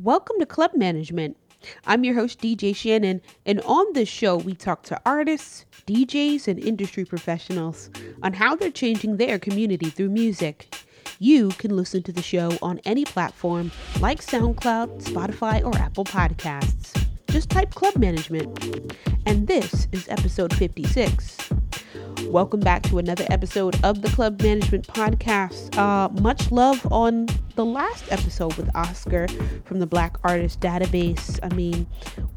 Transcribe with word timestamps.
Welcome 0.00 0.38
to 0.40 0.46
Club 0.46 0.72
Management. 0.74 1.38
I'm 1.86 2.04
your 2.04 2.14
host, 2.14 2.42
DJ 2.42 2.76
Shannon, 2.76 3.22
and 3.46 3.62
on 3.62 3.94
this 3.94 4.10
show, 4.10 4.36
we 4.36 4.52
talk 4.52 4.82
to 4.84 5.00
artists, 5.06 5.64
DJs, 5.86 6.48
and 6.48 6.58
industry 6.58 7.06
professionals 7.06 7.88
on 8.22 8.34
how 8.34 8.54
they're 8.54 8.70
changing 8.70 9.16
their 9.16 9.38
community 9.38 9.88
through 9.88 10.10
music. 10.10 10.76
You 11.18 11.48
can 11.48 11.74
listen 11.74 12.02
to 12.02 12.12
the 12.12 12.22
show 12.22 12.58
on 12.60 12.78
any 12.84 13.06
platform 13.06 13.72
like 13.98 14.20
SoundCloud, 14.20 15.02
Spotify, 15.02 15.64
or 15.64 15.74
Apple 15.78 16.04
Podcasts. 16.04 17.02
Just 17.28 17.48
type 17.48 17.74
Club 17.74 17.96
Management. 17.96 18.66
And 19.24 19.46
this 19.46 19.88
is 19.92 20.06
episode 20.10 20.54
56. 20.54 21.55
Welcome 22.36 22.60
back 22.60 22.82
to 22.90 22.98
another 22.98 23.24
episode 23.30 23.82
of 23.82 24.02
the 24.02 24.10
Club 24.10 24.42
Management 24.42 24.86
Podcast. 24.88 25.74
Uh, 25.78 26.10
much 26.20 26.52
love 26.52 26.86
on 26.92 27.28
the 27.54 27.64
last 27.64 28.12
episode 28.12 28.54
with 28.58 28.68
Oscar 28.76 29.26
from 29.64 29.78
the 29.78 29.86
Black 29.86 30.18
Artist 30.22 30.60
Database. 30.60 31.40
I 31.42 31.48
mean, 31.54 31.86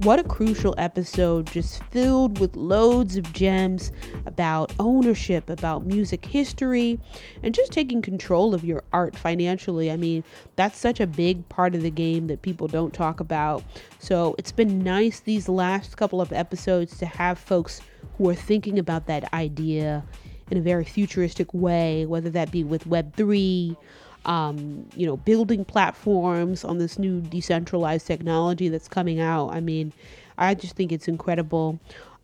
what 0.04 0.18
a 0.18 0.24
crucial 0.24 0.74
episode, 0.78 1.48
just 1.48 1.84
filled 1.92 2.40
with 2.40 2.56
loads 2.56 3.18
of 3.18 3.34
gems 3.34 3.92
about 4.26 4.72
ownership, 4.80 5.50
about 5.50 5.86
music 5.86 6.24
history, 6.24 6.98
and 7.44 7.54
just 7.54 7.74
taking 7.74 8.02
control 8.02 8.54
of 8.54 8.64
your 8.64 8.86
art 8.94 9.18
financially. 9.18 9.92
I 9.92 9.98
mean, 9.98 10.24
that's 10.56 10.78
such 10.78 11.02
a 11.02 11.08
big 11.08 11.50
part 11.50 11.76
of 11.76 11.82
the 11.82 11.92
game 11.92 12.28
that 12.28 12.42
people 12.42 12.70
don't 12.70 12.94
talk 12.94 13.20
about. 13.20 13.66
So 14.00 14.34
it's 14.38 14.54
been 14.54 14.82
nice 14.82 15.20
these 15.20 15.50
last 15.50 15.98
couple 15.98 16.22
of 16.22 16.32
episodes 16.32 16.98
to 17.00 17.06
have 17.06 17.38
folks 17.38 17.82
who 18.20 18.30
are 18.30 18.36
thinking 18.36 18.78
about 18.78 19.08
that 19.08 19.34
idea 19.34 20.04
in 20.52 20.58
a 20.58 20.62
very 20.62 20.84
futuristic 20.84 21.54
way, 21.54 22.06
whether 22.06 22.30
that 22.30 22.52
be 22.52 22.66
with 22.66 22.84
Web3, 22.84 23.78
um, 24.26 24.86
you 24.94 25.08
know, 25.08 25.16
building 25.16 25.64
platforms 25.64 26.66
on 26.66 26.80
this 26.80 27.00
new 27.00 27.22
decentralized 27.22 28.06
technology 28.06 28.68
that's 28.68 28.90
coming 28.90 29.22
out. 29.22 29.50
I 29.52 29.62
mean, 29.62 29.94
I 30.38 30.54
just 30.54 30.76
think 30.76 30.92
it's 30.92 31.08
incredible. 31.08 31.80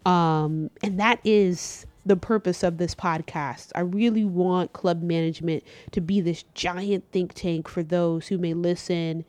Um, 0.06 0.70
and 0.84 1.00
that 1.00 1.22
is 1.24 1.86
the 2.06 2.18
purpose 2.18 2.62
of 2.62 2.78
this 2.78 2.94
podcast. 2.94 3.72
I 3.74 3.80
really 3.80 4.26
want 4.26 4.74
club 4.74 5.02
management 5.02 5.64
to 5.92 6.02
be 6.02 6.20
this 6.20 6.44
giant 6.54 7.06
think 7.14 7.34
tank 7.34 7.70
for 7.70 7.84
those 7.84 8.28
who 8.28 8.38
may 8.38 8.54
listen 8.54 9.24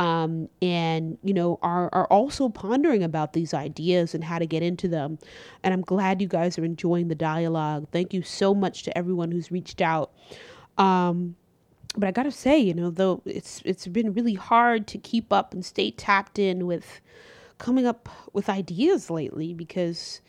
um, 0.00 0.48
and 0.62 1.18
you 1.22 1.34
know 1.34 1.58
are 1.60 1.90
are 1.92 2.06
also 2.06 2.48
pondering 2.48 3.02
about 3.02 3.34
these 3.34 3.52
ideas 3.52 4.14
and 4.14 4.24
how 4.24 4.38
to 4.38 4.46
get 4.46 4.62
into 4.62 4.88
them. 4.88 5.18
And 5.62 5.74
I'm 5.74 5.82
glad 5.82 6.22
you 6.22 6.26
guys 6.26 6.58
are 6.58 6.64
enjoying 6.64 7.08
the 7.08 7.14
dialogue. 7.14 7.86
Thank 7.92 8.14
you 8.14 8.22
so 8.22 8.54
much 8.54 8.82
to 8.84 8.96
everyone 8.96 9.30
who's 9.30 9.52
reached 9.52 9.82
out. 9.82 10.10
Um, 10.78 11.36
but 11.98 12.06
I 12.08 12.12
gotta 12.12 12.30
say, 12.30 12.58
you 12.58 12.72
know, 12.72 12.88
though 12.88 13.20
it's 13.26 13.60
it's 13.66 13.86
been 13.86 14.14
really 14.14 14.34
hard 14.34 14.86
to 14.88 14.96
keep 14.96 15.34
up 15.34 15.52
and 15.52 15.62
stay 15.62 15.90
tapped 15.90 16.38
in 16.38 16.66
with 16.66 17.02
coming 17.58 17.84
up 17.86 18.08
with 18.32 18.48
ideas 18.48 19.10
lately 19.10 19.52
because 19.52 20.22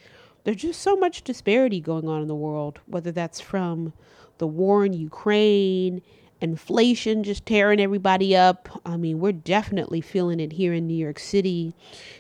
there's 0.44 0.58
just 0.58 0.82
so 0.82 0.98
much 0.98 1.24
disparity 1.24 1.80
going 1.80 2.10
on 2.10 2.22
in 2.22 2.28
the 2.28 2.36
world, 2.36 2.82
whether 2.88 3.14
that's 3.14 3.40
from 3.40 3.94
the 4.38 4.48
war 4.48 4.84
in 4.84 4.92
Ukraine 4.92 6.02
inflation 6.42 7.24
just 7.24 7.46
tearing 7.46 7.80
everybody 7.80 8.36
up. 8.36 8.68
I 8.86 8.98
mean, 8.98 9.20
we're 9.20 9.32
definitely 9.32 10.02
feeling 10.02 10.40
it 10.40 10.54
here 10.54 10.74
in 10.74 10.88
New 10.88 10.96
York 10.96 11.20
City. 11.20 11.74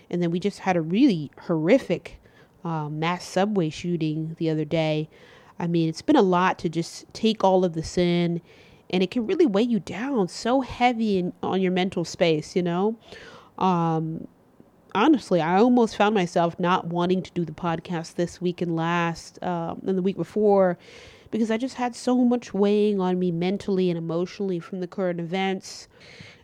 And 0.10 0.22
then 0.22 0.32
we 0.32 0.40
just 0.40 0.60
had 0.60 0.78
a 0.78 0.82
really 0.82 1.32
horrific 1.42 2.22
uh, 2.64 2.90
mass 2.90 3.26
subway 3.26 3.70
shooting 3.70 4.36
the 4.38 4.50
other 4.50 4.66
day. 4.66 5.10
I 5.60 5.68
mean, 5.68 5.90
it's 5.90 6.02
been 6.02 6.16
a 6.16 6.22
lot 6.22 6.60
to 6.60 6.70
just 6.70 7.12
take 7.14 7.44
all 7.44 7.66
of 7.66 7.74
this 7.74 7.98
in, 7.98 8.42
and 8.90 9.04
it 9.04 9.12
can 9.12 9.28
really 9.28 9.46
weigh 9.46 9.64
you 9.64 9.80
down 9.80 10.28
so 10.28 10.62
heavy 10.62 11.18
in, 11.18 11.34
on 11.44 11.62
your 11.62 11.72
mental 11.72 12.04
space, 12.04 12.56
you 12.56 12.64
know? 12.64 12.98
Um, 13.58 14.28
honestly, 14.96 15.40
I 15.40 15.58
almost 15.58 15.96
found 15.96 16.16
myself 16.16 16.60
not 16.60 16.88
wanting 16.88 17.22
to 17.22 17.32
do 17.32 17.46
the 17.46 17.52
podcast 17.52 18.16
this 18.16 18.42
week 18.42 18.62
and 18.62 18.76
last, 18.76 19.42
um, 19.44 19.82
and 19.86 19.98
the 19.98 20.02
week 20.02 20.18
before 20.18 20.78
because 21.32 21.50
I 21.50 21.58
just 21.58 21.76
had 21.76 21.96
so 21.96 22.18
much 22.24 22.54
weighing 22.54 23.00
on 23.00 23.18
me 23.18 23.32
mentally 23.32 23.90
and 23.90 23.98
emotionally 23.98 24.60
from 24.60 24.82
the 24.82 24.88
current 24.88 25.20
events. 25.20 25.88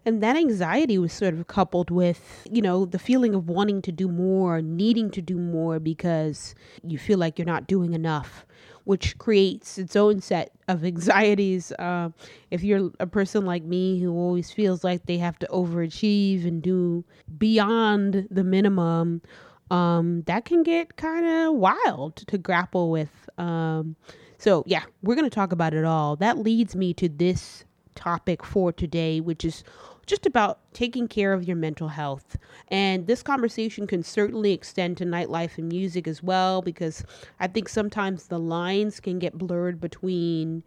And 0.05 0.23
that 0.23 0.37
anxiety 0.37 0.97
was 0.97 1.11
sort 1.11 1.33
of 1.33 1.47
coupled 1.47 1.91
with, 1.91 2.47
you 2.49 2.61
know, 2.61 2.85
the 2.85 2.97
feeling 2.97 3.35
of 3.35 3.49
wanting 3.49 3.81
to 3.81 3.91
do 3.91 4.07
more, 4.07 4.61
needing 4.61 5.11
to 5.11 5.21
do 5.21 5.37
more 5.37 5.79
because 5.79 6.55
you 6.81 6.97
feel 6.97 7.19
like 7.19 7.37
you're 7.37 7.45
not 7.45 7.67
doing 7.67 7.93
enough, 7.93 8.45
which 8.85 9.17
creates 9.17 9.77
its 9.77 9.97
own 9.97 10.21
set 10.21 10.51
of 10.69 10.85
anxieties. 10.85 11.73
Uh, 11.73 12.11
if 12.51 12.63
you're 12.63 12.89
a 13.01 13.07
person 13.07 13.45
like 13.45 13.63
me 13.63 13.99
who 13.99 14.13
always 14.13 14.49
feels 14.49 14.81
like 14.81 15.05
they 15.05 15.17
have 15.17 15.37
to 15.39 15.47
overachieve 15.47 16.47
and 16.47 16.61
do 16.61 17.03
beyond 17.37 18.29
the 18.31 18.45
minimum, 18.45 19.21
um, 19.69 20.21
that 20.27 20.45
can 20.45 20.63
get 20.63 20.95
kind 20.95 21.25
of 21.25 21.55
wild 21.55 22.15
to 22.15 22.37
grapple 22.37 22.89
with. 22.89 23.29
Um, 23.37 23.97
so, 24.37 24.63
yeah, 24.67 24.83
we're 25.01 25.15
going 25.15 25.29
to 25.29 25.33
talk 25.33 25.51
about 25.51 25.73
it 25.73 25.85
all. 25.85 26.15
That 26.15 26.37
leads 26.37 26.75
me 26.75 26.93
to 26.95 27.09
this 27.09 27.65
topic 27.95 28.43
for 28.43 28.71
today, 28.71 29.19
which 29.19 29.43
is 29.43 29.63
just 30.05 30.25
about 30.25 30.59
taking 30.73 31.07
care 31.07 31.33
of 31.33 31.43
your 31.43 31.57
mental 31.57 31.89
health. 31.89 32.37
And 32.69 33.07
this 33.07 33.21
conversation 33.21 33.87
can 33.87 34.03
certainly 34.03 34.53
extend 34.53 34.97
to 34.97 35.05
nightlife 35.05 35.57
and 35.57 35.67
music 35.67 36.07
as 36.07 36.23
well, 36.23 36.61
because 36.61 37.03
I 37.39 37.47
think 37.47 37.67
sometimes 37.67 38.27
the 38.27 38.39
lines 38.39 38.99
can 38.99 39.19
get 39.19 39.37
blurred 39.37 39.81
between 39.81 40.63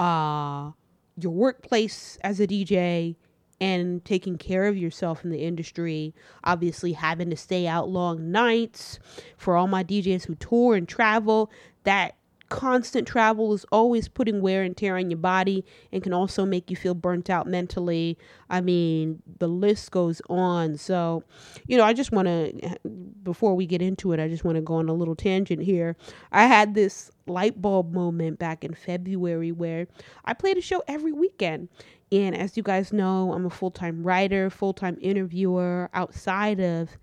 uh, 0.00 0.70
your 1.16 1.32
workplace 1.32 2.18
as 2.22 2.40
a 2.40 2.46
DJ 2.46 3.16
and 3.60 4.04
taking 4.04 4.38
care 4.38 4.66
of 4.66 4.78
yourself 4.78 5.24
in 5.24 5.30
the 5.30 5.42
industry. 5.42 6.14
Obviously, 6.44 6.92
having 6.92 7.28
to 7.30 7.36
stay 7.36 7.66
out 7.66 7.88
long 7.88 8.30
nights 8.30 9.00
for 9.36 9.56
all 9.56 9.66
my 9.66 9.82
DJs 9.82 10.26
who 10.26 10.36
tour 10.36 10.76
and 10.76 10.88
travel, 10.88 11.50
that 11.82 12.14
constant 12.48 13.06
travel 13.06 13.52
is 13.52 13.66
always 13.70 14.08
putting 14.08 14.40
wear 14.40 14.62
and 14.62 14.76
tear 14.76 14.96
on 14.96 15.10
your 15.10 15.18
body 15.18 15.64
and 15.92 16.02
can 16.02 16.12
also 16.12 16.46
make 16.46 16.70
you 16.70 16.76
feel 16.76 16.94
burnt 16.94 17.28
out 17.28 17.46
mentally. 17.46 18.16
I 18.48 18.60
mean, 18.60 19.22
the 19.38 19.48
list 19.48 19.90
goes 19.90 20.22
on. 20.30 20.76
So, 20.76 21.22
you 21.66 21.76
know, 21.76 21.84
I 21.84 21.92
just 21.92 22.12
want 22.12 22.26
to, 22.26 22.78
before 23.22 23.54
we 23.54 23.66
get 23.66 23.82
into 23.82 24.12
it, 24.12 24.20
I 24.20 24.28
just 24.28 24.44
want 24.44 24.56
to 24.56 24.62
go 24.62 24.74
on 24.74 24.88
a 24.88 24.94
little 24.94 25.16
tangent 25.16 25.62
here. 25.62 25.96
I 26.32 26.46
had 26.46 26.74
this 26.74 27.10
light 27.26 27.60
bulb 27.60 27.92
moment 27.92 28.38
back 28.38 28.64
in 28.64 28.74
February 28.74 29.52
where 29.52 29.86
I 30.24 30.34
played 30.34 30.56
a 30.56 30.62
show 30.62 30.82
every 30.88 31.12
weekend. 31.12 31.68
And 32.10 32.34
as 32.34 32.56
you 32.56 32.62
guys 32.62 32.92
know, 32.92 33.32
I'm 33.34 33.44
a 33.44 33.50
full 33.50 33.70
time 33.70 34.02
writer, 34.02 34.48
full 34.48 34.72
time 34.72 34.96
interviewer 35.00 35.90
outside 35.92 36.60
of 36.60 36.96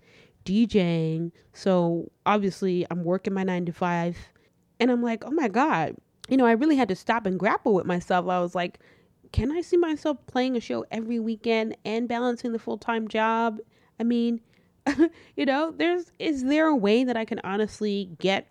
DJing. 0.44 1.30
So 1.52 2.10
obviously, 2.24 2.86
I'm 2.90 3.04
working 3.04 3.32
my 3.32 3.44
nine 3.44 3.66
to 3.66 3.72
five 3.72 4.16
and 4.80 4.90
I'm 4.90 5.02
like, 5.02 5.24
oh 5.24 5.30
my 5.30 5.48
God, 5.48 5.96
you 6.28 6.36
know, 6.36 6.46
I 6.46 6.52
really 6.52 6.76
had 6.76 6.88
to 6.88 6.96
stop 6.96 7.26
and 7.26 7.38
grapple 7.38 7.74
with 7.74 7.86
myself. 7.86 8.28
I 8.28 8.40
was 8.40 8.54
like, 8.54 8.78
can 9.32 9.50
I 9.50 9.60
see 9.60 9.76
myself 9.76 10.18
playing 10.26 10.56
a 10.56 10.60
show 10.60 10.84
every 10.90 11.18
weekend 11.18 11.76
and 11.84 12.08
balancing 12.08 12.52
the 12.52 12.58
full 12.58 12.78
time 12.78 13.08
job? 13.08 13.58
I 13.98 14.04
mean, 14.04 14.40
you 15.36 15.46
know, 15.46 15.72
there's 15.76 16.12
is 16.18 16.44
there 16.44 16.66
a 16.66 16.76
way 16.76 17.04
that 17.04 17.16
I 17.16 17.24
can 17.24 17.40
honestly 17.44 18.10
get 18.18 18.46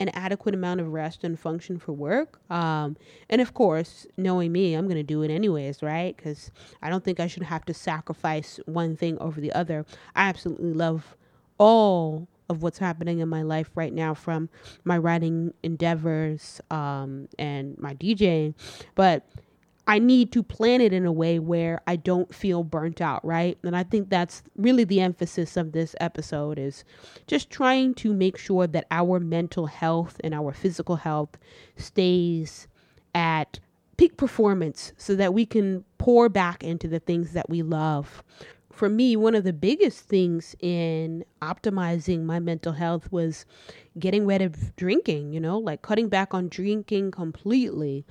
an 0.00 0.08
adequate 0.10 0.54
amount 0.54 0.80
of 0.80 0.92
rest 0.92 1.24
and 1.24 1.38
function 1.38 1.78
for 1.78 1.92
work? 1.92 2.40
Um, 2.50 2.96
and 3.30 3.40
of 3.40 3.54
course, 3.54 4.06
knowing 4.16 4.52
me, 4.52 4.74
I'm 4.74 4.84
going 4.84 4.96
to 4.96 5.02
do 5.02 5.22
it 5.22 5.30
anyways, 5.30 5.82
right? 5.82 6.16
Because 6.16 6.50
I 6.82 6.90
don't 6.90 7.04
think 7.04 7.20
I 7.20 7.26
should 7.26 7.44
have 7.44 7.64
to 7.66 7.74
sacrifice 7.74 8.58
one 8.66 8.96
thing 8.96 9.18
over 9.18 9.40
the 9.40 9.52
other. 9.52 9.86
I 10.14 10.28
absolutely 10.28 10.72
love 10.72 11.16
all 11.58 12.28
of 12.54 12.62
what's 12.62 12.78
happening 12.78 13.18
in 13.18 13.28
my 13.28 13.42
life 13.42 13.70
right 13.74 13.92
now 13.92 14.14
from 14.14 14.48
my 14.84 14.96
writing 14.96 15.52
endeavors 15.62 16.60
um, 16.70 17.28
and 17.38 17.76
my 17.78 17.94
DJing. 17.94 18.54
But 18.94 19.26
I 19.86 19.98
need 19.98 20.32
to 20.32 20.42
plan 20.42 20.80
it 20.80 20.94
in 20.94 21.04
a 21.04 21.12
way 21.12 21.38
where 21.38 21.82
I 21.86 21.96
don't 21.96 22.34
feel 22.34 22.64
burnt 22.64 23.02
out, 23.02 23.22
right? 23.24 23.58
And 23.62 23.76
I 23.76 23.82
think 23.82 24.08
that's 24.08 24.42
really 24.56 24.84
the 24.84 25.00
emphasis 25.00 25.58
of 25.58 25.72
this 25.72 25.94
episode 26.00 26.58
is 26.58 26.84
just 27.26 27.50
trying 27.50 27.94
to 27.96 28.14
make 28.14 28.38
sure 28.38 28.66
that 28.66 28.86
our 28.90 29.20
mental 29.20 29.66
health 29.66 30.20
and 30.24 30.32
our 30.32 30.52
physical 30.52 30.96
health 30.96 31.36
stays 31.76 32.66
at 33.14 33.60
peak 33.96 34.16
performance 34.16 34.92
so 34.96 35.14
that 35.14 35.34
we 35.34 35.44
can 35.46 35.84
pour 35.98 36.28
back 36.28 36.64
into 36.64 36.88
the 36.88 36.98
things 36.98 37.32
that 37.32 37.48
we 37.48 37.62
love 37.62 38.22
for 38.74 38.88
me, 38.88 39.16
one 39.16 39.34
of 39.34 39.44
the 39.44 39.52
biggest 39.52 40.00
things 40.00 40.56
in 40.60 41.24
optimizing 41.40 42.24
my 42.24 42.40
mental 42.40 42.72
health 42.72 43.10
was 43.12 43.46
getting 43.98 44.26
rid 44.26 44.42
of 44.42 44.74
drinking, 44.76 45.32
you 45.32 45.40
know, 45.40 45.58
like 45.58 45.82
cutting 45.82 46.08
back 46.08 46.34
on 46.34 46.48
drinking 46.48 47.12
completely. 47.12 48.04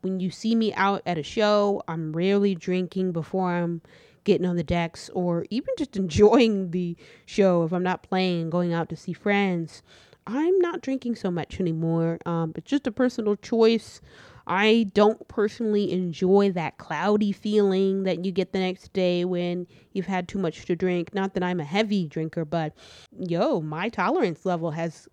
When 0.00 0.20
you 0.20 0.30
see 0.30 0.54
me 0.54 0.72
out 0.74 1.02
at 1.04 1.18
a 1.18 1.22
show, 1.22 1.82
I'm 1.88 2.12
rarely 2.12 2.54
drinking 2.54 3.12
before 3.12 3.50
I'm 3.50 3.82
getting 4.24 4.46
on 4.46 4.56
the 4.56 4.64
decks 4.64 5.10
or 5.10 5.46
even 5.50 5.74
just 5.76 5.96
enjoying 5.96 6.70
the 6.70 6.96
show 7.26 7.64
if 7.64 7.72
I'm 7.72 7.82
not 7.82 8.02
playing, 8.02 8.42
and 8.42 8.52
going 8.52 8.72
out 8.72 8.88
to 8.90 8.96
see 8.96 9.12
friends. 9.12 9.82
I'm 10.26 10.58
not 10.58 10.80
drinking 10.80 11.14
so 11.16 11.30
much 11.30 11.60
anymore. 11.60 12.18
Um, 12.26 12.52
it's 12.56 12.68
just 12.68 12.86
a 12.86 12.92
personal 12.92 13.36
choice. 13.36 14.00
I 14.46 14.90
don't 14.94 15.26
personally 15.28 15.92
enjoy 15.92 16.52
that 16.52 16.78
cloudy 16.78 17.32
feeling 17.32 18.04
that 18.04 18.24
you 18.24 18.30
get 18.30 18.52
the 18.52 18.60
next 18.60 18.92
day 18.92 19.24
when 19.24 19.66
you've 19.92 20.06
had 20.06 20.28
too 20.28 20.38
much 20.38 20.64
to 20.66 20.76
drink. 20.76 21.12
Not 21.14 21.34
that 21.34 21.42
I'm 21.42 21.58
a 21.58 21.64
heavy 21.64 22.06
drinker, 22.06 22.44
but 22.44 22.72
yo, 23.18 23.60
my 23.60 23.88
tolerance 23.88 24.46
level 24.46 24.70
has 24.70 25.08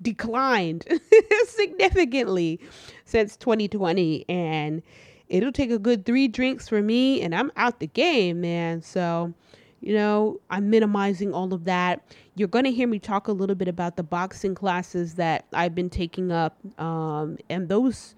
declined 0.00 0.86
significantly 1.46 2.60
since 3.04 3.36
2020 3.36 4.24
and 4.28 4.82
it'll 5.28 5.52
take 5.52 5.70
a 5.70 5.78
good 5.78 6.06
3 6.06 6.28
drinks 6.28 6.68
for 6.68 6.80
me 6.80 7.20
and 7.20 7.34
I'm 7.34 7.52
out 7.56 7.80
the 7.80 7.86
game, 7.86 8.40
man. 8.40 8.80
So, 8.80 9.34
you 9.82 9.94
know, 9.94 10.40
I'm 10.48 10.70
minimizing 10.70 11.34
all 11.34 11.52
of 11.52 11.64
that. 11.64 12.02
You're 12.36 12.48
going 12.48 12.64
to 12.64 12.70
hear 12.70 12.86
me 12.86 12.98
talk 12.98 13.26
a 13.28 13.32
little 13.32 13.56
bit 13.56 13.68
about 13.68 13.96
the 13.96 14.04
boxing 14.04 14.54
classes 14.54 15.14
that 15.16 15.44
I've 15.52 15.74
been 15.74 15.90
taking 15.90 16.30
up. 16.30 16.56
Um, 16.80 17.36
and 17.50 17.68
those, 17.68 18.14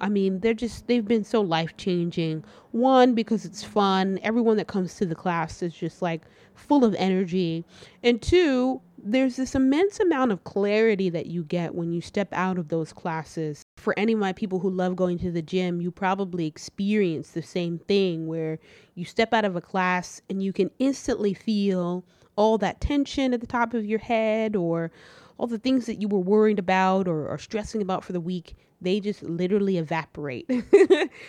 I 0.00 0.08
mean, 0.08 0.40
they're 0.40 0.54
just, 0.54 0.86
they've 0.86 1.06
been 1.06 1.22
so 1.22 1.42
life 1.42 1.76
changing. 1.76 2.44
One, 2.70 3.14
because 3.14 3.44
it's 3.44 3.62
fun. 3.62 4.18
Everyone 4.22 4.56
that 4.56 4.68
comes 4.68 4.96
to 4.96 5.06
the 5.06 5.14
class 5.14 5.62
is 5.62 5.74
just 5.74 6.00
like 6.00 6.22
full 6.54 6.82
of 6.82 6.94
energy. 6.94 7.64
And 8.02 8.20
two, 8.20 8.80
there's 9.04 9.36
this 9.36 9.54
immense 9.54 9.98
amount 9.98 10.30
of 10.30 10.44
clarity 10.44 11.10
that 11.10 11.26
you 11.26 11.42
get 11.42 11.74
when 11.74 11.92
you 11.92 12.00
step 12.00 12.28
out 12.32 12.58
of 12.58 12.68
those 12.68 12.92
classes. 12.92 13.64
For 13.76 13.98
any 13.98 14.12
of 14.12 14.18
my 14.18 14.32
people 14.32 14.60
who 14.60 14.70
love 14.70 14.94
going 14.94 15.18
to 15.18 15.30
the 15.30 15.42
gym, 15.42 15.80
you 15.80 15.90
probably 15.90 16.46
experience 16.46 17.32
the 17.32 17.42
same 17.42 17.78
thing 17.78 18.26
where 18.26 18.58
you 18.94 19.04
step 19.04 19.34
out 19.34 19.44
of 19.44 19.56
a 19.56 19.60
class 19.60 20.20
and 20.30 20.42
you 20.42 20.52
can 20.52 20.70
instantly 20.78 21.34
feel 21.34 22.04
all 22.36 22.58
that 22.58 22.80
tension 22.80 23.34
at 23.34 23.40
the 23.40 23.46
top 23.46 23.74
of 23.74 23.84
your 23.84 23.98
head 23.98 24.56
or 24.56 24.90
all 25.38 25.46
the 25.46 25.58
things 25.58 25.86
that 25.86 26.00
you 26.00 26.08
were 26.08 26.20
worried 26.20 26.58
about 26.58 27.08
or, 27.08 27.28
or 27.28 27.38
stressing 27.38 27.82
about 27.82 28.04
for 28.04 28.12
the 28.12 28.20
week 28.20 28.54
they 28.82 29.00
just 29.00 29.22
literally 29.22 29.78
evaporate. 29.78 30.50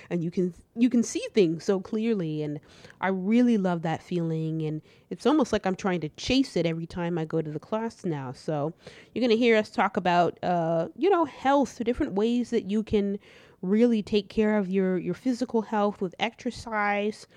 And 0.10 0.24
you 0.24 0.32
can 0.32 0.54
you 0.76 0.90
can 0.90 1.04
see 1.04 1.24
things 1.34 1.64
so 1.64 1.80
clearly. 1.80 2.42
And 2.42 2.60
i 3.00 3.08
really 3.08 3.58
love 3.58 3.82
that 3.84 4.02
feeling. 4.02 4.62
And 4.64 4.82
it's 5.10 5.26
almost 5.26 5.54
like 5.54 5.66
i'm 5.66 5.76
trying 5.76 6.02
to 6.02 6.10
chase 6.10 6.56
it 6.56 6.66
every 6.66 6.86
time 6.86 7.18
i 7.18 7.26
go 7.26 7.42
to 7.42 7.52
the 7.52 7.60
class 7.60 8.06
now. 8.06 8.32
So 8.34 8.74
you're 9.14 9.22
going 9.22 9.38
to 9.38 9.38
hear 9.38 9.58
us 9.58 9.70
talk 9.70 9.98
about 9.98 10.38
uh, 10.44 10.88
you 10.98 11.10
know 11.10 11.26
health 11.26 11.82
different 11.84 12.14
ways 12.14 12.50
that 12.50 12.70
you 12.70 12.84
can 12.84 13.20
really 13.62 14.02
take 14.02 14.30
care 14.30 14.58
of 14.58 14.70
your 14.70 14.98
your 14.98 15.14
physical 15.14 15.62
health 15.62 16.02
with 16.02 16.16
exercise. 16.20 17.28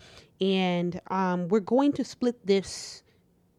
And 0.41 1.01
um, 1.09 1.49
we're 1.49 1.61
going 1.61 1.93
to 1.95 2.05
split 2.05 2.47
this 2.47 3.03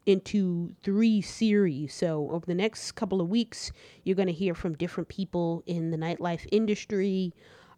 into 0.08 0.74
three 0.82 1.20
series. 1.20 1.92
So, 1.92 2.30
over 2.30 2.46
the 2.46 2.54
next 2.54 2.92
couple 2.92 3.20
of 3.20 3.28
weeks, 3.28 3.70
you're 4.04 4.16
going 4.16 4.26
to 4.26 4.32
hear 4.32 4.54
from 4.54 4.74
different 4.74 5.08
people 5.10 5.62
in 5.66 5.90
the 5.90 5.98
nightlife 5.98 6.46
industry 6.50 7.34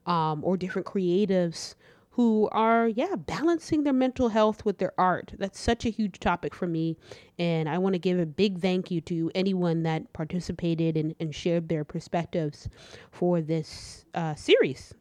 um, 0.07 0.45
or 0.45 0.57
different 0.57 0.87
creatives 0.87 1.75
who 2.11 2.49
are, 2.53 2.87
yeah, 2.87 3.17
balancing 3.17 3.83
their 3.83 3.93
mental 3.93 4.29
health 4.29 4.65
with 4.65 4.79
their 4.79 4.93
art. 4.97 5.33
That's 5.39 5.59
such 5.59 5.85
a 5.85 5.91
huge 5.91 6.21
topic 6.21 6.55
for 6.55 6.69
me. 6.69 6.97
And 7.39 7.69
I 7.69 7.79
want 7.79 7.95
to 7.95 7.99
give 7.99 8.19
a 8.21 8.27
big 8.27 8.61
thank 8.61 8.93
you 8.93 9.01
to 9.03 9.33
anyone 9.35 9.83
that 9.83 10.13
participated 10.13 10.97
and, 10.97 11.15
and 11.19 11.35
shared 11.35 11.69
their 11.69 11.85
perspectives 11.85 12.69
for 13.11 13.41
this 13.41 14.05
uh, 14.15 14.37
series. 14.37 14.95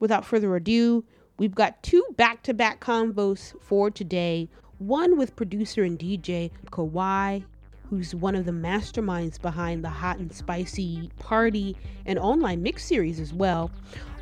Without 0.00 0.24
further 0.24 0.56
ado, 0.56 1.04
we've 1.38 1.54
got 1.54 1.82
two 1.82 2.04
back 2.16 2.42
to 2.44 2.54
back 2.54 2.80
convos 2.80 3.54
for 3.60 3.90
today 3.90 4.48
one 4.86 5.16
with 5.16 5.36
producer 5.36 5.82
and 5.84 5.98
DJ 5.98 6.50
Kawhi, 6.70 7.44
who's 7.88 8.14
one 8.14 8.34
of 8.34 8.44
the 8.44 8.52
masterminds 8.52 9.40
behind 9.40 9.84
the 9.84 9.90
Hot 9.90 10.18
and 10.18 10.32
Spicy 10.32 11.10
party 11.18 11.76
and 12.06 12.18
online 12.18 12.62
mix 12.62 12.84
series 12.84 13.20
as 13.20 13.32
well. 13.32 13.70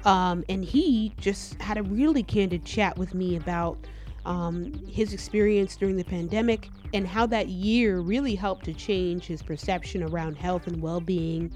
Um, 0.04 0.44
and 0.48 0.64
he 0.64 1.14
just 1.18 1.60
had 1.60 1.78
a 1.78 1.82
really 1.82 2.22
candid 2.22 2.64
chat 2.64 2.98
with 2.98 3.14
me 3.14 3.36
about 3.36 3.78
um, 4.24 4.72
his 4.88 5.12
experience 5.12 5.76
during 5.76 5.96
the 5.96 6.04
pandemic 6.04 6.68
and 6.92 7.06
how 7.06 7.26
that 7.26 7.48
year 7.48 8.00
really 8.00 8.34
helped 8.34 8.64
to 8.64 8.72
change 8.72 9.26
his 9.26 9.42
perception 9.42 10.02
around 10.02 10.36
health 10.36 10.66
and 10.66 10.82
well 10.82 11.00
being. 11.00 11.52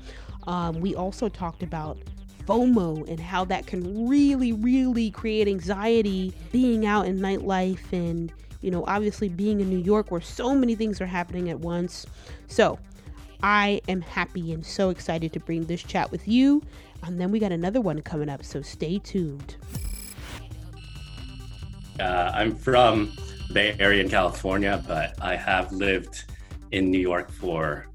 Um, 0.46 0.80
we 0.80 0.94
also 0.94 1.28
talked 1.28 1.62
about 1.62 1.98
FOMO 2.46 3.08
and 3.08 3.18
how 3.18 3.44
that 3.46 3.66
can 3.66 4.08
really, 4.08 4.52
really 4.52 5.10
create 5.10 5.48
anxiety 5.48 6.32
being 6.52 6.86
out 6.86 7.06
in 7.06 7.18
nightlife 7.18 7.92
and 7.92 8.32
you 8.64 8.70
know, 8.70 8.82
obviously 8.86 9.28
being 9.28 9.60
in 9.60 9.68
New 9.68 9.78
York 9.78 10.10
where 10.10 10.22
so 10.22 10.54
many 10.54 10.74
things 10.74 10.98
are 11.02 11.06
happening 11.06 11.50
at 11.50 11.60
once. 11.60 12.06
So 12.48 12.78
I 13.42 13.82
am 13.88 14.00
happy 14.00 14.52
and 14.54 14.64
so 14.64 14.88
excited 14.88 15.34
to 15.34 15.40
bring 15.40 15.64
this 15.66 15.82
chat 15.82 16.10
with 16.10 16.26
you. 16.26 16.62
And 17.02 17.20
then 17.20 17.30
we 17.30 17.38
got 17.38 17.52
another 17.52 17.82
one 17.82 18.00
coming 18.00 18.30
up, 18.30 18.42
so 18.42 18.62
stay 18.62 18.98
tuned. 18.98 19.56
Uh, 22.00 22.32
I'm 22.34 22.56
from 22.56 23.12
Bay 23.52 23.76
Area 23.78 24.02
in 24.02 24.08
California, 24.08 24.82
but 24.86 25.14
I 25.20 25.36
have 25.36 25.70
lived 25.70 26.24
in 26.72 26.90
New 26.90 26.98
York 26.98 27.30
for 27.30 27.86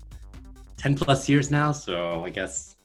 10 0.78 0.96
plus 0.96 1.28
years 1.28 1.50
now. 1.50 1.72
So 1.72 2.24
I 2.24 2.30
guess 2.30 2.76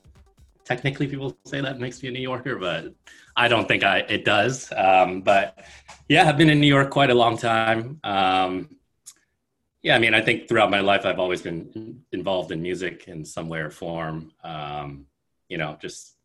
technically 0.64 1.06
people 1.06 1.36
say 1.44 1.60
that 1.60 1.78
makes 1.78 2.02
me 2.02 2.08
a 2.08 2.12
New 2.12 2.22
Yorker, 2.22 2.56
but 2.56 2.94
I 3.36 3.48
don't 3.48 3.68
think 3.68 3.84
I 3.84 3.98
it 4.08 4.24
does. 4.24 4.72
Um, 4.74 5.20
but 5.20 5.58
yeah, 6.08 6.28
I've 6.28 6.36
been 6.36 6.50
in 6.50 6.60
New 6.60 6.66
York 6.66 6.90
quite 6.90 7.10
a 7.10 7.14
long 7.14 7.38
time. 7.38 8.00
Um, 8.04 8.76
yeah, 9.82 9.96
I 9.96 9.98
mean, 9.98 10.14
I 10.14 10.20
think 10.20 10.48
throughout 10.48 10.70
my 10.70 10.80
life, 10.80 11.04
I've 11.04 11.18
always 11.18 11.42
been 11.42 12.02
involved 12.12 12.52
in 12.52 12.62
music 12.62 13.04
in 13.06 13.24
some 13.24 13.48
way 13.48 13.60
or 13.60 13.70
form. 13.70 14.32
Um, 14.42 15.06
you 15.48 15.58
know, 15.58 15.76
just 15.80 16.16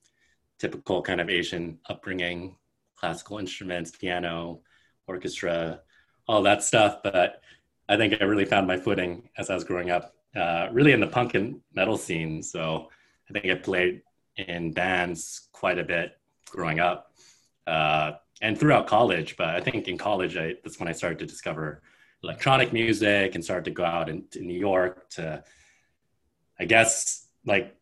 typical 0.59 1.01
kind 1.01 1.21
of 1.21 1.29
Asian 1.29 1.79
upbringing, 1.89 2.55
classical 2.95 3.37
instruments, 3.37 3.91
piano, 3.91 4.61
orchestra, 5.07 5.81
all 6.27 6.41
that 6.43 6.63
stuff. 6.63 6.99
But 7.03 7.41
I 7.87 7.97
think 7.97 8.21
I 8.21 8.25
really 8.25 8.45
found 8.45 8.67
my 8.67 8.77
footing 8.77 9.29
as 9.37 9.49
I 9.49 9.55
was 9.55 9.63
growing 9.63 9.91
up, 9.91 10.15
uh, 10.35 10.67
really 10.71 10.91
in 10.91 10.99
the 10.99 11.07
punk 11.07 11.35
and 11.35 11.59
metal 11.73 11.97
scene. 11.97 12.43
So 12.43 12.89
I 13.29 13.33
think 13.33 13.45
I 13.45 13.55
played 13.55 14.01
in 14.37 14.71
bands 14.71 15.49
quite 15.51 15.79
a 15.79 15.83
bit 15.83 16.17
growing 16.49 16.79
up. 16.79 17.13
Uh, 17.67 18.13
and 18.41 18.57
throughout 18.57 18.87
college. 18.87 19.35
But 19.37 19.49
I 19.49 19.61
think 19.61 19.87
in 19.87 19.97
college, 19.97 20.37
I, 20.37 20.55
that's 20.63 20.79
when 20.79 20.87
I 20.87 20.93
started 20.93 21.19
to 21.19 21.25
discover 21.25 21.81
electronic 22.23 22.73
music 22.73 23.35
and 23.35 23.43
started 23.43 23.65
to 23.65 23.71
go 23.71 23.85
out 23.85 24.09
into 24.09 24.41
New 24.41 24.57
York 24.57 25.09
to, 25.11 25.43
I 26.59 26.65
guess, 26.65 27.27
like 27.45 27.75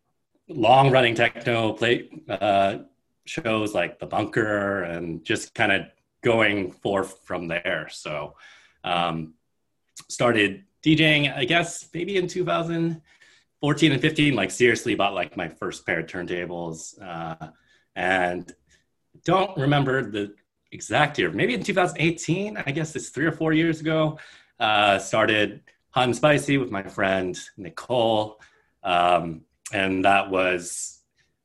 long 0.48 0.90
running 0.90 1.14
techno 1.14 1.72
play 1.72 2.08
uh, 2.28 2.78
shows 3.24 3.74
like 3.74 3.98
The 3.98 4.06
Bunker 4.06 4.82
and 4.82 5.24
just 5.24 5.54
kind 5.54 5.72
of 5.72 5.82
going 6.22 6.72
forth 6.72 7.20
from 7.24 7.48
there. 7.48 7.88
So, 7.90 8.36
um, 8.84 9.34
started 10.08 10.64
DJing, 10.84 11.34
I 11.34 11.44
guess, 11.44 11.88
maybe 11.92 12.16
in 12.16 12.28
2014 12.28 13.92
and 13.92 14.00
15, 14.00 14.34
like 14.34 14.50
seriously 14.50 14.94
bought 14.94 15.14
like 15.14 15.36
my 15.36 15.48
first 15.48 15.84
pair 15.84 16.00
of 16.00 16.06
turntables. 16.06 17.00
Uh, 17.02 17.48
and 17.96 18.50
don't 19.24 19.56
remember 19.56 20.08
the 20.10 20.34
exact 20.72 21.18
year, 21.18 21.30
maybe 21.30 21.54
in 21.54 21.62
2018, 21.62 22.56
I 22.64 22.70
guess 22.70 22.94
it's 22.96 23.08
three 23.08 23.26
or 23.26 23.32
four 23.32 23.52
years 23.52 23.80
ago, 23.80 24.18
uh, 24.60 24.98
started 24.98 25.62
Hot 25.90 26.04
and 26.04 26.16
Spicy 26.16 26.58
with 26.58 26.70
my 26.70 26.82
friend 26.82 27.38
Nicole. 27.56 28.40
Um, 28.82 29.42
and 29.72 30.04
that 30.04 30.30
was 30.30 31.00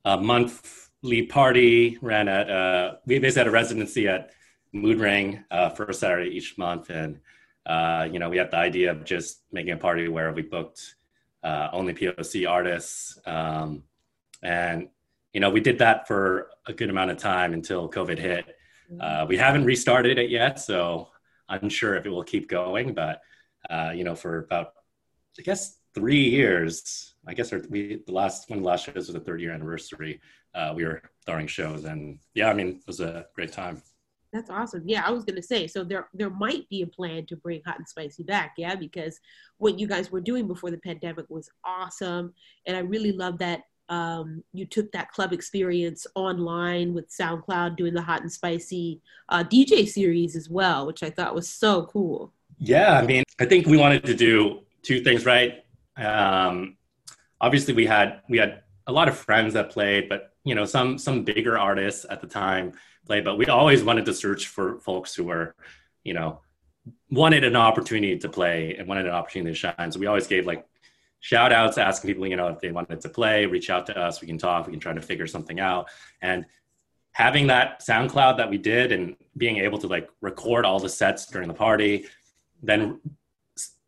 a 0.06 0.20
monthly 0.20 1.24
party, 1.24 1.98
ran 2.02 2.28
at, 2.28 2.50
uh, 2.50 2.96
we 3.06 3.20
basically 3.20 3.40
had 3.40 3.48
a 3.48 3.52
residency 3.52 4.08
at 4.08 4.32
Mood 4.72 5.00
Ring 5.00 5.44
uh, 5.52 5.70
first 5.70 6.00
Saturday 6.00 6.30
each 6.30 6.58
month. 6.58 6.90
And, 6.90 7.20
uh, 7.66 8.08
you 8.12 8.20
know, 8.20 8.30
we 8.30 8.38
had 8.38 8.52
the 8.52 8.58
idea 8.58 8.92
of 8.92 9.06
just 9.06 9.42
making 9.52 9.74
a 9.74 9.78
party 9.78 10.08
where 10.08 10.32
we 10.34 10.42
booked 10.42 10.96
uh, 11.44 11.70
only 11.72 11.94
POC 11.94 12.50
artists. 12.50 13.20
Um, 13.26 13.84
and, 14.42 14.90
you 15.34 15.40
know, 15.40 15.50
we 15.50 15.62
did 15.62 15.80
that 15.80 16.08
for 16.08 16.50
a 16.66 16.74
good 16.74 16.90
amount 16.90 17.12
of 17.12 17.18
time 17.18 17.54
until 17.54 17.90
COVID 17.90 18.18
hit. 18.18 18.56
Uh, 19.00 19.26
we 19.28 19.38
haven't 19.38 19.66
restarted 19.66 20.18
it 20.18 20.30
yet, 20.30 20.60
so 20.60 21.10
I'm 21.50 21.64
unsure 21.64 21.96
if 21.96 22.06
it 22.06 22.10
will 22.10 22.24
keep 22.24 22.48
going. 22.48 22.94
But 22.94 23.22
uh, 23.70 23.92
you 23.96 24.04
know, 24.04 24.16
for 24.16 24.40
about 24.40 24.74
I 25.40 25.42
guess 25.42 25.78
three 25.94 26.30
years, 26.30 27.16
I 27.28 27.34
guess 27.34 27.54
our, 27.54 27.62
we 27.70 28.02
the 28.06 28.12
last 28.12 28.50
one 28.50 28.60
of 28.60 28.64
the 28.64 28.70
last 28.70 28.86
shows 28.86 28.96
was 28.96 29.14
the 29.14 29.20
third 29.20 29.42
year 29.42 29.52
anniversary. 29.52 30.22
Uh, 30.54 30.74
we 30.76 30.86
were 30.86 31.02
throwing 31.26 31.48
shows, 31.48 31.86
and 31.86 32.20
yeah, 32.34 32.50
I 32.50 32.54
mean, 32.54 32.68
it 32.68 32.88
was 32.88 33.00
a 33.00 33.26
great 33.36 33.52
time. 33.52 33.82
That's 34.32 34.50
awesome. 34.50 34.84
Yeah, 34.86 35.04
I 35.06 35.12
was 35.12 35.24
gonna 35.26 35.44
say, 35.44 35.68
so 35.68 35.84
there 35.84 36.10
there 36.14 36.30
might 36.30 36.68
be 36.70 36.82
a 36.82 36.88
plan 36.88 37.26
to 37.28 37.36
bring 37.36 37.62
Hot 37.66 37.78
and 37.78 37.88
Spicy 37.88 38.24
back, 38.24 38.54
yeah, 38.58 38.76
because 38.76 39.20
what 39.58 39.80
you 39.80 39.88
guys 39.88 40.12
were 40.12 40.22
doing 40.22 40.48
before 40.48 40.72
the 40.72 40.80
pandemic 40.80 41.30
was 41.30 41.50
awesome, 41.64 42.34
and 42.66 42.76
I 42.76 42.82
really 42.82 43.12
love 43.12 43.38
that 43.40 43.62
um, 43.90 44.44
you 44.54 44.66
took 44.66 44.92
that 44.92 45.12
club 45.12 45.34
experience 45.34 46.08
online 46.16 46.94
with 46.94 47.10
SoundCloud 47.10 47.76
doing 47.76 47.94
the 47.94 48.02
hot 48.02 48.22
and 48.22 48.32
spicy 48.32 49.02
uh, 49.30 49.44
DJ 49.44 49.88
series 49.88 50.36
as 50.36 50.50
well, 50.50 50.88
which 50.88 51.04
I 51.04 51.10
thought 51.10 51.36
was 51.36 51.50
so 51.50 51.86
cool. 51.86 52.34
Yeah, 52.58 52.98
I 52.98 53.06
mean, 53.06 53.24
I 53.40 53.46
think 53.46 53.68
we 53.68 53.78
wanted 53.78 54.06
to 54.06 54.16
do 54.16 54.62
two 54.84 55.02
things 55.02 55.26
right. 55.26 55.64
Um, 55.98 56.78
obviously, 57.42 57.74
we 57.74 57.86
had 57.86 58.22
we 58.30 58.38
had 58.38 58.64
a 58.88 58.92
lot 58.92 59.08
of 59.08 59.18
friends 59.18 59.54
that 59.54 59.70
played, 59.70 60.10
but 60.10 60.34
you 60.44 60.56
know, 60.56 60.66
some 60.66 60.98
some 60.98 61.24
bigger 61.24 61.58
artists 61.58 62.06
at 62.10 62.22
the 62.22 62.28
time 62.28 62.74
played. 63.06 63.26
But 63.26 63.38
we 63.38 63.46
always 63.48 63.84
wanted 63.84 64.06
to 64.06 64.14
search 64.14 64.48
for 64.48 64.80
folks 64.80 65.14
who 65.14 65.26
were, 65.26 65.56
you 66.04 66.14
know, 66.14 66.42
wanted 67.10 67.44
an 67.44 67.56
opportunity 67.56 68.18
to 68.18 68.30
play 68.30 68.76
and 68.78 68.88
wanted 68.88 69.06
an 69.06 69.12
opportunity 69.12 69.52
to 69.52 69.56
shine. 69.56 69.92
So 69.92 70.00
we 70.00 70.08
always 70.08 70.28
gave 70.28 70.46
like 70.46 70.66
shout 71.24 71.54
outs, 71.54 71.78
asking 71.78 72.10
people, 72.10 72.28
you 72.28 72.36
know, 72.36 72.50
if 72.50 72.60
they 72.60 72.70
wanted 72.74 73.00
to 73.00 73.08
play, 73.08 73.46
reach 73.46 73.70
out 73.70 73.86
to 73.86 73.98
us. 73.98 74.20
We 74.20 74.28
can 74.28 74.38
talk. 74.38 74.68
We 74.68 74.74
can 74.74 74.80
try 74.82 74.92
to 74.92 75.02
figure 75.02 75.26
something 75.26 75.58
out. 75.58 75.88
And 76.22 76.46
having 77.14 77.48
that 77.48 77.80
SoundCloud 77.80 78.36
that 78.36 78.50
we 78.50 78.58
did 78.58 78.92
and 78.92 79.16
being 79.38 79.56
able 79.58 79.78
to 79.78 79.88
like 79.88 80.10
record 80.20 80.66
all 80.66 80.82
the 80.82 80.90
sets 80.90 81.26
during 81.28 81.48
the 81.48 81.54
party, 81.54 82.08
then 82.62 83.00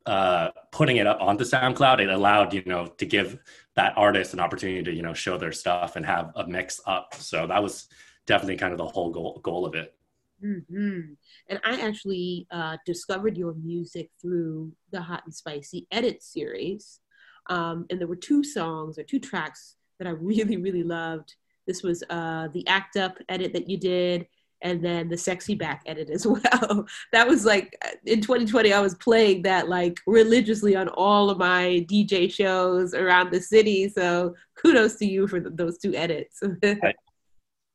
uh, 0.06 0.52
putting 0.72 0.96
it 0.96 1.08
up 1.08 1.20
onto 1.20 1.44
SoundCloud, 1.44 2.00
it 2.00 2.10
allowed 2.10 2.54
you 2.54 2.64
know 2.66 2.86
to 2.86 3.06
give 3.06 3.38
that 3.76 3.98
artist 3.98 4.34
an 4.34 4.40
opportunity 4.40 4.82
to 4.84 4.94
you 4.94 5.02
know 5.02 5.14
show 5.14 5.38
their 5.38 5.52
stuff 5.52 5.98
and 5.98 6.06
have 6.06 6.32
a 6.38 6.48
mix 6.48 6.80
up. 6.88 7.16
So 7.16 7.48
that 7.48 7.62
was 7.62 7.90
definitely 8.28 8.56
kind 8.56 8.72
of 8.72 8.78
the 8.78 8.88
whole 8.88 9.12
goal 9.12 9.42
goal 9.44 9.66
of 9.66 9.76
it. 9.76 9.94
Mm-hmm. 10.42 11.14
And 11.50 11.60
I 11.66 11.82
actually 11.82 12.48
uh, 12.50 12.78
discovered 12.86 13.38
your 13.38 13.56
music 13.56 14.10
through 14.22 14.72
the 14.92 15.02
Hot 15.02 15.24
and 15.26 15.36
Spicy 15.36 15.86
Edit 15.92 16.24
series, 16.24 17.02
um, 17.48 17.86
and 17.90 18.00
there 18.00 18.08
were 18.08 18.16
two 18.16 18.44
songs 18.44 18.98
or 18.98 19.04
two 19.04 19.20
tracks 19.20 19.76
that 20.00 20.08
I 20.08 20.12
really 20.12 20.58
really 20.66 20.84
loved. 20.84 21.36
This 21.68 21.84
was 21.84 22.04
uh, 22.10 22.50
the 22.54 22.68
Act 22.68 22.96
Up 22.98 23.18
edit 23.28 23.54
that 23.54 23.70
you 23.70 23.78
did, 23.78 24.28
and 24.62 24.84
then 24.84 25.10
the 25.10 25.18
sexy 25.18 25.56
back 25.56 25.84
edit 25.86 26.10
as 26.10 26.26
well. 26.28 26.86
that 27.12 27.28
was 27.28 27.46
like 27.46 27.78
in 28.06 28.22
2020, 28.22 28.74
I 28.74 28.80
was 28.80 28.96
playing 28.96 29.44
that 29.44 29.70
like 29.70 30.00
religiously 30.08 30.76
on 30.76 30.90
all 30.90 31.30
of 31.30 31.38
my 31.38 31.86
DJ 31.90 32.32
shows 32.32 32.94
around 32.94 33.32
the 33.32 33.42
city. 33.42 33.90
So 33.90 34.36
kudos 34.56 34.96
to 34.98 35.06
you 35.06 35.28
for 35.28 35.40
those 35.40 35.78
two 35.78 35.94
edits. 35.96 36.42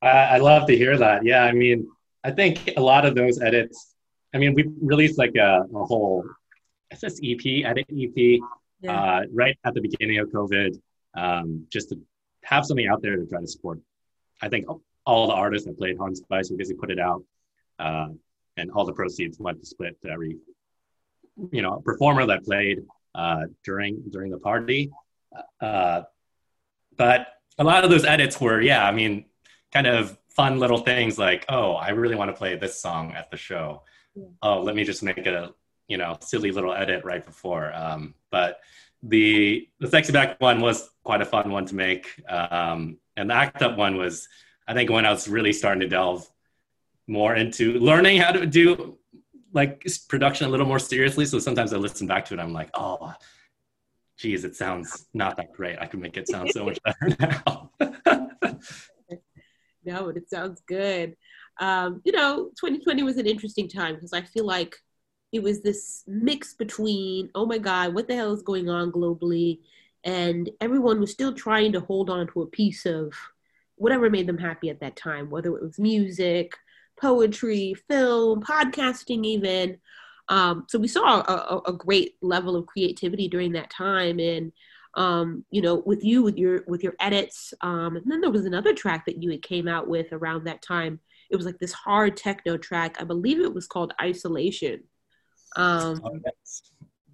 I, 0.03 0.09
I 0.09 0.39
love 0.39 0.67
to 0.67 0.77
hear 0.77 0.97
that. 0.97 1.25
Yeah, 1.25 1.45
I 1.45 1.53
mean, 1.53 1.89
I 2.25 2.31
think 2.31 2.71
a 2.77 2.81
lot 2.81 3.05
of 3.05 3.15
those 3.15 3.41
edits. 3.41 3.95
I 4.35 4.39
mean, 4.39 4.55
we 4.55 4.65
released 4.81 5.19
like 5.19 5.35
a, 5.37 5.65
a 5.75 5.85
whole 5.85 6.25
SS 6.91 7.21
EP, 7.23 7.65
edit 7.65 7.87
EP, 7.91 8.41
yeah. 8.81 8.93
uh, 8.93 9.23
right 9.33 9.59
at 9.65 9.75
the 9.75 9.81
beginning 9.81 10.19
of 10.19 10.29
COVID, 10.29 10.81
um, 11.15 11.67
just 11.71 11.91
to 11.91 11.99
have 12.45 12.65
something 12.65 12.87
out 12.87 13.03
there 13.03 13.17
to 13.17 13.27
try 13.27 13.41
to 13.41 13.47
support. 13.47 13.81
I 14.43 14.49
think 14.49 14.67
all 15.07 15.27
the 15.27 15.35
artists 15.35 15.67
that 15.67 15.79
played 15.79 15.99
Hot 15.99 16.17
Spice, 16.17 16.51
we 16.51 16.57
basically 16.57 16.81
put 16.81 16.91
it 16.91 16.99
out, 16.99 17.23
uh, 17.79 18.09
and 18.57 18.71
all 18.71 18.85
the 18.85 18.93
proceeds 18.93 19.39
went 19.39 19.61
to 19.61 19.67
split 19.67 20.01
to 20.03 20.11
every, 20.11 20.37
you 21.53 21.63
know, 21.63 21.81
performer 21.85 22.27
that 22.27 22.45
played 22.45 22.81
uh, 23.15 23.45
during 23.65 24.03
during 24.11 24.31
the 24.31 24.39
party. 24.39 24.91
Uh, 25.61 26.03
but 26.97 27.29
a 27.59 27.65
lot 27.65 27.85
of 27.85 27.91
those 27.91 28.05
edits 28.05 28.41
were, 28.41 28.61
yeah, 28.61 28.85
I 28.87 28.93
mean, 28.93 29.27
kind 29.73 29.87
of 29.87 30.17
fun 30.31 30.59
little 30.59 30.79
things 30.79 31.19
like, 31.19 31.45
oh, 31.49 31.73
I 31.73 31.91
really 31.91 32.15
want 32.15 32.31
to 32.31 32.37
play 32.37 32.57
this 32.57 32.81
song 32.81 33.13
at 33.13 33.31
the 33.31 33.37
show. 33.37 33.83
Yeah. 34.15 34.25
Oh, 34.43 34.63
let 34.63 34.75
me 34.75 34.85
just 34.85 35.03
make 35.03 35.19
it 35.19 35.27
a 35.27 35.53
you 35.91 35.99
know 35.99 36.17
silly 36.21 36.53
little 36.53 36.73
edit 36.73 37.05
right 37.05 37.27
before. 37.27 37.75
Um, 37.75 38.15
but 38.31 38.61
the 39.03 39.69
the 39.81 39.89
sexy 39.89 40.13
back 40.13 40.41
one 40.41 40.61
was 40.61 40.89
quite 41.03 41.21
a 41.21 41.27
fun 41.27 41.51
one 41.51 41.67
to 41.67 41.75
make, 41.75 42.07
um, 42.29 42.97
and 43.17 43.29
the 43.29 43.35
act 43.35 43.61
up 43.61 43.77
one 43.77 43.97
was 43.97 44.29
I 44.67 44.73
think 44.73 44.89
when 44.89 45.05
I 45.05 45.11
was 45.11 45.29
really 45.29 45.53
starting 45.53 45.81
to 45.81 45.89
delve 45.89 46.31
more 47.09 47.35
into 47.35 47.75
learning 47.81 48.21
how 48.21 48.31
to 48.31 48.47
do 48.47 48.97
like 49.53 49.85
production 50.09 50.47
a 50.47 50.49
little 50.49 50.67
more 50.67 50.79
seriously. 50.79 51.27
So 51.27 51.41
sometimes 51.41 51.73
I 51.73 51.77
listen 51.77 52.07
back 52.07 52.25
to 52.27 52.35
it, 52.35 52.41
I'm 52.41 52.53
like, 52.53 52.71
oh, 52.75 53.13
geez, 54.17 54.45
it 54.45 54.55
sounds 54.55 55.09
not 55.13 55.37
that 55.39 55.53
great. 55.53 55.77
I 55.81 55.87
can 55.87 56.01
make 56.01 56.17
it 56.17 56.29
sound 56.29 56.51
so 56.53 56.65
much 56.65 56.79
better 56.85 57.17
now. 57.19 57.71
no, 59.85 60.05
but 60.07 60.17
it 60.17 60.31
sounds 60.31 60.63
good. 60.69 61.17
Um, 61.59 62.01
you 62.05 62.13
know, 62.13 62.51
2020 62.61 63.03
was 63.03 63.17
an 63.17 63.27
interesting 63.27 63.69
time 63.69 63.97
because 63.97 64.13
I 64.13 64.23
feel 64.23 64.47
like 64.47 64.77
it 65.33 65.43
was 65.43 65.63
this 65.63 66.03
mix 66.07 66.55
between, 66.55 67.31
oh 67.35 67.47
my 67.47 67.59
God, 67.59 67.95
what 67.95 68.09
the 68.09 68.17
hell 68.17 68.33
is 68.33 68.43
going 68.43 68.69
on 68.69 68.91
globally? 68.91 69.61
And 70.05 70.51
everyone 70.61 71.01
was 71.01 71.13
still 71.13 71.33
trying 71.33 71.73
to 71.73 71.81
hold 71.81 72.11
on 72.11 72.27
to 72.29 72.43
a 72.43 72.47
piece 72.47 72.87
of 72.87 73.13
whatever 73.77 74.11
made 74.11 74.27
them 74.27 74.39
happy 74.39 74.71
at 74.71 74.81
that 74.81 74.97
time, 74.97 75.31
whether 75.31 75.57
it 75.57 75.63
was 75.63 75.79
music, 75.79 76.55
poetry, 77.01 77.75
film, 77.89 78.43
podcasting, 78.43 79.25
even. 79.25 79.79
Um, 80.29 80.67
so 80.69 80.79
we 80.79 80.89
saw 80.89 81.21
a, 81.21 81.71
a, 81.71 81.73
great 81.73 82.17
level 82.21 82.55
of 82.55 82.67
creativity 82.67 83.27
during 83.27 83.53
that 83.53 83.71
time, 83.71 84.21
and 84.21 84.53
um, 84.95 85.45
you 85.51 85.61
know, 85.61 85.83
with 85.87 86.05
you 86.05 86.23
with 86.23 86.37
your 86.37 86.63
with 86.69 86.85
your 86.85 86.95
edits. 87.01 87.53
Um, 87.63 87.97
and 87.97 88.05
then 88.07 88.21
there 88.21 88.31
was 88.31 88.45
another 88.45 88.73
track 88.73 89.07
that 89.07 89.21
you 89.21 89.37
came 89.39 89.67
out 89.67 89.89
with 89.89 90.13
around 90.13 90.45
that 90.45 90.63
time. 90.63 91.01
It 91.31 91.37
was 91.37 91.47
like 91.47 91.59
this 91.59 91.73
hard 91.73 92.17
techno 92.17 92.57
track. 92.57 92.97
I 93.01 93.05
believe 93.05 93.41
it 93.41 93.55
was 93.55 93.67
called 93.67 93.93
Isolation. 94.01 94.83
Um, 95.57 96.01
oh, 96.05 96.19
yes. 96.25 96.63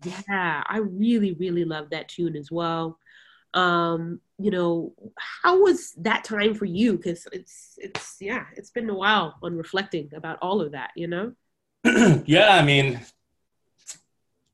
Yeah, 0.04 0.62
I 0.66 0.78
really 0.78 1.32
really 1.34 1.64
love 1.64 1.90
that 1.90 2.08
tune 2.08 2.36
as 2.36 2.50
well. 2.50 2.98
Um 3.54 4.20
you 4.38 4.50
know 4.50 4.92
how 5.18 5.62
was 5.62 5.92
that 5.98 6.24
time 6.24 6.54
for 6.54 6.66
you? 6.66 6.96
Because 6.96 7.26
it's 7.32 7.78
it's 7.78 8.16
yeah 8.20 8.44
it's 8.54 8.70
been 8.70 8.90
a 8.90 8.94
while 8.94 9.36
on 9.42 9.56
reflecting 9.56 10.10
about 10.14 10.38
all 10.42 10.60
of 10.60 10.72
that 10.72 10.90
you 10.96 11.08
know? 11.08 11.32
Yeah 12.26 12.54
i 12.54 12.62
mean 12.62 13.00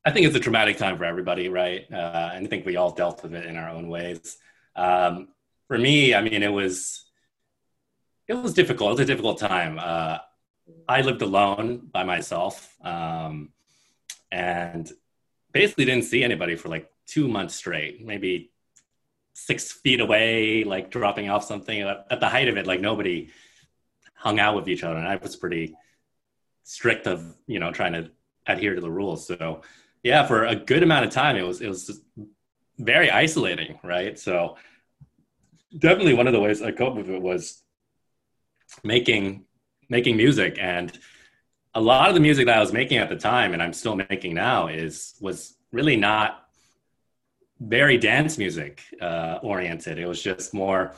i 0.05 0.11
think 0.11 0.25
it's 0.25 0.35
a 0.35 0.39
traumatic 0.39 0.77
time 0.77 0.97
for 0.97 1.05
everybody 1.05 1.49
right? 1.49 1.85
Uh, 1.91 2.31
and 2.33 2.45
i 2.45 2.49
think 2.49 2.65
we 2.65 2.77
all 2.77 2.91
dealt 2.91 3.23
with 3.23 3.33
it 3.33 3.45
in 3.45 3.57
our 3.57 3.69
own 3.69 3.89
ways. 3.89 4.37
Um, 4.75 5.29
for 5.67 5.77
me 5.77 6.13
i 6.15 6.21
mean 6.21 6.41
it 6.43 6.51
was 6.51 7.03
it 8.27 8.33
was 8.35 8.53
difficult. 8.53 8.89
It 8.89 8.93
was 8.93 8.99
a 9.01 9.05
difficult 9.05 9.37
time. 9.39 9.79
Uh, 9.79 10.17
i 10.87 11.01
lived 11.01 11.21
alone 11.21 11.89
by 11.91 12.03
myself. 12.03 12.73
Um, 12.83 13.52
and 14.33 14.91
basically 15.51 15.85
didn't 15.85 16.05
see 16.05 16.23
anybody 16.23 16.55
for 16.55 16.67
like 16.67 16.91
two 17.05 17.27
months 17.27 17.53
straight 17.53 18.03
maybe 18.03 18.51
six 19.33 19.71
feet 19.71 19.99
away, 19.99 20.63
like 20.63 20.91
dropping 20.91 21.29
off 21.29 21.43
something 21.43 21.81
at 21.81 22.19
the 22.19 22.29
height 22.29 22.47
of 22.47 22.57
it, 22.57 22.67
like 22.67 22.79
nobody 22.79 23.29
hung 24.15 24.39
out 24.39 24.55
with 24.55 24.69
each 24.69 24.83
other. 24.83 24.97
And 24.97 25.07
I 25.07 25.15
was 25.15 25.35
pretty 25.35 25.75
strict 26.63 27.07
of, 27.07 27.35
you 27.47 27.59
know, 27.59 27.71
trying 27.71 27.93
to 27.93 28.11
adhere 28.45 28.75
to 28.75 28.81
the 28.81 28.91
rules. 28.91 29.27
So 29.27 29.61
yeah, 30.03 30.25
for 30.25 30.45
a 30.45 30.55
good 30.55 30.83
amount 30.83 31.05
of 31.05 31.11
time, 31.11 31.35
it 31.35 31.45
was, 31.45 31.61
it 31.61 31.67
was 31.67 32.01
very 32.77 33.09
isolating. 33.09 33.79
Right. 33.83 34.17
So 34.17 34.57
definitely 35.77 36.13
one 36.13 36.27
of 36.27 36.33
the 36.33 36.39
ways 36.39 36.61
I 36.61 36.71
coped 36.71 36.97
with 36.97 37.09
it 37.09 37.21
was 37.21 37.61
making, 38.83 39.45
making 39.89 40.15
music 40.15 40.57
and 40.59 40.97
a 41.75 41.81
lot 41.81 42.09
of 42.09 42.13
the 42.13 42.19
music 42.19 42.45
that 42.45 42.57
I 42.57 42.59
was 42.59 42.73
making 42.73 42.97
at 42.97 43.09
the 43.09 43.15
time 43.15 43.53
and 43.53 43.61
I'm 43.61 43.73
still 43.73 43.95
making 43.95 44.35
now 44.35 44.67
is, 44.67 45.15
was 45.19 45.55
really 45.71 45.97
not 45.97 46.47
very 47.59 47.97
dance 47.97 48.37
music 48.37 48.81
uh, 49.01 49.39
oriented. 49.41 49.97
It 49.97 50.07
was 50.07 50.21
just 50.21 50.53
more 50.53 50.93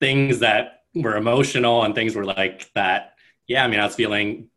things 0.00 0.40
that 0.40 0.82
were 0.94 1.16
emotional 1.16 1.84
and 1.84 1.94
things 1.94 2.14
were 2.14 2.24
like 2.24 2.70
that. 2.74 3.14
Yeah, 3.46 3.64
I 3.64 3.68
mean, 3.68 3.80
I 3.80 3.86
was 3.86 3.94
feeling 3.94 4.48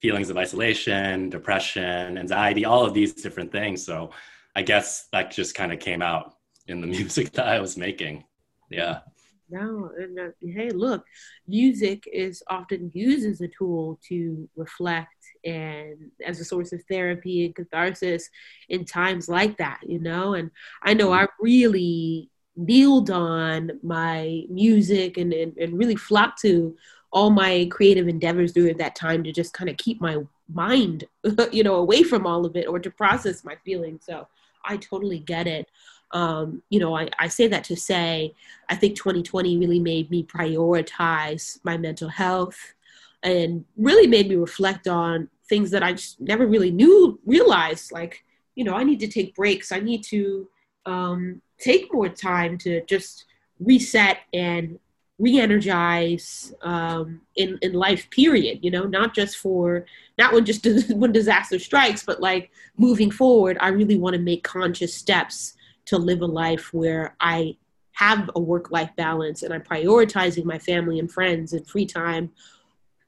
feelings 0.00 0.30
of 0.30 0.36
isolation, 0.36 1.30
depression, 1.30 2.18
anxiety, 2.18 2.64
all 2.64 2.84
of 2.84 2.94
these 2.94 3.12
different 3.14 3.50
things. 3.50 3.84
So 3.84 4.10
I 4.54 4.62
guess 4.62 5.08
that 5.12 5.30
just 5.30 5.54
kind 5.54 5.72
of 5.72 5.80
came 5.80 6.02
out 6.02 6.36
in 6.68 6.80
the 6.80 6.86
music 6.96 7.32
that 7.32 7.48
I 7.48 7.60
was 7.60 7.76
making. 7.76 8.24
Yeah. 8.70 9.00
No, 9.48 9.92
and 9.96 10.18
uh, 10.18 10.28
hey, 10.40 10.70
look, 10.70 11.04
music 11.46 12.08
is 12.12 12.42
often 12.48 12.90
used 12.94 13.26
as 13.26 13.40
a 13.40 13.48
tool 13.48 13.98
to 14.08 14.48
reflect 14.56 15.14
and 15.44 16.10
as 16.24 16.40
a 16.40 16.44
source 16.44 16.72
of 16.72 16.82
therapy 16.90 17.44
and 17.44 17.54
catharsis 17.54 18.28
in 18.68 18.84
times 18.84 19.28
like 19.28 19.56
that, 19.58 19.80
you 19.86 20.00
know. 20.00 20.34
And 20.34 20.50
I 20.82 20.94
know 20.94 21.10
mm-hmm. 21.10 21.24
I 21.24 21.28
really 21.40 22.30
kneeled 22.56 23.10
on 23.10 23.78
my 23.82 24.42
music 24.48 25.16
and, 25.16 25.32
and, 25.32 25.56
and 25.58 25.78
really 25.78 25.96
flocked 25.96 26.40
to 26.40 26.76
all 27.12 27.30
my 27.30 27.68
creative 27.70 28.08
endeavors 28.08 28.52
during 28.52 28.76
that 28.78 28.96
time 28.96 29.22
to 29.22 29.32
just 29.32 29.52
kind 29.52 29.70
of 29.70 29.76
keep 29.76 30.00
my 30.00 30.18
mind, 30.52 31.04
you 31.52 31.62
know, 31.62 31.76
away 31.76 32.02
from 32.02 32.26
all 32.26 32.44
of 32.44 32.56
it 32.56 32.66
or 32.66 32.78
to 32.78 32.90
process 32.90 33.44
my 33.44 33.56
feelings. 33.64 34.04
So 34.04 34.26
I 34.64 34.76
totally 34.78 35.20
get 35.20 35.46
it 35.46 35.68
um, 36.12 36.62
you 36.70 36.78
know, 36.78 36.96
I, 36.96 37.08
I 37.18 37.28
say 37.28 37.48
that 37.48 37.64
to 37.64 37.76
say 37.76 38.34
I 38.68 38.76
think 38.76 38.96
2020 38.96 39.58
really 39.58 39.80
made 39.80 40.10
me 40.10 40.24
prioritize 40.24 41.58
my 41.64 41.76
mental 41.76 42.08
health 42.08 42.74
and 43.22 43.64
really 43.76 44.06
made 44.06 44.28
me 44.28 44.36
reflect 44.36 44.86
on 44.86 45.28
things 45.48 45.70
that 45.72 45.82
I 45.82 45.92
just 45.92 46.20
never 46.20 46.46
really 46.46 46.70
knew, 46.70 47.18
realized 47.26 47.92
like, 47.92 48.24
you 48.54 48.64
know, 48.64 48.74
I 48.74 48.84
need 48.84 49.00
to 49.00 49.08
take 49.08 49.34
breaks. 49.34 49.72
I 49.72 49.80
need 49.80 50.02
to 50.04 50.48
um, 50.86 51.42
take 51.58 51.92
more 51.92 52.08
time 52.08 52.58
to 52.58 52.84
just 52.84 53.24
reset 53.58 54.18
and 54.32 54.78
re-energize 55.18 56.54
um, 56.60 57.22
in 57.36 57.58
in 57.62 57.72
life 57.72 58.08
period 58.10 58.58
you 58.62 58.70
know 58.70 58.84
not 58.84 59.14
just 59.14 59.38
for 59.38 59.86
not 60.18 60.32
when 60.34 60.44
just 60.44 60.66
when 60.90 61.10
disaster 61.10 61.58
strikes 61.58 62.02
but 62.02 62.20
like 62.20 62.50
moving 62.76 63.10
forward 63.10 63.56
i 63.60 63.68
really 63.68 63.96
want 63.96 64.14
to 64.14 64.20
make 64.20 64.44
conscious 64.44 64.94
steps 64.94 65.55
to 65.86 65.98
live 65.98 66.20
a 66.20 66.26
life 66.26 66.72
where 66.72 67.16
I 67.20 67.56
have 67.92 68.30
a 68.34 68.40
work 68.40 68.70
life 68.70 68.90
balance 68.96 69.42
and 69.42 69.54
I'm 69.54 69.62
prioritizing 69.62 70.44
my 70.44 70.58
family 70.58 70.98
and 70.98 71.10
friends 71.10 71.52
and 71.52 71.66
free 71.66 71.86
time 71.86 72.30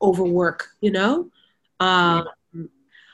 over 0.01 0.25
work, 0.25 0.69
you 0.81 0.91
know? 0.91 1.31
Um, 1.81 2.27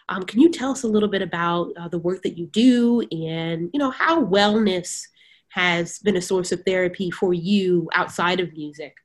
um, 0.09 0.23
can 0.25 0.41
you 0.41 0.51
tell 0.51 0.71
us 0.71 0.83
a 0.83 0.89
little 0.89 1.09
bit 1.09 1.23
about 1.23 1.73
uh, 1.79 1.89
the 1.89 1.99
work 1.99 2.23
that 2.23 2.37
you 2.37 2.47
do 2.47 3.01
and, 3.11 3.71
you 3.73 3.79
know, 3.79 3.91
how 3.91 4.25
wellness 4.25 5.07
has 5.49 5.99
been 6.01 6.17
a 6.17 6.23
source 6.23 6.53
of 6.53 6.63
therapy 6.65 7.11
for 7.11 7.33
you 7.33 7.89
outside 7.95 8.41
of 8.41 8.53
music? 8.53 8.97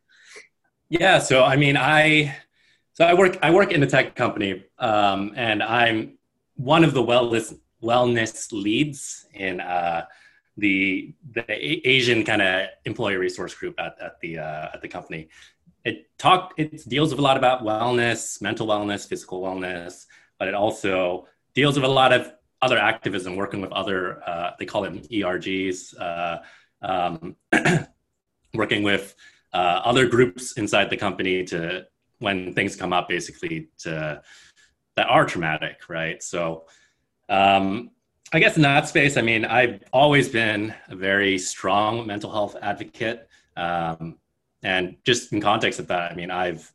Yeah, 0.89 1.19
so 1.19 1.43
I 1.43 1.55
mean, 1.55 1.77
I 1.77 2.35
so 2.93 3.05
I 3.05 3.13
work 3.13 3.37
I 3.43 3.51
work 3.51 3.71
in 3.71 3.83
a 3.83 3.87
tech 3.87 4.15
company, 4.15 4.65
um, 4.79 5.33
and 5.35 5.61
I'm 5.61 6.17
one 6.55 6.83
of 6.83 6.93
the 6.95 7.03
wellness 7.03 7.55
wellness 7.81 8.51
leads 8.51 9.27
in 9.33 9.61
uh, 9.61 10.05
the 10.59 11.13
the 11.31 11.45
Asian 11.49 12.23
kind 12.23 12.41
of 12.41 12.67
employee 12.85 13.15
resource 13.15 13.53
group 13.53 13.79
at, 13.79 13.95
at 14.01 14.19
the 14.21 14.39
uh, 14.39 14.69
at 14.73 14.81
the 14.81 14.87
company. 14.87 15.29
It 15.85 16.09
talk 16.17 16.53
it 16.57 16.87
deals 16.87 17.11
with 17.11 17.19
a 17.19 17.21
lot 17.21 17.37
about 17.37 17.63
wellness, 17.63 18.41
mental 18.41 18.67
wellness, 18.67 19.07
physical 19.07 19.41
wellness, 19.41 20.05
but 20.37 20.47
it 20.47 20.53
also 20.53 21.27
deals 21.53 21.75
with 21.75 21.85
a 21.85 21.93
lot 22.01 22.11
of 22.13 22.33
other 22.61 22.77
activism, 22.77 23.35
working 23.35 23.61
with 23.61 23.71
other 23.71 24.21
uh, 24.27 24.51
they 24.59 24.65
call 24.65 24.81
them 24.81 24.99
ERGs, 24.99 25.99
uh, 25.99 26.37
um, 26.81 27.35
working 28.53 28.83
with 28.83 29.15
uh, 29.53 29.81
other 29.85 30.07
groups 30.07 30.53
inside 30.53 30.89
the 30.89 30.97
company 30.97 31.43
to 31.45 31.85
when 32.19 32.53
things 32.53 32.75
come 32.75 32.91
up, 32.91 33.07
basically 33.07 33.69
to 33.79 34.21
that 34.95 35.07
are 35.07 35.25
traumatic, 35.25 35.89
right? 35.89 36.21
So. 36.21 36.65
Um, 37.29 37.91
I 38.31 38.39
guess 38.39 38.57
in 38.57 38.61
that 38.61 38.87
space, 38.87 39.17
I 39.17 39.21
mean, 39.21 39.43
I've 39.43 39.83
always 39.91 40.29
been 40.29 40.73
a 40.87 40.95
very 40.95 41.39
strong 41.39 42.05
mental 42.05 42.31
health 42.31 42.55
advocate. 42.61 43.27
Um, 43.57 44.17
and 44.61 44.97
just 45.03 45.33
in 45.33 45.41
context 45.41 45.79
of 45.79 45.87
that, 45.87 46.11
I 46.11 46.15
mean, 46.15 46.29
I've, 46.29 46.71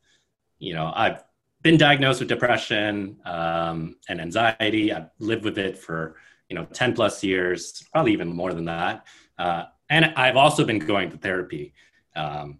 you 0.59 0.73
know, 0.73 0.91
I've 0.93 1.23
been 1.61 1.77
diagnosed 1.77 2.19
with 2.19 2.27
depression 2.27 3.17
um, 3.23 3.95
and 4.09 4.19
anxiety. 4.19 4.91
I've 4.91 5.09
lived 5.19 5.45
with 5.45 5.57
it 5.57 5.77
for, 5.77 6.17
you 6.49 6.55
know, 6.55 6.65
10 6.65 6.93
plus 6.93 7.23
years, 7.23 7.83
probably 7.93 8.11
even 8.11 8.27
more 8.27 8.53
than 8.53 8.65
that. 8.65 9.07
Uh, 9.37 9.63
and 9.89 10.05
I've 10.17 10.35
also 10.35 10.65
been 10.65 10.79
going 10.79 11.09
to 11.11 11.17
therapy, 11.17 11.73
um, 12.17 12.59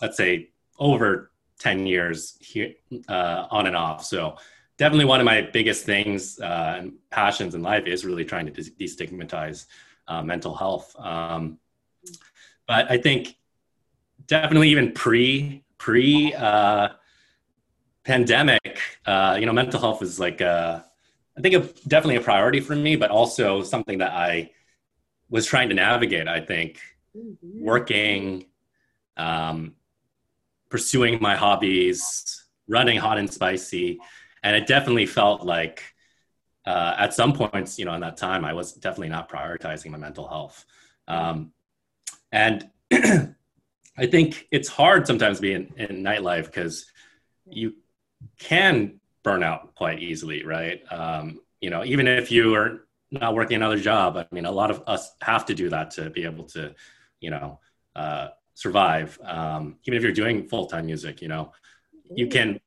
let's 0.00 0.16
say 0.16 0.48
over 0.78 1.32
10 1.58 1.86
years 1.86 2.38
here, 2.40 2.72
uh, 3.08 3.46
on 3.50 3.66
and 3.66 3.76
off. 3.76 4.04
So 4.04 4.36
definitely 4.82 5.04
one 5.04 5.20
of 5.20 5.24
my 5.24 5.42
biggest 5.42 5.86
things 5.86 6.40
uh, 6.40 6.74
and 6.78 6.94
passions 7.08 7.54
in 7.54 7.62
life 7.62 7.86
is 7.86 8.04
really 8.04 8.24
trying 8.24 8.46
to 8.46 8.52
destigmatize 8.52 9.66
uh, 10.08 10.20
mental 10.20 10.56
health. 10.56 10.96
Um, 10.98 11.60
but 12.66 12.90
I 12.90 12.98
think 12.98 13.36
definitely 14.26 14.70
even 14.70 14.90
pre 14.90 15.62
pre 15.78 16.34
uh, 16.34 16.88
pandemic, 18.02 18.80
uh, 19.06 19.36
you 19.38 19.46
know, 19.46 19.52
mental 19.52 19.78
health 19.78 20.02
is 20.02 20.18
like 20.18 20.40
a, 20.40 20.84
I 21.38 21.40
think 21.40 21.54
a, 21.54 21.60
definitely 21.86 22.16
a 22.16 22.20
priority 22.20 22.58
for 22.58 22.74
me, 22.74 22.96
but 22.96 23.12
also 23.12 23.62
something 23.62 23.98
that 23.98 24.10
I 24.10 24.50
was 25.30 25.46
trying 25.46 25.68
to 25.68 25.76
navigate. 25.76 26.26
I 26.26 26.40
think 26.40 26.80
mm-hmm. 27.16 27.64
working, 27.64 28.46
um, 29.16 29.76
pursuing 30.70 31.22
my 31.22 31.36
hobbies, 31.36 32.46
running 32.66 32.98
hot 32.98 33.18
and 33.18 33.32
spicy 33.32 34.00
and 34.42 34.56
it 34.56 34.66
definitely 34.66 35.06
felt 35.06 35.44
like 35.44 35.82
uh, 36.64 36.94
at 36.98 37.14
some 37.14 37.32
points, 37.32 37.78
you 37.78 37.84
know, 37.84 37.94
in 37.94 38.00
that 38.00 38.16
time, 38.16 38.44
I 38.44 38.52
was 38.52 38.72
definitely 38.72 39.08
not 39.08 39.30
prioritizing 39.30 39.90
my 39.90 39.98
mental 39.98 40.28
health. 40.28 40.64
Um, 41.08 41.52
and 42.30 42.68
I 42.92 44.06
think 44.06 44.46
it's 44.50 44.68
hard 44.68 45.06
sometimes 45.06 45.40
being 45.40 45.72
in, 45.76 45.96
in 45.96 46.02
nightlife 46.02 46.46
because 46.46 46.86
you 47.46 47.74
can 48.38 49.00
burn 49.22 49.42
out 49.42 49.74
quite 49.74 50.00
easily, 50.00 50.44
right? 50.44 50.80
Um, 50.90 51.40
you 51.60 51.70
know, 51.70 51.84
even 51.84 52.06
if 52.06 52.30
you 52.30 52.54
are 52.54 52.86
not 53.10 53.34
working 53.34 53.56
another 53.56 53.78
job, 53.78 54.16
I 54.16 54.26
mean, 54.32 54.46
a 54.46 54.50
lot 54.50 54.70
of 54.70 54.82
us 54.86 55.12
have 55.20 55.46
to 55.46 55.54
do 55.54 55.68
that 55.70 55.90
to 55.92 56.10
be 56.10 56.24
able 56.24 56.44
to, 56.44 56.74
you 57.20 57.30
know, 57.30 57.60
uh, 57.94 58.28
survive. 58.54 59.18
Um, 59.24 59.78
even 59.84 59.96
if 59.96 60.02
you're 60.02 60.12
doing 60.12 60.48
full 60.48 60.66
time 60.66 60.86
music, 60.86 61.20
you 61.20 61.28
know, 61.28 61.52
you 62.14 62.28
can 62.28 62.60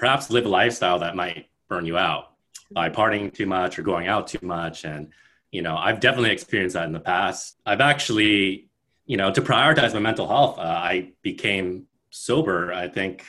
perhaps 0.00 0.30
live 0.30 0.46
a 0.46 0.48
lifestyle 0.48 0.98
that 0.98 1.14
might 1.14 1.50
burn 1.68 1.84
you 1.84 1.98
out 1.98 2.32
by 2.72 2.88
partying 2.88 3.32
too 3.32 3.44
much 3.44 3.78
or 3.78 3.82
going 3.82 4.08
out 4.08 4.26
too 4.26 4.38
much. 4.40 4.84
And 4.84 5.12
you 5.52 5.62
know 5.62 5.76
i've 5.76 6.00
definitely 6.00 6.30
experienced 6.30 6.74
that 6.74 6.86
in 6.86 6.92
the 6.92 7.00
past. 7.14 7.58
I've 7.66 7.80
actually 7.80 8.68
you 9.04 9.16
know 9.16 9.30
to 9.30 9.42
prioritize 9.42 9.92
my 9.92 10.00
mental 10.00 10.26
health 10.26 10.58
uh, 10.58 10.62
i 10.62 11.12
became 11.22 11.86
sober 12.10 12.72
i 12.72 12.86
think 12.88 13.24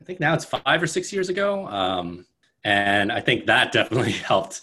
i 0.00 0.04
think 0.04 0.20
now 0.20 0.34
it's 0.34 0.44
five 0.44 0.82
or 0.82 0.86
six 0.86 1.12
years 1.12 1.28
ago. 1.28 1.66
Um, 1.66 2.26
and 2.62 3.10
i 3.10 3.20
think 3.20 3.46
that 3.46 3.72
definitely 3.72 4.12
helped 4.32 4.60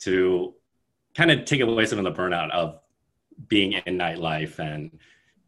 to 0.00 0.54
kind 1.14 1.30
of 1.30 1.44
take 1.44 1.60
away 1.60 1.86
some 1.86 1.98
of 1.98 2.04
the 2.04 2.12
burnout 2.12 2.50
of 2.50 2.80
being 3.48 3.72
in 3.72 3.98
nightlife. 3.98 4.58
And 4.58 4.98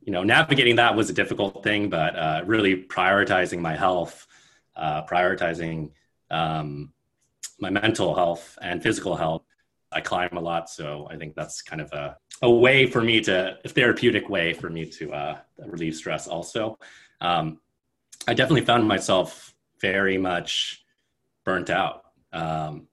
you 0.02 0.12
know 0.12 0.24
navigating 0.24 0.76
that 0.76 0.96
was 0.96 1.10
a 1.10 1.12
difficult 1.12 1.62
thing 1.62 1.88
but 1.88 2.16
uh, 2.16 2.42
really 2.46 2.84
prioritizing 2.84 3.60
my 3.60 3.76
health 3.76 4.26
uh, 4.76 5.04
prioritizing 5.06 5.90
um, 6.30 6.92
my 7.58 7.70
mental 7.70 8.14
health 8.14 8.58
and 8.60 8.82
physical 8.82 9.16
health. 9.16 9.42
I 9.92 10.00
climb 10.00 10.36
a 10.36 10.40
lot, 10.40 10.68
so 10.68 11.08
I 11.10 11.16
think 11.16 11.34
that's 11.34 11.62
kind 11.62 11.80
of 11.80 11.92
a, 11.92 12.16
a 12.42 12.50
way 12.50 12.86
for 12.86 13.00
me 13.00 13.20
to, 13.22 13.56
a 13.64 13.68
therapeutic 13.68 14.28
way 14.28 14.52
for 14.52 14.68
me 14.68 14.84
to 14.84 15.12
uh, 15.12 15.38
relieve 15.58 15.94
stress 15.94 16.26
also. 16.26 16.78
Um, 17.20 17.60
I 18.28 18.34
definitely 18.34 18.64
found 18.64 18.86
myself 18.86 19.54
very 19.80 20.18
much 20.18 20.84
burnt 21.44 21.70
out. 21.70 22.02
Um, 22.32 22.88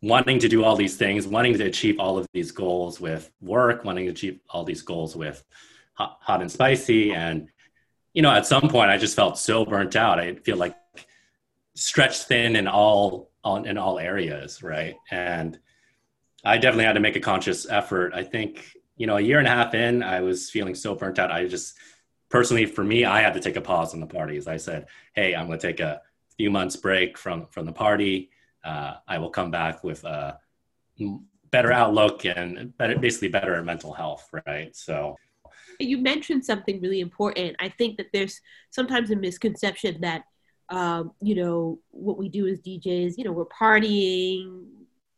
wanting 0.00 0.38
to 0.38 0.48
do 0.48 0.62
all 0.62 0.76
these 0.76 0.96
things, 0.96 1.26
wanting 1.26 1.58
to 1.58 1.64
achieve 1.64 1.98
all 1.98 2.16
of 2.16 2.26
these 2.32 2.52
goals 2.52 3.00
with 3.00 3.30
work, 3.40 3.84
wanting 3.84 4.04
to 4.06 4.12
achieve 4.12 4.40
all 4.48 4.64
these 4.64 4.82
goals 4.82 5.16
with 5.16 5.42
hot, 5.94 6.18
hot 6.20 6.40
and 6.40 6.50
spicy, 6.50 7.12
and 7.12 7.48
you 8.18 8.22
know, 8.22 8.32
at 8.32 8.44
some 8.44 8.68
point 8.68 8.90
I 8.90 8.98
just 8.98 9.14
felt 9.14 9.38
so 9.38 9.64
burnt 9.64 9.94
out. 9.94 10.18
I 10.18 10.34
feel 10.34 10.56
like 10.56 10.74
stretched 11.76 12.24
thin 12.24 12.56
in 12.56 12.66
all 12.66 13.30
on 13.44 13.64
in 13.64 13.78
all 13.78 14.00
areas, 14.00 14.60
right? 14.60 14.96
And 15.12 15.56
I 16.44 16.58
definitely 16.58 16.86
had 16.86 16.94
to 16.94 17.00
make 17.00 17.14
a 17.14 17.20
conscious 17.20 17.64
effort. 17.70 18.12
I 18.12 18.24
think, 18.24 18.72
you 18.96 19.06
know, 19.06 19.18
a 19.18 19.20
year 19.20 19.38
and 19.38 19.46
a 19.46 19.52
half 19.52 19.72
in, 19.72 20.02
I 20.02 20.22
was 20.22 20.50
feeling 20.50 20.74
so 20.74 20.96
burnt 20.96 21.20
out. 21.20 21.30
I 21.30 21.46
just 21.46 21.76
personally 22.28 22.66
for 22.66 22.82
me, 22.82 23.04
I 23.04 23.20
had 23.20 23.34
to 23.34 23.40
take 23.40 23.54
a 23.54 23.60
pause 23.60 23.94
on 23.94 24.00
the 24.00 24.06
parties. 24.08 24.48
I 24.48 24.56
said, 24.56 24.86
Hey, 25.12 25.36
I'm 25.36 25.46
gonna 25.46 25.56
take 25.56 25.78
a 25.78 26.00
few 26.36 26.50
months 26.50 26.74
break 26.74 27.16
from 27.16 27.46
from 27.52 27.66
the 27.66 27.72
party. 27.72 28.30
Uh, 28.64 28.94
I 29.06 29.18
will 29.18 29.30
come 29.30 29.52
back 29.52 29.84
with 29.84 30.02
a 30.02 30.40
better 31.52 31.70
outlook 31.70 32.24
and 32.24 32.76
better, 32.76 32.98
basically 32.98 33.28
better 33.28 33.62
mental 33.62 33.92
health, 33.92 34.28
right? 34.44 34.74
So 34.74 35.14
you 35.78 35.98
mentioned 35.98 36.44
something 36.44 36.80
really 36.80 37.00
important. 37.00 37.56
I 37.60 37.68
think 37.68 37.96
that 37.98 38.08
there's 38.12 38.40
sometimes 38.70 39.10
a 39.10 39.16
misconception 39.16 40.00
that, 40.00 40.24
um, 40.70 41.12
you 41.20 41.34
know, 41.34 41.78
what 41.90 42.18
we 42.18 42.28
do 42.28 42.46
as 42.46 42.60
DJs, 42.60 43.14
you 43.16 43.24
know, 43.24 43.32
we're 43.32 43.46
partying, 43.46 44.66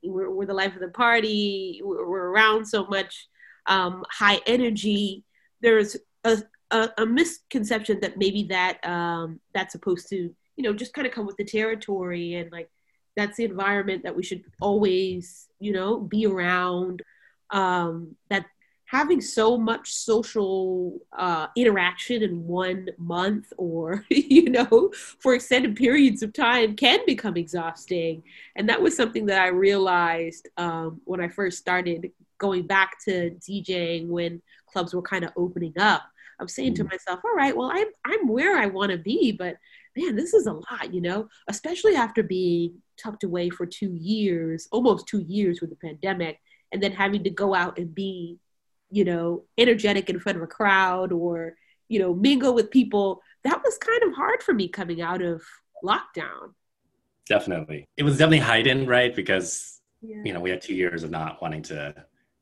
we're, 0.03 0.31
we're 0.31 0.47
the 0.47 0.55
life 0.55 0.75
of 0.75 0.81
the 0.81 0.89
party, 0.89 1.81
we're, 1.83 2.07
we're 2.07 2.29
around 2.29 2.67
so 2.67 2.87
much 2.87 3.29
um, 3.67 4.05
high 4.11 4.41
energy. 4.47 5.25
There's 5.61 5.97
a, 6.25 6.43
a, 6.71 6.91
a, 6.99 7.07
misconception 7.07 8.01
that 8.01 8.19
maybe 8.19 8.45
that 8.45 8.85
um, 8.87 9.41
that's 9.55 9.73
supposed 9.73 10.09
to, 10.11 10.17
you 10.17 10.65
know, 10.65 10.73
just 10.73 10.93
kind 10.93 11.07
of 11.07 11.13
come 11.13 11.27
with 11.27 11.37
the 11.37 11.45
territory 11.45 12.35
and 12.35 12.53
like 12.53 12.71
that's 13.17 13.37
the 13.37 13.45
environment 13.45 14.03
that 14.05 14.15
we 14.15 14.23
should 14.23 14.43
always, 14.61 15.49
you 15.59 15.73
know, 15.73 16.01
be 16.01 16.27
around. 16.27 17.03
Um, 17.51 18.15
that 18.29 18.47
having 18.91 19.21
so 19.21 19.57
much 19.57 19.93
social 19.93 20.99
uh, 21.17 21.47
interaction 21.57 22.25
in 22.25 22.45
one 22.45 22.89
month 22.99 23.53
or 23.57 24.05
you 24.11 24.51
know 24.51 24.91
for 25.21 25.33
extended 25.33 25.77
periods 25.77 26.25
of 26.25 26.33
time 26.33 26.75
can 26.75 26.99
become 27.07 27.37
exhausting. 27.37 28.21
And 28.57 28.69
that 28.69 28.83
was 28.83 28.97
something 28.97 29.27
that 29.27 29.41
i 29.41 29.47
realized 29.47 30.49
um, 30.57 31.01
when 31.05 31.21
i 31.21 31.29
first 31.29 31.59
started 31.59 32.11
going 32.39 32.67
back 32.67 32.97
to 33.05 33.31
djing 33.39 34.09
when 34.09 34.43
clubs 34.67 34.93
were 34.93 35.03
kind 35.03 35.25
of 35.25 35.31
opening 35.37 35.75
up. 35.79 36.03
I'm 36.41 36.49
saying 36.49 36.75
to 36.77 36.85
mm. 36.85 36.91
myself 36.91 37.21
all 37.25 37.37
right 37.37 37.57
well 37.57 37.71
i'm, 37.73 37.89
I'm 38.05 38.27
where 38.27 38.57
i 38.57 38.67
want 38.67 38.91
to 38.91 38.99
be 38.99 39.31
but 39.31 39.57
man 39.97 40.17
this 40.17 40.35
is 40.35 40.47
a 40.47 40.53
lot 40.53 40.93
you 40.93 41.01
know? 41.01 41.29
Especially 41.49 41.95
after 41.95 42.25
being 42.25 42.83
tucked 42.97 43.23
away 43.23 43.51
for 43.51 43.67
two 43.67 43.95
years 43.95 44.67
almost 44.73 45.07
two 45.07 45.21
years 45.21 45.61
with 45.61 45.71
the 45.71 45.77
pandemic 45.77 46.41
and 46.73 46.83
then 46.83 46.93
having 46.93 47.23
to 47.25 47.31
go 47.31 47.55
out 47.55 47.79
and 47.79 47.95
be 47.95 48.39
you 48.91 49.05
know, 49.05 49.45
energetic 49.59 50.11
in 50.11 50.21
front 50.21 50.37
of 50.37 50.43
a 50.43 50.47
crowd 50.47 51.13
or, 51.13 51.55
you 51.89 51.99
know, 51.99 52.15
mingle 52.15 52.55
with 52.55 52.71
people. 52.71 53.23
That 53.45 53.63
was 53.65 53.79
kind 53.79 54.03
of 54.03 54.15
hard 54.15 54.43
for 54.43 54.53
me 54.53 54.69
coming 54.69 55.01
out 55.01 55.23
of 55.23 55.43
lockdown. 55.85 56.55
Definitely. 57.29 57.89
It 57.97 58.03
was 58.03 58.19
definitely 58.19 58.39
heightened, 58.39 58.89
right? 58.89 59.15
Because, 59.15 59.81
yeah. 60.03 60.23
you 60.25 60.33
know, 60.33 60.41
we 60.41 60.51
had 60.51 60.61
two 60.61 60.75
years 60.75 61.05
of 61.05 61.11
not 61.11 61.41
wanting 61.41 61.63
to 61.65 61.95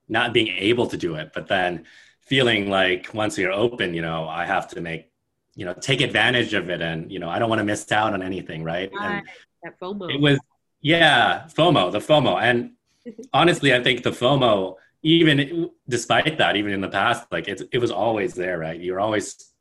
not 0.09 0.33
being 0.33 0.49
able 0.49 0.87
to 0.87 0.97
do 0.97 1.17
it, 1.17 1.33
but 1.35 1.49
then 1.49 1.85
feeling 2.21 2.69
like 2.69 3.13
once 3.15 3.39
you're 3.39 3.53
open, 3.53 3.95
you 3.95 4.03
know, 4.03 4.29
I 4.29 4.45
have 4.47 4.69
to 4.69 4.81
make, 4.81 5.11
you 5.55 5.65
know, 5.65 5.75
take 5.75 6.01
advantage 6.01 6.55
of 6.55 6.71
it, 6.71 6.81
and 6.81 7.11
you 7.11 7.19
know, 7.19 7.29
I 7.29 7.39
don't 7.39 7.49
want 7.49 7.59
to 7.59 7.65
miss 7.65 7.91
out 7.91 8.15
on 8.15 8.23
anything, 8.23 8.63
right? 8.63 8.91
And 8.93 9.27
that 9.63 9.79
FOMO. 9.81 10.15
It 10.15 10.21
was, 10.21 10.39
yeah, 10.81 11.47
FOMO, 11.55 11.91
the 11.91 11.99
FOMO, 11.99 12.41
and 12.41 12.73
honestly, 13.33 13.75
I 13.75 13.83
think 13.83 14.03
the 14.03 14.11
FOMO, 14.11 14.77
even 15.09 15.71
despite 15.88 16.38
that, 16.38 16.57
even 16.57 16.73
in 16.73 16.81
the 16.81 16.88
past, 16.88 17.27
like 17.33 17.49
it, 17.49 17.62
it 17.73 17.79
was 17.79 17.90
always 17.90 18.35
there, 18.35 18.59
right? 18.59 18.81
You're 18.81 19.01
always 19.01 19.53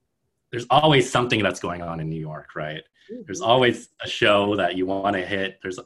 there's 0.51 0.65
always 0.69 1.09
something 1.09 1.43
that's 1.43 1.59
going 1.59 1.81
on 1.81 1.99
in 1.99 2.09
New 2.09 2.19
York, 2.19 2.55
right? 2.55 2.81
There's 3.25 3.41
mm-hmm. 3.41 3.49
always 3.49 3.89
a 4.01 4.07
show 4.07 4.55
that 4.55 4.75
you 4.75 4.85
want 4.85 5.15
to 5.15 5.25
hit. 5.25 5.59
There's 5.61 5.79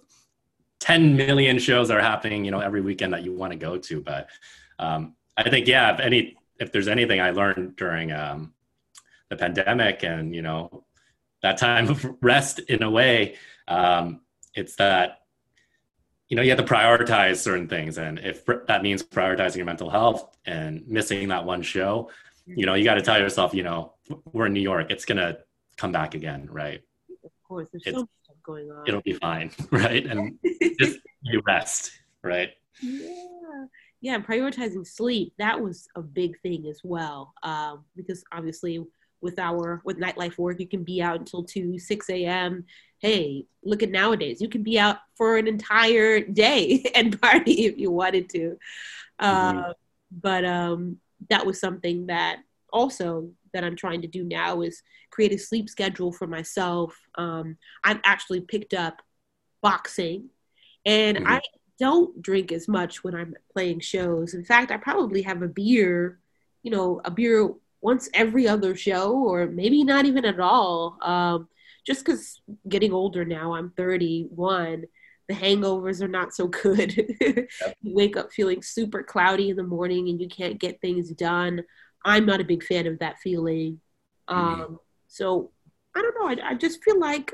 10 0.80 1.16
million 1.16 1.58
shows 1.58 1.88
that 1.88 1.98
are 1.98 2.02
happening, 2.02 2.46
you 2.46 2.52
know, 2.52 2.60
every 2.60 2.82
weekend 2.82 3.14
that 3.14 3.24
you 3.24 3.34
want 3.34 3.54
to 3.54 3.58
go 3.58 3.78
to. 3.78 4.02
But 4.02 4.30
um, 4.78 5.16
I 5.38 5.50
think, 5.50 5.68
yeah, 5.68 5.94
if 5.94 6.00
any, 6.00 6.38
if 6.60 6.72
there's 6.72 6.88
anything 6.88 7.22
I 7.22 7.32
learned 7.32 7.76
during 7.76 8.12
um, 8.12 8.54
the 9.30 9.36
pandemic 9.36 10.04
and 10.04 10.36
you 10.36 10.42
know 10.42 10.84
that 11.42 11.58
time 11.58 11.90
of 11.90 12.06
rest 12.22 12.60
in 12.60 12.84
a 12.84 12.90
way, 12.90 13.36
um, 13.68 14.22
it's 14.54 14.76
that 14.76 15.21
you 16.32 16.38
know 16.38 16.44
you 16.44 16.50
have 16.50 16.58
to 16.58 16.64
prioritize 16.64 17.38
certain 17.38 17.68
things, 17.68 17.98
and 17.98 18.18
if 18.18 18.46
that 18.46 18.84
means 18.84 19.04
prioritizing 19.04 19.58
your 19.58 19.66
mental 19.66 19.90
health 19.90 20.38
and 20.46 20.88
missing 20.88 21.28
that 21.28 21.44
one 21.44 21.62
show, 21.62 22.10
you 22.46 22.66
know 22.66 22.74
you 22.74 22.86
got 22.86 22.94
to 22.96 23.02
tell 23.02 23.20
yourself, 23.20 23.54
you 23.54 23.64
know, 23.64 23.96
we're 24.32 24.46
in 24.46 24.54
New 24.54 24.62
York, 24.62 24.90
it's 24.90 25.04
gonna 25.04 25.40
come 25.76 25.92
back 25.92 26.16
again, 26.16 26.48
right? 26.50 26.82
Of 27.26 27.32
course, 27.46 27.68
there's 27.74 27.84
it's, 27.86 27.98
so 27.98 28.04
much 28.04 28.10
stuff 28.24 28.38
going 28.44 28.72
on. 28.72 28.88
It'll 28.88 29.02
be 29.02 29.12
fine, 29.12 29.52
right? 29.72 30.06
And 30.06 30.40
just 30.80 31.00
you 31.22 31.42
rest, 31.46 31.92
right? 32.24 32.52
Yeah 32.82 33.66
yeah 34.04 34.18
prioritizing 34.18 34.86
sleep 34.88 35.32
that 35.38 35.62
was 35.62 35.88
a 35.96 36.02
big 36.02 36.40
thing 36.42 36.66
as 36.68 36.82
well 36.84 37.34
um, 37.44 37.86
because 37.96 38.24
obviously 38.32 38.84
with 39.22 39.38
our 39.38 39.82
with 39.86 40.00
nightlife 40.00 40.38
work 40.38 40.60
you 40.60 40.68
can 40.68 40.84
be 40.84 41.02
out 41.02 41.20
until 41.20 41.44
2 41.44 41.78
6 41.78 42.10
a.m 42.10 42.66
hey 43.02 43.46
look 43.64 43.84
at 43.84 43.92
nowadays 43.92 44.42
you 44.42 44.50
can 44.50 44.64
be 44.64 44.80
out 44.80 44.98
for 45.16 45.38
an 45.38 45.48
entire 45.48 46.20
day 46.22 46.84
and 46.96 47.22
party 47.22 47.66
if 47.66 47.78
you 47.78 47.92
wanted 47.92 48.30
to 48.30 48.58
mm-hmm. 49.22 49.58
uh, 49.58 49.74
but 50.12 50.44
um, 50.46 50.98
that 51.30 51.46
was 51.46 51.60
something 51.60 52.08
that 52.08 52.38
also 52.72 53.30
that 53.54 53.64
i'm 53.64 53.76
trying 53.76 54.02
to 54.02 54.08
do 54.08 54.24
now 54.24 54.62
is 54.62 54.82
create 55.10 55.34
a 55.34 55.38
sleep 55.38 55.70
schedule 55.70 56.12
for 56.12 56.28
myself 56.28 56.98
um, 57.16 57.58
i've 57.84 58.00
actually 58.06 58.42
picked 58.42 58.74
up 58.74 59.02
boxing 59.62 60.30
and 60.86 61.18
mm-hmm. 61.18 61.28
i 61.28 61.42
don't 61.82 62.22
drink 62.22 62.52
as 62.52 62.68
much 62.68 63.04
when 63.04 63.16
I'm 63.16 63.34
playing 63.52 63.80
shows. 63.80 64.36
In 64.36 64.46
fact, 64.46 64.70
I 64.70 64.78
probably 64.78 65.24
have 65.24 65.42
a 65.42 65.48
beer, 65.48 66.20
you 66.62 66.70
know, 66.70 67.02
a 67.04 67.10
beer 67.10 67.50
once 67.82 68.08
every 68.14 68.48
other 68.48 68.76
show, 68.76 69.12
or 69.14 69.48
maybe 69.48 69.84
not 69.84 70.06
even 70.06 70.24
at 70.24 70.40
all. 70.40 70.96
Um, 71.02 71.50
just 71.86 72.06
because 72.06 72.42
getting 72.68 72.94
older 72.94 73.26
now, 73.26 73.54
I'm 73.54 73.72
31. 73.72 74.86
The 75.28 75.34
hangovers 75.34 76.02
are 76.02 76.08
not 76.08 76.34
so 76.34 76.48
good. 76.48 76.96
you 77.82 77.96
wake 77.96 78.18
up 78.18 78.32
feeling 78.32 78.62
super 78.62 79.04
cloudy 79.04 79.50
in 79.50 79.56
the 79.56 79.64
morning 79.64 80.10
and 80.10 80.20
you 80.20 80.28
can't 80.28 80.60
get 80.60 80.82
things 80.82 81.10
done. 81.12 81.64
I'm 82.04 82.26
not 82.26 82.42
a 82.42 82.46
big 82.46 82.64
fan 82.64 82.88
of 82.88 83.00
that 83.00 83.20
feeling. 83.20 83.80
Mm-hmm. 84.30 84.62
Um, 84.62 84.80
so 85.08 85.52
I 85.96 86.02
don't 86.02 86.16
know. 86.20 86.44
I, 86.44 86.52
I 86.52 86.54
just 86.56 86.84
feel 86.84 87.00
like 87.00 87.34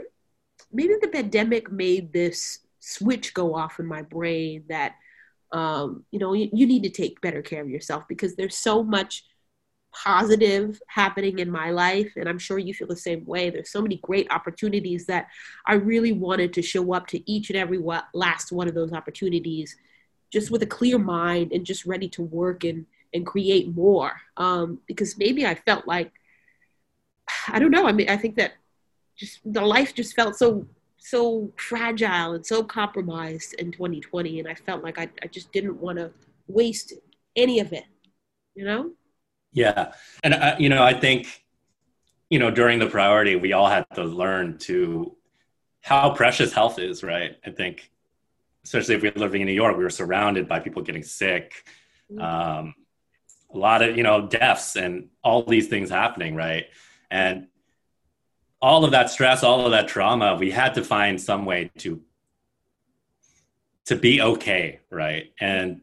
maybe 0.71 0.93
the 1.01 1.07
pandemic 1.07 1.71
made 1.71 2.11
this 2.13 2.59
switch 2.79 3.33
go 3.33 3.55
off 3.55 3.79
in 3.79 3.85
my 3.85 4.01
brain 4.01 4.63
that 4.69 4.95
um, 5.51 6.03
you 6.11 6.19
know 6.19 6.33
you, 6.33 6.49
you 6.53 6.65
need 6.65 6.83
to 6.83 6.89
take 6.89 7.21
better 7.21 7.41
care 7.41 7.61
of 7.61 7.69
yourself 7.69 8.03
because 8.07 8.35
there's 8.35 8.57
so 8.57 8.83
much 8.83 9.23
positive 10.03 10.81
happening 10.87 11.39
in 11.39 11.49
my 11.49 11.71
life 11.71 12.11
and 12.17 12.29
i'm 12.29 12.37
sure 12.37 12.59
you 12.59 12.73
feel 12.73 12.87
the 12.87 12.95
same 12.95 13.25
way. 13.25 13.49
There's 13.49 13.71
so 13.71 13.81
many 13.81 13.97
great 14.03 14.31
opportunities 14.31 15.05
that 15.07 15.27
i 15.65 15.73
really 15.73 16.11
wanted 16.11 16.53
to 16.53 16.61
show 16.61 16.93
up 16.93 17.07
to 17.07 17.31
each 17.31 17.49
and 17.49 17.57
every 17.57 17.79
last 18.13 18.51
one 18.51 18.67
of 18.67 18.75
those 18.75 18.93
opportunities 18.93 19.75
just 20.31 20.51
with 20.51 20.61
a 20.61 20.67
clear 20.67 20.99
mind 20.99 21.51
and 21.51 21.65
just 21.65 21.85
ready 21.85 22.09
to 22.09 22.21
work 22.21 22.63
and 22.63 22.85
and 23.13 23.25
create 23.25 23.73
more. 23.73 24.11
Um, 24.35 24.79
because 24.87 25.17
maybe 25.17 25.45
i 25.45 25.55
felt 25.55 25.87
like 25.87 26.11
i 27.49 27.59
don't 27.59 27.71
know 27.71 27.87
i 27.87 27.91
mean 27.91 28.09
i 28.09 28.17
think 28.17 28.35
that 28.35 28.53
just 29.17 29.39
the 29.45 29.61
life 29.61 29.93
just 29.93 30.15
felt 30.15 30.35
so 30.35 30.65
so 30.97 31.51
fragile 31.57 32.33
and 32.33 32.45
so 32.45 32.63
compromised 32.63 33.53
in 33.55 33.71
2020 33.71 34.39
and 34.39 34.47
i 34.47 34.53
felt 34.53 34.83
like 34.83 34.97
i, 34.97 35.09
I 35.21 35.27
just 35.27 35.51
didn't 35.51 35.77
want 35.77 35.97
to 35.97 36.11
waste 36.47 36.93
any 37.35 37.59
of 37.59 37.73
it 37.73 37.85
you 38.55 38.65
know 38.65 38.91
yeah 39.57 39.91
and 40.23 40.33
I, 40.33 40.57
you 40.57 40.69
know 40.69 40.83
i 40.83 40.93
think 40.93 41.43
you 42.29 42.39
know 42.39 42.51
during 42.51 42.79
the 42.79 42.87
priority 42.87 43.35
we 43.35 43.53
all 43.53 43.67
had 43.67 43.85
to 43.95 44.03
learn 44.03 44.57
to 44.59 45.15
how 45.81 46.13
precious 46.13 46.53
health 46.53 46.79
is 46.79 47.03
right 47.03 47.37
i 47.45 47.49
think 47.49 47.91
especially 48.63 48.95
if 48.95 49.01
we 49.01 49.09
we're 49.09 49.21
living 49.21 49.41
in 49.41 49.47
new 49.47 49.53
york 49.53 49.77
we 49.77 49.83
were 49.83 49.89
surrounded 49.89 50.47
by 50.47 50.59
people 50.59 50.81
getting 50.81 51.03
sick 51.03 51.63
mm-hmm. 52.11 52.21
um, 52.21 52.75
a 53.53 53.57
lot 53.57 53.81
of 53.81 53.97
you 53.97 54.03
know 54.03 54.27
deaths 54.27 54.75
and 54.75 55.09
all 55.23 55.43
these 55.43 55.67
things 55.67 55.89
happening 55.89 56.35
right 56.35 56.65
and 57.09 57.47
all 58.61 58.83
of 58.83 58.91
that 58.91 59.09
stress, 59.09 59.43
all 59.43 59.65
of 59.65 59.71
that 59.71 59.87
trauma, 59.87 60.35
we 60.35 60.51
had 60.51 60.73
to 60.75 60.83
find 60.83 61.21
some 61.21 61.45
way 61.45 61.71
to 61.79 62.01
to 63.85 63.95
be 63.95 64.21
okay, 64.21 64.79
right? 64.89 65.31
And 65.39 65.81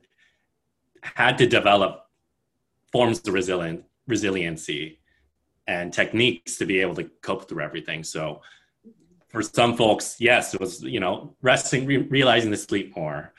had 1.01 1.39
to 1.39 1.47
develop 1.47 2.04
forms 2.95 3.21
of 3.27 3.35
resilient 3.35 3.85
resiliency 4.07 5.01
and 5.67 5.93
techniques 5.93 6.57
to 6.59 6.67
be 6.67 6.81
able 6.81 6.95
to 6.95 7.05
cope 7.23 7.49
through 7.49 7.65
everything. 7.65 8.05
So 8.05 8.41
for 9.29 9.43
some 9.43 9.77
folks, 9.77 10.17
yes, 10.21 10.55
it 10.55 10.61
was, 10.61 10.83
you 10.83 11.01
know, 11.01 11.35
resting, 11.43 11.87
re- 11.87 12.07
realizing 12.19 12.51
to 12.53 12.57
sleep 12.57 12.95
more, 12.95 13.33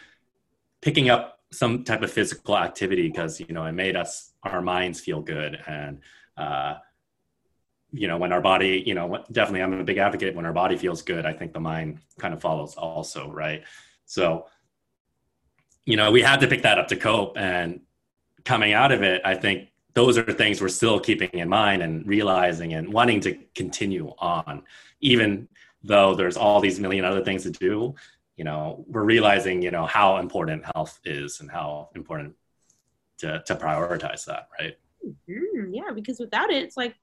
picking 0.82 1.10
up 1.10 1.40
some 1.54 1.84
type 1.84 2.02
of 2.02 2.12
physical 2.12 2.58
activity 2.58 3.08
because, 3.08 3.40
you 3.40 3.54
know, 3.54 3.66
it 3.66 3.72
made 3.72 3.96
us, 3.96 4.34
our 4.44 4.62
minds 4.62 5.00
feel 5.00 5.22
good. 5.22 5.58
And, 5.66 6.00
uh, 6.36 6.76
you 7.92 8.10
know 8.10 8.18
when 8.18 8.34
our 8.34 8.42
body 8.42 8.84
you 8.86 8.94
know 8.94 9.24
definitely 9.32 9.62
i'm 9.62 9.72
a 9.72 9.84
big 9.84 9.98
advocate 9.98 10.36
when 10.36 10.46
our 10.46 10.52
body 10.52 10.76
feels 10.76 11.02
good 11.02 11.26
i 11.26 11.32
think 11.32 11.54
the 11.54 11.60
mind 11.62 12.00
kind 12.20 12.34
of 12.34 12.42
follows 12.42 12.76
also 12.76 13.32
right? 13.32 13.64
So 14.06 14.48
you 15.86 15.96
know 15.96 16.12
we 16.12 16.22
had 16.22 16.42
to 16.42 16.48
pick 16.48 16.64
that 16.64 16.78
up 16.78 16.90
to 16.90 16.98
cope. 16.98 17.38
And 17.38 17.85
coming 18.46 18.74
out 18.74 18.92
of 18.92 19.04
it 19.04 19.22
i 19.26 19.36
think 19.36 19.70
those 19.94 20.18
are 20.18 20.24
things 20.24 20.62
we're 20.62 20.68
still 20.68 21.00
keeping 21.00 21.30
in 21.34 21.50
mind 21.50 21.82
and 21.82 22.06
realizing 22.08 22.74
and 22.74 22.92
wanting 22.92 23.20
to 23.20 23.38
continue 23.54 24.14
on 24.20 24.64
even 25.02 25.48
though 25.84 26.16
there's 26.16 26.38
all 26.38 26.60
these 26.60 26.80
million 26.80 27.06
other 27.06 27.24
things 27.24 27.44
to 27.44 27.52
do 27.52 27.94
you 28.38 28.44
know 28.44 28.86
we're 28.88 29.04
realizing 29.04 29.62
you 29.62 29.72
know 29.72 29.86
how 29.86 30.18
important 30.18 30.64
health 30.74 31.00
is 31.06 31.42
and 31.42 31.52
how 31.52 31.90
important 31.96 32.34
to, 33.18 33.42
to 33.46 33.56
prioritize 33.56 34.26
that 34.26 34.50
right 34.60 34.78
mm-hmm. 35.06 35.74
yeah 35.74 35.92
because 35.94 36.20
without 36.20 36.50
it 36.50 36.64
it's 36.64 36.78
like 36.78 36.96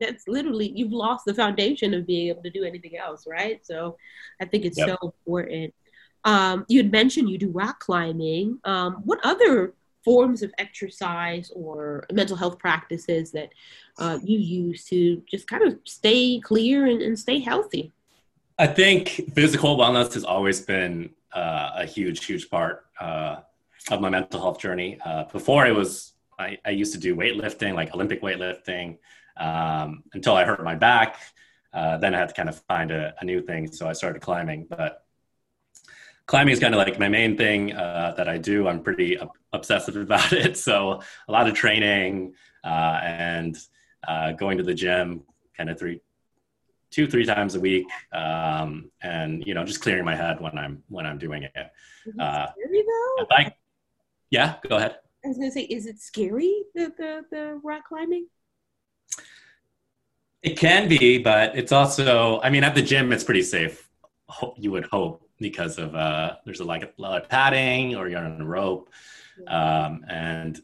that's 0.00 0.26
literally 0.26 0.72
you've 0.74 0.92
lost 0.92 1.24
the 1.24 1.34
foundation 1.34 1.94
of 1.94 2.06
being 2.06 2.28
able 2.28 2.42
to 2.42 2.50
do 2.50 2.64
anything 2.64 2.96
else, 2.96 3.26
right? 3.26 3.64
So 3.64 3.96
I 4.40 4.44
think 4.44 4.64
it's 4.64 4.78
yep. 4.78 4.88
so 4.88 4.96
important. 5.02 5.74
Um, 6.24 6.64
you 6.68 6.78
had 6.78 6.92
mentioned 6.92 7.30
you 7.30 7.38
do 7.38 7.50
rock 7.50 7.80
climbing. 7.80 8.58
Um, 8.64 9.02
what 9.04 9.20
other 9.22 9.74
forms 10.08 10.42
of 10.42 10.50
exercise 10.56 11.52
or 11.54 12.06
mental 12.10 12.34
health 12.34 12.58
practices 12.58 13.30
that 13.32 13.50
uh, 13.98 14.18
you 14.22 14.38
use 14.38 14.84
to 14.84 15.22
just 15.30 15.46
kind 15.46 15.62
of 15.68 15.78
stay 15.84 16.40
clear 16.40 16.86
and, 16.86 17.02
and, 17.02 17.18
stay 17.18 17.38
healthy? 17.40 17.92
I 18.58 18.68
think 18.68 19.08
physical 19.34 19.76
wellness 19.76 20.14
has 20.14 20.24
always 20.24 20.62
been 20.62 21.10
uh, 21.34 21.72
a 21.76 21.84
huge, 21.84 22.24
huge 22.24 22.48
part 22.48 22.86
uh, 22.98 23.36
of 23.90 24.00
my 24.00 24.08
mental 24.08 24.40
health 24.40 24.58
journey. 24.58 24.98
Uh, 25.04 25.24
before 25.24 25.66
it 25.66 25.74
was, 25.74 26.14
I, 26.38 26.56
I 26.64 26.70
used 26.70 26.94
to 26.94 27.00
do 27.06 27.14
weightlifting, 27.14 27.74
like 27.74 27.94
Olympic 27.94 28.22
weightlifting 28.22 28.96
um, 29.36 30.04
until 30.14 30.34
I 30.34 30.44
hurt 30.44 30.64
my 30.64 30.74
back. 30.74 31.16
Uh, 31.74 31.98
then 31.98 32.14
I 32.14 32.18
had 32.18 32.30
to 32.30 32.34
kind 32.34 32.48
of 32.48 32.56
find 32.62 32.90
a, 32.90 33.14
a, 33.20 33.24
new 33.26 33.42
thing. 33.42 33.70
So 33.70 33.86
I 33.86 33.92
started 33.92 34.22
climbing. 34.22 34.66
But 34.70 35.04
climbing 36.28 36.52
is 36.52 36.60
kind 36.60 36.74
of 36.74 36.78
like 36.78 36.98
my 36.98 37.08
main 37.08 37.36
thing 37.36 37.72
uh, 37.72 38.14
that 38.16 38.28
I 38.28 38.36
do. 38.38 38.68
I'm 38.68 38.82
pretty 38.82 39.18
obsessive 39.52 39.96
about 40.06 40.32
it. 40.32 40.56
So 40.56 41.00
a 41.26 41.32
lot 41.32 41.48
of 41.48 41.54
training 41.54 42.34
uh, 42.62 43.00
and 43.02 43.58
uh, 44.06 44.32
going 44.32 44.58
to 44.58 44.64
the 44.64 44.74
gym 44.74 45.24
kind 45.56 45.70
of 45.70 45.78
three, 45.78 46.00
two, 46.90 47.08
three 47.08 47.24
times 47.24 47.56
a 47.56 47.60
week. 47.60 47.86
Um, 48.12 48.90
and, 49.02 49.44
you 49.44 49.54
know, 49.54 49.64
just 49.64 49.80
clearing 49.80 50.04
my 50.04 50.14
head 50.14 50.40
when 50.40 50.56
I'm, 50.56 50.84
when 50.88 51.06
I'm 51.06 51.18
doing 51.18 51.42
it. 51.42 51.52
Uh, 52.20 52.46
scary 52.52 52.84
though? 52.86 53.26
I, 53.30 53.52
yeah, 54.30 54.56
go 54.68 54.76
ahead. 54.76 54.96
I 55.24 55.28
was 55.28 55.38
going 55.38 55.50
to 55.50 55.54
say, 55.54 55.62
is 55.62 55.86
it 55.86 55.98
scary, 55.98 56.62
the, 56.74 56.92
the, 56.96 57.24
the 57.30 57.60
rock 57.64 57.88
climbing? 57.88 58.28
It 60.42 60.56
can 60.56 60.88
be, 60.88 61.18
but 61.18 61.58
it's 61.58 61.72
also, 61.72 62.40
I 62.42 62.50
mean, 62.50 62.62
at 62.62 62.74
the 62.74 62.82
gym, 62.82 63.12
it's 63.12 63.24
pretty 63.24 63.42
safe. 63.42 63.87
You 64.56 64.70
would 64.70 64.84
hope 64.86 65.22
because 65.38 65.78
of 65.78 65.94
uh, 65.94 66.36
there's 66.44 66.60
a, 66.60 66.64
like 66.64 66.82
a 66.82 66.90
lot 67.00 67.22
of 67.22 67.28
padding 67.28 67.94
or 67.94 68.08
you're 68.08 68.18
on 68.18 68.40
a 68.40 68.44
rope 68.44 68.90
um, 69.46 70.04
and 70.08 70.56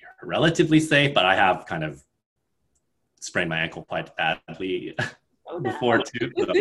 you're 0.00 0.28
relatively 0.28 0.80
safe 0.80 1.12
but 1.14 1.26
i 1.26 1.34
have 1.34 1.66
kind 1.66 1.84
of 1.84 2.02
sprained 3.20 3.50
my 3.50 3.58
ankle 3.58 3.82
quite 3.84 4.14
badly 4.16 4.96
oh, 5.46 5.60
before 5.62 5.98
too 5.98 6.30
so. 6.38 6.52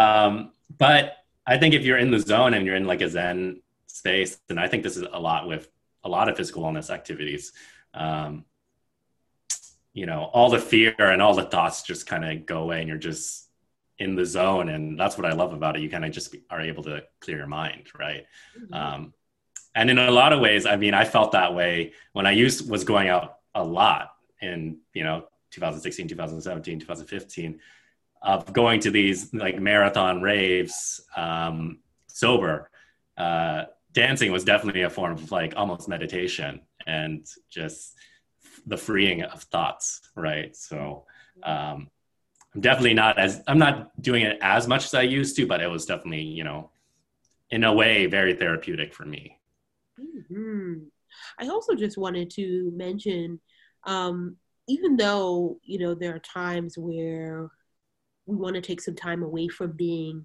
um, 0.00 0.52
but 0.78 1.18
i 1.46 1.58
think 1.58 1.74
if 1.74 1.84
you're 1.84 1.98
in 1.98 2.10
the 2.10 2.20
zone 2.20 2.54
and 2.54 2.64
you're 2.64 2.76
in 2.76 2.86
like 2.86 3.00
a 3.00 3.08
zen 3.08 3.60
space 3.86 4.38
and 4.48 4.60
i 4.60 4.68
think 4.68 4.82
this 4.82 4.96
is 4.96 5.04
a 5.12 5.18
lot 5.18 5.48
with 5.48 5.68
a 6.04 6.08
lot 6.08 6.28
of 6.28 6.36
physical 6.36 6.62
wellness 6.62 6.90
activities 6.90 7.52
um, 7.94 8.44
you 9.92 10.06
know 10.06 10.30
all 10.32 10.48
the 10.48 10.58
fear 10.58 10.94
and 10.98 11.20
all 11.20 11.34
the 11.34 11.44
thoughts 11.44 11.82
just 11.82 12.06
kind 12.06 12.24
of 12.24 12.46
go 12.46 12.62
away 12.62 12.78
and 12.78 12.88
you're 12.88 12.96
just 12.96 13.49
in 14.00 14.16
the 14.16 14.24
zone 14.24 14.68
and 14.70 14.98
that's 14.98 15.16
what 15.16 15.26
i 15.26 15.32
love 15.32 15.52
about 15.52 15.76
it. 15.76 15.82
You 15.82 15.90
kind 15.90 16.04
of 16.04 16.10
just 16.10 16.34
are 16.50 16.60
able 16.60 16.82
to 16.84 17.02
clear 17.20 17.36
your 17.36 17.46
mind 17.46 17.88
right? 17.98 18.26
Mm-hmm. 18.58 18.74
um, 18.74 19.14
and 19.74 19.88
in 19.88 19.98
a 19.98 20.10
lot 20.10 20.32
of 20.32 20.40
ways 20.40 20.66
i 20.66 20.76
mean 20.76 20.94
i 20.94 21.04
felt 21.04 21.32
that 21.32 21.54
way 21.54 21.92
when 22.12 22.26
i 22.26 22.32
used 22.32 22.68
was 22.68 22.82
going 22.82 23.08
out 23.08 23.36
a 23.54 23.62
lot 23.62 24.10
in 24.40 24.78
you 24.94 25.04
know 25.04 25.26
2016 25.50 26.08
2017 26.08 26.80
2015 26.80 27.60
of 28.22 28.52
going 28.52 28.80
to 28.80 28.90
these 28.90 29.32
like 29.32 29.58
marathon 29.58 30.20
raves 30.20 31.00
um, 31.16 31.78
sober. 32.06 32.70
Uh, 33.16 33.64
dancing 33.92 34.30
was 34.30 34.44
definitely 34.44 34.82
a 34.82 34.90
form 34.90 35.12
of 35.12 35.32
like 35.32 35.54
almost 35.56 35.88
meditation 35.88 36.60
and 36.86 37.26
just 37.50 37.96
the 38.66 38.76
freeing 38.76 39.22
of 39.22 39.42
thoughts 39.44 40.00
right? 40.16 40.54
So 40.54 41.06
um, 41.42 41.88
I'm 42.54 42.60
definitely 42.60 42.94
not 42.94 43.18
as 43.18 43.42
I'm 43.46 43.58
not 43.58 44.00
doing 44.02 44.24
it 44.24 44.38
as 44.42 44.66
much 44.66 44.84
as 44.84 44.94
I 44.94 45.02
used 45.02 45.36
to, 45.36 45.46
but 45.46 45.60
it 45.60 45.68
was 45.68 45.86
definitely, 45.86 46.22
you 46.22 46.44
know, 46.44 46.70
in 47.50 47.64
a 47.64 47.72
way 47.72 48.06
very 48.06 48.34
therapeutic 48.34 48.92
for 48.92 49.04
me. 49.04 49.38
Mm-hmm. 50.00 50.84
I 51.38 51.48
also 51.48 51.74
just 51.74 51.98
wanted 51.98 52.30
to 52.30 52.72
mention, 52.74 53.40
um, 53.84 54.36
even 54.68 54.96
though, 54.96 55.58
you 55.62 55.78
know, 55.78 55.94
there 55.94 56.14
are 56.14 56.20
times 56.20 56.76
where 56.76 57.50
we 58.26 58.36
want 58.36 58.54
to 58.54 58.60
take 58.60 58.80
some 58.80 58.94
time 58.94 59.22
away 59.22 59.48
from 59.48 59.72
being 59.72 60.24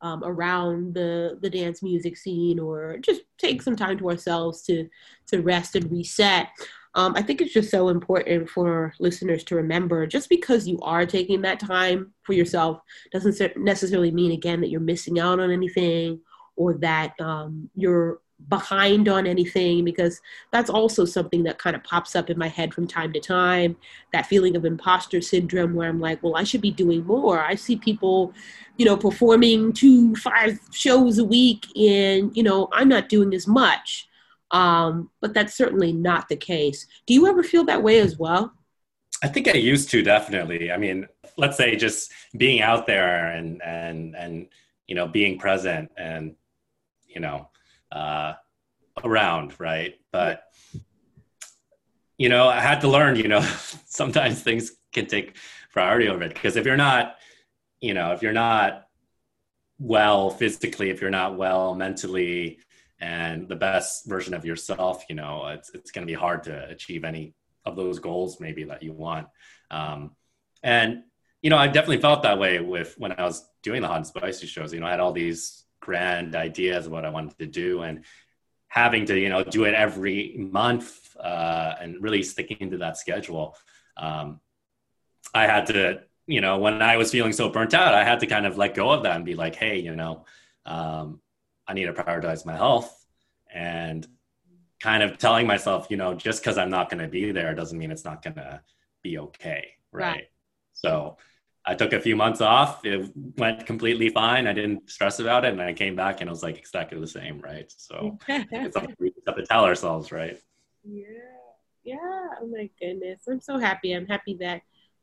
um, 0.00 0.22
around 0.24 0.94
the 0.94 1.38
the 1.42 1.50
dance 1.50 1.82
music 1.82 2.16
scene 2.16 2.58
or 2.58 2.98
just 2.98 3.22
take 3.36 3.62
some 3.62 3.76
time 3.76 3.98
to 3.98 4.08
ourselves 4.08 4.62
to 4.62 4.88
to 5.26 5.42
rest 5.42 5.74
and 5.74 5.90
reset 5.90 6.48
um, 6.94 7.14
I 7.16 7.22
think 7.22 7.40
it's 7.40 7.52
just 7.52 7.70
so 7.70 7.88
important 7.88 8.48
for 8.48 8.94
listeners 8.98 9.44
to 9.44 9.56
remember 9.56 10.06
just 10.06 10.28
because 10.28 10.66
you 10.66 10.78
are 10.80 11.06
taking 11.06 11.42
that 11.42 11.60
time 11.60 12.12
for 12.22 12.32
yourself 12.32 12.80
doesn't 13.12 13.56
necessarily 13.56 14.10
mean, 14.10 14.32
again, 14.32 14.60
that 14.60 14.70
you're 14.70 14.80
missing 14.80 15.18
out 15.18 15.40
on 15.40 15.50
anything 15.50 16.20
or 16.56 16.74
that 16.74 17.18
um, 17.20 17.70
you're 17.74 18.20
behind 18.48 19.08
on 19.08 19.26
anything 19.26 19.84
because 19.84 20.20
that's 20.52 20.70
also 20.70 21.04
something 21.04 21.42
that 21.42 21.58
kind 21.58 21.74
of 21.74 21.82
pops 21.82 22.14
up 22.14 22.30
in 22.30 22.38
my 22.38 22.46
head 22.46 22.72
from 22.72 22.86
time 22.86 23.12
to 23.12 23.20
time. 23.20 23.76
That 24.12 24.26
feeling 24.26 24.56
of 24.56 24.64
imposter 24.64 25.20
syndrome 25.20 25.74
where 25.74 25.88
i'm 25.88 26.00
like 26.00 26.22
well 26.22 26.36
i 26.36 26.44
should 26.44 26.60
be 26.60 26.70
doing 26.70 27.04
more. 27.04 27.40
I 27.40 27.56
see 27.56 27.76
people 27.76 28.32
you 28.76 28.86
know 28.86 28.96
performing 28.96 29.72
two 29.72 30.14
five 30.14 30.60
shows 30.70 31.18
a 31.18 31.24
week 31.24 31.66
and 31.76 32.34
you 32.36 32.44
know 32.44 32.68
i'm 32.72 32.88
not 32.88 33.08
doing 33.08 33.34
as 33.34 33.46
much 33.48 34.07
um, 34.50 35.10
but 35.20 35.34
that's 35.34 35.54
certainly 35.54 35.92
not 35.92 36.28
the 36.28 36.36
case. 36.36 36.86
Do 37.06 37.14
you 37.14 37.26
ever 37.26 37.42
feel 37.42 37.64
that 37.64 37.82
way 37.82 38.00
as 38.00 38.18
well? 38.18 38.52
I 39.22 39.28
think 39.28 39.48
I 39.48 39.52
used 39.52 39.90
to 39.90 40.02
definitely. 40.02 40.70
I 40.70 40.76
mean, 40.76 41.06
let's 41.36 41.56
say 41.56 41.76
just 41.76 42.12
being 42.36 42.62
out 42.62 42.86
there 42.86 43.32
and 43.32 43.60
and 43.62 44.14
and 44.16 44.48
you 44.86 44.94
know 44.94 45.08
being 45.08 45.38
present 45.38 45.90
and 45.96 46.34
you 47.06 47.20
know 47.20 47.48
uh, 47.90 48.34
around, 49.04 49.58
right? 49.58 49.94
But 50.12 50.44
you 52.16 52.28
know, 52.28 52.48
I 52.48 52.60
had 52.60 52.80
to 52.82 52.88
learn. 52.88 53.16
You 53.16 53.28
know, 53.28 53.40
sometimes 53.86 54.42
things 54.42 54.72
can 54.92 55.06
take 55.06 55.36
priority 55.72 56.08
over 56.08 56.22
it 56.22 56.34
because 56.34 56.56
if 56.56 56.64
you're 56.64 56.76
not, 56.76 57.16
you 57.80 57.94
know, 57.94 58.12
if 58.12 58.22
you're 58.22 58.32
not 58.32 58.86
well 59.78 60.30
physically, 60.30 60.90
if 60.90 61.00
you're 61.00 61.10
not 61.10 61.36
well 61.36 61.74
mentally, 61.74 62.58
and 63.00 63.48
the 63.48 63.56
best 63.56 64.06
version 64.06 64.34
of 64.34 64.44
yourself 64.44 65.04
you 65.08 65.14
know 65.14 65.46
it's, 65.48 65.70
it's 65.74 65.90
going 65.90 66.06
to 66.06 66.10
be 66.10 66.18
hard 66.18 66.42
to 66.42 66.68
achieve 66.68 67.04
any 67.04 67.34
of 67.64 67.76
those 67.76 67.98
goals 67.98 68.40
maybe 68.40 68.64
that 68.64 68.82
you 68.82 68.92
want. 68.92 69.28
Um, 69.70 70.12
and 70.62 71.02
you 71.42 71.50
know 71.50 71.56
i 71.56 71.66
definitely 71.66 72.00
felt 72.00 72.22
that 72.22 72.38
way 72.38 72.60
with 72.60 72.94
when 72.98 73.12
i 73.12 73.22
was 73.22 73.48
doing 73.62 73.82
the 73.82 73.88
hot 73.88 73.98
and 73.98 74.06
spicy 74.06 74.46
shows 74.46 74.72
you 74.72 74.80
know 74.80 74.86
i 74.86 74.90
had 74.90 75.00
all 75.00 75.12
these 75.12 75.64
grand 75.80 76.34
ideas 76.34 76.86
of 76.86 76.92
what 76.92 77.04
i 77.04 77.10
wanted 77.10 77.38
to 77.38 77.46
do 77.46 77.82
and 77.82 78.04
having 78.68 79.06
to 79.06 79.18
you 79.18 79.28
know 79.28 79.44
do 79.44 79.64
it 79.64 79.74
every 79.74 80.36
month 80.36 81.16
uh, 81.18 81.74
and 81.80 82.02
really 82.02 82.22
sticking 82.22 82.70
to 82.70 82.78
that 82.78 82.96
schedule 82.96 83.56
um, 83.96 84.40
i 85.34 85.46
had 85.46 85.66
to 85.66 86.00
you 86.26 86.40
know 86.40 86.58
when 86.58 86.82
i 86.82 86.96
was 86.96 87.10
feeling 87.10 87.32
so 87.32 87.48
burnt 87.48 87.74
out 87.74 87.94
i 87.94 88.04
had 88.04 88.20
to 88.20 88.26
kind 88.26 88.46
of 88.46 88.58
let 88.58 88.74
go 88.74 88.90
of 88.90 89.02
that 89.04 89.16
and 89.16 89.24
be 89.24 89.34
like 89.34 89.54
hey 89.54 89.78
you 89.78 89.94
know 89.94 90.24
um, 90.66 91.20
I 91.68 91.74
need 91.74 91.84
to 91.84 91.92
prioritize 91.92 92.46
my 92.46 92.56
health 92.56 93.06
and 93.52 94.06
kind 94.80 95.02
of 95.02 95.18
telling 95.18 95.46
myself, 95.46 95.86
you 95.90 95.96
know, 95.96 96.14
just 96.14 96.42
because 96.42 96.56
I'm 96.56 96.70
not 96.70 96.88
going 96.88 97.02
to 97.02 97.08
be 97.08 97.30
there 97.30 97.54
doesn't 97.54 97.78
mean 97.78 97.90
it's 97.90 98.04
not 98.04 98.22
going 98.22 98.36
to 98.36 98.60
be 99.02 99.18
okay. 99.18 99.68
Right? 99.92 100.12
right. 100.12 100.24
So 100.72 101.18
I 101.66 101.74
took 101.74 101.92
a 101.92 102.00
few 102.00 102.16
months 102.16 102.40
off. 102.40 102.84
It 102.84 103.10
went 103.36 103.66
completely 103.66 104.08
fine. 104.08 104.46
I 104.46 104.52
didn't 104.52 104.88
stress 104.88 105.18
about 105.18 105.44
it. 105.44 105.52
And 105.52 105.60
I 105.60 105.72
came 105.74 105.94
back 105.94 106.20
and 106.20 106.28
it 106.28 106.30
was 106.30 106.42
like 106.42 106.56
exactly 106.56 106.98
the 106.98 107.06
same. 107.06 107.40
Right. 107.40 107.70
So 107.76 108.18
it's 108.28 108.76
up, 108.76 108.86
we 108.98 109.12
have 109.26 109.36
to 109.36 109.44
tell 109.44 109.64
ourselves, 109.64 110.10
right? 110.10 110.40
Yeah. 110.84 111.04
Yeah. 111.84 111.96
Oh 112.40 112.46
my 112.46 112.70
goodness. 112.80 113.20
I'm 113.28 113.40
so 113.40 113.58
happy. 113.58 113.92
I'm 113.92 114.06
happy 114.06 114.36
that, 114.40 114.62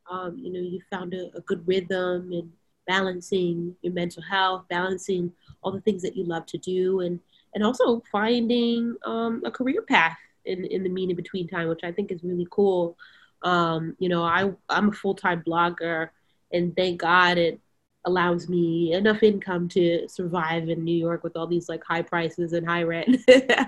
um, 0.10 0.38
you 0.38 0.52
know, 0.52 0.60
you 0.60 0.80
found 0.92 1.14
a, 1.14 1.30
a 1.36 1.42
good 1.42 1.68
rhythm 1.68 2.32
and 2.32 2.52
balancing 2.88 3.76
your 3.82 3.94
mental 3.94 4.24
health, 4.24 4.66
balancing 4.70 5.32
all 5.62 5.72
the 5.72 5.82
things 5.82 6.02
that 6.02 6.16
you 6.16 6.24
love 6.26 6.46
to 6.48 6.58
do, 6.58 7.02
and 7.02 7.20
and 7.54 7.64
also 7.64 8.04
finding 8.12 8.96
um, 9.06 9.42
a 9.46 9.52
career 9.52 9.82
path 9.82 10.18
in 10.46 10.66
in 10.66 10.84
the 10.84 10.90
mean 10.90 11.10
in 11.10 11.16
between 11.16 11.48
time, 11.48 11.68
which 11.68 11.84
I 11.84 11.92
think 11.92 12.12
is 12.12 12.24
really 12.24 12.48
cool. 12.52 12.98
Um, 13.42 13.96
you 14.00 14.10
know, 14.10 14.24
I 14.24 14.52
I'm 14.70 14.90
a 14.90 14.94
full 14.94 15.16
time 15.16 15.44
blogger, 15.46 16.10
and 16.52 16.76
thank 16.76 17.00
God 17.02 17.38
it 17.38 17.60
allows 18.06 18.48
me 18.48 18.94
enough 18.94 19.24
income 19.24 19.68
to 19.68 20.08
survive 20.08 20.70
in 20.70 20.84
New 20.84 20.96
York 20.96 21.24
with 21.24 21.36
all 21.36 21.48
these 21.48 21.68
like 21.68 21.84
high 21.84 22.04
prices 22.04 22.54
and 22.54 22.66
high 22.66 22.84
rent. 22.84 23.18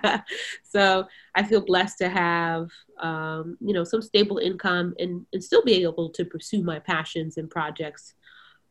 so 0.63 1.07
I 1.35 1.43
feel 1.43 1.61
blessed 1.61 1.97
to 1.99 2.09
have 2.09 2.69
um, 2.99 3.57
you 3.59 3.73
know 3.73 3.83
some 3.83 4.01
stable 4.01 4.37
income 4.37 4.93
and 4.99 5.25
and 5.33 5.43
still 5.43 5.63
be 5.63 5.81
able 5.83 6.09
to 6.09 6.25
pursue 6.25 6.63
my 6.63 6.79
passions 6.79 7.37
and 7.37 7.49
projects 7.49 8.13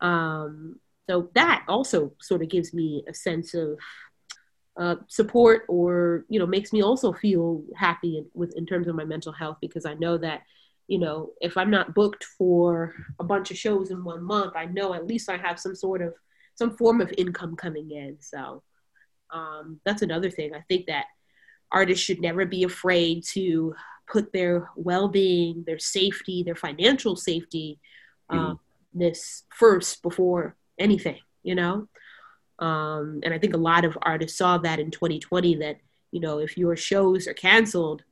um, 0.00 0.78
so 1.08 1.30
that 1.34 1.64
also 1.68 2.12
sort 2.20 2.42
of 2.42 2.48
gives 2.48 2.74
me 2.74 3.04
a 3.08 3.14
sense 3.14 3.54
of 3.54 3.78
uh, 4.78 4.96
support 5.08 5.64
or 5.68 6.24
you 6.28 6.38
know 6.38 6.46
makes 6.46 6.72
me 6.72 6.82
also 6.82 7.12
feel 7.12 7.62
happy 7.74 8.18
in, 8.18 8.26
with 8.34 8.54
in 8.56 8.66
terms 8.66 8.88
of 8.88 8.94
my 8.94 9.04
mental 9.04 9.32
health 9.32 9.56
because 9.60 9.86
I 9.86 9.94
know 9.94 10.18
that 10.18 10.42
you 10.86 10.98
know 10.98 11.30
if 11.40 11.56
I'm 11.56 11.70
not 11.70 11.94
booked 11.94 12.24
for 12.24 12.94
a 13.18 13.24
bunch 13.24 13.50
of 13.50 13.56
shows 13.56 13.90
in 13.90 14.04
one 14.04 14.22
month 14.22 14.52
I 14.54 14.66
know 14.66 14.92
at 14.92 15.06
least 15.06 15.30
I 15.30 15.38
have 15.38 15.58
some 15.58 15.74
sort 15.74 16.02
of 16.02 16.12
some 16.56 16.76
form 16.76 17.00
of 17.00 17.12
income 17.16 17.54
coming 17.54 17.90
in. 17.90 18.16
So 18.20 18.62
um, 19.30 19.80
that's 19.84 20.02
another 20.02 20.30
thing. 20.30 20.54
I 20.54 20.62
think 20.68 20.86
that 20.86 21.04
artists 21.70 22.04
should 22.04 22.20
never 22.20 22.46
be 22.46 22.62
afraid 22.62 23.24
to 23.32 23.74
put 24.08 24.32
their 24.32 24.68
well-being 24.76 25.64
their 25.66 25.80
safety 25.80 26.44
their 26.44 26.54
financial 26.54 27.16
safety 27.16 27.80
um, 28.30 28.38
mm-hmm 28.38 28.65
this 28.94 29.44
first 29.50 30.02
before 30.02 30.56
anything, 30.78 31.18
you 31.42 31.54
know? 31.54 31.88
Um, 32.58 33.20
and 33.22 33.34
I 33.34 33.38
think 33.38 33.54
a 33.54 33.58
lot 33.58 33.84
of 33.84 33.98
artists 34.02 34.38
saw 34.38 34.58
that 34.58 34.78
in 34.78 34.90
2020 34.90 35.56
that, 35.56 35.78
you 36.10 36.20
know, 36.20 36.38
if 36.38 36.56
your 36.56 36.76
shows 36.76 37.26
are 37.26 37.34
canceled 37.34 38.02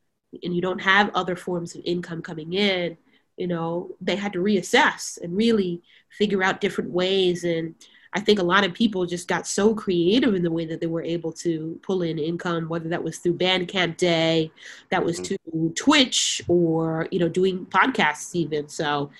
and 0.42 0.54
you 0.54 0.60
don't 0.60 0.82
have 0.82 1.10
other 1.14 1.36
forms 1.36 1.74
of 1.74 1.82
income 1.84 2.20
coming 2.20 2.52
in, 2.52 2.96
you 3.36 3.46
know, 3.46 3.96
they 4.00 4.16
had 4.16 4.32
to 4.34 4.38
reassess 4.38 5.20
and 5.20 5.36
really 5.36 5.82
figure 6.10 6.42
out 6.42 6.60
different 6.60 6.90
ways. 6.90 7.44
And 7.44 7.74
I 8.12 8.20
think 8.20 8.38
a 8.38 8.44
lot 8.44 8.64
of 8.64 8.72
people 8.72 9.06
just 9.06 9.26
got 9.26 9.46
so 9.46 9.74
creative 9.74 10.34
in 10.34 10.42
the 10.42 10.50
way 10.50 10.66
that 10.66 10.80
they 10.80 10.86
were 10.86 11.02
able 11.02 11.32
to 11.32 11.80
pull 11.82 12.02
in 12.02 12.18
income, 12.18 12.68
whether 12.68 12.88
that 12.88 13.02
was 13.02 13.18
through 13.18 13.38
Bandcamp 13.38 13.96
Day, 13.96 14.52
that 14.90 15.04
was 15.04 15.18
mm-hmm. 15.18 15.68
to 15.68 15.74
Twitch, 15.74 16.42
or 16.46 17.08
you 17.10 17.18
know, 17.18 17.28
doing 17.28 17.66
podcasts 17.66 18.34
even. 18.36 18.68
So 18.68 19.10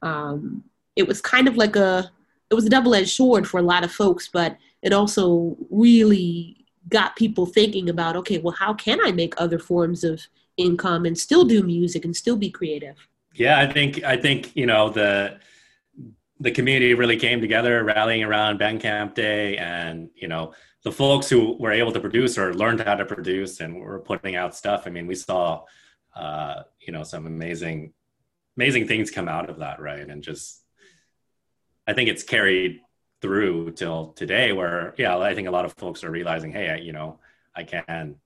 um, 0.00 0.64
it 0.98 1.08
was 1.08 1.20
kind 1.20 1.48
of 1.48 1.56
like 1.56 1.76
a 1.76 2.10
it 2.50 2.54
was 2.54 2.66
a 2.66 2.70
double-edged 2.70 3.10
sword 3.10 3.46
for 3.46 3.58
a 3.58 3.62
lot 3.62 3.84
of 3.84 3.90
folks 3.90 4.28
but 4.28 4.56
it 4.82 4.92
also 4.92 5.56
really 5.70 6.66
got 6.88 7.16
people 7.16 7.46
thinking 7.46 7.88
about 7.88 8.16
okay 8.16 8.38
well 8.38 8.54
how 8.58 8.74
can 8.74 8.98
i 9.04 9.12
make 9.12 9.34
other 9.38 9.58
forms 9.58 10.04
of 10.04 10.20
income 10.56 11.06
and 11.06 11.16
still 11.16 11.44
do 11.44 11.62
music 11.62 12.04
and 12.04 12.14
still 12.14 12.36
be 12.36 12.50
creative 12.50 12.96
yeah 13.34 13.58
i 13.60 13.66
think 13.72 14.02
i 14.04 14.16
think 14.16 14.54
you 14.54 14.66
know 14.66 14.90
the 14.90 15.38
the 16.40 16.50
community 16.50 16.94
really 16.94 17.16
came 17.16 17.40
together, 17.40 17.82
rallying 17.84 18.22
around 18.22 18.60
Bandcamp 18.60 19.14
Day, 19.14 19.56
and 19.56 20.08
you 20.14 20.28
know 20.28 20.52
the 20.84 20.92
folks 20.92 21.28
who 21.28 21.56
were 21.58 21.72
able 21.72 21.92
to 21.92 22.00
produce 22.00 22.38
or 22.38 22.54
learned 22.54 22.80
how 22.80 22.94
to 22.94 23.04
produce 23.04 23.60
and 23.60 23.80
were 23.80 23.98
putting 23.98 24.36
out 24.36 24.54
stuff. 24.54 24.84
I 24.86 24.90
mean, 24.90 25.06
we 25.06 25.14
saw 25.14 25.64
uh, 26.14 26.62
you 26.80 26.92
know 26.92 27.02
some 27.02 27.26
amazing 27.26 27.92
amazing 28.56 28.86
things 28.86 29.10
come 29.10 29.28
out 29.28 29.50
of 29.50 29.58
that, 29.58 29.80
right? 29.80 30.08
And 30.08 30.22
just 30.22 30.62
I 31.88 31.94
think 31.94 32.10
it's 32.10 32.22
carried 32.22 32.82
through 33.22 33.72
till 33.72 34.08
today, 34.08 34.52
where 34.52 34.94
yeah, 34.98 35.16
I 35.18 35.34
think 35.34 35.48
a 35.48 35.50
lot 35.50 35.64
of 35.64 35.72
folks 35.72 36.04
are 36.04 36.10
realizing, 36.10 36.52
hey, 36.52 36.68
I, 36.70 36.76
you 36.76 36.92
know, 36.92 37.18
I 37.56 37.64
can 37.64 38.16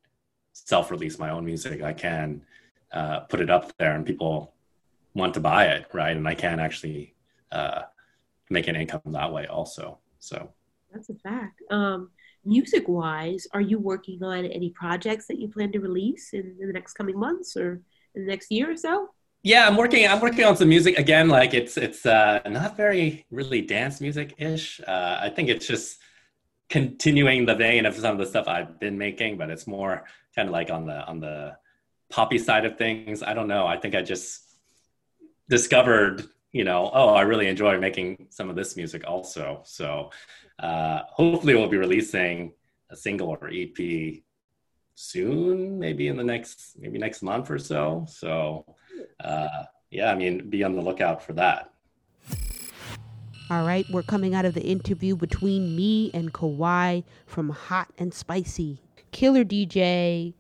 self-release 0.52 1.18
my 1.20 1.30
own 1.30 1.44
music. 1.44 1.80
I 1.80 1.92
can 1.92 2.44
uh, 2.92 3.20
put 3.20 3.40
it 3.40 3.50
up 3.50 3.72
there, 3.78 3.94
and 3.94 4.04
people 4.04 4.52
want 5.14 5.34
to 5.34 5.40
buy 5.40 5.66
it, 5.66 5.86
right? 5.94 6.16
And 6.16 6.26
I 6.26 6.34
can 6.34 6.58
actually 6.58 7.14
uh, 7.52 7.82
make 8.50 8.66
an 8.66 8.74
income 8.74 9.00
that 9.06 9.32
way 9.32 9.46
also. 9.46 9.98
So 10.18 10.50
that's 10.92 11.08
a 11.08 11.14
fact. 11.14 11.62
Um, 11.70 12.10
music 12.44 12.88
wise, 12.88 13.46
are 13.54 13.60
you 13.60 13.78
working 13.78 14.24
on 14.24 14.44
any 14.44 14.70
projects 14.70 15.26
that 15.28 15.38
you 15.38 15.46
plan 15.48 15.70
to 15.70 15.78
release 15.78 16.32
in, 16.32 16.56
in 16.60 16.66
the 16.66 16.72
next 16.72 16.94
coming 16.94 17.18
months 17.18 17.56
or 17.56 17.80
in 18.16 18.24
the 18.24 18.28
next 18.28 18.50
year 18.50 18.72
or 18.72 18.76
so? 18.76 19.10
Yeah, 19.44 19.66
I'm 19.66 19.76
working. 19.76 20.06
I'm 20.06 20.20
working 20.20 20.44
on 20.44 20.56
some 20.56 20.68
music 20.68 20.98
again. 20.98 21.28
Like 21.28 21.52
it's 21.52 21.76
it's 21.76 22.06
uh, 22.06 22.40
not 22.48 22.76
very 22.76 23.26
really 23.30 23.60
dance 23.60 24.00
music 24.00 24.34
ish. 24.38 24.80
Uh, 24.86 25.18
I 25.20 25.30
think 25.30 25.48
it's 25.48 25.66
just 25.66 25.98
continuing 26.68 27.44
the 27.44 27.56
vein 27.56 27.84
of 27.84 27.96
some 27.96 28.12
of 28.12 28.18
the 28.18 28.26
stuff 28.26 28.46
I've 28.46 28.78
been 28.78 28.96
making, 28.96 29.38
but 29.38 29.50
it's 29.50 29.66
more 29.66 30.04
kind 30.36 30.48
of 30.48 30.52
like 30.52 30.70
on 30.70 30.86
the 30.86 31.04
on 31.06 31.18
the 31.18 31.56
poppy 32.08 32.38
side 32.38 32.64
of 32.64 32.78
things. 32.78 33.22
I 33.24 33.34
don't 33.34 33.48
know. 33.48 33.66
I 33.66 33.76
think 33.76 33.96
I 33.96 34.02
just 34.02 34.44
discovered, 35.48 36.22
you 36.52 36.62
know, 36.62 36.92
oh, 36.94 37.08
I 37.08 37.22
really 37.22 37.48
enjoy 37.48 37.78
making 37.80 38.28
some 38.30 38.48
of 38.48 38.54
this 38.54 38.76
music 38.76 39.02
also. 39.08 39.62
So 39.64 40.10
uh, 40.60 41.00
hopefully, 41.10 41.56
we'll 41.56 41.68
be 41.68 41.78
releasing 41.78 42.52
a 42.90 42.96
single 42.96 43.28
or 43.28 43.50
EP 43.52 44.22
soon, 44.94 45.80
maybe 45.80 46.06
in 46.06 46.16
the 46.16 46.22
next 46.22 46.76
maybe 46.78 46.98
next 46.98 47.22
month 47.22 47.50
or 47.50 47.58
so. 47.58 48.06
So 48.08 48.76
uh, 49.20 49.64
yeah, 49.90 50.10
I 50.10 50.14
mean, 50.14 50.48
be 50.48 50.64
on 50.64 50.74
the 50.74 50.82
lookout 50.82 51.22
for 51.22 51.32
that. 51.34 51.72
All 53.50 53.66
right, 53.66 53.84
we're 53.90 54.02
coming 54.02 54.34
out 54.34 54.44
of 54.44 54.54
the 54.54 54.62
interview 54.62 55.14
between 55.14 55.76
me 55.76 56.10
and 56.14 56.32
Kawhi 56.32 57.04
from 57.26 57.50
Hot 57.50 57.92
and 57.98 58.14
Spicy. 58.14 58.80
Killer 59.10 59.44
DJ, 59.44 60.32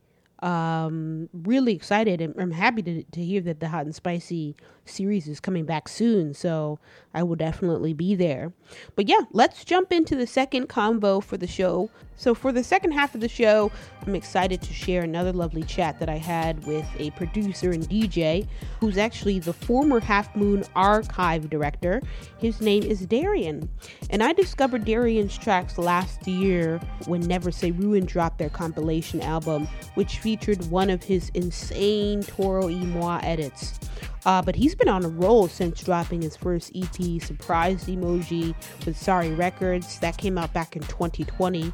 um, 0.42 1.28
really 1.32 1.74
excited 1.74 2.20
and 2.20 2.34
I'm 2.38 2.50
happy 2.50 2.82
to, 2.82 3.02
to 3.02 3.20
hear 3.22 3.40
that 3.42 3.60
the 3.60 3.68
Hot 3.68 3.84
and 3.84 3.94
Spicy 3.94 4.56
series 4.84 5.28
is 5.28 5.40
coming 5.40 5.64
back 5.64 5.88
soon. 5.88 6.34
So 6.34 6.78
I 7.14 7.22
will 7.22 7.36
definitely 7.36 7.92
be 7.92 8.14
there. 8.14 8.52
But 8.96 9.08
yeah, 9.08 9.22
let's 9.32 9.64
jump 9.64 9.92
into 9.92 10.16
the 10.16 10.26
second 10.26 10.68
convo 10.68 11.22
for 11.22 11.36
the 11.36 11.46
show. 11.46 11.90
So, 12.16 12.34
for 12.34 12.52
the 12.52 12.62
second 12.62 12.92
half 12.92 13.16
of 13.16 13.20
the 13.20 13.28
show, 13.28 13.72
I'm 14.06 14.14
excited 14.14 14.62
to 14.62 14.72
share 14.72 15.02
another 15.02 15.32
lovely 15.32 15.64
chat 15.64 15.98
that 15.98 16.08
I 16.08 16.18
had 16.18 16.64
with 16.66 16.86
a 16.98 17.10
producer 17.12 17.72
and 17.72 17.82
DJ 17.88 18.46
who's 18.78 18.96
actually 18.96 19.40
the 19.40 19.52
former 19.52 19.98
Half 19.98 20.36
Moon 20.36 20.62
archive 20.76 21.50
director. 21.50 22.00
His 22.38 22.60
name 22.60 22.84
is 22.84 23.06
Darian. 23.06 23.68
And 24.10 24.22
I 24.22 24.34
discovered 24.34 24.84
Darian's 24.84 25.36
tracks 25.36 25.78
last 25.78 26.28
year 26.28 26.78
when 27.06 27.22
Never 27.22 27.50
Say 27.50 27.72
Ruin 27.72 28.04
dropped 28.04 28.38
their 28.38 28.50
compilation 28.50 29.20
album, 29.20 29.66
which 29.94 30.18
featured 30.18 30.64
one 30.70 30.90
of 30.90 31.02
his 31.02 31.30
insane 31.34 32.22
Toro 32.22 32.66
y 32.66 32.74
Moi 32.74 33.18
edits. 33.24 33.80
Uh, 34.24 34.40
but 34.42 34.54
he's 34.54 34.74
been 34.74 34.88
on 34.88 35.04
a 35.04 35.08
roll 35.08 35.48
since 35.48 35.82
dropping 35.82 36.22
his 36.22 36.36
first 36.36 36.72
EP, 36.74 37.20
Surprise 37.20 37.84
Emoji, 37.86 38.54
with 38.86 38.96
Sorry 38.96 39.32
Records. 39.32 39.98
That 40.00 40.16
came 40.16 40.38
out 40.38 40.52
back 40.52 40.76
in 40.76 40.82
2020 40.82 41.72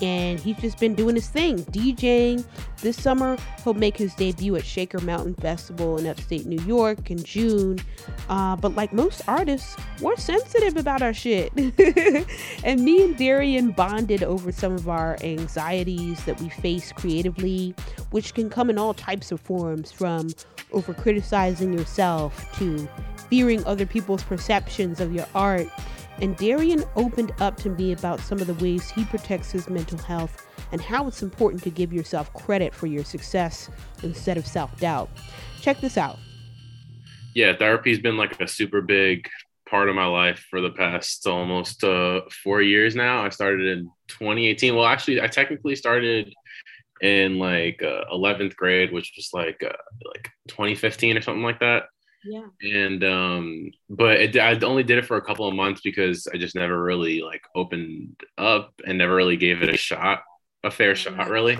and 0.00 0.38
he's 0.38 0.56
just 0.58 0.78
been 0.78 0.94
doing 0.94 1.14
his 1.14 1.28
thing, 1.28 1.58
DJing. 1.66 2.44
This 2.80 3.00
summer, 3.00 3.36
he'll 3.64 3.74
make 3.74 3.96
his 3.96 4.14
debut 4.14 4.54
at 4.56 4.64
Shaker 4.64 5.00
Mountain 5.00 5.34
Festival 5.34 5.98
in 5.98 6.06
upstate 6.06 6.46
New 6.46 6.62
York 6.64 7.10
in 7.10 7.22
June. 7.22 7.78
Uh, 8.28 8.54
but 8.56 8.74
like 8.76 8.92
most 8.92 9.22
artists, 9.26 9.76
we're 10.00 10.16
sensitive 10.16 10.76
about 10.76 11.02
our 11.02 11.12
shit. 11.12 11.52
and 12.64 12.84
me 12.84 13.02
and 13.04 13.16
Darian 13.16 13.72
bonded 13.72 14.22
over 14.22 14.52
some 14.52 14.74
of 14.74 14.88
our 14.88 15.18
anxieties 15.22 16.24
that 16.24 16.40
we 16.40 16.48
face 16.48 16.92
creatively, 16.92 17.74
which 18.10 18.34
can 18.34 18.48
come 18.48 18.70
in 18.70 18.78
all 18.78 18.94
types 18.94 19.32
of 19.32 19.40
forms 19.40 19.90
from 19.90 20.28
over 20.72 20.94
criticizing 20.94 21.72
yourself 21.72 22.52
to 22.58 22.88
fearing 23.28 23.64
other 23.64 23.86
people's 23.86 24.22
perceptions 24.22 25.00
of 25.00 25.12
your 25.12 25.26
art 25.34 25.68
and 26.20 26.36
Darian 26.36 26.84
opened 26.96 27.32
up 27.40 27.56
to 27.58 27.70
me 27.70 27.92
about 27.92 28.20
some 28.20 28.40
of 28.40 28.46
the 28.46 28.54
ways 28.54 28.90
he 28.90 29.04
protects 29.04 29.50
his 29.52 29.68
mental 29.68 29.98
health 29.98 30.46
and 30.72 30.80
how 30.80 31.06
it's 31.06 31.22
important 31.22 31.62
to 31.62 31.70
give 31.70 31.92
yourself 31.92 32.32
credit 32.34 32.74
for 32.74 32.86
your 32.86 33.04
success 33.04 33.70
instead 34.02 34.36
of 34.36 34.46
self 34.46 34.78
doubt. 34.80 35.08
Check 35.60 35.80
this 35.80 35.96
out. 35.96 36.18
Yeah, 37.34 37.56
therapy's 37.56 38.00
been 38.00 38.16
like 38.16 38.40
a 38.40 38.48
super 38.48 38.80
big 38.80 39.28
part 39.68 39.88
of 39.88 39.94
my 39.94 40.06
life 40.06 40.44
for 40.50 40.60
the 40.60 40.70
past 40.70 41.26
almost 41.26 41.84
uh, 41.84 42.22
four 42.42 42.62
years 42.62 42.96
now. 42.96 43.24
I 43.24 43.28
started 43.28 43.66
in 43.66 43.90
2018. 44.08 44.74
Well, 44.74 44.86
actually, 44.86 45.20
I 45.20 45.28
technically 45.28 45.76
started 45.76 46.32
in 47.00 47.38
like 47.38 47.82
uh, 47.82 48.04
11th 48.12 48.56
grade, 48.56 48.92
which 48.92 49.12
was 49.16 49.30
like 49.32 49.62
uh, 49.62 49.76
like 50.14 50.30
2015 50.48 51.16
or 51.16 51.22
something 51.22 51.42
like 51.42 51.60
that. 51.60 51.84
Yeah. 52.24 52.46
And 52.62 53.04
um, 53.04 53.70
but 53.88 54.20
it, 54.20 54.36
I 54.36 54.58
only 54.60 54.82
did 54.82 54.98
it 54.98 55.06
for 55.06 55.16
a 55.16 55.22
couple 55.22 55.46
of 55.46 55.54
months 55.54 55.80
because 55.82 56.26
I 56.32 56.36
just 56.36 56.54
never 56.54 56.82
really 56.82 57.22
like 57.22 57.42
opened 57.54 58.20
up 58.36 58.72
and 58.84 58.98
never 58.98 59.14
really 59.14 59.36
gave 59.36 59.62
it 59.62 59.68
a 59.72 59.76
shot, 59.76 60.22
a 60.64 60.70
fair 60.70 60.94
shot, 60.94 61.30
really. 61.30 61.58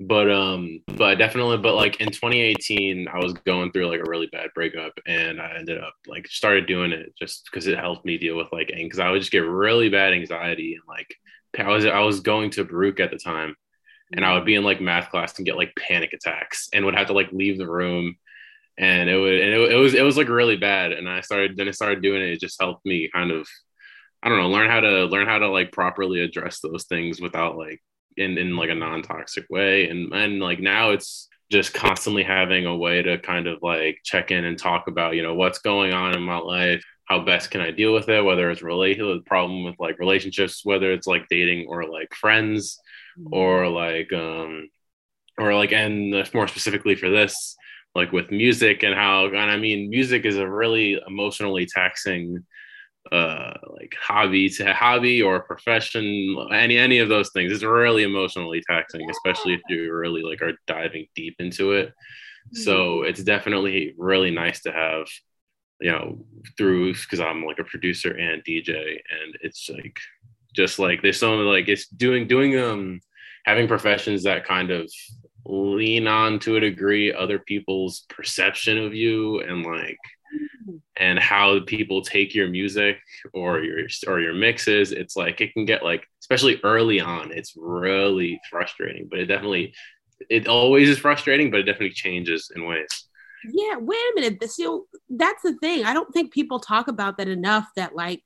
But 0.00 0.30
um, 0.30 0.80
but 0.86 1.16
definitely, 1.16 1.58
but 1.58 1.74
like 1.74 2.00
in 2.00 2.08
2018, 2.08 3.08
I 3.08 3.18
was 3.18 3.32
going 3.32 3.72
through 3.72 3.88
like 3.88 4.00
a 4.00 4.10
really 4.10 4.28
bad 4.30 4.48
breakup, 4.54 4.92
and 5.06 5.40
I 5.40 5.56
ended 5.58 5.78
up 5.82 5.94
like 6.06 6.26
started 6.26 6.66
doing 6.66 6.92
it 6.92 7.14
just 7.18 7.44
because 7.46 7.66
it 7.66 7.78
helped 7.78 8.04
me 8.04 8.18
deal 8.18 8.36
with 8.36 8.52
like 8.52 8.70
because 8.74 8.98
I 8.98 9.10
would 9.10 9.20
just 9.20 9.32
get 9.32 9.38
really 9.40 9.88
bad 9.88 10.12
anxiety 10.12 10.74
and 10.74 10.82
like 10.86 11.14
I 11.58 11.70
was 11.70 11.86
I 11.86 12.00
was 12.00 12.20
going 12.20 12.50
to 12.50 12.64
Baruch 12.64 13.00
at 13.00 13.10
the 13.10 13.18
time, 13.18 13.56
and 14.12 14.24
I 14.24 14.34
would 14.34 14.44
be 14.44 14.54
in 14.54 14.64
like 14.64 14.80
math 14.80 15.10
class 15.10 15.36
and 15.36 15.46
get 15.46 15.56
like 15.56 15.74
panic 15.76 16.12
attacks 16.12 16.68
and 16.72 16.84
would 16.84 16.94
have 16.94 17.08
to 17.08 17.12
like 17.12 17.32
leave 17.32 17.58
the 17.58 17.68
room. 17.68 18.16
And 18.78 19.08
it 19.08 19.16
would 19.16 19.40
and 19.40 19.54
it, 19.54 19.72
it 19.72 19.76
was 19.76 19.94
it 19.94 20.02
was 20.02 20.16
like 20.16 20.28
really 20.28 20.56
bad. 20.56 20.92
And 20.92 21.08
i 21.08 21.20
started 21.20 21.56
then 21.56 21.68
i 21.68 21.72
started 21.72 22.02
doing 22.02 22.22
it. 22.22 22.30
It 22.30 22.40
just 22.40 22.60
helped 22.60 22.84
me 22.84 23.10
kind 23.12 23.30
of 23.30 23.48
i 24.22 24.28
don't 24.28 24.38
know 24.38 24.48
learn 24.48 24.70
how 24.70 24.80
to 24.80 25.04
learn 25.04 25.26
how 25.26 25.38
to 25.38 25.48
like 25.48 25.72
properly 25.72 26.20
address 26.20 26.60
those 26.60 26.84
things 26.84 27.20
without 27.20 27.56
like 27.56 27.82
in 28.16 28.38
in 28.38 28.56
like 28.56 28.70
a 28.70 28.74
non-toxic 28.74 29.46
way. 29.50 29.88
And 29.88 30.12
and 30.12 30.40
like 30.40 30.60
now 30.60 30.90
it's 30.90 31.28
just 31.50 31.74
constantly 31.74 32.22
having 32.22 32.66
a 32.66 32.76
way 32.76 33.02
to 33.02 33.18
kind 33.18 33.46
of 33.46 33.58
like 33.62 33.98
check 34.04 34.30
in 34.30 34.44
and 34.44 34.58
talk 34.58 34.88
about 34.88 35.14
you 35.14 35.22
know 35.22 35.34
what's 35.34 35.58
going 35.58 35.92
on 35.92 36.14
in 36.14 36.22
my 36.22 36.38
life 36.38 36.84
how 37.04 37.20
best 37.20 37.50
can 37.50 37.60
i 37.60 37.70
deal 37.70 37.94
with 37.94 38.08
it 38.08 38.24
whether 38.24 38.50
it's 38.50 38.62
related 38.62 39.24
problem 39.26 39.64
with 39.64 39.76
like 39.78 39.98
relationships 39.98 40.64
whether 40.64 40.90
it's 40.92 41.06
like 41.06 41.26
dating 41.30 41.66
or 41.68 41.88
like 41.88 42.12
friends. 42.14 42.78
mm-hmm. 42.78 42.85
Or 43.30 43.68
like 43.68 44.12
um 44.12 44.68
or 45.38 45.54
like 45.54 45.72
and 45.72 46.14
more 46.34 46.48
specifically 46.48 46.94
for 46.94 47.10
this 47.10 47.56
like 47.94 48.12
with 48.12 48.30
music 48.30 48.82
and 48.82 48.94
how 48.94 49.26
and 49.26 49.50
I 49.50 49.56
mean 49.56 49.90
music 49.90 50.24
is 50.24 50.36
a 50.36 50.48
really 50.48 51.00
emotionally 51.06 51.66
taxing 51.66 52.44
uh 53.12 53.52
like 53.68 53.94
hobby 54.00 54.48
to 54.48 54.74
hobby 54.74 55.22
or 55.22 55.40
profession 55.40 56.36
any 56.52 56.76
any 56.76 56.98
of 56.98 57.08
those 57.08 57.30
things 57.30 57.52
it's 57.52 57.62
really 57.62 58.02
emotionally 58.02 58.62
taxing 58.68 59.08
especially 59.10 59.54
if 59.54 59.60
you 59.68 59.92
really 59.94 60.22
like 60.22 60.42
are 60.42 60.54
diving 60.66 61.06
deep 61.14 61.36
into 61.38 61.72
it 61.72 61.92
so 62.52 62.72
mm-hmm. 62.72 63.08
it's 63.08 63.22
definitely 63.22 63.94
really 63.96 64.32
nice 64.32 64.60
to 64.60 64.72
have 64.72 65.06
you 65.80 65.92
know 65.92 66.18
through 66.56 66.92
because 66.94 67.20
i'm 67.20 67.44
like 67.44 67.60
a 67.60 67.64
producer 67.64 68.10
and 68.10 68.42
dj 68.44 68.70
and 68.70 69.36
it's 69.40 69.68
like 69.70 69.98
just 70.56 70.78
like 70.78 71.02
there's 71.02 71.20
so 71.20 71.34
like 71.36 71.68
it's 71.68 71.86
doing 71.88 72.26
doing 72.26 72.58
um 72.58 73.00
having 73.44 73.68
professions 73.68 74.24
that 74.24 74.44
kind 74.44 74.70
of 74.70 74.90
lean 75.44 76.08
on 76.08 76.38
to 76.40 76.56
a 76.56 76.60
degree 76.60 77.12
other 77.12 77.38
people's 77.38 78.04
perception 78.08 78.78
of 78.78 78.94
you 78.94 79.40
and 79.42 79.64
like 79.64 79.98
and 80.96 81.18
how 81.18 81.60
people 81.66 82.02
take 82.02 82.34
your 82.34 82.48
music 82.48 82.98
or 83.32 83.60
your 83.60 83.86
or 84.08 84.20
your 84.20 84.34
mixes 84.34 84.92
it's 84.92 85.16
like 85.16 85.40
it 85.40 85.52
can 85.52 85.64
get 85.64 85.84
like 85.84 86.04
especially 86.20 86.60
early 86.64 87.00
on 87.00 87.30
it's 87.30 87.54
really 87.56 88.40
frustrating 88.50 89.06
but 89.08 89.20
it 89.20 89.26
definitely 89.26 89.72
it 90.28 90.48
always 90.48 90.88
is 90.88 90.98
frustrating 90.98 91.50
but 91.50 91.60
it 91.60 91.64
definitely 91.64 91.90
changes 91.90 92.50
in 92.56 92.64
ways. 92.64 92.88
Yeah 93.44 93.76
wait 93.76 93.96
a 93.96 94.20
minute 94.20 94.50
so 94.50 94.86
that's 95.10 95.42
the 95.42 95.54
thing 95.58 95.84
i 95.84 95.94
don't 95.94 96.12
think 96.12 96.32
people 96.32 96.58
talk 96.58 96.88
about 96.88 97.18
that 97.18 97.28
enough 97.28 97.68
that 97.76 97.94
like 97.94 98.22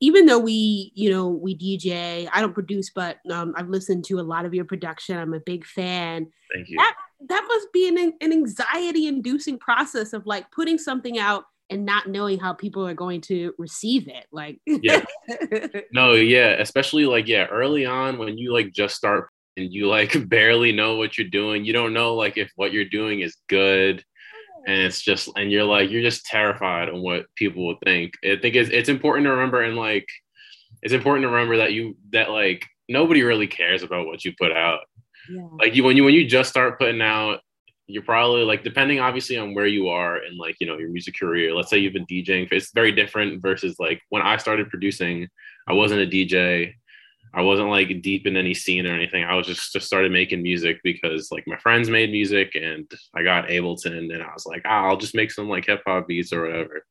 even 0.00 0.26
though 0.26 0.38
we, 0.38 0.92
you 0.94 1.10
know, 1.10 1.28
we 1.28 1.56
DJ, 1.56 2.28
I 2.32 2.40
don't 2.40 2.54
produce, 2.54 2.90
but 2.90 3.18
um, 3.30 3.54
I've 3.56 3.68
listened 3.68 4.04
to 4.06 4.20
a 4.20 4.22
lot 4.22 4.44
of 4.44 4.54
your 4.54 4.64
production. 4.64 5.18
I'm 5.18 5.34
a 5.34 5.40
big 5.40 5.66
fan. 5.66 6.28
Thank 6.54 6.68
you. 6.68 6.76
That, 6.76 6.94
that 7.28 7.44
must 7.48 7.72
be 7.72 7.88
an, 7.88 8.12
an 8.20 8.32
anxiety 8.32 9.08
inducing 9.08 9.58
process 9.58 10.12
of 10.12 10.24
like 10.26 10.50
putting 10.52 10.78
something 10.78 11.18
out 11.18 11.44
and 11.70 11.84
not 11.84 12.08
knowing 12.08 12.38
how 12.38 12.52
people 12.52 12.86
are 12.86 12.94
going 12.94 13.20
to 13.22 13.52
receive 13.58 14.08
it. 14.08 14.26
Like, 14.32 14.60
yeah, 14.66 15.04
no, 15.92 16.12
yeah, 16.12 16.56
especially 16.60 17.06
like 17.06 17.28
yeah, 17.28 17.46
early 17.46 17.84
on 17.84 18.18
when 18.18 18.38
you 18.38 18.52
like 18.52 18.72
just 18.72 18.96
start 18.96 19.28
and 19.56 19.72
you 19.72 19.88
like 19.88 20.28
barely 20.28 20.72
know 20.72 20.96
what 20.96 21.18
you're 21.18 21.28
doing, 21.28 21.64
you 21.64 21.72
don't 21.72 21.92
know 21.92 22.14
like 22.14 22.36
if 22.38 22.50
what 22.56 22.72
you're 22.72 22.84
doing 22.84 23.20
is 23.20 23.36
good. 23.48 24.04
And 24.68 24.82
it's 24.82 25.00
just, 25.00 25.30
and 25.34 25.50
you're 25.50 25.64
like, 25.64 25.90
you're 25.90 26.02
just 26.02 26.26
terrified 26.26 26.90
on 26.90 27.02
what 27.02 27.24
people 27.36 27.66
will 27.66 27.78
think. 27.84 28.12
I 28.22 28.36
think 28.40 28.54
it's, 28.54 28.70
it's 28.70 28.90
important 28.90 29.24
to 29.24 29.30
remember, 29.30 29.62
and 29.62 29.76
like, 29.76 30.06
it's 30.82 30.92
important 30.92 31.24
to 31.24 31.28
remember 31.28 31.56
that 31.56 31.72
you, 31.72 31.96
that 32.12 32.30
like, 32.30 32.66
nobody 32.88 33.22
really 33.22 33.46
cares 33.46 33.82
about 33.82 34.06
what 34.06 34.24
you 34.24 34.34
put 34.38 34.52
out. 34.52 34.80
Yeah. 35.28 35.48
Like 35.58 35.74
you, 35.74 35.84
when 35.84 35.96
you, 35.96 36.04
when 36.04 36.14
you 36.14 36.26
just 36.26 36.50
start 36.50 36.78
putting 36.78 37.00
out 37.00 37.40
you're 37.90 38.02
probably 38.02 38.44
like 38.44 38.62
depending 38.62 39.00
obviously 39.00 39.38
on 39.38 39.54
where 39.54 39.66
you 39.66 39.88
are 39.88 40.16
and 40.16 40.36
like 40.36 40.56
you 40.60 40.66
know 40.66 40.76
your 40.76 40.90
music 40.90 41.18
career 41.18 41.54
let's 41.54 41.70
say 41.70 41.78
you've 41.78 41.94
been 41.94 42.04
djing 42.06 42.46
it's 42.52 42.70
very 42.72 42.92
different 42.92 43.40
versus 43.40 43.76
like 43.80 44.02
when 44.10 44.20
i 44.20 44.36
started 44.36 44.68
producing 44.68 45.26
i 45.66 45.72
wasn't 45.72 45.98
a 45.98 46.06
dj 46.06 46.74
i 47.34 47.42
wasn't 47.42 47.68
like 47.68 48.02
deep 48.02 48.26
in 48.26 48.36
any 48.36 48.54
scene 48.54 48.86
or 48.86 48.94
anything 48.94 49.24
i 49.24 49.34
was 49.34 49.46
just 49.46 49.72
just 49.72 49.86
started 49.86 50.12
making 50.12 50.42
music 50.42 50.78
because 50.82 51.30
like 51.30 51.44
my 51.46 51.56
friends 51.58 51.90
made 51.90 52.10
music 52.10 52.54
and 52.54 52.90
i 53.14 53.22
got 53.22 53.48
ableton 53.48 54.12
and 54.12 54.22
i 54.22 54.32
was 54.32 54.46
like 54.46 54.62
oh, 54.64 54.70
i'll 54.70 54.96
just 54.96 55.14
make 55.14 55.30
some 55.30 55.48
like 55.48 55.66
hip-hop 55.66 56.06
beats 56.06 56.32
or 56.32 56.42
whatever 56.42 56.84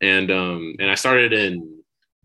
yeah. 0.00 0.08
and 0.08 0.30
um 0.30 0.74
and 0.78 0.90
i 0.90 0.94
started 0.94 1.32
in 1.32 1.78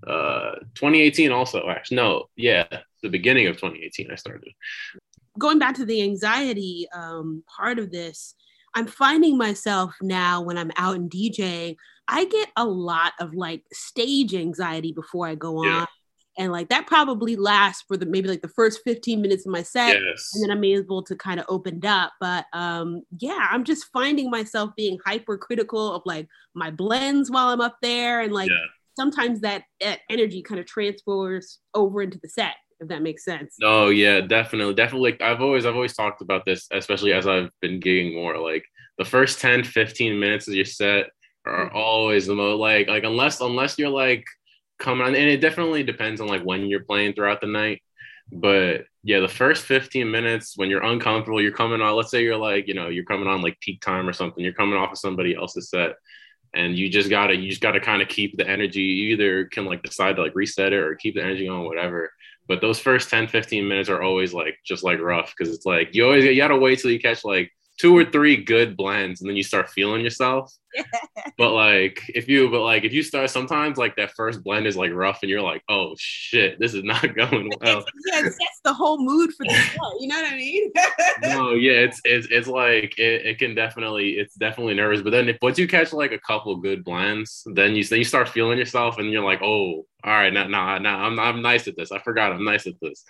uh 0.08 0.56
2018 0.76 1.32
also 1.32 1.68
actually 1.70 1.98
no 1.98 2.26
yeah 2.36 2.66
the 3.02 3.10
beginning 3.10 3.48
of 3.48 3.56
2018 3.56 4.12
i 4.12 4.16
started 4.16 4.54
going 5.38 5.60
back 5.60 5.76
to 5.76 5.86
the 5.86 6.02
anxiety 6.02 6.88
um, 6.94 7.44
part 7.56 7.80
of 7.80 7.92
this, 7.92 8.36
I'm 8.74 8.88
finding 8.88 9.38
myself 9.38 9.96
now 10.02 10.42
when 10.42 10.58
I'm 10.58 10.72
out 10.78 10.96
and 10.96 11.10
DJing, 11.10 11.76
I 12.08 12.26
get 12.26 12.50
a 12.56 12.66
lot 12.66 13.14
of 13.20 13.34
like 13.34 13.64
stage 13.72 14.36
anxiety 14.36 14.92
before 14.92 15.28
I 15.28 15.36
go 15.36 15.64
yeah. 15.64 15.80
on. 15.82 15.88
And 16.38 16.52
like 16.52 16.70
that 16.70 16.88
probably 16.88 17.36
lasts 17.36 17.84
for 17.88 17.98
the 17.98 18.06
maybe 18.06 18.28
like 18.28 18.42
the 18.42 18.48
first 18.50 18.82
15 18.84 19.22
minutes 19.22 19.46
of 19.46 19.52
my 19.52 19.64
set. 19.64 19.98
Yes. 20.02 20.32
And 20.34 20.44
then 20.44 20.56
I'm 20.56 20.64
able 20.64 21.04
to 21.04 21.16
kind 21.16 21.40
of 21.40 21.46
open 21.50 21.86
up. 21.86 22.14
But 22.20 22.46
um 22.54 23.04
yeah, 23.20 23.48
I'm 23.52 23.64
just 23.64 23.86
finding 23.94 24.30
myself 24.30 24.72
being 24.76 24.98
hypercritical 25.06 25.94
of 25.94 26.02
like 26.06 26.28
my 26.54 26.72
blends 26.72 27.32
while 27.32 27.50
I'm 27.50 27.62
up 27.62 27.78
there. 27.82 28.22
And 28.22 28.34
like 28.34 28.50
yeah. 28.50 28.66
sometimes 28.98 29.42
that, 29.42 29.64
that 29.82 30.00
energy 30.10 30.42
kind 30.42 30.60
of 30.60 30.66
transfers 30.66 31.60
over 31.74 32.02
into 32.02 32.20
the 32.22 32.30
set 32.30 32.56
if 32.80 32.90
that 32.90 33.02
makes 33.02 33.24
sense. 33.24 33.56
No, 33.60 33.88
yeah, 33.88 34.22
definitely. 34.22 34.74
Definitely. 34.74 35.12
Like 35.12 35.22
I've 35.22 35.42
always, 35.42 35.66
I've 35.66 35.76
always 35.76 35.96
talked 35.96 36.22
about 36.22 36.46
this, 36.46 36.68
especially 36.72 37.14
as 37.14 37.28
I've 37.28 37.50
been 37.62 37.80
gigging 37.80 38.14
more. 38.14 38.38
Like 38.38 38.66
the 38.98 39.06
first 39.06 39.40
10, 39.40 39.64
15 39.64 40.20
minutes 40.20 40.48
of 40.48 40.56
your 40.56 40.66
set 40.66 41.08
are 41.46 41.68
mm-hmm. 41.68 41.78
always 41.78 42.28
the 42.28 42.36
most 42.36 42.60
like, 42.60 42.88
like 42.88 43.04
unless, 43.04 43.42
unless 43.42 43.78
you're 43.78 43.90
like 43.90 44.26
coming 44.80 45.06
on, 45.06 45.16
and 45.16 45.30
it 45.30 45.42
definitely 45.42 45.84
depends 45.84 46.22
on 46.22 46.28
like 46.28 46.44
when 46.44 46.66
you're 46.66 46.84
playing 46.84 47.14
throughout 47.14 47.42
the 47.42 47.48
night. 47.48 47.82
But 48.32 48.86
yeah, 49.04 49.20
the 49.20 49.28
first 49.28 49.66
15 49.66 50.10
minutes 50.10 50.58
when 50.58 50.70
you're 50.70 50.84
uncomfortable, 50.84 51.42
you're 51.42 51.52
coming 51.52 51.82
on, 51.82 51.96
let's 51.96 52.10
say 52.10 52.24
you're 52.24 52.38
like, 52.38 52.68
you 52.68 52.74
know, 52.74 52.88
you're 52.88 53.06
coming 53.06 53.28
on 53.28 53.42
like 53.42 53.60
peak 53.60 53.82
time 53.82 54.10
or 54.10 54.14
something, 54.14 54.44
you're 54.44 54.54
coming 54.54 54.78
off 54.78 54.92
of 54.92 54.98
somebody 54.98 55.36
else's 55.36 55.70
set 55.70 55.96
and 56.56 56.78
you 56.78 56.90
just 56.90 57.10
gotta 57.10 57.36
you 57.36 57.50
just 57.50 57.62
gotta 57.62 57.80
kind 57.80 58.02
of 58.02 58.08
keep 58.08 58.38
the 58.38 58.48
energy. 58.48 58.82
You 58.82 59.14
either 59.14 59.46
can 59.46 59.66
like 59.66 59.84
decide 59.84 60.16
to 60.16 60.24
like 60.24 60.36
reset 60.36 60.74
it 60.74 60.80
or 60.80 60.96
keep 60.96 61.16
the 61.16 61.22
energy 61.22 61.48
on 61.48 61.66
whatever. 61.66 62.12
But 62.48 62.62
those 62.62 62.80
first 62.80 63.10
10, 63.10 63.28
15 63.28 63.68
minutes 63.68 63.90
are 63.90 64.02
always 64.02 64.34
like 64.34 64.58
just 64.66 64.84
like 64.84 65.00
rough 65.00 65.34
because 65.36 65.54
it's 65.54 65.66
like 65.66 65.94
you 65.94 66.06
always 66.06 66.24
you 66.24 66.36
gotta 66.38 66.58
wait 66.58 66.80
till 66.80 66.92
you 66.92 67.00
catch 67.00 67.26
like 67.26 67.52
two 67.78 67.96
or 67.96 68.06
three 68.06 68.38
good 68.38 68.78
blends 68.78 69.22
and 69.22 69.30
then 69.30 69.36
you 69.36 69.44
start 69.44 69.70
feeling 69.70 70.02
yourself. 70.02 70.54
but 71.38 71.52
like 71.52 72.02
if 72.10 72.28
you 72.28 72.50
but 72.50 72.62
like 72.62 72.84
if 72.84 72.92
you 72.92 73.02
start 73.02 73.30
sometimes 73.30 73.78
like 73.78 73.96
that 73.96 74.12
first 74.12 74.44
blend 74.44 74.68
is 74.68 74.76
like 74.76 74.92
rough 74.92 75.20
and 75.22 75.30
you're 75.30 75.42
like, 75.42 75.64
oh 75.70 75.96
shit, 75.98 76.60
this 76.60 76.74
is 76.74 76.84
not 76.84 77.02
going 77.16 77.52
well. 77.62 77.86
yeah, 78.08 78.20
it 78.20 78.24
sets 78.24 78.60
the 78.64 78.74
whole 78.74 78.98
mood 78.98 79.32
for 79.34 79.46
the 79.46 79.54
show. 79.54 80.00
You 80.00 80.08
know 80.08 80.22
what 80.22 80.34
I 80.34 80.36
mean? 80.36 80.72
no, 81.24 81.52
yeah, 81.52 81.74
it's 81.74 82.02
it's 82.04 82.28
it's 82.30 82.48
like 82.48 82.98
it, 82.98 83.26
it 83.26 83.40
can 83.40 83.56
definitely 83.56 84.12
it's 84.12 84.36
definitely 84.36 84.74
nervous. 84.74 85.02
But 85.02 85.12
then 85.12 85.30
if 85.30 85.38
once 85.42 85.58
you 85.58 85.68
catch 85.68 85.94
like 85.94 86.12
a 86.12 86.20
couple 86.20 86.56
good 86.58 86.84
blends, 86.84 87.44
then 87.54 87.76
you 87.76 87.84
then 87.84 88.00
you 88.00 88.06
start 88.06 88.30
feeling 88.30 88.58
yourself 88.58 88.98
and 88.98 89.12
you're 89.12 89.24
like, 89.24 89.42
oh, 89.42 89.86
all 90.06 90.12
right, 90.12 90.32
now 90.32 90.48
now 90.48 90.78
now 90.78 91.00
I'm 91.00 91.20
I'm 91.20 91.42
nice 91.42 91.68
at 91.68 91.76
this. 91.76 91.92
I 91.92 91.98
forgot 91.98 92.32
I'm 92.32 92.46
nice 92.46 92.68
at 92.68 92.80
this. 92.80 93.04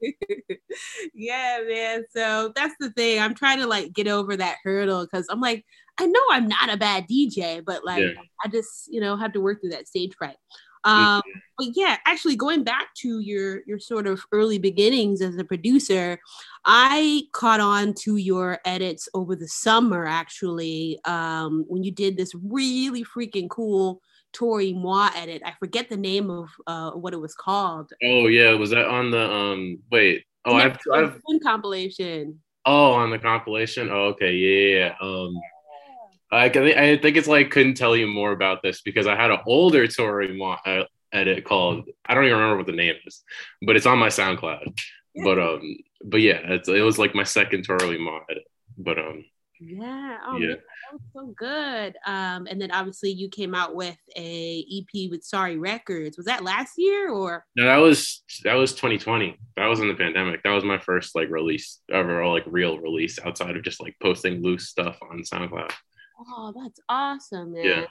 yeah, 1.14 1.58
man. 1.66 2.04
So 2.14 2.52
that's 2.54 2.76
the 2.78 2.90
thing. 2.90 3.18
I'm 3.18 3.34
trying 3.34 3.58
to 3.58 3.66
like 3.66 3.92
get 3.92 4.06
over 4.06 4.36
that 4.36 4.58
hurdle 4.62 5.04
because 5.04 5.26
I'm 5.30 5.40
like, 5.40 5.64
I 5.98 6.06
know 6.06 6.20
I'm 6.30 6.46
not 6.46 6.72
a 6.72 6.76
bad 6.76 7.08
DJ, 7.10 7.64
but 7.64 7.84
like 7.84 8.02
yeah. 8.02 8.22
I 8.44 8.48
just, 8.48 8.86
you 8.88 9.00
know, 9.00 9.16
have 9.16 9.32
to 9.32 9.40
work 9.40 9.60
through 9.60 9.70
that 9.70 9.88
stage 9.88 10.14
fright. 10.14 10.36
Um, 10.84 11.22
but 11.58 11.68
yeah, 11.74 11.96
actually 12.06 12.36
going 12.36 12.62
back 12.62 12.94
to 12.98 13.18
your 13.18 13.62
your 13.66 13.80
sort 13.80 14.06
of 14.06 14.24
early 14.30 14.58
beginnings 14.58 15.22
as 15.22 15.36
a 15.38 15.44
producer, 15.44 16.20
I 16.64 17.24
caught 17.32 17.60
on 17.60 17.94
to 18.02 18.16
your 18.16 18.60
edits 18.64 19.08
over 19.12 19.34
the 19.34 19.48
summer 19.48 20.06
actually, 20.06 21.00
um, 21.04 21.64
when 21.66 21.82
you 21.82 21.90
did 21.90 22.16
this 22.16 22.32
really 22.34 23.04
freaking 23.04 23.48
cool 23.48 24.00
Toro 24.32 24.62
y 24.62 24.72
Moi 24.72 25.08
edit. 25.14 25.42
I 25.44 25.52
forget 25.58 25.88
the 25.88 25.96
name 25.96 26.30
of 26.30 26.48
uh, 26.66 26.90
what 26.92 27.12
it 27.12 27.20
was 27.20 27.34
called. 27.34 27.92
Oh 28.02 28.26
yeah, 28.26 28.54
was 28.54 28.70
that 28.70 28.86
on 28.86 29.10
the 29.10 29.30
um 29.30 29.78
wait, 29.90 30.24
oh 30.44 30.54
I've, 30.54 30.78
I've 30.92 31.20
compilation. 31.42 32.40
Oh, 32.64 32.92
on 32.92 33.10
the 33.10 33.18
compilation. 33.18 33.88
Oh, 33.90 34.14
okay, 34.14 34.34
yeah. 34.34 34.78
yeah. 34.78 34.94
Um, 35.00 35.34
I 36.30 36.44
I 36.46 36.96
think 36.96 37.16
it's 37.16 37.28
like 37.28 37.50
couldn't 37.50 37.74
tell 37.74 37.94
you 37.96 38.06
more 38.06 38.32
about 38.32 38.62
this 38.62 38.80
because 38.80 39.06
I 39.06 39.16
had 39.16 39.30
an 39.30 39.40
older 39.46 39.86
Tori 39.86 40.40
uh, 40.40 40.84
edit 41.12 41.44
called 41.44 41.88
I 42.06 42.14
don't 42.14 42.24
even 42.24 42.38
remember 42.38 42.56
what 42.56 42.66
the 42.66 42.72
name 42.72 42.94
is, 43.06 43.22
but 43.60 43.76
it's 43.76 43.86
on 43.86 43.98
my 43.98 44.08
SoundCloud. 44.08 44.78
Yeah. 45.14 45.24
But 45.24 45.38
um, 45.38 45.76
but 46.04 46.22
yeah, 46.22 46.40
it's, 46.44 46.68
it 46.68 46.80
was 46.80 46.98
like 46.98 47.14
my 47.14 47.24
second 47.24 47.64
Toro 47.64 47.88
y 47.88 47.98
Moi 47.98 48.20
edit. 48.30 48.44
But 48.78 48.98
um, 48.98 49.24
yeah. 49.64 50.18
Oh, 50.26 50.36
yeah. 50.38 50.48
Man, 50.48 50.56
that 50.56 50.92
was 50.92 51.02
so 51.14 51.34
good. 51.36 51.96
Um, 52.06 52.46
and 52.50 52.60
then 52.60 52.70
obviously 52.70 53.10
you 53.10 53.28
came 53.28 53.54
out 53.54 53.74
with 53.74 53.98
a 54.16 54.64
EP 54.70 55.10
with 55.10 55.24
Sorry 55.24 55.56
Records. 55.56 56.16
Was 56.16 56.26
that 56.26 56.44
last 56.44 56.72
year 56.76 57.10
or? 57.10 57.44
No, 57.56 57.64
that 57.64 57.76
was 57.76 58.22
that 58.44 58.54
was 58.54 58.72
2020. 58.72 59.38
That 59.56 59.66
was 59.66 59.80
in 59.80 59.88
the 59.88 59.94
pandemic. 59.94 60.42
That 60.42 60.50
was 60.50 60.64
my 60.64 60.78
first 60.78 61.14
like 61.14 61.30
release 61.30 61.80
ever, 61.90 62.26
like 62.26 62.44
real 62.46 62.78
release 62.78 63.18
outside 63.24 63.56
of 63.56 63.62
just 63.62 63.80
like 63.80 63.96
posting 64.02 64.42
loose 64.42 64.68
stuff 64.68 64.98
on 65.02 65.22
SoundCloud. 65.22 65.72
Oh, 66.18 66.52
that's 66.54 66.80
awesome, 66.88 67.52
man. 67.52 67.64
Yeah. 67.64 67.86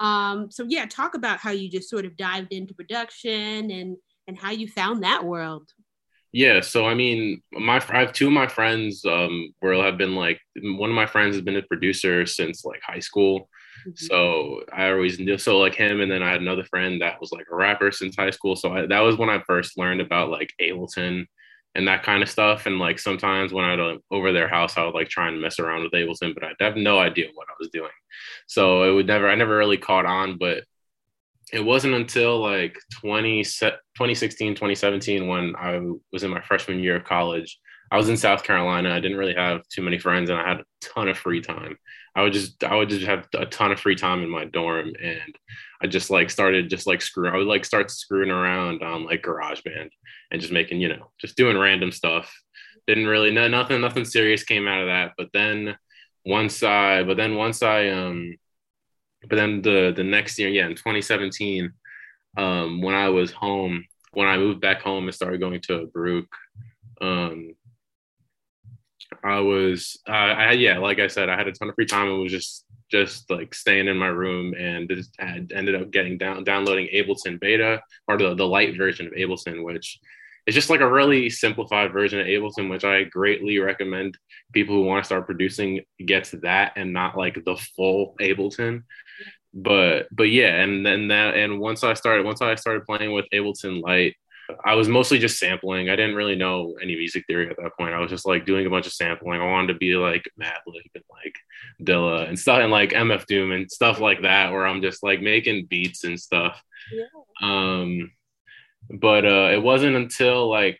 Um, 0.00 0.50
so 0.50 0.64
yeah, 0.66 0.86
talk 0.86 1.14
about 1.14 1.38
how 1.38 1.50
you 1.50 1.68
just 1.68 1.90
sort 1.90 2.06
of 2.06 2.16
dived 2.16 2.52
into 2.52 2.74
production 2.74 3.70
and 3.70 3.96
and 4.26 4.38
how 4.38 4.50
you 4.50 4.68
found 4.68 5.02
that 5.02 5.24
world. 5.24 5.68
Yeah, 6.32 6.60
so 6.60 6.86
I 6.86 6.94
mean, 6.94 7.42
my 7.52 7.82
I 7.88 8.00
have 8.00 8.12
two 8.12 8.28
of 8.28 8.32
my 8.32 8.46
friends 8.46 9.04
um 9.04 9.52
where 9.60 9.82
have 9.82 9.98
been 9.98 10.14
like 10.14 10.40
one 10.62 10.90
of 10.90 10.96
my 10.96 11.06
friends 11.06 11.34
has 11.34 11.44
been 11.44 11.56
a 11.56 11.62
producer 11.62 12.24
since 12.26 12.64
like 12.64 12.80
high 12.82 13.00
school. 13.00 13.48
Mm-hmm. 13.80 13.90
So 13.96 14.62
I 14.72 14.90
always 14.90 15.18
knew 15.18 15.38
so 15.38 15.58
like 15.58 15.74
him, 15.74 16.00
and 16.00 16.10
then 16.10 16.22
I 16.22 16.30
had 16.30 16.40
another 16.40 16.64
friend 16.64 17.02
that 17.02 17.20
was 17.20 17.32
like 17.32 17.46
a 17.50 17.56
rapper 17.56 17.90
since 17.90 18.14
high 18.16 18.30
school. 18.30 18.54
So 18.54 18.72
I, 18.72 18.86
that 18.86 19.00
was 19.00 19.16
when 19.16 19.30
I 19.30 19.42
first 19.46 19.76
learned 19.78 20.00
about 20.00 20.30
like 20.30 20.52
Ableton 20.60 21.26
and 21.74 21.88
that 21.88 22.02
kind 22.02 22.22
of 22.22 22.28
stuff. 22.28 22.66
And 22.66 22.78
like 22.78 22.98
sometimes 22.98 23.52
when 23.52 23.64
I'd 23.64 23.98
over 24.10 24.32
their 24.32 24.48
house, 24.48 24.76
I 24.76 24.84
would 24.84 24.94
like 24.94 25.08
try 25.08 25.28
and 25.28 25.40
mess 25.40 25.58
around 25.58 25.82
with 25.82 25.92
Ableton, 25.92 26.34
but 26.34 26.44
I'd 26.44 26.56
have 26.60 26.76
no 26.76 26.98
idea 26.98 27.28
what 27.34 27.48
I 27.48 27.54
was 27.58 27.70
doing. 27.70 27.90
So 28.46 28.84
it 28.84 28.94
would 28.94 29.06
never, 29.06 29.28
I 29.28 29.34
never 29.34 29.56
really 29.56 29.78
caught 29.78 30.06
on. 30.06 30.38
But 30.38 30.64
it 31.52 31.64
wasn't 31.64 31.94
until 31.94 32.38
like 32.40 32.78
20, 33.00 33.42
2016, 33.42 34.54
2017 34.54 35.26
when 35.26 35.54
I 35.56 35.80
was 36.12 36.22
in 36.22 36.30
my 36.30 36.40
freshman 36.40 36.80
year 36.80 36.96
of 36.96 37.04
college. 37.04 37.58
I 37.90 37.96
was 37.96 38.08
in 38.08 38.16
South 38.16 38.44
Carolina. 38.44 38.90
I 38.90 39.00
didn't 39.00 39.18
really 39.18 39.34
have 39.34 39.66
too 39.68 39.82
many 39.82 39.98
friends 39.98 40.30
and 40.30 40.38
I 40.38 40.48
had 40.48 40.60
a 40.60 40.64
ton 40.80 41.08
of 41.08 41.18
free 41.18 41.40
time. 41.40 41.76
I 42.14 42.22
would 42.22 42.32
just 42.32 42.62
I 42.62 42.76
would 42.76 42.88
just 42.88 43.06
have 43.06 43.28
a 43.36 43.46
ton 43.46 43.72
of 43.72 43.80
free 43.80 43.96
time 43.96 44.22
in 44.22 44.30
my 44.30 44.44
dorm 44.44 44.92
and 45.02 45.36
I 45.82 45.86
just 45.86 46.10
like 46.10 46.30
started 46.30 46.70
just 46.70 46.86
like 46.86 47.02
screwing 47.02 47.32
I 47.32 47.36
would 47.36 47.46
like 47.46 47.64
start 47.64 47.90
screwing 47.90 48.30
around 48.30 48.82
on 48.82 49.04
like 49.04 49.22
GarageBand 49.22 49.90
and 50.30 50.40
just 50.40 50.52
making, 50.52 50.80
you 50.80 50.88
know, 50.88 51.10
just 51.20 51.36
doing 51.36 51.58
random 51.58 51.90
stuff. 51.90 52.32
Didn't 52.86 53.06
really 53.06 53.32
no 53.32 53.48
nothing 53.48 53.80
nothing 53.80 54.04
serious 54.04 54.44
came 54.44 54.68
out 54.68 54.82
of 54.82 54.86
that. 54.86 55.12
But 55.18 55.30
then 55.32 55.76
once 56.24 56.62
I 56.62 57.02
but 57.02 57.16
then 57.16 57.34
once 57.34 57.62
I 57.62 57.88
um 57.88 58.36
but 59.28 59.36
then 59.36 59.62
the 59.62 59.92
the 59.94 60.04
next 60.04 60.38
year, 60.38 60.48
yeah, 60.48 60.66
in 60.66 60.74
2017, 60.74 61.72
um, 62.36 62.82
when 62.82 62.94
I 62.94 63.08
was 63.08 63.32
home, 63.32 63.84
when 64.12 64.28
I 64.28 64.38
moved 64.38 64.60
back 64.60 64.82
home 64.82 65.04
and 65.04 65.14
started 65.14 65.40
going 65.40 65.60
to 65.62 65.90
Baruch, 65.92 66.28
um, 67.00 67.54
I 69.24 69.40
was, 69.40 69.98
I 70.06 70.44
had, 70.44 70.60
yeah, 70.60 70.78
like 70.78 70.98
I 70.98 71.08
said, 71.08 71.28
I 71.28 71.36
had 71.36 71.48
a 71.48 71.52
ton 71.52 71.68
of 71.68 71.74
free 71.74 71.86
time. 71.86 72.08
It 72.08 72.18
was 72.18 72.32
just, 72.32 72.64
just 72.90 73.30
like 73.30 73.54
staying 73.54 73.88
in 73.88 73.96
my 73.96 74.06
room 74.08 74.54
and 74.54 74.88
just 74.88 75.14
had 75.18 75.52
ended 75.54 75.74
up 75.74 75.90
getting 75.90 76.16
down, 76.18 76.44
downloading 76.44 76.88
Ableton 76.94 77.40
beta 77.40 77.82
or 78.08 78.16
the, 78.16 78.34
the 78.34 78.46
light 78.46 78.76
version 78.76 79.06
of 79.06 79.12
Ableton, 79.12 79.64
which 79.64 79.98
it's 80.46 80.54
just 80.54 80.70
like 80.70 80.80
a 80.80 80.90
really 80.90 81.30
simplified 81.30 81.92
version 81.92 82.20
of 82.20 82.26
Ableton, 82.26 82.70
which 82.70 82.84
I 82.84 83.04
greatly 83.04 83.58
recommend 83.58 84.18
people 84.52 84.74
who 84.74 84.82
want 84.82 85.04
to 85.04 85.06
start 85.06 85.26
producing 85.26 85.80
gets 86.04 86.30
that 86.42 86.72
and 86.76 86.92
not 86.92 87.16
like 87.16 87.44
the 87.44 87.56
full 87.76 88.14
Ableton. 88.20 88.84
But 89.52 90.06
but 90.12 90.30
yeah, 90.30 90.62
and 90.62 90.86
then 90.86 91.08
that 91.08 91.34
and 91.34 91.58
once 91.58 91.82
I 91.82 91.94
started 91.94 92.24
once 92.24 92.40
I 92.40 92.54
started 92.54 92.84
playing 92.84 93.12
with 93.12 93.26
Ableton 93.32 93.82
Lite, 93.82 94.14
I 94.64 94.74
was 94.74 94.88
mostly 94.88 95.18
just 95.18 95.38
sampling. 95.38 95.88
I 95.88 95.96
didn't 95.96 96.14
really 96.14 96.36
know 96.36 96.76
any 96.80 96.96
music 96.96 97.24
theory 97.26 97.50
at 97.50 97.56
that 97.56 97.76
point. 97.78 97.94
I 97.94 98.00
was 98.00 98.10
just 98.10 98.26
like 98.26 98.46
doing 98.46 98.66
a 98.66 98.70
bunch 98.70 98.86
of 98.86 98.92
sampling. 98.92 99.40
I 99.40 99.46
wanted 99.46 99.72
to 99.72 99.78
be 99.78 99.94
like 99.94 100.24
Madlib 100.40 100.90
and 100.94 101.04
like 101.10 101.34
Dilla 101.82 102.28
and 102.28 102.38
stuff 102.38 102.60
and 102.60 102.70
like 102.70 102.90
MF 102.90 103.26
Doom 103.26 103.52
and 103.52 103.70
stuff 103.70 104.00
like 104.00 104.22
that, 104.22 104.52
where 104.52 104.66
I'm 104.66 104.82
just 104.82 105.02
like 105.02 105.20
making 105.20 105.66
beats 105.66 106.04
and 106.04 106.18
stuff. 106.18 106.62
Yeah. 106.92 107.04
Um, 107.42 108.12
but 108.92 109.24
uh, 109.24 109.50
it 109.52 109.62
wasn't 109.62 109.96
until 109.96 110.48
like 110.48 110.78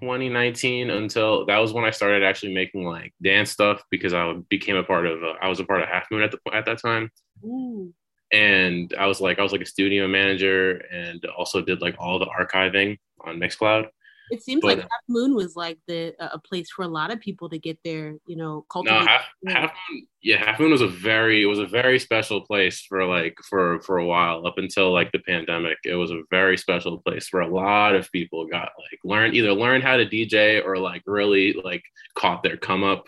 2019 0.00 0.90
until 0.90 1.46
that 1.46 1.58
was 1.58 1.72
when 1.72 1.84
I 1.84 1.90
started 1.90 2.22
actually 2.22 2.54
making 2.54 2.84
like 2.84 3.12
dance 3.22 3.50
stuff 3.50 3.82
because 3.90 4.12
I 4.12 4.34
became 4.48 4.76
a 4.76 4.84
part 4.84 5.06
of 5.06 5.22
uh, 5.22 5.34
I 5.40 5.48
was 5.48 5.60
a 5.60 5.64
part 5.64 5.82
of 5.82 5.88
Half 5.88 6.10
Moon 6.10 6.22
at 6.22 6.30
the 6.30 6.38
at 6.52 6.66
that 6.66 6.80
time. 6.80 7.10
Ooh 7.44 7.92
and 8.32 8.94
I 8.98 9.06
was 9.06 9.20
like, 9.20 9.38
I 9.38 9.42
was 9.42 9.52
like 9.52 9.60
a 9.60 9.66
studio 9.66 10.08
manager 10.08 10.82
and 10.90 11.22
also 11.36 11.60
did 11.60 11.82
like 11.82 11.96
all 11.98 12.18
the 12.18 12.26
archiving 12.26 12.98
on 13.20 13.38
Mixcloud. 13.38 13.88
It 14.32 14.42
seems 14.42 14.62
but, 14.62 14.78
like 14.78 14.78
Half 14.78 15.02
Moon 15.08 15.34
was 15.34 15.56
like 15.56 15.78
the 15.86 16.14
a 16.18 16.38
place 16.38 16.70
for 16.70 16.82
a 16.84 16.88
lot 16.88 17.10
of 17.10 17.20
people 17.20 17.50
to 17.50 17.58
get 17.58 17.78
their, 17.84 18.14
you 18.26 18.36
know, 18.36 18.64
culture. 18.70 18.90
No, 18.90 19.00
Half, 19.00 19.22
Half 19.46 19.72
Moon, 19.90 20.06
yeah, 20.22 20.42
Half 20.42 20.58
Moon 20.58 20.70
was 20.70 20.80
a 20.80 20.88
very, 20.88 21.42
it 21.42 21.46
was 21.46 21.58
a 21.58 21.66
very 21.66 21.98
special 21.98 22.40
place 22.40 22.80
for 22.80 23.04
like 23.04 23.36
for 23.48 23.80
for 23.82 23.98
a 23.98 24.06
while 24.06 24.46
up 24.46 24.56
until 24.56 24.90
like 24.90 25.12
the 25.12 25.18
pandemic. 25.18 25.76
It 25.84 25.96
was 25.96 26.10
a 26.10 26.22
very 26.30 26.56
special 26.56 26.98
place 26.98 27.28
where 27.30 27.42
a 27.42 27.54
lot 27.54 27.94
of 27.94 28.10
people 28.10 28.46
got 28.46 28.70
like 28.78 29.00
learned 29.04 29.34
either 29.34 29.52
learned 29.52 29.84
how 29.84 29.98
to 29.98 30.06
DJ 30.06 30.64
or 30.64 30.78
like 30.78 31.02
really 31.06 31.52
like 31.52 31.84
caught 32.14 32.42
their 32.42 32.56
come 32.56 32.82
up 32.82 33.04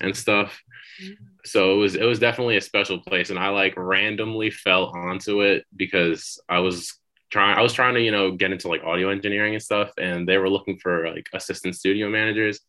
and 0.00 0.16
stuff. 0.16 0.58
Mm-hmm 1.02 1.24
so 1.44 1.74
it 1.74 1.76
was 1.76 1.94
it 1.94 2.04
was 2.04 2.18
definitely 2.18 2.56
a 2.56 2.60
special 2.60 3.00
place 3.00 3.30
and 3.30 3.38
i 3.38 3.48
like 3.48 3.74
randomly 3.76 4.50
fell 4.50 4.86
onto 4.86 5.42
it 5.42 5.64
because 5.76 6.40
i 6.48 6.58
was 6.58 6.98
trying 7.32 7.58
i 7.58 7.62
was 7.62 7.72
trying 7.72 7.94
to 7.94 8.00
you 8.00 8.12
know 8.12 8.30
get 8.30 8.52
into 8.52 8.68
like 8.68 8.84
audio 8.84 9.08
engineering 9.08 9.54
and 9.54 9.62
stuff 9.62 9.90
and 9.98 10.28
they 10.28 10.38
were 10.38 10.50
looking 10.50 10.78
for 10.78 11.08
like 11.08 11.26
assistant 11.32 11.74
studio 11.74 12.08
managers. 12.08 12.60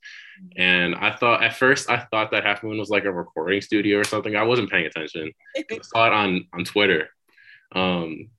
And 0.58 0.96
i 0.96 1.16
thought 1.16 1.44
at 1.44 1.56
first 1.56 1.90
i 1.90 1.98
thought 2.10 2.32
that 2.32 2.46
half 2.46 2.64
moon 2.64 2.80
was 2.80 2.90
like 2.90 3.06
a 3.06 3.12
recording 3.12 3.62
studio 3.62 4.00
or 4.00 4.04
something. 4.04 4.36
I 4.36 4.44
wasn't 4.44 4.72
paying 4.72 4.88
attention. 4.88 5.32
I 5.56 5.64
saw 5.84 6.08
it 6.08 6.14
on 6.14 6.48
on 6.54 6.64
twitter. 6.64 7.10
Um 7.76 8.30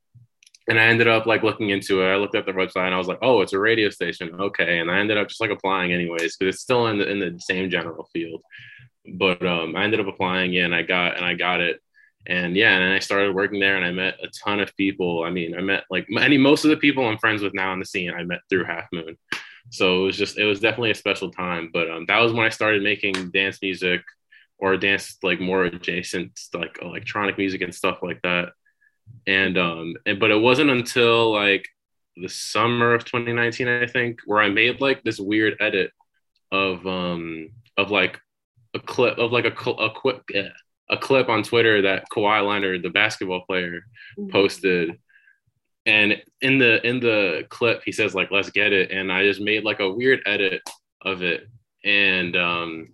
and 0.67 0.81
I 0.81 0.85
ended 0.85 1.09
up 1.09 1.27
like 1.27 1.43
looking 1.43 1.71
into 1.71 2.03
it. 2.03 2.07
I 2.07 2.17
looked 2.17 2.35
at 2.35 2.47
the 2.47 2.53
website 2.53 2.87
and 2.87 2.95
I 2.95 2.99
was 2.99 3.07
like, 3.07 3.19
oh, 3.21 3.43
it's 3.43 3.53
a 3.53 3.59
radio 3.59 3.91
station. 3.91 4.35
Okay. 4.41 4.79
And 4.79 4.91
I 4.91 4.99
ended 4.99 5.19
up 5.19 5.29
just 5.29 5.41
like 5.43 5.51
applying 5.51 5.93
anyways, 5.93 6.37
because 6.39 6.55
it's 6.55 6.63
still 6.63 6.87
in 6.87 6.97
the, 6.99 7.07
in 7.07 7.19
the 7.19 7.39
same 7.39 7.69
general 7.69 8.09
field. 8.15 8.43
But 9.07 9.45
um, 9.45 9.77
I 9.77 9.85
ended 9.85 10.01
up 10.01 10.07
applying, 10.07 10.57
and 10.57 10.75
I 10.75 10.81
got 10.81 11.17
and 11.17 11.25
I 11.27 11.35
got 11.35 11.61
it, 11.61 11.83
and 12.27 12.57
yeah, 12.57 12.77
and 12.77 12.93
I 12.93 12.99
started 13.01 13.35
working 13.35 13.61
there, 13.61 13.77
and 13.77 13.85
I 13.85 13.91
met 13.91 14.19
a 14.23 14.29
ton 14.29 14.61
of 14.61 14.75
people. 14.77 15.25
I 15.25 15.31
mean, 15.31 15.55
I 15.57 15.61
met 15.61 15.85
like 15.91 16.07
any 16.19 16.39
most 16.39 16.65
of 16.65 16.71
the 16.71 16.77
people 16.77 17.07
I'm 17.07 17.19
friends 17.19 17.43
with 17.43 17.55
now 17.55 17.73
in 17.73 17.79
the 17.79 17.87
scene. 17.87 18.13
I 18.13 18.25
met 18.25 18.41
through 18.49 18.65
Half 18.65 18.87
Moon, 18.93 19.19
so 19.71 20.03
it 20.03 20.07
was 20.07 20.17
just 20.17 20.39
it 20.39 20.45
was 20.45 20.61
definitely 20.61 20.91
a 20.91 20.97
special 20.97 21.31
time. 21.31 21.71
But 21.73 21.91
um, 21.91 22.07
that 22.07 22.21
was 22.21 22.33
when 22.33 22.47
I 22.47 22.51
started 22.51 22.83
making 22.83 23.31
dance 23.31 23.59
music 23.61 24.01
or 24.59 24.77
dance 24.77 25.19
like 25.23 25.41
more 25.41 25.65
adjacent 25.65 26.39
like 26.55 26.79
electronic 26.81 27.37
music 27.37 27.61
and 27.61 27.75
stuff 27.75 27.99
like 28.03 28.21
that. 28.23 28.53
And 29.27 29.59
um, 29.59 29.95
and 30.07 30.19
but 30.19 30.31
it 30.31 30.41
wasn't 30.41 30.71
until 30.71 31.33
like 31.33 31.67
the 32.17 32.29
summer 32.29 32.95
of 32.95 33.05
2019, 33.05 33.69
I 33.69 33.87
think, 33.87 34.21
where 34.25 34.41
I 34.41 34.49
made 34.49 34.81
like 34.81 35.03
this 35.03 35.21
weird 35.21 35.57
edit 35.61 35.91
of 36.53 36.87
um 36.87 37.51
of 37.77 37.91
like 37.91 38.21
a 38.75 38.81
clip 38.81 39.19
of 39.19 39.33
like 39.33 39.45
a 39.45 39.71
a 39.71 39.91
quick 39.91 40.23
a 40.91 40.97
clip 40.97 41.29
on 41.29 41.43
Twitter 41.43 41.83
that 41.83 42.05
Kawhi 42.13 42.47
Leonard, 42.47 42.83
the 42.83 42.91
basketball 42.91 43.43
player, 43.47 43.81
posted. 44.31 44.99
And 45.87 46.23
in 46.41 46.59
the 46.59 46.87
in 46.87 47.01
the 47.01 47.47
clip, 47.51 47.83
he 47.85 47.93
says 47.93 48.15
like 48.15 48.31
"Let's 48.31 48.51
get 48.51 48.73
it," 48.73 48.91
and 48.91 49.13
I 49.13 49.25
just 49.25 49.41
made 49.41 49.65
like 49.65 49.81
a 49.81 49.93
weird 49.93 50.21
edit 50.25 50.63
of 51.03 51.23
it, 51.23 51.47
and 51.85 52.35
um, 52.37 52.89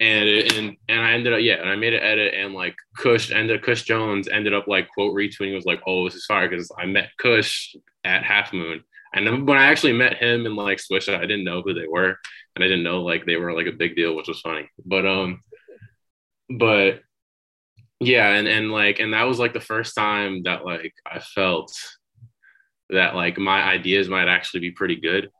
and 0.00 0.28
and 0.28 0.76
and 0.88 1.00
I 1.00 1.12
ended 1.12 1.34
up 1.34 1.40
yeah, 1.42 1.60
and 1.60 1.68
I 1.68 1.76
made 1.76 1.92
an 1.92 2.02
edit, 2.02 2.34
and 2.34 2.54
like 2.54 2.74
Kush 2.96 3.30
ended 3.30 3.62
Kush 3.62 3.82
Jones 3.82 4.28
ended 4.28 4.54
up 4.54 4.66
like 4.66 4.88
quote 4.88 5.14
retweeting 5.14 5.54
was 5.54 5.66
like, 5.66 5.82
"Oh, 5.86 6.04
this 6.04 6.14
is 6.14 6.24
fire," 6.24 6.48
because 6.48 6.70
I 6.78 6.86
met 6.86 7.10
Kush 7.18 7.74
at 8.02 8.24
Half 8.24 8.54
Moon, 8.54 8.82
and 9.14 9.46
when 9.46 9.58
I 9.58 9.66
actually 9.66 9.92
met 9.92 10.16
him 10.16 10.46
and 10.46 10.56
like 10.56 10.78
Swisha, 10.78 11.16
I 11.16 11.22
didn't 11.22 11.44
know 11.44 11.60
who 11.62 11.74
they 11.74 11.86
were. 11.86 12.18
And 12.54 12.64
I 12.64 12.68
didn't 12.68 12.84
know 12.84 13.02
like 13.02 13.26
they 13.26 13.36
were 13.36 13.52
like 13.52 13.66
a 13.66 13.72
big 13.72 13.94
deal, 13.96 14.16
which 14.16 14.28
was 14.28 14.40
funny. 14.40 14.68
But 14.84 15.06
um, 15.06 15.42
but 16.58 17.00
yeah, 18.04 18.30
and 18.30 18.46
and 18.48 18.70
like 18.70 19.00
and 19.00 19.14
that 19.14 19.24
was 19.24 19.38
like 19.38 19.52
the 19.52 19.60
first 19.60 19.94
time 19.94 20.42
that 20.44 20.64
like 20.64 20.92
I 21.06 21.18
felt 21.18 21.72
that 22.90 23.14
like 23.14 23.38
my 23.38 23.62
ideas 23.62 24.08
might 24.08 24.28
actually 24.28 24.60
be 24.60 24.70
pretty 24.70 24.96
good, 24.96 25.30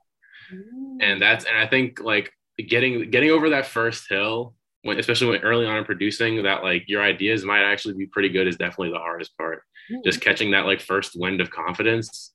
and 0.50 1.00
mm. 1.00 1.20
that's 1.20 1.44
and 1.44 1.56
I 1.56 1.66
think 1.66 2.00
like 2.00 2.32
getting 2.56 3.10
getting 3.10 3.30
over 3.30 3.50
that 3.50 3.66
first 3.66 4.08
hill 4.08 4.54
when 4.82 4.98
especially 4.98 5.28
when 5.28 5.42
early 5.42 5.66
on 5.66 5.76
in 5.76 5.84
producing 5.84 6.42
that 6.42 6.62
like 6.62 6.84
your 6.88 7.02
ideas 7.02 7.44
might 7.44 7.62
actually 7.62 7.94
be 7.94 8.06
pretty 8.06 8.28
good 8.28 8.48
is 8.48 8.56
definitely 8.56 8.90
the 8.90 8.98
hardest 8.98 9.36
part. 9.36 9.62
Just 10.04 10.20
mm. 10.20 10.22
catching 10.22 10.50
that 10.52 10.66
like 10.66 10.80
first 10.80 11.12
wind 11.14 11.40
of 11.40 11.50
confidence 11.50 12.32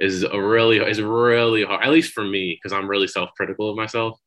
is 0.00 0.22
a 0.22 0.40
really 0.40 0.78
is 0.78 1.00
really 1.00 1.64
hard, 1.64 1.82
at 1.82 1.90
least 1.90 2.12
for 2.12 2.24
me, 2.24 2.54
because 2.54 2.72
I'm 2.72 2.88
really 2.88 3.08
self-critical 3.08 3.70
of 3.70 3.76
myself. 3.76 4.18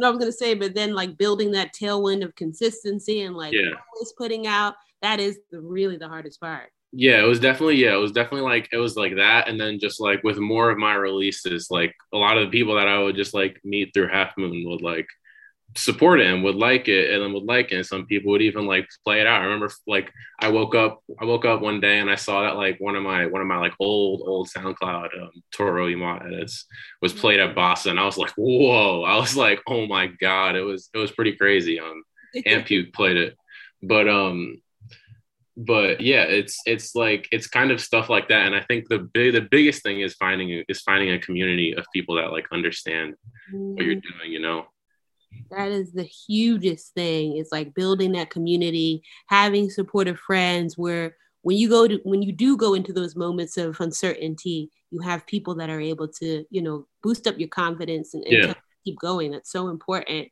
No, 0.00 0.06
I 0.06 0.10
was 0.10 0.18
gonna 0.18 0.32
say, 0.32 0.54
but 0.54 0.74
then 0.74 0.94
like 0.94 1.18
building 1.18 1.50
that 1.52 1.74
tailwind 1.74 2.24
of 2.24 2.34
consistency 2.34 3.20
and 3.22 3.36
like 3.36 3.52
yeah. 3.52 3.72
always 3.94 4.12
putting 4.16 4.46
out, 4.46 4.74
that 5.02 5.20
is 5.20 5.38
the 5.50 5.60
really 5.60 5.98
the 5.98 6.08
hardest 6.08 6.40
part. 6.40 6.70
Yeah, 6.92 7.22
it 7.22 7.26
was 7.26 7.38
definitely 7.38 7.76
yeah, 7.76 7.92
it 7.92 8.00
was 8.00 8.12
definitely 8.12 8.48
like 8.48 8.70
it 8.72 8.78
was 8.78 8.96
like 8.96 9.16
that, 9.16 9.46
and 9.46 9.60
then 9.60 9.78
just 9.78 10.00
like 10.00 10.24
with 10.24 10.38
more 10.38 10.70
of 10.70 10.78
my 10.78 10.94
releases, 10.94 11.70
like 11.70 11.94
a 12.14 12.16
lot 12.16 12.38
of 12.38 12.46
the 12.46 12.50
people 12.50 12.76
that 12.76 12.88
I 12.88 12.98
would 12.98 13.14
just 13.14 13.34
like 13.34 13.60
meet 13.62 13.92
through 13.92 14.08
Half 14.08 14.38
Moon 14.38 14.64
would 14.66 14.80
like 14.80 15.06
support 15.76 16.20
it 16.20 16.26
and 16.26 16.42
would 16.42 16.56
like 16.56 16.88
it 16.88 17.12
and 17.12 17.22
then 17.22 17.32
would 17.32 17.44
like 17.44 17.72
it. 17.72 17.76
And 17.76 17.86
some 17.86 18.06
people 18.06 18.32
would 18.32 18.42
even 18.42 18.66
like 18.66 18.88
play 19.04 19.20
it 19.20 19.26
out. 19.26 19.40
I 19.40 19.44
remember 19.44 19.70
like 19.86 20.12
I 20.40 20.48
woke 20.48 20.74
up, 20.74 21.02
I 21.20 21.24
woke 21.24 21.44
up 21.44 21.60
one 21.60 21.80
day 21.80 21.98
and 21.98 22.10
I 22.10 22.16
saw 22.16 22.42
that 22.42 22.56
like 22.56 22.78
one 22.80 22.96
of 22.96 23.02
my 23.02 23.26
one 23.26 23.40
of 23.40 23.46
my 23.46 23.58
like 23.58 23.74
old 23.78 24.22
old 24.26 24.48
SoundCloud 24.48 25.22
um, 25.22 25.30
Toro 25.52 25.86
y 25.86 25.94
Moi 25.94 26.18
edits 26.26 26.66
was 27.00 27.12
played 27.12 27.40
at 27.40 27.54
Boston. 27.54 27.98
I 27.98 28.04
was 28.04 28.18
like, 28.18 28.32
whoa! 28.36 29.02
I 29.04 29.16
was 29.18 29.36
like, 29.36 29.60
oh 29.66 29.86
my 29.86 30.08
god! 30.08 30.56
It 30.56 30.62
was 30.62 30.90
it 30.94 30.98
was 30.98 31.12
pretty 31.12 31.36
crazy. 31.36 31.78
Um, 31.78 32.02
Ampute 32.46 32.92
played 32.92 33.16
it, 33.16 33.36
but 33.82 34.08
um, 34.08 34.60
but 35.56 36.00
yeah, 36.00 36.22
it's 36.22 36.60
it's 36.66 36.94
like 36.94 37.28
it's 37.32 37.46
kind 37.46 37.70
of 37.70 37.80
stuff 37.80 38.08
like 38.08 38.28
that. 38.28 38.46
And 38.46 38.54
I 38.54 38.62
think 38.62 38.88
the 38.88 38.98
big 38.98 39.34
the 39.34 39.40
biggest 39.40 39.82
thing 39.82 40.00
is 40.00 40.14
finding 40.14 40.64
is 40.68 40.80
finding 40.82 41.10
a 41.10 41.18
community 41.18 41.74
of 41.76 41.86
people 41.92 42.16
that 42.16 42.32
like 42.32 42.46
understand 42.52 43.14
what 43.52 43.84
you're 43.84 43.96
mm-hmm. 43.96 44.18
doing. 44.18 44.32
You 44.32 44.40
know 44.40 44.66
that 45.50 45.68
is 45.68 45.92
the 45.92 46.04
hugest 46.04 46.94
thing. 46.94 47.36
It's 47.36 47.52
like 47.52 47.74
building 47.74 48.12
that 48.12 48.30
community 48.30 49.02
having 49.26 49.70
supportive 49.70 50.18
friends 50.18 50.76
where 50.76 51.16
when 51.42 51.56
you 51.56 51.68
go 51.68 51.88
to 51.88 52.00
when 52.04 52.22
you 52.22 52.32
do 52.32 52.56
go 52.56 52.74
into 52.74 52.92
those 52.92 53.16
moments 53.16 53.56
of 53.56 53.80
uncertainty 53.80 54.70
you 54.90 55.00
have 55.00 55.26
people 55.26 55.54
that 55.56 55.70
are 55.70 55.80
able 55.80 56.08
to 56.08 56.44
you 56.50 56.62
know 56.62 56.86
boost 57.02 57.26
up 57.26 57.38
your 57.38 57.48
confidence 57.48 58.14
and, 58.14 58.24
and 58.24 58.32
yeah. 58.32 58.54
keep 58.84 58.98
going. 58.98 59.30
That's 59.30 59.50
so 59.50 59.68
important. 59.68 60.28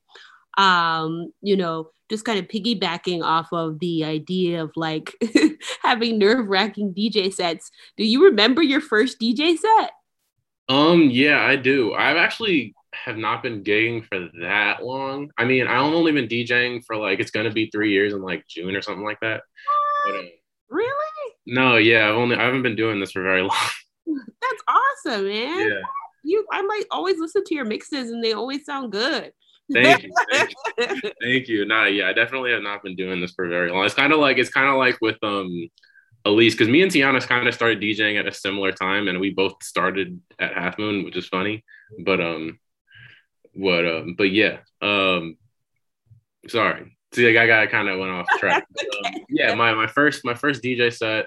Um 0.56 1.32
you 1.40 1.56
know 1.56 1.90
just 2.10 2.24
kind 2.24 2.38
of 2.38 2.48
piggybacking 2.48 3.22
off 3.22 3.48
of 3.52 3.78
the 3.80 4.04
idea 4.04 4.62
of 4.62 4.72
like 4.76 5.12
having 5.82 6.18
nerve-wracking 6.18 6.94
dj 6.94 7.32
sets. 7.32 7.70
Do 7.96 8.04
you 8.04 8.24
remember 8.24 8.62
your 8.62 8.80
first 8.80 9.20
dj 9.20 9.56
set? 9.58 9.90
Um 10.68 11.08
yeah 11.10 11.44
i 11.44 11.56
do. 11.56 11.94
I've 11.94 12.16
actually 12.16 12.74
have 13.04 13.16
not 13.16 13.42
been 13.42 13.62
gigging 13.62 14.04
for 14.04 14.28
that 14.40 14.84
long. 14.84 15.30
I 15.38 15.44
mean, 15.44 15.66
I've 15.66 15.92
only 15.92 16.12
been 16.12 16.28
DJing 16.28 16.84
for 16.84 16.96
like 16.96 17.20
it's 17.20 17.30
gonna 17.30 17.52
be 17.52 17.70
three 17.70 17.92
years 17.92 18.12
in 18.12 18.22
like 18.22 18.46
June 18.48 18.74
or 18.76 18.82
something 18.82 19.04
like 19.04 19.20
that. 19.20 19.42
But, 20.06 20.14
uh, 20.14 20.22
really? 20.70 21.32
No, 21.46 21.76
yeah, 21.76 22.08
I've 22.08 22.16
only 22.16 22.36
I 22.36 22.44
haven't 22.44 22.62
been 22.62 22.76
doing 22.76 23.00
this 23.00 23.12
for 23.12 23.22
very 23.22 23.42
long. 23.42 23.56
That's 24.06 24.62
awesome, 24.68 25.26
man. 25.26 25.68
Yeah. 25.68 25.80
You, 26.24 26.46
I 26.52 26.62
might 26.62 26.84
always 26.90 27.18
listen 27.18 27.44
to 27.44 27.54
your 27.54 27.64
mixes, 27.64 28.10
and 28.10 28.22
they 28.22 28.32
always 28.32 28.64
sound 28.64 28.92
good. 28.92 29.32
Thank 29.72 30.02
you, 30.02 30.12
thank 30.30 30.50
you. 31.02 31.12
thank 31.22 31.48
you. 31.48 31.64
Nah, 31.66 31.84
yeah, 31.84 32.08
I 32.08 32.12
definitely 32.12 32.52
have 32.52 32.62
not 32.62 32.82
been 32.82 32.96
doing 32.96 33.20
this 33.20 33.32
for 33.32 33.48
very 33.48 33.70
long. 33.70 33.84
It's 33.84 33.94
kind 33.94 34.12
of 34.12 34.18
like 34.18 34.38
it's 34.38 34.50
kind 34.50 34.68
of 34.68 34.76
like 34.76 34.98
with 35.00 35.16
um 35.22 35.68
Elise, 36.24 36.54
because 36.54 36.68
me 36.68 36.82
and 36.82 36.90
Tiana 36.90 37.26
kind 37.26 37.48
of 37.48 37.54
started 37.54 37.80
DJing 37.80 38.18
at 38.18 38.26
a 38.26 38.32
similar 38.32 38.72
time, 38.72 39.08
and 39.08 39.20
we 39.20 39.30
both 39.30 39.62
started 39.62 40.20
at 40.38 40.54
Half 40.54 40.78
Moon, 40.78 41.04
which 41.04 41.16
is 41.16 41.26
funny. 41.26 41.64
But 42.04 42.20
um, 42.20 42.58
what 43.58 43.86
um 43.86 44.14
but 44.16 44.30
yeah 44.30 44.58
um 44.82 45.36
sorry 46.48 46.96
see 47.12 47.28
i 47.36 47.46
got 47.46 47.70
kind 47.70 47.88
of 47.88 47.98
went 47.98 48.10
off 48.10 48.26
track 48.38 48.66
um, 49.04 49.12
yeah 49.28 49.54
my 49.54 49.74
my 49.74 49.86
first 49.86 50.24
my 50.24 50.34
first 50.34 50.62
dj 50.62 50.92
set 50.92 51.26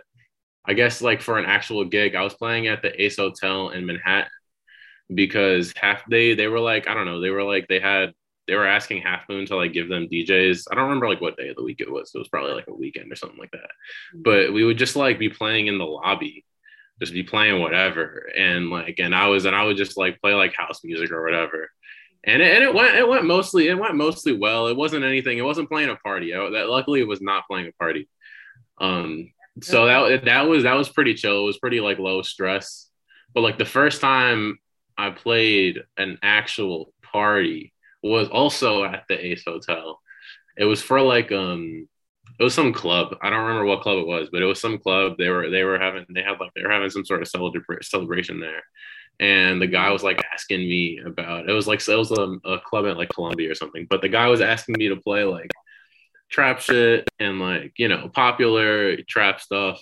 i 0.65 0.73
guess 0.73 1.01
like 1.01 1.21
for 1.21 1.37
an 1.37 1.45
actual 1.45 1.83
gig 1.85 2.15
i 2.15 2.21
was 2.21 2.33
playing 2.33 2.67
at 2.67 2.81
the 2.81 3.01
ace 3.01 3.17
hotel 3.17 3.69
in 3.69 3.85
manhattan 3.85 4.29
because 5.13 5.73
half 5.75 6.03
they 6.09 6.33
they 6.35 6.47
were 6.47 6.59
like 6.59 6.87
I 6.87 6.93
don't 6.93 7.05
know 7.05 7.21
they 7.21 7.29
were 7.29 7.43
like 7.43 7.67
they 7.67 7.79
had 7.79 8.13
they 8.47 8.55
were 8.55 8.67
asking 8.67 9.01
Half 9.01 9.29
Moon 9.29 9.45
to 9.45 9.55
like 9.55 9.71
give 9.71 9.87
them 9.87 10.07
DJs. 10.11 10.63
I 10.69 10.75
don't 10.75 10.85
remember 10.85 11.07
like 11.07 11.21
what 11.21 11.37
day 11.37 11.49
of 11.49 11.55
the 11.55 11.63
week 11.63 11.79
it 11.79 11.91
was. 11.91 12.11
It 12.13 12.17
was 12.17 12.27
probably 12.27 12.53
like 12.53 12.67
a 12.67 12.73
weekend 12.73 13.11
or 13.11 13.15
something 13.15 13.39
like 13.39 13.51
that. 13.51 13.59
Mm-hmm. 13.59 14.21
But 14.23 14.53
we 14.53 14.63
would 14.63 14.77
just 14.77 14.95
like 14.95 15.19
be 15.19 15.29
playing 15.29 15.67
in 15.67 15.77
the 15.77 15.85
lobby, 15.85 16.43
just 16.99 17.13
be 17.13 17.23
playing 17.23 17.61
whatever, 17.61 18.29
and 18.35 18.69
like 18.69 18.99
and 18.99 19.15
I 19.15 19.27
was 19.27 19.45
and 19.45 19.55
I 19.55 19.63
would 19.63 19.77
just 19.77 19.97
like 19.97 20.19
play 20.19 20.33
like 20.33 20.53
house 20.53 20.83
music 20.83 21.11
or 21.11 21.23
whatever. 21.23 21.69
And 22.23 22.41
it, 22.41 22.53
and 22.55 22.63
it 22.63 22.73
went 22.73 22.95
it 22.95 23.07
went 23.07 23.25
mostly 23.25 23.67
it 23.67 23.77
went 23.77 23.95
mostly 23.95 24.37
well. 24.37 24.67
It 24.67 24.77
wasn't 24.77 25.05
anything. 25.05 25.37
It 25.37 25.45
wasn't 25.45 25.69
playing 25.69 25.89
a 25.89 25.95
party. 25.95 26.33
I, 26.35 26.49
that 26.51 26.69
luckily 26.69 27.01
it 27.01 27.07
was 27.07 27.21
not 27.21 27.47
playing 27.47 27.67
a 27.67 27.71
party. 27.73 28.07
Um, 28.79 29.31
so 29.61 29.85
that 29.85 30.25
that 30.25 30.47
was 30.47 30.63
that 30.63 30.75
was 30.75 30.89
pretty 30.89 31.13
chill. 31.15 31.43
It 31.43 31.45
was 31.45 31.59
pretty 31.59 31.79
like 31.79 31.99
low 31.99 32.21
stress. 32.21 32.89
But 33.33 33.41
like 33.41 33.57
the 33.57 33.65
first 33.65 34.01
time 34.01 34.59
I 34.97 35.09
played 35.09 35.81
an 35.97 36.19
actual 36.21 36.93
party 37.01 37.73
was 38.03 38.29
also 38.29 38.83
at 38.83 39.05
the 39.07 39.25
Ace 39.25 39.43
Hotel. 39.45 39.99
It 40.57 40.65
was 40.65 40.81
for 40.81 41.01
like 41.01 41.31
um 41.31 41.87
it 42.39 42.43
was 42.43 42.53
some 42.53 42.73
club. 42.73 43.15
I 43.21 43.29
don't 43.29 43.45
remember 43.45 43.65
what 43.65 43.81
club 43.81 43.99
it 43.99 44.07
was, 44.07 44.29
but 44.31 44.41
it 44.41 44.45
was 44.45 44.59
some 44.59 44.77
club. 44.77 45.13
They 45.17 45.29
were 45.29 45.49
they 45.49 45.63
were 45.63 45.79
having 45.79 46.05
they 46.09 46.21
had 46.21 46.39
like 46.39 46.51
they 46.55 46.63
were 46.63 46.71
having 46.71 46.89
some 46.89 47.05
sort 47.05 47.21
of 47.21 47.27
celebra- 47.27 47.83
celebration 47.83 48.39
there. 48.39 48.63
And 49.21 49.61
the 49.61 49.67
guy 49.67 49.91
was 49.91 50.03
like 50.03 50.21
asking 50.33 50.59
me 50.59 50.99
about 51.05 51.47
it 51.47 51.53
was 51.53 51.67
like 51.67 51.87
it 51.87 51.95
was 51.95 52.11
a, 52.11 52.37
a 52.43 52.59
club 52.59 52.85
at 52.87 52.97
like 52.97 53.09
Columbia 53.09 53.51
or 53.51 53.55
something. 53.55 53.87
But 53.89 54.01
the 54.01 54.09
guy 54.09 54.27
was 54.27 54.41
asking 54.41 54.75
me 54.77 54.89
to 54.89 54.97
play 54.97 55.23
like 55.23 55.51
trap 56.31 56.59
shit 56.59 57.07
and 57.19 57.39
like 57.39 57.73
you 57.77 57.87
know 57.87 58.09
popular 58.13 58.97
trap 59.03 59.39
stuff 59.39 59.81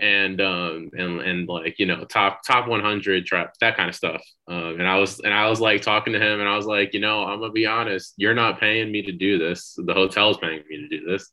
and 0.00 0.40
um 0.40 0.90
and 0.94 1.20
and 1.20 1.48
like 1.48 1.78
you 1.78 1.86
know 1.86 2.04
top 2.04 2.40
top 2.44 2.66
100 2.66 3.24
trap 3.24 3.54
that 3.60 3.76
kind 3.76 3.88
of 3.88 3.94
stuff 3.94 4.22
um 4.48 4.80
and 4.80 4.88
i 4.88 4.98
was 4.98 5.20
and 5.20 5.32
i 5.32 5.48
was 5.48 5.60
like 5.60 5.82
talking 5.82 6.12
to 6.12 6.18
him 6.18 6.40
and 6.40 6.48
i 6.48 6.56
was 6.56 6.66
like 6.66 6.92
you 6.94 7.00
know 7.00 7.24
i'm 7.24 7.38
gonna 7.38 7.52
be 7.52 7.66
honest 7.66 8.14
you're 8.16 8.34
not 8.34 8.58
paying 8.58 8.90
me 8.90 9.02
to 9.02 9.12
do 9.12 9.38
this 9.38 9.78
the 9.84 9.94
hotel's 9.94 10.38
paying 10.38 10.62
me 10.68 10.78
to 10.78 10.88
do 10.88 11.06
this 11.06 11.30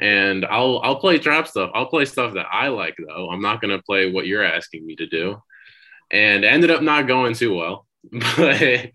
and 0.00 0.44
i'll 0.44 0.80
i'll 0.84 1.00
play 1.00 1.18
trap 1.18 1.48
stuff 1.48 1.70
i'll 1.74 1.86
play 1.86 2.04
stuff 2.04 2.34
that 2.34 2.46
i 2.52 2.68
like 2.68 2.94
though 3.08 3.28
i'm 3.30 3.42
not 3.42 3.60
gonna 3.60 3.82
play 3.82 4.12
what 4.12 4.26
you're 4.26 4.44
asking 4.44 4.86
me 4.86 4.94
to 4.94 5.06
do 5.06 5.36
and 6.14 6.44
ended 6.44 6.70
up 6.70 6.82
not 6.82 7.06
going 7.06 7.34
too 7.34 7.54
well 7.54 7.86
but 8.12 8.92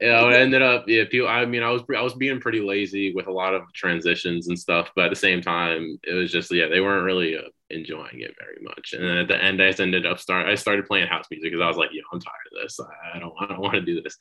you 0.00 0.08
know, 0.08 0.28
it 0.28 0.34
ended 0.34 0.60
up, 0.60 0.84
yeah, 0.88 1.04
people, 1.08 1.28
I 1.28 1.46
mean, 1.46 1.62
I 1.62 1.70
was, 1.70 1.82
I 1.96 2.02
was 2.02 2.14
being 2.14 2.40
pretty 2.40 2.60
lazy 2.60 3.14
with 3.14 3.28
a 3.28 3.32
lot 3.32 3.54
of 3.54 3.62
transitions 3.74 4.48
and 4.48 4.58
stuff, 4.58 4.90
but 4.96 5.04
at 5.04 5.10
the 5.10 5.16
same 5.16 5.40
time, 5.40 5.98
it 6.02 6.14
was 6.14 6.32
just, 6.32 6.50
yeah, 6.52 6.66
they 6.66 6.80
weren't 6.80 7.04
really 7.04 7.36
uh, 7.36 7.42
enjoying 7.70 8.20
it 8.20 8.34
very 8.40 8.58
much. 8.60 8.92
And 8.92 9.04
then 9.04 9.18
at 9.18 9.28
the 9.28 9.42
end, 9.42 9.62
I 9.62 9.68
just 9.68 9.80
ended 9.80 10.04
up 10.04 10.18
start, 10.18 10.48
I 10.48 10.56
started 10.56 10.86
playing 10.86 11.06
house 11.06 11.26
music 11.30 11.52
because 11.52 11.62
I 11.62 11.68
was 11.68 11.76
like, 11.76 11.90
yo, 11.92 12.02
I'm 12.12 12.20
tired 12.20 12.34
of 12.52 12.62
this. 12.62 12.80
I, 13.14 13.20
don't, 13.20 13.34
I 13.38 13.46
don't 13.46 13.60
want 13.60 13.74
to 13.74 13.82
do 13.82 14.02
this. 14.02 14.16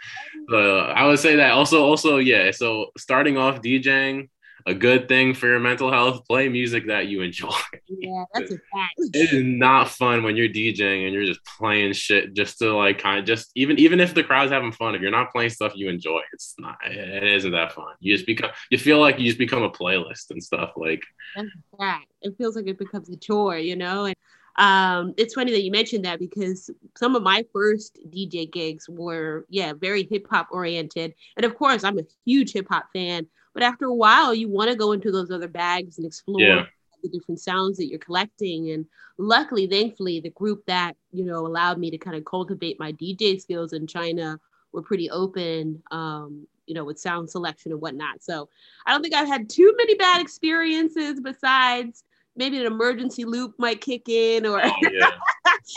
So 0.48 0.78
I 0.78 1.08
would 1.08 1.20
say 1.20 1.38
that 1.38 1.54
also, 1.54 1.84
also, 1.84 2.18
yeah. 2.18 2.52
So 2.52 2.88
starting 2.96 3.38
off 3.38 3.62
DJing, 3.62 4.30
a 4.66 4.74
good 4.74 5.08
thing 5.08 5.34
for 5.34 5.48
your 5.48 5.60
mental 5.60 5.92
health. 5.92 6.26
Play 6.28 6.50
music 6.50 6.88
that 6.88 7.08
you 7.08 7.22
enjoy. 7.22 7.52
Yeah, 7.88 8.26
that's 8.34 8.52
a 8.52 8.56
fact. 8.56 8.94
It 9.14 9.34
is 9.34 9.44
not 9.44 9.90
fun 9.90 10.24
when 10.24 10.36
you're 10.36 10.50
DJing 10.50 11.06
and 11.06 11.14
you're 11.14 11.26
just 11.26 11.44
playing 11.46 11.94
shit 11.94 12.34
just 12.34 12.58
to 12.60 12.76
like 12.76 13.00
kind 13.00 13.20
of 13.20 13.26
just 13.26 13.52
even 13.56 13.78
even 13.80 14.00
if 14.00 14.14
the 14.14 14.24
crowd's 14.24 14.52
having 14.52 14.72
fun, 14.72 14.96
if 14.96 15.02
you're 15.02 15.12
not 15.12 15.32
playing 15.32 15.50
stuff 15.50 15.74
you 15.76 15.90
enjoy, 15.90 16.22
it's 16.32 16.56
not 16.58 16.78
it 16.86 17.24
isn't 17.24 17.52
that 17.52 17.74
fun. 17.74 17.94
You 18.00 18.14
just 18.16 18.26
become 18.26 18.52
you 18.70 18.78
feel 18.78 19.00
like 19.00 19.20
you 19.20 19.26
just 19.26 19.38
become 19.38 19.64
a 19.64 19.70
playlist 19.70 20.32
and 20.32 20.44
stuff 20.44 20.72
like. 20.76 21.04
That's 21.36 21.48
a 21.74 21.78
fact. 21.78 22.08
It 22.22 22.36
feels 22.38 22.56
like 22.56 22.68
it 22.68 22.78
becomes 22.78 23.10
a 23.10 23.18
chore, 23.18 23.58
you 23.58 23.76
know, 23.76 24.06
and 24.06 24.16
um, 24.56 25.14
it's 25.18 25.34
funny 25.34 25.52
that 25.52 25.64
you 25.64 25.72
mentioned 25.72 26.06
that 26.06 26.20
because 26.20 26.70
some 26.96 27.16
of 27.16 27.24
my 27.24 27.46
first 27.52 28.00
DJ 28.10 28.52
gigs 28.52 28.88
were, 28.88 29.46
yeah, 29.50 29.74
very 29.74 30.08
hip 30.10 30.28
hop 30.30 30.50
oriented. 30.52 31.16
And 31.38 31.46
of 31.46 31.58
course, 31.58 31.84
I'm 31.84 31.98
a 31.98 32.04
huge 32.26 32.54
hip 32.54 32.68
hop 32.70 32.86
fan. 32.94 33.28
But 33.54 33.64
after 33.64 33.86
a 33.86 33.94
while, 33.94 34.34
you 34.34 34.50
want 34.50 34.70
to 34.70 34.76
go 34.76 34.92
into 34.92 35.12
those 35.12 35.32
other 35.32 35.48
bags 35.48 35.98
and 35.98 36.08
explore 36.08 36.42
yeah. 36.42 36.66
the 37.04 37.10
different 37.10 37.40
sounds 37.40 37.78
that 37.78 37.88
you're 37.88 38.00
collecting. 38.00 38.72
And 38.72 38.86
luckily, 39.18 39.68
thankfully, 39.68 40.20
the 40.20 40.32
group 40.32 40.66
that 40.66 40.96
you 41.12 41.26
know 41.26 41.46
allowed 41.46 41.78
me 41.78 41.92
to 41.92 41.98
kind 41.98 42.18
of 42.18 42.26
cultivate 42.26 42.80
my 42.80 42.92
DJ 42.94 43.40
skills 43.40 43.74
in 43.74 43.88
China 43.88 44.40
were 44.72 44.82
pretty 44.82 45.10
open. 45.10 45.82
Um, 45.92 46.48
you 46.66 46.74
know, 46.74 46.86
with 46.86 46.98
sound 46.98 47.30
selection 47.30 47.74
and 47.74 47.82
whatnot. 47.82 48.24
So 48.24 48.48
I 48.86 48.92
don't 48.92 49.02
think 49.02 49.14
I've 49.14 49.28
had 49.28 49.50
too 49.50 49.74
many 49.78 49.96
bad 49.96 50.22
experiences 50.22 51.20
besides 51.20 52.06
maybe 52.36 52.60
an 52.60 52.66
emergency 52.66 53.26
loop 53.26 53.54
might 53.58 53.82
kick 53.82 54.10
in 54.10 54.46
or 54.46 54.62
yeah. 54.92 55.12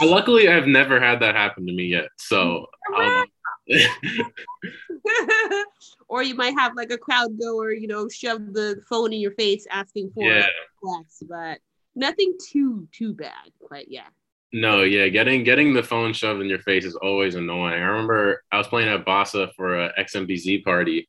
Luckily 0.00 0.48
I've 0.48 0.66
never 0.66 1.00
had 1.00 1.20
that 1.20 1.34
happen 1.34 1.66
to 1.66 1.72
me 1.72 1.84
yet. 1.84 2.08
So 2.16 2.66
or 6.08 6.22
you 6.22 6.34
might 6.34 6.58
have 6.58 6.76
like 6.76 6.90
a 6.90 6.98
crowd 6.98 7.38
goer, 7.38 7.72
you 7.72 7.86
know, 7.86 8.08
shove 8.08 8.52
the 8.52 8.80
phone 8.88 9.12
in 9.12 9.20
your 9.20 9.32
face 9.32 9.66
asking 9.70 10.10
for 10.14 10.24
yeah. 10.24 10.46
less, 10.82 11.22
but 11.28 11.58
nothing 11.94 12.34
too 12.50 12.88
too 12.92 13.12
bad. 13.12 13.52
But 13.68 13.90
yeah. 13.90 14.08
No, 14.52 14.82
yeah, 14.82 15.08
getting 15.08 15.42
getting 15.42 15.74
the 15.74 15.82
phone 15.82 16.12
shoved 16.12 16.40
in 16.40 16.48
your 16.48 16.60
face 16.60 16.84
is 16.84 16.94
always 16.96 17.34
annoying. 17.34 17.74
I 17.74 17.86
remember 17.86 18.42
I 18.52 18.58
was 18.58 18.68
playing 18.68 18.88
at 18.88 19.04
Bassa 19.04 19.52
for 19.56 19.78
a 19.78 19.92
XMBZ 19.98 20.64
party, 20.64 21.08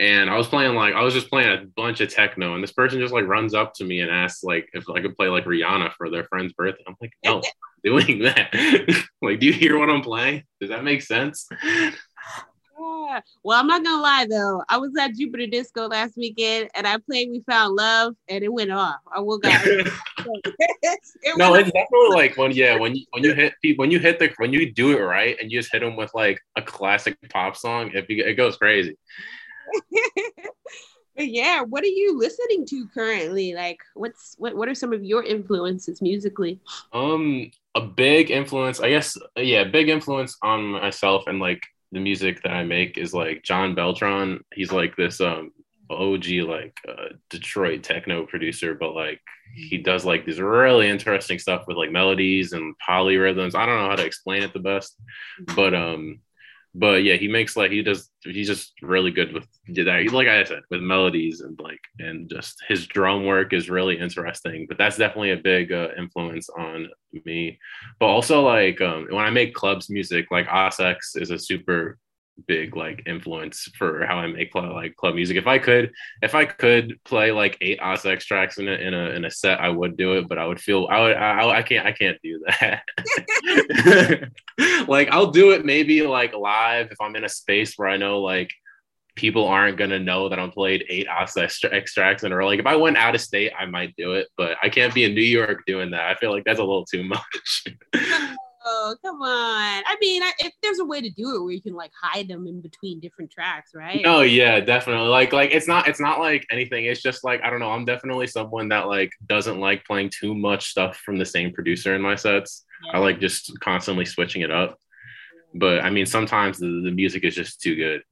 and 0.00 0.30
I 0.30 0.36
was 0.36 0.46
playing 0.46 0.74
like 0.74 0.94
I 0.94 1.02
was 1.02 1.14
just 1.14 1.28
playing 1.28 1.48
a 1.48 1.66
bunch 1.76 2.00
of 2.00 2.12
techno, 2.12 2.54
and 2.54 2.62
this 2.62 2.72
person 2.72 3.00
just 3.00 3.12
like 3.12 3.26
runs 3.26 3.54
up 3.54 3.74
to 3.74 3.84
me 3.84 4.00
and 4.00 4.10
asks 4.10 4.42
like 4.42 4.68
if 4.72 4.88
I 4.88 5.00
could 5.00 5.16
play 5.16 5.28
like 5.28 5.44
Rihanna 5.44 5.92
for 5.94 6.10
their 6.10 6.24
friend's 6.24 6.52
birthday. 6.52 6.84
I'm 6.86 6.96
like, 7.00 7.12
no, 7.24 7.42
doing 7.84 8.20
that. 8.20 8.52
like, 9.22 9.40
do 9.40 9.46
you 9.46 9.52
hear 9.52 9.78
what 9.78 9.90
I'm 9.90 10.02
playing? 10.02 10.44
Does 10.60 10.70
that 10.70 10.84
make 10.84 11.02
sense? 11.02 11.48
Yeah. 13.14 13.20
Well, 13.42 13.58
I'm 13.58 13.66
not 13.66 13.84
gonna 13.84 14.02
lie 14.02 14.26
though. 14.28 14.62
I 14.68 14.78
was 14.78 14.90
at 14.98 15.14
Jupiter 15.14 15.46
Disco 15.46 15.86
last 15.88 16.16
weekend 16.16 16.70
and 16.74 16.86
I 16.86 16.98
played 16.98 17.30
We 17.30 17.40
Found 17.48 17.76
Love 17.76 18.14
and 18.28 18.42
it 18.42 18.52
went 18.52 18.72
off. 18.72 18.96
I 19.12 19.20
will 19.20 19.38
go. 19.38 19.50
it 19.54 21.00
no, 21.36 21.54
it's 21.54 21.70
definitely 21.70 22.16
like 22.16 22.36
when 22.36 22.52
yeah, 22.52 22.76
when 22.76 22.94
you 22.94 23.04
when 23.12 23.22
you 23.22 23.34
hit 23.34 23.54
people 23.62 23.82
when 23.82 23.90
you 23.90 23.98
hit 23.98 24.18
the 24.18 24.32
when 24.38 24.52
you 24.52 24.72
do 24.72 24.96
it 24.96 25.00
right 25.00 25.36
and 25.40 25.50
you 25.50 25.60
just 25.60 25.72
hit 25.72 25.80
them 25.80 25.96
with 25.96 26.12
like 26.14 26.40
a 26.56 26.62
classic 26.62 27.16
pop 27.30 27.56
song, 27.56 27.90
it 27.94 28.06
it 28.08 28.34
goes 28.34 28.56
crazy. 28.56 28.96
but 31.16 31.28
yeah, 31.28 31.62
what 31.62 31.84
are 31.84 31.86
you 31.86 32.18
listening 32.18 32.66
to 32.66 32.88
currently? 32.92 33.54
Like, 33.54 33.78
what's 33.94 34.34
what? 34.38 34.56
What 34.56 34.68
are 34.68 34.74
some 34.74 34.92
of 34.92 35.04
your 35.04 35.22
influences 35.22 36.02
musically? 36.02 36.60
Um, 36.92 37.50
a 37.74 37.80
big 37.80 38.30
influence, 38.30 38.80
I 38.80 38.90
guess. 38.90 39.16
Yeah, 39.36 39.64
big 39.64 39.88
influence 39.88 40.36
on 40.42 40.64
myself 40.64 41.24
and 41.26 41.38
like 41.38 41.62
the 41.92 42.00
music 42.00 42.42
that 42.42 42.52
I 42.52 42.64
make 42.64 42.98
is 42.98 43.14
like 43.14 43.42
John 43.42 43.74
Beltran. 43.74 44.44
He's 44.52 44.72
like 44.72 44.96
this 44.96 45.20
um 45.20 45.52
OG 45.90 46.26
like 46.46 46.78
uh, 46.88 47.14
Detroit 47.30 47.82
techno 47.82 48.26
producer, 48.26 48.74
but 48.74 48.94
like 48.94 49.20
he 49.54 49.78
does 49.78 50.04
like 50.04 50.26
this 50.26 50.38
really 50.38 50.88
interesting 50.88 51.38
stuff 51.38 51.64
with 51.66 51.76
like 51.76 51.92
melodies 51.92 52.52
and 52.52 52.74
polyrhythms. 52.86 53.54
I 53.54 53.66
don't 53.66 53.78
know 53.78 53.90
how 53.90 53.96
to 53.96 54.04
explain 54.04 54.42
it 54.42 54.52
the 54.52 54.58
best, 54.58 54.96
but 55.54 55.74
um 55.74 56.20
but 56.74 57.04
yeah, 57.04 57.14
he 57.14 57.28
makes 57.28 57.56
like 57.56 57.70
he 57.70 57.82
does. 57.82 58.10
He's 58.22 58.48
just 58.48 58.72
really 58.82 59.10
good 59.10 59.32
with 59.32 59.46
that. 59.74 60.06
Like 60.12 60.28
I 60.28 60.42
said, 60.44 60.62
with 60.70 60.80
melodies 60.80 61.40
and 61.40 61.58
like 61.60 61.80
and 61.98 62.28
just 62.28 62.62
his 62.68 62.86
drum 62.86 63.24
work 63.24 63.52
is 63.52 63.70
really 63.70 63.98
interesting. 63.98 64.66
But 64.68 64.78
that's 64.78 64.96
definitely 64.96 65.30
a 65.32 65.36
big 65.36 65.72
uh, 65.72 65.88
influence 65.96 66.48
on 66.50 66.88
me. 67.24 67.58
But 68.00 68.06
also 68.06 68.42
like 68.42 68.80
um, 68.80 69.06
when 69.08 69.24
I 69.24 69.30
make 69.30 69.54
clubs 69.54 69.88
music, 69.88 70.26
like 70.30 70.48
Osx 70.48 70.96
is 71.14 71.30
a 71.30 71.38
super 71.38 71.98
big 72.46 72.76
like 72.76 73.02
influence 73.06 73.68
for 73.76 74.04
how 74.06 74.16
I 74.16 74.26
make 74.26 74.52
club, 74.52 74.72
like 74.72 74.96
club 74.96 75.14
music. 75.14 75.36
If 75.36 75.46
I 75.46 75.58
could, 75.58 75.92
if 76.22 76.34
I 76.34 76.44
could 76.44 76.98
play 77.04 77.32
like 77.32 77.56
eight 77.60 77.80
Osx 77.80 78.20
tracks 78.20 78.58
in 78.58 78.68
a 78.68 78.72
in 78.72 78.94
a 78.94 79.10
in 79.10 79.24
a 79.24 79.30
set, 79.30 79.60
I 79.60 79.68
would 79.68 79.96
do 79.96 80.14
it. 80.14 80.28
But 80.28 80.38
I 80.38 80.46
would 80.46 80.60
feel 80.60 80.86
I 80.90 81.00
would 81.00 81.16
I, 81.16 81.58
I 81.58 81.62
can't 81.62 81.86
I 81.86 81.92
can't 81.92 82.18
do 82.22 82.44
that. 82.60 82.82
like 84.88 85.08
I'll 85.10 85.30
do 85.30 85.52
it 85.52 85.64
maybe 85.64 86.02
like 86.02 86.34
live 86.34 86.88
if 86.90 87.00
I'm 87.00 87.16
in 87.16 87.24
a 87.24 87.28
space 87.28 87.74
where 87.76 87.88
I 87.88 87.96
know 87.96 88.20
like 88.20 88.50
people 89.16 89.46
aren't 89.46 89.78
gonna 89.78 89.98
know 89.98 90.28
that 90.28 90.38
I'm 90.38 90.50
played 90.50 90.84
eight 90.88 91.06
Osx 91.06 91.64
extracts 91.72 92.24
in 92.24 92.32
a 92.32 92.36
row. 92.36 92.46
Like 92.46 92.60
if 92.60 92.66
I 92.66 92.76
went 92.76 92.96
out 92.96 93.14
of 93.14 93.20
state, 93.20 93.52
I 93.58 93.66
might 93.66 93.94
do 93.96 94.14
it, 94.14 94.28
but 94.36 94.56
I 94.62 94.68
can't 94.68 94.94
be 94.94 95.04
in 95.04 95.14
New 95.14 95.22
York 95.22 95.62
doing 95.66 95.90
that. 95.92 96.10
I 96.10 96.14
feel 96.16 96.32
like 96.32 96.44
that's 96.44 96.58
a 96.58 96.64
little 96.64 96.84
too 96.84 97.04
much. 97.04 97.66
Oh, 98.66 98.96
come 99.04 99.20
on. 99.20 99.82
I 99.86 99.96
mean, 100.00 100.22
I, 100.22 100.32
if 100.38 100.52
there's 100.62 100.78
a 100.78 100.84
way 100.84 101.02
to 101.02 101.10
do 101.10 101.34
it 101.36 101.42
where 101.42 101.52
you 101.52 101.60
can 101.60 101.74
like 101.74 101.90
hide 102.00 102.28
them 102.28 102.46
in 102.46 102.62
between 102.62 102.98
different 102.98 103.30
tracks, 103.30 103.72
right? 103.74 104.00
Oh 104.06 104.22
yeah, 104.22 104.60
definitely. 104.60 105.08
Like, 105.08 105.34
like 105.34 105.50
it's 105.52 105.68
not, 105.68 105.86
it's 105.86 106.00
not 106.00 106.18
like 106.18 106.46
anything. 106.50 106.86
It's 106.86 107.02
just 107.02 107.24
like 107.24 107.42
I 107.42 107.50
don't 107.50 107.60
know. 107.60 107.70
I'm 107.70 107.84
definitely 107.84 108.26
someone 108.26 108.70
that 108.70 108.86
like 108.86 109.10
doesn't 109.26 109.60
like 109.60 109.84
playing 109.84 110.10
too 110.18 110.34
much 110.34 110.70
stuff 110.70 110.96
from 111.04 111.18
the 111.18 111.26
same 111.26 111.52
producer 111.52 111.94
in 111.94 112.00
my 112.00 112.14
sets. 112.14 112.64
Yeah. 112.86 112.96
I 112.96 113.00
like 113.00 113.20
just 113.20 113.58
constantly 113.60 114.06
switching 114.06 114.40
it 114.42 114.50
up. 114.50 114.78
But 115.54 115.84
I 115.84 115.90
mean, 115.90 116.06
sometimes 116.06 116.58
the, 116.58 116.82
the 116.84 116.90
music 116.90 117.24
is 117.24 117.34
just 117.34 117.60
too 117.60 117.76
good, 117.76 118.02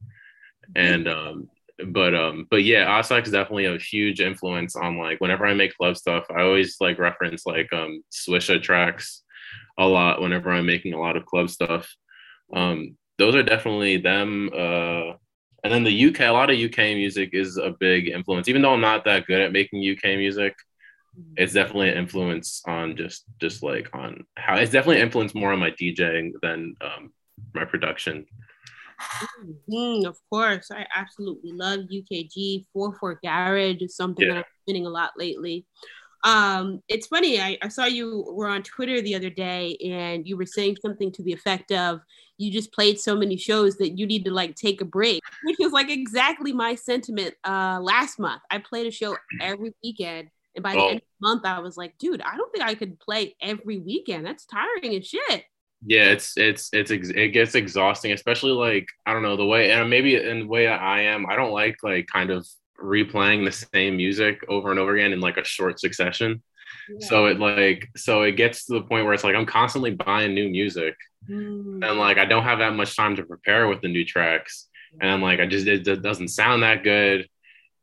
and 0.75 1.07
um, 1.07 1.49
but 1.87 2.13
um, 2.13 2.47
but 2.51 2.63
yeah, 2.63 2.85
Osx 2.85 3.25
is 3.25 3.31
definitely 3.31 3.65
a 3.65 3.77
huge 3.77 4.21
influence 4.21 4.75
on 4.75 4.99
like 4.99 5.19
whenever 5.19 5.47
I 5.47 5.55
make 5.55 5.75
club 5.75 5.97
stuff. 5.97 6.25
I 6.29 6.43
always 6.43 6.77
like 6.79 6.99
reference 6.99 7.45
like 7.47 7.73
um 7.73 8.03
Swisha 8.11 8.61
tracks 8.61 9.23
a 9.77 9.85
lot 9.87 10.21
whenever 10.21 10.51
I'm 10.51 10.65
making 10.65 10.93
a 10.93 10.99
lot 10.99 11.17
of 11.17 11.25
club 11.25 11.49
stuff. 11.49 11.89
Um, 12.53 12.97
those 13.17 13.35
are 13.35 13.43
definitely 13.43 13.97
them. 13.97 14.49
Uh, 14.53 15.13
and 15.63 15.71
then 15.71 15.83
the 15.83 16.05
UK, 16.07 16.21
a 16.21 16.31
lot 16.31 16.49
of 16.49 16.59
UK 16.59 16.95
music 16.95 17.29
is 17.33 17.57
a 17.57 17.73
big 17.79 18.09
influence. 18.09 18.47
Even 18.47 18.61
though 18.61 18.73
I'm 18.73 18.81
not 18.81 19.05
that 19.05 19.25
good 19.27 19.41
at 19.41 19.53
making 19.53 19.79
UK 19.79 20.17
music, 20.17 20.55
it's 21.37 21.53
definitely 21.53 21.89
an 21.89 21.97
influence 21.97 22.61
on 22.67 22.97
just 22.97 23.25
just 23.39 23.63
like 23.63 23.89
on 23.93 24.25
how 24.35 24.55
it's 24.55 24.71
definitely 24.71 25.01
influenced 25.01 25.35
more 25.35 25.53
on 25.53 25.59
my 25.59 25.71
DJing 25.71 26.31
than 26.41 26.75
um, 26.81 27.13
my 27.53 27.65
production. 27.65 28.25
Mm-hmm, 29.69 30.05
of 30.05 30.17
course, 30.29 30.69
I 30.71 30.85
absolutely 30.95 31.51
love 31.51 31.81
UKG. 31.81 32.65
Four 32.73 32.95
Four 32.95 33.19
Garage 33.23 33.81
is 33.81 33.95
something 33.95 34.27
yeah. 34.27 34.33
that 34.33 34.39
I'm 34.39 34.45
spinning 34.63 34.85
a 34.85 34.89
lot 34.89 35.11
lately. 35.17 35.65
Um, 36.23 36.81
it's 36.87 37.07
funny. 37.07 37.39
I, 37.39 37.57
I 37.61 37.67
saw 37.67 37.85
you 37.85 38.25
were 38.33 38.47
on 38.47 38.63
Twitter 38.63 39.01
the 39.01 39.15
other 39.15 39.29
day, 39.29 39.77
and 39.85 40.27
you 40.27 40.37
were 40.37 40.45
saying 40.45 40.77
something 40.81 41.11
to 41.13 41.23
the 41.23 41.33
effect 41.33 41.71
of, 41.71 42.01
"You 42.37 42.51
just 42.51 42.71
played 42.71 42.99
so 42.99 43.15
many 43.15 43.35
shows 43.35 43.75
that 43.77 43.97
you 43.97 44.07
need 44.07 44.25
to 44.25 44.31
like 44.31 44.55
take 44.55 44.81
a 44.81 44.85
break," 44.85 45.21
which 45.43 45.59
is 45.59 45.71
like 45.71 45.89
exactly 45.89 46.53
my 46.53 46.75
sentiment. 46.75 47.35
Uh, 47.43 47.79
last 47.81 48.19
month, 48.19 48.41
I 48.49 48.59
played 48.59 48.87
a 48.87 48.91
show 48.91 49.17
every 49.41 49.73
weekend, 49.83 50.29
and 50.55 50.63
by 50.63 50.73
the 50.73 50.79
oh. 50.79 50.87
end 50.87 50.97
of 50.97 51.07
the 51.19 51.27
month, 51.27 51.45
I 51.45 51.59
was 51.59 51.75
like, 51.75 51.97
"Dude, 51.97 52.21
I 52.21 52.37
don't 52.37 52.51
think 52.53 52.63
I 52.63 52.75
could 52.75 52.99
play 52.99 53.35
every 53.41 53.79
weekend. 53.79 54.25
That's 54.25 54.45
tiring 54.45 54.95
as 54.95 55.05
shit." 55.05 55.43
Yeah, 55.85 56.11
it's 56.11 56.37
it's 56.37 56.69
it's 56.71 56.91
it 56.91 57.33
gets 57.33 57.55
exhausting, 57.55 58.13
especially 58.13 58.51
like 58.51 58.87
I 59.05 59.11
don't 59.11 59.23
know 59.23 59.35
the 59.35 59.45
way 59.45 59.71
and 59.71 59.89
maybe 59.89 60.15
in 60.15 60.39
the 60.39 60.47
way 60.47 60.67
I 60.67 61.01
am. 61.01 61.25
I 61.29 61.35
don't 61.35 61.51
like 61.51 61.77
like 61.83 62.07
kind 62.07 62.29
of 62.29 62.47
replaying 62.83 63.45
the 63.45 63.67
same 63.73 63.97
music 63.97 64.43
over 64.49 64.69
and 64.69 64.79
over 64.79 64.95
again 64.95 65.13
in 65.13 65.19
like 65.19 65.37
a 65.37 65.43
short 65.43 65.79
succession. 65.79 66.43
Yeah. 66.89 67.07
So 67.07 67.25
it 67.27 67.39
like 67.39 67.89
so 67.95 68.23
it 68.23 68.33
gets 68.33 68.65
to 68.65 68.73
the 68.73 68.81
point 68.81 69.05
where 69.05 69.13
it's 69.13 69.23
like 69.23 69.35
I'm 69.35 69.45
constantly 69.45 69.91
buying 69.91 70.33
new 70.33 70.49
music, 70.49 70.95
mm. 71.29 71.87
and 71.87 71.97
like 71.97 72.17
I 72.17 72.25
don't 72.25 72.43
have 72.43 72.59
that 72.59 72.75
much 72.75 72.95
time 72.95 73.15
to 73.15 73.23
prepare 73.23 73.67
with 73.67 73.81
the 73.81 73.87
new 73.87 74.05
tracks, 74.05 74.67
and 74.99 75.09
I'm 75.09 75.21
like 75.21 75.39
I 75.39 75.45
just 75.45 75.67
it, 75.67 75.87
it 75.87 76.01
doesn't 76.01 76.27
sound 76.27 76.63
that 76.63 76.83
good, 76.83 77.29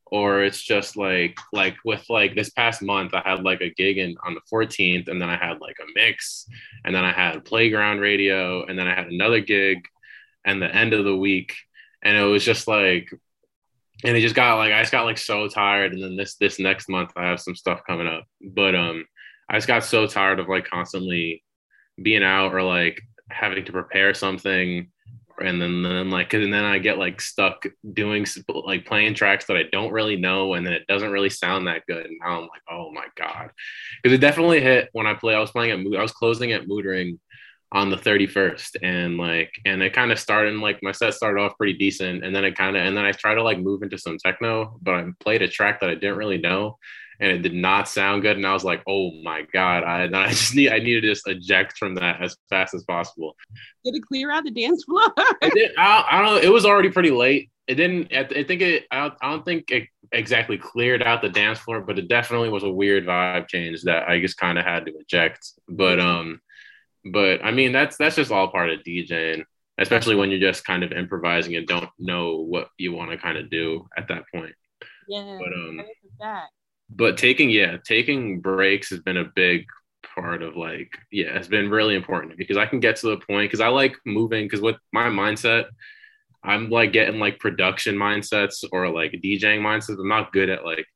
or 0.07 0.43
it's 0.43 0.61
just 0.63 0.97
like 0.97 1.39
like 1.53 1.77
with 1.85 2.05
like 2.11 2.35
this 2.35 2.51
past 2.51 2.83
month 2.83 3.15
I 3.15 3.23
had 3.25 3.43
like 3.43 3.63
a 3.63 3.71
gig 3.71 3.99
in 3.99 4.17
on 4.27 4.35
the 4.35 4.43
14th, 4.53 5.09
and 5.09 5.21
then 5.21 5.31
I 5.31 5.37
had 5.37 5.61
like 5.61 5.77
a 5.81 5.91
mix, 5.95 6.47
and 6.85 6.95
then 6.95 7.05
I 7.05 7.13
had 7.13 7.45
playground 7.45 8.01
radio, 8.01 8.67
and 8.67 8.79
then 8.79 8.87
I 8.87 8.95
had 8.95 9.09
another 9.09 9.41
gig, 9.41 9.79
and 10.45 10.61
the 10.61 10.75
end 10.75 10.93
of 10.93 11.05
the 11.05 11.17
week, 11.17 11.55
and 12.03 12.17
it 12.17 12.25
was 12.25 12.45
just 12.45 12.69
like 12.69 13.11
and 14.05 14.17
it 14.17 14.21
just 14.21 14.35
got 14.35 14.57
like 14.57 14.73
I 14.73 14.81
just 14.81 14.93
got 14.93 15.05
like 15.05 15.19
so 15.19 15.49
tired. 15.49 15.93
And 15.93 16.03
then 16.03 16.17
this 16.17 16.37
this 16.37 16.59
next 16.59 16.89
month 16.89 17.13
I 17.17 17.27
have 17.27 17.41
some 17.41 17.55
stuff 17.55 17.83
coming 17.87 18.07
up, 18.07 18.25
but 18.41 18.75
um 18.75 19.05
I 19.49 19.57
just 19.57 19.67
got 19.67 19.85
so 19.85 20.07
tired 20.07 20.39
of 20.39 20.49
like 20.49 20.67
constantly 20.67 21.43
being 22.01 22.23
out 22.23 22.55
or 22.55 22.63
like 22.63 23.01
having 23.31 23.65
to 23.65 23.73
prepare 23.73 24.15
something. 24.15 24.91
And 25.43 25.61
then 25.61 25.83
then 25.83 26.11
like 26.11 26.33
and 26.35 26.53
then 26.53 26.65
I 26.65 26.79
get 26.79 26.99
like 26.99 27.21
stuck 27.21 27.67
doing 27.93 28.27
like 28.65 28.87
playing 28.87 29.15
tracks 29.15 29.47
that 29.47 29.57
I 29.57 29.65
don't 29.73 29.93
really 29.93 30.17
know. 30.17 30.55
And 30.55 30.65
then 30.65 30.75
it 30.75 30.87
doesn't 30.87 31.11
really 31.11 31.31
sound 31.31 31.67
that 31.67 31.87
good. 31.87 32.07
And 32.07 32.19
now 32.21 32.39
I'm 32.39 32.43
like 32.43 32.63
oh 32.71 32.91
my 32.93 33.07
god. 33.17 33.51
Because 34.03 34.17
it 34.17 34.21
definitely 34.21 34.61
hit 34.61 34.89
when 34.93 35.07
I 35.07 35.15
play 35.15 35.35
I 35.35 35.41
was 35.41 35.51
playing 35.51 35.73
at 35.73 35.99
I 35.99 36.03
was 36.03 36.13
closing 36.13 36.53
at 36.53 36.69
Mood 36.69 36.85
Ring 36.85 37.19
on 37.73 37.89
the 37.89 37.97
31st 37.97 38.77
and 38.83 39.17
like 39.17 39.53
and 39.65 39.83
it 39.83 39.93
kind 39.93 40.11
of 40.11 40.19
started 40.19 40.55
like 40.57 40.81
my 40.83 40.91
set 40.91 41.15
started 41.15 41.41
off 41.41 41.57
pretty 41.57 41.75
decent 41.75 42.25
and 42.25 42.35
then 42.35 42.45
it 42.45 42.57
kind 42.57 42.77
of 42.77 42.85
and 42.85 42.97
then 42.97 43.05
I 43.05 43.13
tried 43.13 43.37
to 43.37 43.45
like 43.45 43.61
move 43.61 43.83
into 43.83 43.97
some 43.97 44.19
techno 44.19 44.77
but 44.83 44.95
I 44.95 45.07
played 45.21 45.43
a 45.43 45.49
track 45.49 45.81
that 45.81 45.91
I 45.91 45.95
didn't 45.95 46.17
really 46.17 46.39
know 46.39 46.79
and 47.21 47.31
it 47.31 47.43
did 47.43 47.55
not 47.55 47.89
sound 47.89 48.23
good 48.23 48.37
and 48.37 48.47
I 48.47 48.53
was 48.53 48.65
like 48.65 48.83
oh 48.89 49.13
my 49.23 49.47
god 49.53 49.85
I 49.85 50.05
I 50.13 50.31
just 50.31 50.55
need 50.57 50.73
I 50.73 50.79
needed 50.81 51.03
to 51.03 51.09
just 51.09 51.29
eject 51.29 51.79
from 51.79 51.95
that 51.97 52.21
as 52.21 52.37
fast 52.49 52.75
as 52.75 52.83
possible. 52.83 53.37
Did 53.85 53.95
it 53.95 54.03
clear 54.07 54.33
out 54.33 54.45
the 54.45 54.51
dance 54.51 54.85
floor? 54.85 55.07
It 55.43 55.55
did, 55.55 55.71
I, 55.79 56.07
I, 56.11 56.23
don't 56.23 56.35
know 56.35 56.41
it 56.41 56.53
was 56.53 56.67
already 56.67 56.91
pretty 56.91 57.13
late. 57.13 57.51
It 57.69 57.77
didn't 57.77 58.13
I 58.13 58.43
think 58.43 58.63
it 58.63 58.87
I 58.91 59.13
I 59.23 59.31
don't 59.31 59.45
think 59.45 59.71
it 59.71 59.87
exactly 60.11 60.59
cleared 60.59 61.05
out 61.05 61.23
the 61.23 61.29
dance 61.29 61.61
floor 61.61 61.83
but 61.83 62.01
it 62.01 62.09
definitely 62.09 62.49
was 62.49 62.65
a 62.65 62.71
weird 62.71 63.07
vibe 63.07 63.47
change 63.47 63.83
that 63.83 64.09
I 64.09 64.21
just 64.21 64.39
kind 64.39 64.59
of 64.59 64.65
had 64.65 64.87
to 64.87 64.93
eject 64.99 65.53
but 65.69 66.01
um 66.01 66.41
but 67.05 67.45
I 67.45 67.51
mean, 67.51 67.73
that's 67.73 67.97
that's 67.97 68.17
just 68.17 68.31
all 68.31 68.49
part 68.49 68.71
of 68.71 68.81
DJing, 68.81 69.45
especially 69.79 70.17
when 70.17 70.31
you're 70.31 70.41
just 70.41 70.65
kind 70.65 70.83
of 70.83 70.93
improvising 70.93 71.57
and 71.57 71.67
don't 71.67 71.91
know 71.99 72.37
what 72.39 72.69
you 72.79 72.93
want 72.93 73.11
to 73.11 73.19
kind 73.19 73.39
of 73.39 73.51
do 73.51 73.87
at 73.97 74.09
that 74.09 74.25
point. 74.35 74.55
Yeah. 75.09 75.39
But 75.41 75.53
um, 75.53 75.81
but 76.91 77.17
taking 77.17 77.51
yeah, 77.51 77.77
taking 77.85 78.41
breaks 78.41 78.91
has 78.91 79.01
been 79.01 79.17
a 79.17 79.31
big 79.35 79.67
part 80.15 80.43
of 80.43 80.57
like 80.57 80.97
yeah, 81.11 81.37
it's 81.37 81.49
been 81.49 81.71
really 81.71 81.95
important 81.95 82.37
because 82.37 82.57
I 82.57 82.67
can 82.67 82.81
get 82.81 82.97
to 82.97 83.09
the 83.09 83.17
point 83.19 83.51
because 83.51 83.61
I 83.61 83.69
like 83.69 83.97
moving 84.05 84.45
because 84.45 84.61
with 84.61 84.77
my 84.93 85.05
mindset. 85.05 85.67
I'm 86.43 86.71
like 86.71 86.95
getting 86.95 87.21
like 87.21 87.39
production 87.39 87.97
mindsets 87.97 88.65
or 88.73 88.89
like 88.89 89.13
DJing 89.13 89.61
mindsets. 89.61 89.99
I'm 89.99 90.09
not 90.09 90.33
good 90.33 90.49
at 90.49 90.65
like 90.65 90.87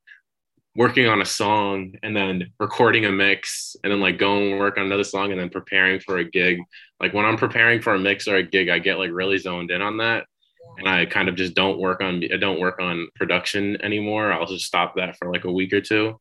working 0.77 1.07
on 1.07 1.23
a 1.23 1.25
song 1.25 1.95
and 2.03 2.17
then 2.17 2.51
recording 2.59 3.05
a 3.05 3.13
mix 3.13 3.77
and 3.85 3.93
then 3.93 4.01
like 4.01 4.19
going 4.19 4.53
and 4.53 4.61
work 4.61 4.77
on 4.77 4.87
another 4.87 5.05
song 5.05 5.31
and 5.31 5.41
then 5.41 5.49
preparing 5.49 6.01
for 6.01 6.19
a 6.19 6.25
gig. 6.25 6.59
Like 7.01 7.15
when 7.15 7.25
I'm 7.25 7.37
preparing 7.37 7.81
for 7.81 7.95
a 7.95 7.99
mix 7.99 8.27
or 8.27 8.37
a 8.37 8.43
gig, 8.43 8.69
I 8.69 8.79
get 8.81 8.99
like 8.99 9.11
really 9.13 9.39
zoned 9.39 9.71
in 9.71 9.83
on 9.83 9.99
that. 9.99 10.27
And 10.79 10.89
I 10.89 11.07
kind 11.07 11.29
of 11.29 11.37
just 11.37 11.55
don't 11.55 11.79
work 11.79 12.01
on 12.01 12.25
I 12.33 12.37
don't 12.37 12.59
work 12.59 12.81
on 12.81 13.09
production 13.15 13.81
anymore. 13.83 14.33
I'll 14.33 14.47
just 14.47 14.65
stop 14.65 14.97
that 14.97 15.17
for 15.17 15.31
like 15.31 15.45
a 15.45 15.53
week 15.53 15.73
or 15.73 15.81
two. 15.81 16.19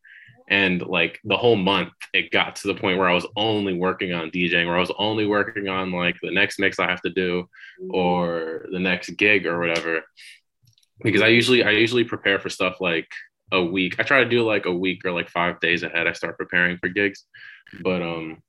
And 0.49 0.82
like 0.82 1.20
the 1.24 1.38
whole 1.38 1.56
month, 1.56 1.93
it 2.14 2.30
got 2.30 2.58
to 2.58 2.68
the 2.68 2.76
point 2.76 2.99
where 2.99 3.10
I 3.10 3.16
was 3.16 3.26
only 3.36 3.74
working 3.74 4.14
on 4.14 4.30
DJing, 4.30 4.68
where 4.68 4.76
I 4.78 4.82
was 4.82 4.91
only 4.99 5.26
working 5.26 5.68
on 5.70 5.91
like 5.91 6.18
the 6.22 6.32
next 6.32 6.60
mix 6.60 6.78
I 6.78 6.89
have 6.89 7.01
to 7.01 7.10
do 7.10 7.49
or 7.89 8.68
the 8.72 8.80
next 8.80 9.12
gig 9.12 9.47
or 9.47 9.58
whatever. 9.58 10.01
Because 11.01 11.24
I 11.24 11.28
usually 11.28 11.64
I 11.64 11.72
usually 11.72 12.04
prepare 12.04 12.39
for 12.39 12.49
stuff 12.49 12.80
like 12.80 13.08
a 13.51 13.63
week. 13.63 13.99
I 13.99 14.03
try 14.03 14.23
to 14.23 14.29
do 14.29 14.45
like 14.45 14.65
a 14.65 14.73
week 14.73 15.05
or 15.05 15.11
like 15.11 15.29
five 15.29 15.59
days 15.59 15.83
ahead. 15.83 16.07
I 16.07 16.13
start 16.13 16.37
preparing 16.37 16.77
for 16.77 16.89
gigs, 16.89 17.25
but 17.81 18.01
um, 18.01 18.41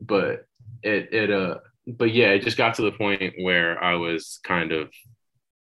but 0.00 0.46
it 0.82 1.12
it 1.12 1.30
uh, 1.30 1.58
but 1.86 2.12
yeah, 2.12 2.28
it 2.28 2.42
just 2.42 2.56
got 2.56 2.74
to 2.74 2.82
the 2.82 2.92
point 2.92 3.34
where 3.40 3.82
I 3.82 3.94
was 3.94 4.40
kind 4.42 4.72
of 4.72 4.90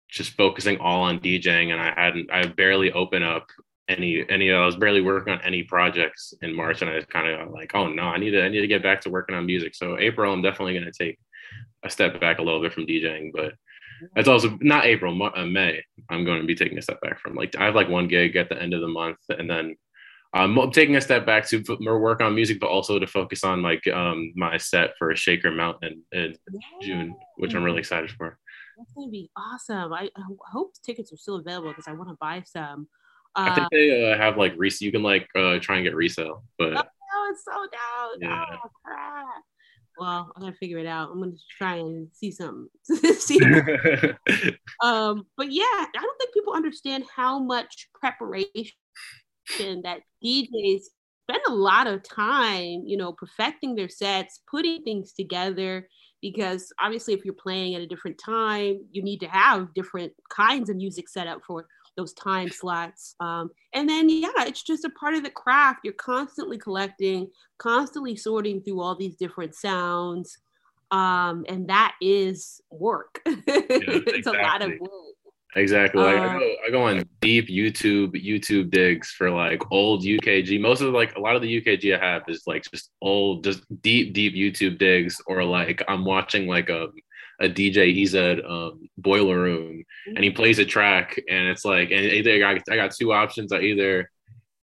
just 0.08 0.32
focusing 0.32 0.78
all 0.78 1.02
on 1.02 1.20
DJing, 1.20 1.72
and 1.72 1.80
I 1.80 1.92
hadn't, 1.94 2.30
I 2.32 2.46
barely 2.46 2.92
open 2.92 3.22
up 3.22 3.46
any 3.88 4.24
any. 4.28 4.52
I 4.52 4.64
was 4.64 4.76
barely 4.76 5.02
working 5.02 5.34
on 5.34 5.42
any 5.42 5.62
projects 5.64 6.32
in 6.40 6.54
March, 6.54 6.80
and 6.80 6.90
I 6.90 6.96
was 6.96 7.06
kind 7.06 7.28
of 7.28 7.50
like, 7.50 7.74
oh 7.74 7.88
no, 7.88 8.04
I 8.04 8.18
need 8.18 8.30
to 8.30 8.42
I 8.42 8.48
need 8.48 8.62
to 8.62 8.66
get 8.66 8.82
back 8.82 9.02
to 9.02 9.10
working 9.10 9.34
on 9.34 9.46
music. 9.46 9.74
So 9.74 9.98
April, 9.98 10.32
I'm 10.32 10.42
definitely 10.42 10.74
going 10.74 10.90
to 10.90 10.92
take 10.92 11.18
a 11.84 11.90
step 11.90 12.18
back 12.20 12.38
a 12.38 12.42
little 12.42 12.62
bit 12.62 12.72
from 12.72 12.86
DJing, 12.86 13.30
but 13.32 13.52
it's 14.16 14.28
also 14.28 14.58
not 14.60 14.86
April, 14.86 15.20
uh, 15.22 15.44
May. 15.44 15.82
I'm 16.10 16.24
going 16.24 16.40
to 16.40 16.46
be 16.46 16.54
taking 16.54 16.78
a 16.78 16.82
step 16.82 17.00
back 17.00 17.20
from 17.20 17.34
like 17.34 17.54
I 17.56 17.64
have 17.66 17.74
like 17.74 17.88
one 17.88 18.08
gig 18.08 18.36
at 18.36 18.48
the 18.48 18.60
end 18.60 18.74
of 18.74 18.80
the 18.80 18.88
month, 18.88 19.18
and 19.28 19.48
then 19.48 19.76
I'm 20.32 20.70
taking 20.72 20.96
a 20.96 21.00
step 21.00 21.24
back 21.24 21.46
to 21.48 21.62
more 21.80 22.00
work 22.00 22.20
on 22.20 22.34
music, 22.34 22.58
but 22.60 22.68
also 22.68 22.98
to 22.98 23.06
focus 23.06 23.44
on 23.44 23.62
like 23.62 23.86
um, 23.86 24.32
my 24.34 24.56
set 24.56 24.90
for 24.98 25.14
Shaker 25.14 25.52
Mountain 25.52 26.02
in 26.12 26.34
yeah. 26.50 26.60
June, 26.82 27.16
which 27.36 27.54
I'm 27.54 27.62
really 27.62 27.78
excited 27.78 28.10
for. 28.10 28.38
That's 28.76 28.92
gonna 28.94 29.10
be 29.10 29.30
awesome. 29.36 29.92
I, 29.92 30.10
I 30.16 30.22
hope 30.50 30.72
tickets 30.84 31.12
are 31.12 31.16
still 31.16 31.36
available 31.36 31.70
because 31.70 31.86
I 31.86 31.92
want 31.92 32.08
to 32.08 32.16
buy 32.20 32.42
some. 32.44 32.88
Uh, 33.36 33.48
I 33.50 33.54
think 33.54 33.68
they 33.70 34.12
uh, 34.12 34.16
have 34.16 34.36
like 34.36 34.54
resale. 34.56 34.86
You 34.86 34.92
can 34.92 35.02
like 35.02 35.28
uh, 35.36 35.58
try 35.60 35.76
and 35.76 35.84
get 35.84 35.94
resale, 35.94 36.42
but 36.58 36.72
oh, 36.72 36.82
no, 36.82 37.30
it's 37.30 37.44
sold 37.44 37.68
out. 37.72 38.16
Yeah. 38.20 38.44
Oh, 38.50 38.70
crap 38.84 39.44
well, 39.98 40.32
I 40.36 40.40
gotta 40.40 40.56
figure 40.56 40.78
it 40.78 40.86
out. 40.86 41.10
I'm 41.10 41.20
gonna 41.20 41.32
try 41.58 41.76
and 41.76 42.08
see 42.12 42.30
something. 42.30 42.68
see 43.18 43.38
um, 44.82 45.26
but 45.36 45.52
yeah, 45.52 45.64
I 45.64 45.88
don't 46.00 46.18
think 46.18 46.34
people 46.34 46.54
understand 46.54 47.04
how 47.14 47.38
much 47.38 47.88
preparation 48.00 48.72
that 49.58 50.00
DJs 50.24 50.80
spend 51.28 51.42
a 51.48 51.54
lot 51.54 51.86
of 51.86 52.02
time, 52.02 52.82
you 52.84 52.96
know, 52.96 53.12
perfecting 53.12 53.74
their 53.74 53.88
sets, 53.88 54.40
putting 54.50 54.82
things 54.82 55.12
together. 55.12 55.88
Because 56.20 56.72
obviously, 56.80 57.12
if 57.12 57.24
you're 57.24 57.34
playing 57.34 57.74
at 57.74 57.82
a 57.82 57.86
different 57.86 58.18
time, 58.18 58.78
you 58.90 59.02
need 59.02 59.20
to 59.20 59.28
have 59.28 59.74
different 59.74 60.12
kinds 60.30 60.70
of 60.70 60.76
music 60.76 61.08
set 61.08 61.26
up 61.26 61.40
for 61.46 61.66
those 61.96 62.12
time 62.14 62.50
slots. 62.50 63.14
Um, 63.20 63.50
and 63.72 63.88
then, 63.88 64.08
yeah, 64.08 64.28
it's 64.38 64.62
just 64.62 64.84
a 64.84 64.90
part 64.90 65.14
of 65.14 65.22
the 65.22 65.30
craft. 65.30 65.80
You're 65.84 65.94
constantly 65.94 66.58
collecting, 66.58 67.28
constantly 67.58 68.16
sorting 68.16 68.62
through 68.62 68.80
all 68.80 68.96
these 68.96 69.16
different 69.16 69.54
sounds. 69.54 70.38
Um, 70.90 71.44
and 71.48 71.68
that 71.68 71.94
is 72.00 72.60
work. 72.70 73.20
Yeah, 73.26 73.36
it's 73.46 74.26
exactly. 74.26 74.40
a 74.40 74.42
lot 74.42 74.62
of 74.62 74.70
work. 74.80 74.90
Exactly. 75.56 76.02
Like 76.02 76.16
I, 76.16 76.36
uh, 76.36 76.38
go, 76.38 76.54
I 76.66 76.70
go 76.70 76.82
on 76.82 77.04
deep 77.20 77.48
YouTube 77.48 78.12
YouTube 78.14 78.70
digs 78.70 79.10
for 79.10 79.30
like 79.30 79.62
old 79.70 80.02
UKG. 80.02 80.60
Most 80.60 80.80
of 80.80 80.92
like 80.92 81.14
a 81.16 81.20
lot 81.20 81.36
of 81.36 81.42
the 81.42 81.60
UKG 81.60 81.96
I 81.96 82.04
have 82.04 82.22
is 82.28 82.42
like 82.46 82.64
just 82.72 82.90
old, 83.00 83.44
just 83.44 83.62
deep, 83.82 84.14
deep 84.14 84.34
YouTube 84.34 84.78
digs, 84.78 85.20
or 85.26 85.44
like 85.44 85.82
I'm 85.86 86.04
watching 86.04 86.46
like 86.48 86.70
a 86.70 86.88
a 87.40 87.48
DJ. 87.48 87.92
He's 87.92 88.14
at 88.14 88.44
um, 88.44 88.88
Boiler 88.98 89.40
Room, 89.40 89.84
and 90.06 90.22
he 90.22 90.30
plays 90.30 90.58
a 90.58 90.64
track, 90.64 91.18
and 91.28 91.48
it's 91.48 91.64
like, 91.64 91.90
and 91.90 92.04
either 92.04 92.46
I 92.46 92.54
got, 92.54 92.62
I 92.70 92.76
got 92.76 92.92
two 92.92 93.12
options. 93.12 93.52
I 93.52 93.60
either 93.60 94.10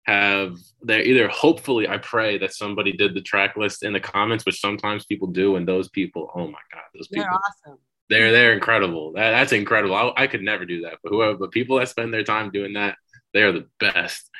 have 0.08 0.56
they 0.82 1.02
either 1.02 1.28
hopefully 1.28 1.86
I 1.86 1.98
pray 1.98 2.38
that 2.38 2.54
somebody 2.54 2.92
did 2.92 3.14
the 3.14 3.20
track 3.20 3.56
list 3.56 3.82
in 3.82 3.92
the 3.92 4.00
comments, 4.00 4.46
which 4.46 4.60
sometimes 4.60 5.04
people 5.04 5.28
do, 5.28 5.56
and 5.56 5.68
those 5.68 5.88
people, 5.90 6.30
oh 6.34 6.46
my 6.46 6.58
god, 6.72 6.82
those 6.94 7.08
people, 7.08 7.24
they're 7.24 7.32
awesome. 7.32 7.78
they're 8.08 8.32
they're 8.32 8.52
incredible. 8.54 9.12
That, 9.12 9.32
that's 9.32 9.52
incredible. 9.52 9.94
I, 9.94 10.12
I 10.16 10.26
could 10.26 10.42
never 10.42 10.64
do 10.64 10.82
that, 10.82 10.98
but 11.02 11.10
whoever, 11.10 11.36
but 11.36 11.50
people 11.50 11.78
that 11.78 11.88
spend 11.88 12.12
their 12.12 12.24
time 12.24 12.50
doing 12.50 12.72
that, 12.72 12.96
they 13.34 13.42
are 13.42 13.52
the 13.52 13.66
best. 13.78 14.30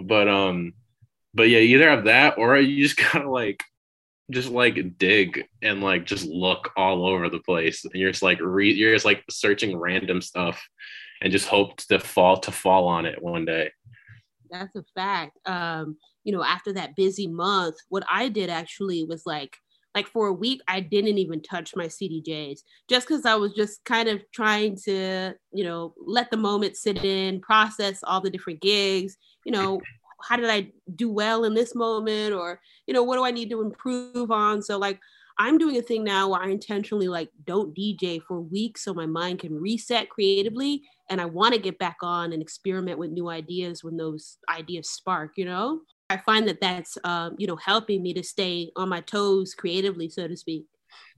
But 0.00 0.28
um, 0.28 0.74
but 1.34 1.48
yeah, 1.48 1.58
either 1.58 1.90
have 1.90 2.04
that 2.04 2.38
or 2.38 2.56
you 2.56 2.84
just 2.84 2.96
gotta 3.12 3.28
like 3.28 3.64
just 4.30 4.48
like 4.48 4.98
dig 4.98 5.44
and 5.62 5.80
like 5.82 6.04
just 6.04 6.26
look 6.26 6.70
all 6.76 7.06
over 7.06 7.28
the 7.28 7.40
place. 7.40 7.84
And 7.84 7.94
you're 7.94 8.10
just 8.10 8.22
like 8.22 8.40
re- 8.40 8.72
you're 8.72 8.94
just 8.94 9.04
like 9.04 9.24
searching 9.30 9.76
random 9.76 10.20
stuff 10.20 10.66
and 11.22 11.32
just 11.32 11.48
hope 11.48 11.76
to 11.76 11.98
fall 11.98 12.38
to 12.40 12.52
fall 12.52 12.88
on 12.88 13.06
it 13.06 13.22
one 13.22 13.44
day. 13.44 13.70
That's 14.50 14.74
a 14.76 14.84
fact. 14.94 15.38
Um 15.46 15.96
you 16.26 16.32
know 16.32 16.42
after 16.42 16.72
that 16.72 16.94
busy 16.96 17.26
month 17.26 17.76
what 17.88 18.04
i 18.10 18.28
did 18.28 18.50
actually 18.50 19.04
was 19.04 19.22
like 19.24 19.56
like 19.94 20.08
for 20.08 20.26
a 20.26 20.32
week 20.32 20.60
i 20.68 20.80
didn't 20.80 21.16
even 21.16 21.40
touch 21.40 21.74
my 21.76 21.86
cdjs 21.86 22.58
just 22.88 23.08
because 23.08 23.24
i 23.24 23.34
was 23.34 23.52
just 23.54 23.82
kind 23.84 24.08
of 24.08 24.20
trying 24.32 24.76
to 24.76 25.32
you 25.52 25.64
know 25.64 25.94
let 26.04 26.30
the 26.30 26.36
moment 26.36 26.76
sit 26.76 27.02
in 27.04 27.40
process 27.40 28.00
all 28.02 28.20
the 28.20 28.28
different 28.28 28.60
gigs 28.60 29.16
you 29.44 29.52
know 29.52 29.80
how 30.26 30.36
did 30.36 30.50
I 30.50 30.72
do 30.94 31.10
well 31.10 31.44
in 31.44 31.54
this 31.54 31.74
moment? 31.74 32.34
Or, 32.34 32.60
you 32.86 32.94
know, 32.94 33.02
what 33.02 33.16
do 33.16 33.24
I 33.24 33.30
need 33.30 33.50
to 33.50 33.62
improve 33.62 34.30
on? 34.30 34.62
So 34.62 34.78
like 34.78 35.00
I'm 35.38 35.58
doing 35.58 35.76
a 35.76 35.82
thing 35.82 36.04
now 36.04 36.28
where 36.28 36.42
I 36.42 36.48
intentionally 36.48 37.08
like 37.08 37.30
don't 37.44 37.74
DJ 37.74 38.22
for 38.22 38.40
weeks 38.40 38.84
so 38.84 38.94
my 38.94 39.06
mind 39.06 39.40
can 39.40 39.54
reset 39.54 40.08
creatively. 40.08 40.82
And 41.10 41.20
I 41.20 41.26
want 41.26 41.54
to 41.54 41.60
get 41.60 41.78
back 41.78 41.98
on 42.02 42.32
and 42.32 42.42
experiment 42.42 42.98
with 42.98 43.10
new 43.10 43.28
ideas 43.28 43.84
when 43.84 43.96
those 43.96 44.38
ideas 44.50 44.90
spark, 44.90 45.32
you 45.36 45.44
know? 45.44 45.80
I 46.08 46.16
find 46.18 46.46
that 46.48 46.60
that's, 46.60 46.96
um, 47.04 47.34
you 47.36 47.46
know, 47.46 47.56
helping 47.56 48.02
me 48.02 48.14
to 48.14 48.22
stay 48.22 48.70
on 48.76 48.88
my 48.88 49.00
toes 49.00 49.54
creatively, 49.54 50.08
so 50.08 50.26
to 50.28 50.36
speak. 50.36 50.66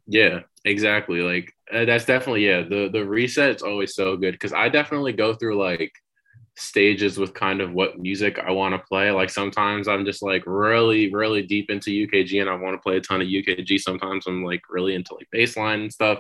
Yeah, 0.07 0.41
exactly. 0.65 1.21
Like 1.21 1.53
uh, 1.73 1.85
that's 1.85 2.07
definitely 2.07 2.47
yeah. 2.47 2.63
The 2.63 2.89
the 2.91 3.05
reset's 3.05 3.63
always 3.63 3.95
so 3.95 4.17
good 4.17 4.33
because 4.33 4.55
I 4.55 4.71
definitely 4.71 5.13
go 5.13 5.35
through 5.35 5.63
like 5.63 5.93
stages 6.59 7.19
with 7.19 7.35
kind 7.35 7.61
of 7.61 7.73
what 7.73 7.99
music 7.99 8.39
I 8.39 8.51
want 8.51 8.75
to 8.75 8.87
play. 8.87 9.11
Like 9.11 9.31
sometimes 9.31 9.87
I'm 9.87 10.05
just 10.05 10.23
like 10.23 10.43
really, 10.45 11.13
really 11.13 11.43
deep 11.43 11.71
into 11.71 11.91
UKG 11.91 12.41
and 12.41 12.51
I 12.51 12.57
want 12.57 12.75
to 12.75 12.83
play 12.83 12.97
a 12.97 13.01
ton 13.01 13.23
of 13.23 13.29
UKG. 13.29 13.79
Sometimes 13.79 14.27
I'm 14.27 14.45
like 14.45 14.63
really 14.69 14.95
into 14.95 15.15
like 15.15 15.29
bassline 15.35 15.83
and 15.83 15.93
stuff. 15.93 16.19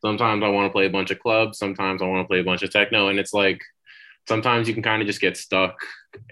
Sometimes 0.00 0.44
I 0.44 0.48
want 0.48 0.66
to 0.66 0.72
play 0.72 0.86
a 0.86 0.90
bunch 0.90 1.10
of 1.10 1.18
clubs. 1.18 1.58
Sometimes 1.58 2.02
I 2.02 2.06
want 2.06 2.24
to 2.24 2.28
play 2.28 2.38
a 2.38 2.44
bunch 2.44 2.62
of 2.62 2.70
techno. 2.70 3.08
And 3.08 3.18
it's 3.18 3.34
like 3.34 3.60
sometimes 4.28 4.68
you 4.68 4.74
can 4.74 4.82
kind 4.82 5.02
of 5.02 5.08
just 5.08 5.20
get 5.20 5.36
stuck 5.36 5.76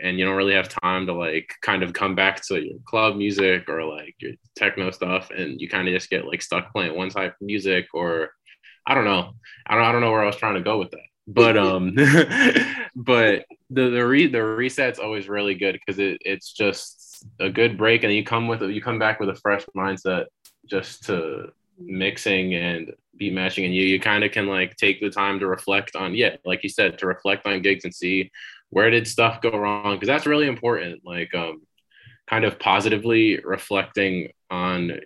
and 0.01 0.19
you 0.19 0.25
don't 0.25 0.37
really 0.37 0.55
have 0.55 0.69
time 0.69 1.07
to 1.07 1.13
like 1.13 1.53
kind 1.61 1.83
of 1.83 1.93
come 1.93 2.15
back 2.15 2.41
to 2.47 2.63
your 2.65 2.79
club 2.85 3.17
music 3.17 3.69
or 3.69 3.85
like 3.85 4.15
your 4.21 4.33
techno 4.55 4.93
stuff. 4.93 5.31
And 5.31 5.61
you 5.61 5.69
kind 5.69 5.89
of 5.89 5.95
just 5.95 6.11
get 6.11 6.27
like 6.27 6.43
stuck 6.43 6.73
playing 6.73 6.97
one 6.97 7.11
type 7.11 7.33
of 7.33 7.47
music 7.47 7.87
or 7.93 8.31
I 8.87 8.95
don't 8.95 9.05
know. 9.05 9.33
I 9.67 9.75
don't, 9.75 9.85
I 9.85 9.91
don't 9.91 10.01
know 10.01 10.13
where 10.13 10.23
I 10.23 10.27
was 10.27 10.37
trying 10.37 10.55
to 10.55 10.61
go 10.61 10.79
with 10.79 10.93
that 10.93 11.01
but 11.29 11.59
um 11.59 11.95
but 12.97 13.45
the 13.71 13.91
the 13.91 14.05
re 14.05 14.27
the 14.27 14.39
reset's 14.39 14.99
always 14.99 15.29
really 15.29 15.55
good 15.55 15.75
because 15.75 15.99
it, 15.99 16.21
it's 16.25 16.53
just 16.53 17.25
a 17.39 17.51
good 17.51 17.77
break 17.77 18.03
and 18.03 18.13
you 18.13 18.25
come 18.25 18.49
with 18.49 18.63
you 18.63 18.81
come 18.81 18.99
back 18.99 19.21
with 19.21 19.29
a 19.29 19.35
fresh 19.35 19.65
mindset 19.77 20.25
just 20.67 21.05
to 21.05 21.53
mixing 21.79 22.55
and 22.55 22.93
beat 23.17 23.35
matching 23.35 23.67
and 23.67 23.75
you 23.75 23.83
you 23.83 24.01
kind 24.01 24.25
of 24.25 24.33
can 24.33 24.47
like 24.47 24.75
take 24.77 25.01
the 25.01 25.11
time 25.11 25.39
to 25.39 25.47
reflect 25.47 25.95
on 25.95 26.15
yeah 26.15 26.35
like 26.47 26.63
you 26.63 26.69
said 26.69 26.99
to 26.99 27.07
reflect 27.07 27.47
on 27.47 27.61
gigs 27.61 27.85
and 27.85 27.95
see 27.95 28.31
where 28.71 28.91
did 28.91 29.07
stuff 29.07 29.41
go 29.43 29.51
wrong 29.51 29.97
because 29.97 30.09
that's 30.09 30.27
really 30.27 30.47
important 30.47 31.01
like 31.05 31.35
um 31.35 31.61
kind 32.27 32.45
of 32.45 32.59
positively 32.59 33.39
reflecting 33.45 34.31
on 34.51 34.99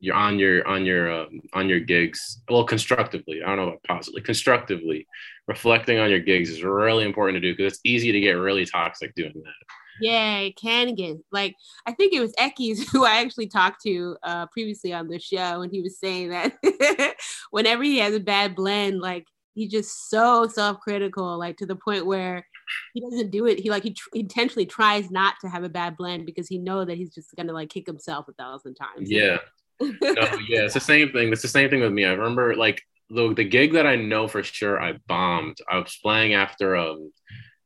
you're 0.00 0.14
on 0.14 0.38
your 0.38 0.66
on 0.66 0.84
your 0.84 1.12
um, 1.12 1.40
on 1.52 1.68
your 1.68 1.80
gigs 1.80 2.40
well 2.48 2.64
constructively 2.64 3.42
i 3.42 3.46
don't 3.46 3.56
know 3.56 3.68
about 3.68 3.82
positively 3.84 4.22
constructively 4.22 5.06
reflecting 5.46 5.98
on 5.98 6.10
your 6.10 6.20
gigs 6.20 6.50
is 6.50 6.62
really 6.62 7.04
important 7.04 7.36
to 7.36 7.40
do 7.40 7.54
because 7.54 7.72
it's 7.74 7.80
easy 7.84 8.12
to 8.12 8.20
get 8.20 8.32
really 8.32 8.66
toxic 8.66 9.14
doing 9.14 9.32
that. 9.34 9.66
Yeah 10.00 10.38
it 10.38 10.56
can 10.56 10.94
get 10.94 11.16
like 11.32 11.54
i 11.86 11.92
think 11.92 12.12
it 12.12 12.20
was 12.20 12.32
Ekis 12.38 12.88
who 12.92 13.04
i 13.04 13.20
actually 13.20 13.48
talked 13.48 13.82
to 13.82 14.16
uh, 14.22 14.46
previously 14.46 14.92
on 14.92 15.08
the 15.08 15.18
show 15.18 15.62
and 15.62 15.72
he 15.72 15.82
was 15.82 15.98
saying 15.98 16.30
that 16.30 17.16
whenever 17.50 17.82
he 17.82 17.98
has 17.98 18.14
a 18.14 18.20
bad 18.20 18.54
blend 18.54 19.00
like 19.00 19.26
he's 19.54 19.72
just 19.72 20.08
so 20.08 20.46
self-critical 20.46 21.36
like 21.36 21.56
to 21.56 21.66
the 21.66 21.74
point 21.74 22.06
where 22.06 22.46
he 22.92 23.00
doesn't 23.00 23.30
do 23.30 23.46
it. 23.46 23.58
He 23.58 23.70
like 23.70 23.82
he 23.82 23.94
tr- 23.94 24.08
intentionally 24.14 24.66
tries 24.66 25.10
not 25.10 25.36
to 25.40 25.48
have 25.48 25.64
a 25.64 25.70
bad 25.70 25.96
blend 25.96 26.26
because 26.26 26.46
he 26.46 26.58
know 26.58 26.84
that 26.84 26.98
he's 26.98 27.14
just 27.14 27.34
gonna 27.34 27.54
like 27.54 27.70
kick 27.70 27.86
himself 27.86 28.28
a 28.28 28.32
thousand 28.34 28.74
times. 28.74 29.10
Yeah 29.10 29.38
no, 29.80 29.88
yeah, 30.48 30.62
it's 30.62 30.74
the 30.74 30.80
same 30.80 31.12
thing. 31.12 31.32
It's 31.32 31.42
the 31.42 31.48
same 31.48 31.70
thing 31.70 31.80
with 31.80 31.92
me. 31.92 32.04
I 32.04 32.12
remember 32.12 32.54
like 32.56 32.82
the 33.10 33.32
the 33.34 33.44
gig 33.44 33.72
that 33.72 33.86
I 33.86 33.96
know 33.96 34.28
for 34.28 34.42
sure 34.42 34.80
I 34.80 34.94
bombed. 35.06 35.58
I 35.70 35.78
was 35.78 35.98
playing 36.02 36.34
after 36.34 36.76
um 36.76 37.12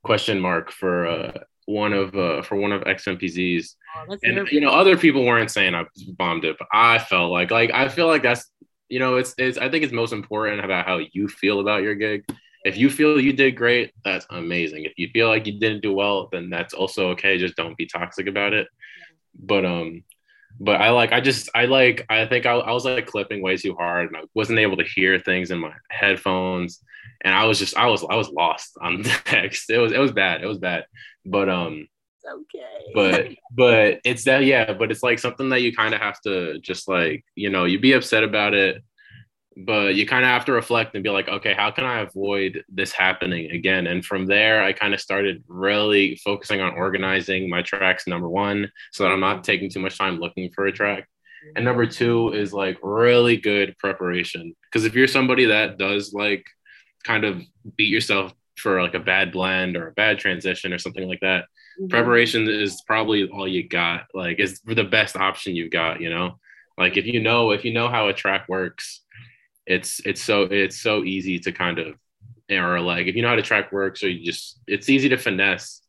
question 0.02 0.40
mark 0.40 0.70
for 0.72 1.06
uh 1.06 1.38
one 1.66 1.92
of 1.92 2.14
uh 2.14 2.42
for 2.42 2.56
one 2.56 2.72
of 2.72 2.82
XMPZ's. 2.82 3.76
Oh, 4.08 4.16
and 4.22 4.48
you 4.48 4.60
know, 4.60 4.70
other 4.70 4.96
people 4.96 5.24
weren't 5.24 5.50
saying 5.50 5.74
I 5.74 5.84
bombed 6.18 6.44
it, 6.44 6.56
but 6.58 6.68
I 6.72 6.98
felt 6.98 7.30
like 7.30 7.50
like 7.50 7.70
I 7.72 7.88
feel 7.88 8.06
like 8.06 8.22
that's 8.22 8.50
you 8.88 8.98
know, 8.98 9.16
it's 9.16 9.34
it's 9.38 9.58
I 9.58 9.68
think 9.70 9.84
it's 9.84 9.92
most 9.92 10.12
important 10.12 10.64
about 10.64 10.86
how 10.86 11.00
you 11.12 11.28
feel 11.28 11.60
about 11.60 11.82
your 11.82 11.94
gig. 11.94 12.24
If 12.64 12.76
you 12.76 12.90
feel 12.90 13.20
you 13.20 13.32
did 13.32 13.56
great, 13.56 13.92
that's 14.04 14.26
amazing. 14.30 14.84
If 14.84 14.92
you 14.96 15.08
feel 15.08 15.28
like 15.28 15.46
you 15.46 15.58
didn't 15.58 15.80
do 15.80 15.92
well, 15.92 16.28
then 16.30 16.48
that's 16.50 16.74
also 16.74 17.08
okay. 17.10 17.38
Just 17.38 17.56
don't 17.56 17.76
be 17.76 17.86
toxic 17.86 18.26
about 18.28 18.52
it. 18.52 18.68
But 19.34 19.64
um 19.64 20.04
but 20.61 20.80
I 20.80 20.90
like 20.90 21.12
I 21.12 21.20
just 21.20 21.50
I 21.55 21.66
like 21.66 22.07
I 22.09 22.26
think 22.26 22.46
I, 22.46 22.53
I 22.53 22.72
was 22.72 22.84
like 22.84 23.07
clipping 23.07 23.42
way 23.42 23.57
too 23.57 23.74
hard 23.74 24.09
and 24.09 24.16
I 24.16 24.22
wasn't 24.34 24.59
able 24.59 24.76
to 24.76 24.84
hear 24.84 25.18
things 25.18 25.50
in 25.50 25.59
my 25.59 25.72
headphones 25.90 26.82
and 27.24 27.34
I 27.34 27.44
was 27.44 27.59
just 27.59 27.76
I 27.76 27.86
was 27.86 28.05
I 28.09 28.16
was 28.16 28.28
lost 28.30 28.76
on 28.80 29.03
the 29.03 29.09
text. 29.24 29.70
It 29.70 29.78
was 29.78 29.92
it 29.92 29.98
was 29.98 30.12
bad. 30.12 30.42
It 30.42 30.46
was 30.46 30.59
bad. 30.59 30.86
But 31.24 31.48
um 31.48 31.88
okay. 32.28 32.92
But 32.94 33.28
but 33.53 34.00
it's 34.05 34.24
that 34.24 34.44
yeah, 34.44 34.72
but 34.72 34.90
it's 34.90 35.03
like 35.03 35.18
something 35.18 35.48
that 35.50 35.62
you 35.62 35.74
kind 35.74 35.94
of 35.94 36.00
have 36.00 36.20
to 36.22 36.59
just 36.61 36.88
like, 36.88 37.24
you 37.34 37.50
know, 37.50 37.64
you 37.64 37.78
be 37.78 37.92
upset 37.92 38.24
about 38.24 38.55
it 38.55 38.82
but 39.57 39.94
you 39.94 40.07
kind 40.07 40.24
of 40.24 40.30
have 40.30 40.44
to 40.46 40.53
reflect 40.53 40.94
and 40.94 41.05
be 41.05 41.11
like 41.11 41.28
okay 41.28 41.53
how 41.53 41.70
can 41.70 41.84
i 41.84 42.00
avoid 42.00 42.64
this 42.68 42.92
happening 42.92 43.50
again? 43.50 43.86
And 43.86 44.05
from 44.05 44.26
there 44.26 44.62
i 44.62 44.72
kind 44.72 44.94
of 44.94 45.00
started 45.00 45.44
really 45.48 46.16
focusing 46.16 46.61
on 46.61 46.74
organizing 46.74 47.50
my 47.50 47.62
tracks 47.62 48.07
number 48.07 48.28
one 48.28 48.70
so 48.92 49.05
that 49.05 49.12
i'm 49.12 49.20
not 49.20 49.44
taking 49.44 49.70
too 49.70 49.80
much 49.80 49.98
time 49.98 50.18
looking 50.18 50.50
for 50.55 50.66
a 50.66 50.72
track. 50.72 51.09
And 51.57 51.64
number 51.64 51.86
two 51.86 52.32
is 52.32 52.53
like 52.53 52.78
really 52.82 53.36
good 53.36 53.76
preparation. 53.78 54.55
Because 54.64 54.84
if 54.84 54.94
you're 54.94 55.09
somebody 55.09 55.46
that 55.46 55.78
does 55.78 56.12
like 56.12 56.46
kind 57.05 57.24
of 57.24 57.42
beat 57.76 57.88
yourself 57.88 58.32
for 58.57 58.80
like 58.80 58.94
a 58.94 59.00
bad 59.00 59.32
blend 59.32 59.76
or 59.76 59.88
a 59.88 59.92
bad 59.92 60.18
transition 60.18 60.72
or 60.72 60.78
something 60.78 61.09
like 61.09 61.20
that 61.20 61.44
mm-hmm. 61.80 61.88
preparation 61.88 62.48
is 62.48 62.80
probably 62.86 63.28
all 63.28 63.48
you 63.48 63.66
got 63.66 64.05
like 64.14 64.38
is 64.38 64.61
the 64.61 64.84
best 64.84 65.16
option 65.16 65.57
you've 65.57 65.72
got 65.72 66.00
you 66.00 66.11
know? 66.11 66.38
Like 66.78 66.96
if 66.96 67.07
you 67.07 67.20
know 67.20 67.50
if 67.50 67.64
you 67.64 67.72
know 67.72 67.88
how 67.88 68.09
a 68.09 68.12
track 68.12 68.48
works 68.48 69.03
it's 69.66 70.00
it's 70.04 70.22
so 70.22 70.42
it's 70.42 70.80
so 70.80 71.04
easy 71.04 71.38
to 71.38 71.52
kind 71.52 71.78
of 71.78 71.94
or 72.50 72.80
like 72.80 73.06
if 73.06 73.14
you 73.14 73.22
know 73.22 73.28
how 73.28 73.36
to 73.36 73.42
track 73.42 73.72
work 73.72 73.96
so 73.96 74.06
you 74.06 74.24
just 74.24 74.60
it's 74.66 74.88
easy 74.88 75.08
to 75.08 75.16
finesse 75.16 75.82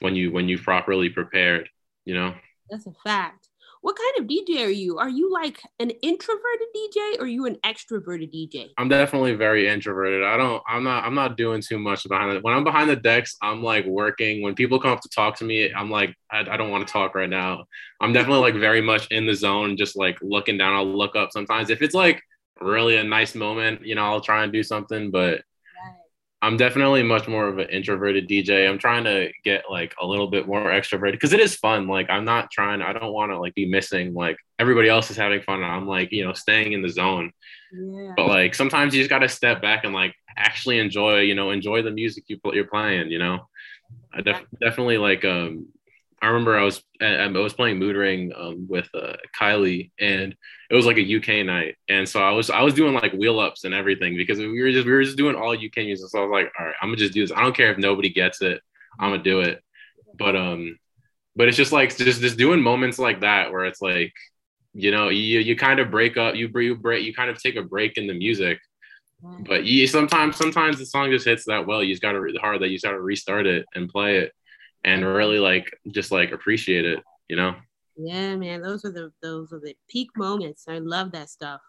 when 0.00 0.16
you 0.16 0.32
when 0.32 0.48
you 0.48 0.58
properly 0.58 1.08
prepared 1.08 1.68
you 2.08 2.14
know? 2.14 2.34
That's 2.70 2.86
a 2.86 2.92
fact. 3.04 3.48
What 3.82 3.96
kind 3.96 4.24
of 4.24 4.26
dj 4.28 4.66
are 4.66 4.70
you? 4.70 4.98
Are 4.98 5.08
you 5.08 5.30
like 5.30 5.62
an 5.78 5.90
introverted 6.02 6.68
dj 6.74 7.18
or 7.18 7.24
are 7.24 7.26
you 7.26 7.46
an 7.46 7.56
extroverted 7.64 8.34
dj 8.34 8.70
i'm 8.76 8.88
definitely 8.88 9.34
very 9.34 9.68
introverted. 9.68 10.24
I 10.24 10.36
don't 10.36 10.62
i'm 10.66 10.82
not 10.82 11.04
i'm 11.04 11.14
not 11.14 11.36
doing 11.36 11.62
too 11.62 11.78
much 11.78 12.08
behind 12.08 12.32
it 12.32 12.42
when 12.42 12.54
i'm 12.54 12.64
behind 12.64 12.90
the 12.90 12.96
decks 12.96 13.36
i'm 13.40 13.62
like 13.62 13.86
working. 13.86 14.42
When 14.42 14.54
people 14.54 14.80
come 14.80 14.92
up 14.92 15.00
to 15.02 15.08
talk 15.10 15.36
to 15.36 15.44
me 15.44 15.72
i'm 15.72 15.90
like 15.90 16.12
i, 16.32 16.40
I 16.40 16.56
don't 16.56 16.70
want 16.70 16.86
to 16.88 16.92
talk 16.92 17.14
right 17.14 17.30
now. 17.30 17.64
I'm 18.00 18.12
definitely 18.12 18.40
like 18.40 18.54
very 18.54 18.80
much 18.80 19.06
in 19.08 19.26
the 19.26 19.34
zone 19.34 19.76
just 19.76 19.96
like 19.96 20.18
looking 20.22 20.58
down. 20.58 20.74
I'll 20.74 20.86
look 20.86 21.14
up 21.14 21.30
sometimes. 21.30 21.70
If 21.70 21.82
it's 21.82 21.94
like 21.94 22.20
really 22.60 22.96
a 22.96 23.04
nice 23.04 23.34
moment, 23.34 23.84
you 23.84 23.94
know, 23.94 24.04
I'll 24.04 24.20
try 24.20 24.44
and 24.44 24.52
do 24.52 24.62
something, 24.62 25.10
but 25.10 25.42
I'm 26.40 26.56
definitely 26.56 27.02
much 27.02 27.26
more 27.26 27.48
of 27.48 27.58
an 27.58 27.68
introverted 27.68 28.28
DJ. 28.28 28.68
I'm 28.68 28.78
trying 28.78 29.02
to 29.04 29.28
get 29.42 29.64
like 29.68 29.94
a 30.00 30.06
little 30.06 30.28
bit 30.28 30.46
more 30.46 30.66
extroverted 30.66 31.12
because 31.12 31.32
it 31.32 31.40
is 31.40 31.56
fun. 31.56 31.88
Like 31.88 32.08
I'm 32.10 32.24
not 32.24 32.50
trying, 32.52 32.80
I 32.80 32.92
don't 32.92 33.12
want 33.12 33.32
to 33.32 33.38
like 33.40 33.54
be 33.54 33.68
missing 33.68 34.14
like 34.14 34.36
everybody 34.60 34.88
else 34.88 35.10
is 35.10 35.16
having 35.16 35.42
fun. 35.42 35.62
And 35.62 35.72
I'm 35.72 35.88
like, 35.88 36.12
you 36.12 36.24
know, 36.24 36.32
staying 36.32 36.72
in 36.72 36.82
the 36.82 36.88
zone. 36.88 37.32
Yeah. 37.72 38.12
But 38.16 38.28
like 38.28 38.54
sometimes 38.54 38.94
you 38.94 39.00
just 39.00 39.10
got 39.10 39.18
to 39.20 39.28
step 39.28 39.60
back 39.60 39.84
and 39.84 39.92
like 39.92 40.14
actually 40.36 40.78
enjoy, 40.78 41.20
you 41.20 41.34
know, 41.34 41.50
enjoy 41.50 41.82
the 41.82 41.90
music 41.90 42.24
you 42.28 42.38
you're 42.52 42.66
playing, 42.66 43.10
you 43.10 43.18
know. 43.18 43.48
I 44.14 44.20
def- 44.20 44.46
definitely 44.60 44.98
like 44.98 45.24
um 45.24 45.66
I 46.20 46.28
remember 46.28 46.58
I 46.58 46.64
was 46.64 46.82
I 47.00 47.28
was 47.28 47.52
playing 47.54 47.78
Mood 47.78 47.96
Ring 47.96 48.32
um, 48.36 48.66
with 48.68 48.88
uh, 48.94 49.14
Kylie, 49.40 49.92
and 50.00 50.34
it 50.70 50.74
was 50.74 50.86
like 50.86 50.96
a 50.96 51.02
UK 51.02 51.44
night, 51.44 51.76
and 51.88 52.08
so 52.08 52.20
I 52.20 52.32
was 52.32 52.50
I 52.50 52.62
was 52.62 52.74
doing 52.74 52.94
like 52.94 53.12
wheel 53.12 53.38
ups 53.38 53.64
and 53.64 53.72
everything 53.74 54.16
because 54.16 54.38
we 54.38 54.60
were 54.60 54.72
just 54.72 54.86
we 54.86 54.92
were 54.92 55.04
just 55.04 55.16
doing 55.16 55.36
all 55.36 55.52
UK 55.52 55.76
music. 55.78 56.08
So 56.10 56.18
I 56.18 56.22
was 56.26 56.32
like, 56.32 56.52
all 56.58 56.66
right, 56.66 56.74
I'm 56.82 56.88
gonna 56.88 56.96
just 56.96 57.14
do 57.14 57.22
this. 57.22 57.36
I 57.36 57.42
don't 57.42 57.56
care 57.56 57.70
if 57.72 57.78
nobody 57.78 58.10
gets 58.10 58.42
it, 58.42 58.60
I'm 58.98 59.10
gonna 59.12 59.22
do 59.22 59.40
it. 59.40 59.62
But 60.14 60.36
um, 60.36 60.78
but 61.36 61.48
it's 61.48 61.56
just 61.56 61.72
like 61.72 61.96
just 61.96 62.20
just 62.20 62.38
doing 62.38 62.62
moments 62.62 62.98
like 62.98 63.20
that 63.20 63.52
where 63.52 63.64
it's 63.66 63.82
like, 63.82 64.12
you 64.74 64.90
know, 64.90 65.08
you 65.10 65.40
you 65.40 65.56
kind 65.56 65.80
of 65.80 65.90
break 65.90 66.16
up, 66.16 66.34
you 66.36 66.50
you 66.60 66.76
break, 66.76 67.04
you 67.04 67.14
kind 67.14 67.30
of 67.30 67.40
take 67.42 67.56
a 67.56 67.62
break 67.62 67.98
in 67.98 68.06
the 68.08 68.14
music, 68.14 68.58
But 69.38 69.64
you 69.64 69.86
sometimes 69.86 70.36
sometimes 70.36 70.78
the 70.78 70.86
song 70.86 71.10
just 71.10 71.26
hits 71.26 71.44
that 71.46 71.66
well. 71.66 71.82
You 71.82 71.92
just 71.92 72.02
gotta 72.02 72.20
hard 72.40 72.60
that 72.62 72.68
you 72.68 72.76
just 72.76 72.84
gotta 72.84 73.00
restart 73.00 73.46
it 73.46 73.66
and 73.74 73.88
play 73.88 74.18
it 74.18 74.32
and 74.84 75.04
really 75.04 75.38
like 75.38 75.70
just 75.90 76.10
like 76.10 76.32
appreciate 76.32 76.84
it, 76.84 77.00
you 77.28 77.36
know? 77.36 77.54
Yeah, 77.96 78.36
man. 78.36 78.62
Those 78.62 78.84
are 78.84 78.92
the 78.92 79.12
those 79.22 79.52
are 79.52 79.60
the 79.60 79.74
peak 79.88 80.08
moments. 80.16 80.66
I 80.68 80.78
love 80.78 81.12
that 81.12 81.28
stuff. 81.28 81.60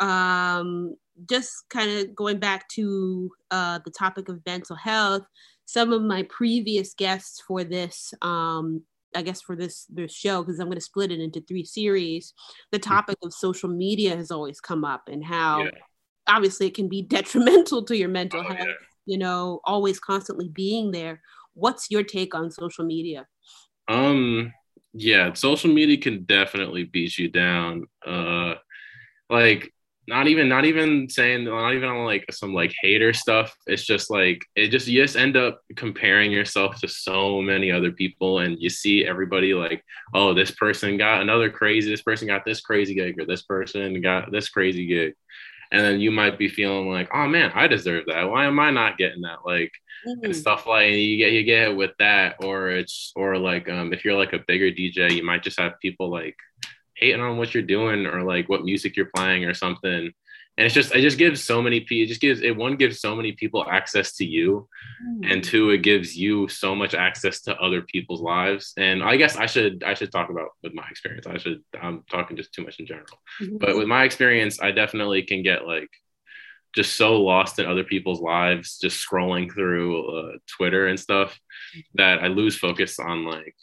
Um, 0.00 0.94
just 1.28 1.68
kind 1.68 1.90
of 1.90 2.14
going 2.14 2.38
back 2.38 2.68
to 2.70 3.30
uh, 3.50 3.80
the 3.84 3.90
topic 3.90 4.28
of 4.28 4.40
mental 4.46 4.76
health, 4.76 5.26
some 5.66 5.92
of 5.92 6.02
my 6.02 6.22
previous 6.24 6.94
guests 6.94 7.42
for 7.46 7.64
this 7.64 8.14
um, 8.22 8.82
I 9.14 9.22
guess 9.22 9.40
for 9.40 9.56
this 9.56 9.86
this 9.86 10.12
show 10.12 10.42
because 10.42 10.58
I'm 10.58 10.66
going 10.66 10.78
to 10.78 10.84
split 10.84 11.12
it 11.12 11.20
into 11.20 11.40
three 11.40 11.64
series. 11.64 12.34
The 12.72 12.78
mm-hmm. 12.78 12.90
topic 12.90 13.18
of 13.22 13.32
social 13.32 13.68
media 13.68 14.16
has 14.16 14.30
always 14.30 14.60
come 14.60 14.84
up 14.84 15.08
and 15.08 15.24
how 15.24 15.64
yeah. 15.64 15.70
obviously 16.26 16.66
it 16.66 16.74
can 16.74 16.88
be 16.88 17.02
detrimental 17.16 17.84
to 17.84 17.96
your 17.96 18.08
mental 18.08 18.40
oh, 18.40 18.44
health. 18.48 18.58
Yeah. 18.60 18.74
You 19.06 19.18
know, 19.18 19.60
always 19.64 19.98
constantly 19.98 20.48
being 20.48 20.90
there. 20.90 21.22
What's 21.58 21.90
your 21.90 22.04
take 22.04 22.34
on 22.34 22.50
social 22.50 22.84
media? 22.84 23.26
Um, 23.88 24.52
yeah, 24.92 25.32
social 25.32 25.72
media 25.72 25.96
can 25.96 26.24
definitely 26.24 26.84
beat 26.84 27.18
you 27.18 27.28
down. 27.28 27.86
Uh, 28.06 28.54
like 29.28 29.72
not 30.08 30.26
even 30.26 30.48
not 30.48 30.64
even 30.64 31.08
saying 31.10 31.44
not 31.44 31.74
even 31.74 31.88
on 31.88 32.04
like 32.06 32.24
some 32.30 32.54
like 32.54 32.74
hater 32.80 33.12
stuff 33.12 33.54
it's 33.66 33.84
just 33.84 34.10
like 34.10 34.42
it 34.56 34.68
just 34.68 34.86
you 34.86 35.02
just 35.02 35.16
end 35.16 35.36
up 35.36 35.60
comparing 35.76 36.32
yourself 36.32 36.80
to 36.80 36.88
so 36.88 37.42
many 37.42 37.70
other 37.70 37.92
people 37.92 38.38
and 38.38 38.56
you 38.58 38.70
see 38.70 39.04
everybody 39.04 39.52
like 39.52 39.84
oh 40.14 40.32
this 40.32 40.50
person 40.50 40.96
got 40.96 41.20
another 41.20 41.50
crazy 41.50 41.90
this 41.90 42.00
person 42.00 42.26
got 42.26 42.42
this 42.46 42.62
crazy 42.62 42.94
gig 42.94 43.20
or 43.20 43.26
this 43.26 43.42
person 43.42 44.00
got 44.00 44.32
this 44.32 44.48
crazy 44.48 44.86
gig 44.86 45.12
and 45.70 45.82
then 45.82 46.00
you 46.00 46.10
might 46.10 46.38
be 46.38 46.48
feeling 46.48 46.90
like 46.90 47.08
oh 47.12 47.26
man 47.26 47.50
i 47.54 47.66
deserve 47.66 48.04
that. 48.06 48.28
Why 48.30 48.46
am 48.46 48.58
i 48.58 48.70
not 48.70 48.98
getting 48.98 49.22
that? 49.22 49.38
Like 49.44 49.72
mm-hmm. 50.06 50.24
and 50.24 50.36
stuff 50.36 50.66
like 50.66 50.86
and 50.86 51.00
you 51.00 51.16
get 51.16 51.32
you 51.32 51.42
get 51.44 51.68
it 51.68 51.76
with 51.76 51.92
that 51.98 52.36
or 52.42 52.70
it's 52.70 53.12
or 53.16 53.38
like 53.38 53.68
um 53.68 53.92
if 53.92 54.04
you're 54.04 54.18
like 54.18 54.32
a 54.32 54.44
bigger 54.46 54.70
dj 54.70 55.14
you 55.14 55.24
might 55.24 55.42
just 55.42 55.58
have 55.58 55.80
people 55.80 56.10
like 56.10 56.36
hating 56.96 57.20
on 57.20 57.36
what 57.36 57.54
you're 57.54 57.62
doing 57.62 58.06
or 58.06 58.22
like 58.22 58.48
what 58.48 58.64
music 58.64 58.96
you're 58.96 59.10
playing 59.14 59.44
or 59.44 59.54
something 59.54 60.12
and 60.58 60.66
it's 60.66 60.74
just 60.74 60.94
it 60.94 61.00
just 61.00 61.18
gives 61.18 61.42
so 61.42 61.62
many 61.62 61.80
people 61.80 62.04
it 62.04 62.08
just 62.08 62.20
gives 62.20 62.42
it 62.42 62.54
one 62.54 62.76
gives 62.76 63.00
so 63.00 63.14
many 63.14 63.32
people 63.32 63.64
access 63.70 64.14
to 64.16 64.26
you 64.26 64.68
mm. 65.06 65.32
and 65.32 65.42
two 65.42 65.70
it 65.70 65.78
gives 65.78 66.16
you 66.16 66.48
so 66.48 66.74
much 66.74 66.94
access 66.94 67.40
to 67.40 67.56
other 67.58 67.80
people's 67.82 68.20
lives 68.20 68.74
and 68.76 69.02
i 69.02 69.16
guess 69.16 69.36
i 69.36 69.46
should 69.46 69.82
i 69.84 69.94
should 69.94 70.10
talk 70.10 70.28
about 70.28 70.50
with 70.62 70.74
my 70.74 70.86
experience 70.90 71.26
i 71.26 71.38
should 71.38 71.62
i'm 71.80 72.02
talking 72.10 72.36
just 72.36 72.52
too 72.52 72.62
much 72.62 72.78
in 72.80 72.86
general 72.86 73.06
mm-hmm. 73.40 73.56
but 73.58 73.76
with 73.76 73.86
my 73.86 74.02
experience 74.02 74.60
i 74.60 74.70
definitely 74.70 75.22
can 75.22 75.42
get 75.42 75.66
like 75.66 75.90
just 76.74 76.96
so 76.96 77.22
lost 77.22 77.58
in 77.58 77.66
other 77.66 77.84
people's 77.84 78.20
lives 78.20 78.78
just 78.78 79.06
scrolling 79.06 79.52
through 79.52 80.06
uh, 80.18 80.32
twitter 80.46 80.88
and 80.88 80.98
stuff 80.98 81.38
that 81.94 82.18
i 82.18 82.26
lose 82.26 82.58
focus 82.58 82.98
on 82.98 83.24
like 83.24 83.56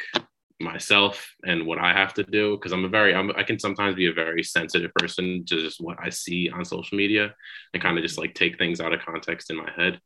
myself 0.59 1.33
and 1.45 1.65
what 1.65 1.79
I 1.79 1.93
have 1.93 2.13
to 2.13 2.23
do 2.23 2.55
because 2.55 2.71
I'm 2.71 2.85
a 2.85 2.89
very 2.89 3.13
I'm, 3.13 3.31
I 3.35 3.43
can 3.43 3.59
sometimes 3.59 3.95
be 3.95 4.07
a 4.07 4.13
very 4.13 4.41
sensitive 4.41 4.93
person 4.95 5.43
to 5.47 5.61
just 5.61 5.81
what 5.81 5.97
I 6.01 6.09
see 6.09 6.49
on 6.49 6.63
social 6.63 6.97
media 6.97 7.33
and 7.73 7.83
kind 7.83 7.97
of 7.97 8.03
just 8.03 8.17
like 8.17 8.33
take 8.33 8.57
things 8.57 8.79
out 8.79 8.93
of 8.93 9.01
context 9.01 9.51
in 9.51 9.57
my 9.57 9.69
head 9.75 9.99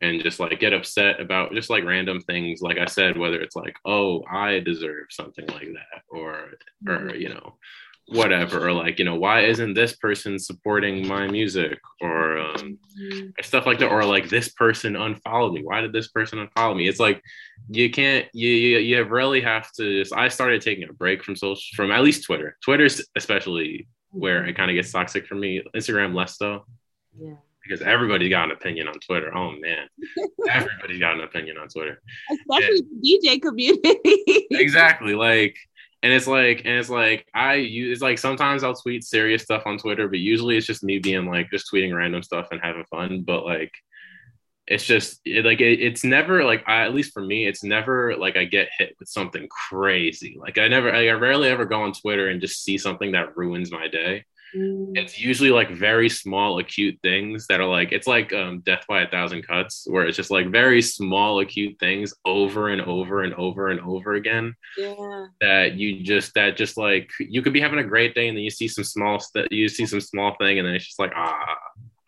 and 0.00 0.22
just 0.22 0.38
like 0.38 0.60
get 0.60 0.72
upset 0.72 1.20
about 1.20 1.52
just 1.52 1.70
like 1.70 1.84
random 1.84 2.20
things 2.20 2.60
like 2.62 2.78
I 2.78 2.86
said 2.86 3.18
whether 3.18 3.40
it's 3.40 3.56
like 3.56 3.76
oh 3.84 4.22
I 4.30 4.60
deserve 4.60 5.06
something 5.10 5.46
like 5.48 5.68
that 5.72 6.02
or 6.08 6.52
or 6.86 6.98
mm-hmm. 6.98 7.20
you 7.20 7.30
know 7.30 7.54
whatever 8.08 8.68
or 8.68 8.72
like 8.72 8.98
you 8.98 9.04
know 9.04 9.14
why 9.14 9.40
isn't 9.40 9.74
this 9.74 9.96
person 9.96 10.38
supporting 10.38 11.08
my 11.08 11.26
music 11.26 11.78
or 12.02 12.38
um, 12.38 12.78
mm-hmm. 13.00 13.28
stuff 13.42 13.64
like 13.64 13.78
that 13.78 13.90
or 13.90 14.04
like 14.04 14.28
this 14.28 14.50
person 14.50 14.94
unfollowed 14.94 15.54
me 15.54 15.62
why 15.62 15.80
did 15.80 15.92
this 15.92 16.08
person 16.08 16.46
unfollow 16.46 16.76
me 16.76 16.86
it's 16.86 17.00
like 17.00 17.22
you 17.68 17.90
can't 17.90 18.26
you 18.32 18.48
you, 18.50 18.78
you 18.78 19.04
really 19.04 19.40
have 19.40 19.72
to 19.72 20.00
just 20.00 20.12
i 20.12 20.28
started 20.28 20.60
taking 20.60 20.88
a 20.88 20.92
break 20.92 21.22
from 21.24 21.34
social 21.34 21.74
from 21.74 21.90
at 21.90 22.02
least 22.02 22.24
twitter. 22.24 22.56
Twitter's 22.62 23.02
especially 23.16 23.88
where 24.10 24.40
mm-hmm. 24.40 24.50
it 24.50 24.56
kind 24.56 24.70
of 24.70 24.74
gets 24.74 24.92
toxic 24.92 25.26
for 25.26 25.34
me. 25.34 25.62
Instagram 25.74 26.14
less 26.14 26.36
though 26.36 26.64
yeah. 27.18 27.34
Because 27.62 27.80
everybody's 27.80 28.28
got 28.28 28.44
an 28.44 28.50
opinion 28.50 28.88
on 28.88 28.94
Twitter. 29.00 29.34
Oh 29.34 29.52
man, 29.52 29.88
everybody's 30.50 31.00
got 31.00 31.14
an 31.14 31.22
opinion 31.22 31.56
on 31.56 31.68
Twitter, 31.68 32.02
especially 32.30 32.82
the 32.82 33.18
DJ 33.24 33.40
community. 33.40 34.46
exactly, 34.50 35.14
like 35.14 35.56
and 36.02 36.12
it's 36.12 36.26
like 36.26 36.58
and 36.66 36.78
it's 36.78 36.90
like 36.90 37.26
i 37.34 37.54
use 37.54 37.90
it's 37.90 38.02
like 38.02 38.18
sometimes 38.18 38.62
i'll 38.62 38.74
tweet 38.74 39.02
serious 39.02 39.42
stuff 39.42 39.62
on 39.64 39.78
twitter 39.78 40.06
but 40.06 40.18
usually 40.18 40.54
it's 40.54 40.66
just 40.66 40.84
me 40.84 40.98
being 40.98 41.24
like 41.24 41.50
just 41.50 41.72
tweeting 41.72 41.96
random 41.96 42.22
stuff 42.22 42.48
and 42.50 42.60
having 42.62 42.84
fun. 42.90 43.22
But 43.22 43.46
like 43.46 43.72
it's 44.66 44.84
just 44.84 45.20
it, 45.24 45.44
like 45.44 45.60
it, 45.60 45.80
it's 45.80 46.04
never 46.04 46.44
like 46.44 46.64
I, 46.66 46.84
at 46.84 46.94
least 46.94 47.12
for 47.12 47.22
me 47.22 47.46
it's 47.46 47.62
never 47.62 48.16
like 48.16 48.36
i 48.36 48.44
get 48.44 48.68
hit 48.78 48.96
with 48.98 49.08
something 49.08 49.46
crazy 49.48 50.36
like 50.38 50.58
i 50.58 50.68
never 50.68 50.92
i 50.92 51.10
rarely 51.10 51.48
ever 51.48 51.64
go 51.64 51.82
on 51.82 51.92
twitter 51.92 52.28
and 52.28 52.40
just 52.40 52.64
see 52.64 52.78
something 52.78 53.12
that 53.12 53.36
ruins 53.36 53.70
my 53.70 53.88
day 53.88 54.24
Mm. 54.56 54.96
It's 54.96 55.18
usually 55.18 55.50
like 55.50 55.70
very 55.70 56.08
small, 56.08 56.58
acute 56.58 56.98
things 57.02 57.46
that 57.48 57.60
are 57.60 57.66
like 57.66 57.92
it's 57.92 58.06
like 58.06 58.32
um, 58.32 58.60
death 58.60 58.84
by 58.88 59.02
a 59.02 59.08
thousand 59.08 59.46
cuts, 59.46 59.84
where 59.88 60.06
it's 60.06 60.16
just 60.16 60.30
like 60.30 60.50
very 60.50 60.80
small, 60.80 61.40
acute 61.40 61.78
things 61.80 62.14
over 62.24 62.68
and 62.68 62.80
over 62.82 63.22
and 63.22 63.34
over 63.34 63.68
and 63.68 63.80
over 63.80 64.14
again. 64.14 64.54
Yeah. 64.76 65.26
That 65.40 65.74
you 65.74 66.02
just 66.02 66.34
that 66.34 66.56
just 66.56 66.76
like 66.76 67.10
you 67.18 67.42
could 67.42 67.52
be 67.52 67.60
having 67.60 67.80
a 67.80 67.84
great 67.84 68.14
day 68.14 68.28
and 68.28 68.36
then 68.36 68.44
you 68.44 68.50
see 68.50 68.68
some 68.68 68.84
small 68.84 69.18
st- 69.18 69.50
you 69.50 69.68
see 69.68 69.86
some 69.86 70.00
small 70.00 70.36
thing 70.38 70.58
and 70.58 70.66
then 70.66 70.74
it's 70.74 70.86
just 70.86 71.00
like 71.00 71.12
ah. 71.16 71.56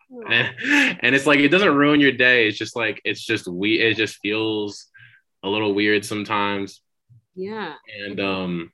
And, 1.01 1.15
it's 1.15 1.25
like 1.25 1.39
it 1.39 1.49
doesn't 1.49 1.75
ruin 1.75 1.99
your 1.99 2.13
day. 2.13 2.47
It's 2.47 2.57
just 2.57 2.75
like 2.75 3.01
it's 3.03 3.23
just 3.23 3.47
we 3.47 3.79
it 3.79 3.97
just 3.97 4.17
feels 4.17 4.87
a 5.43 5.49
little 5.49 5.73
weird 5.73 6.05
sometimes. 6.05 6.81
Yeah. 7.35 7.73
And 8.05 8.19
um 8.19 8.71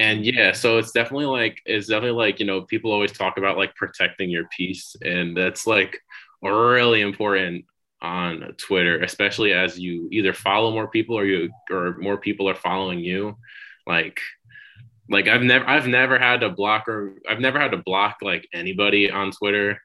and 0.00 0.24
yeah 0.24 0.52
so 0.52 0.78
it's 0.78 0.92
definitely 0.92 1.26
like 1.26 1.60
it's 1.66 1.86
definitely 1.86 2.16
like 2.16 2.40
you 2.40 2.46
know 2.46 2.62
people 2.62 2.90
always 2.90 3.12
talk 3.12 3.36
about 3.36 3.58
like 3.58 3.74
protecting 3.76 4.30
your 4.30 4.48
peace 4.56 4.96
and 5.04 5.36
that's 5.36 5.66
like 5.66 6.00
really 6.42 7.02
important 7.02 7.66
on 8.00 8.54
twitter 8.56 9.00
especially 9.02 9.52
as 9.52 9.78
you 9.78 10.08
either 10.10 10.32
follow 10.32 10.72
more 10.72 10.88
people 10.88 11.18
or 11.18 11.26
you 11.26 11.50
or 11.70 11.98
more 11.98 12.16
people 12.16 12.48
are 12.48 12.54
following 12.54 12.98
you 12.98 13.36
like 13.86 14.18
like 15.10 15.28
i've 15.28 15.42
never 15.42 15.68
i've 15.68 15.86
never 15.86 16.18
had 16.18 16.40
to 16.40 16.48
block 16.48 16.88
or 16.88 17.16
i've 17.28 17.40
never 17.40 17.60
had 17.60 17.72
to 17.72 17.76
block 17.76 18.16
like 18.22 18.48
anybody 18.54 19.10
on 19.10 19.30
twitter 19.30 19.78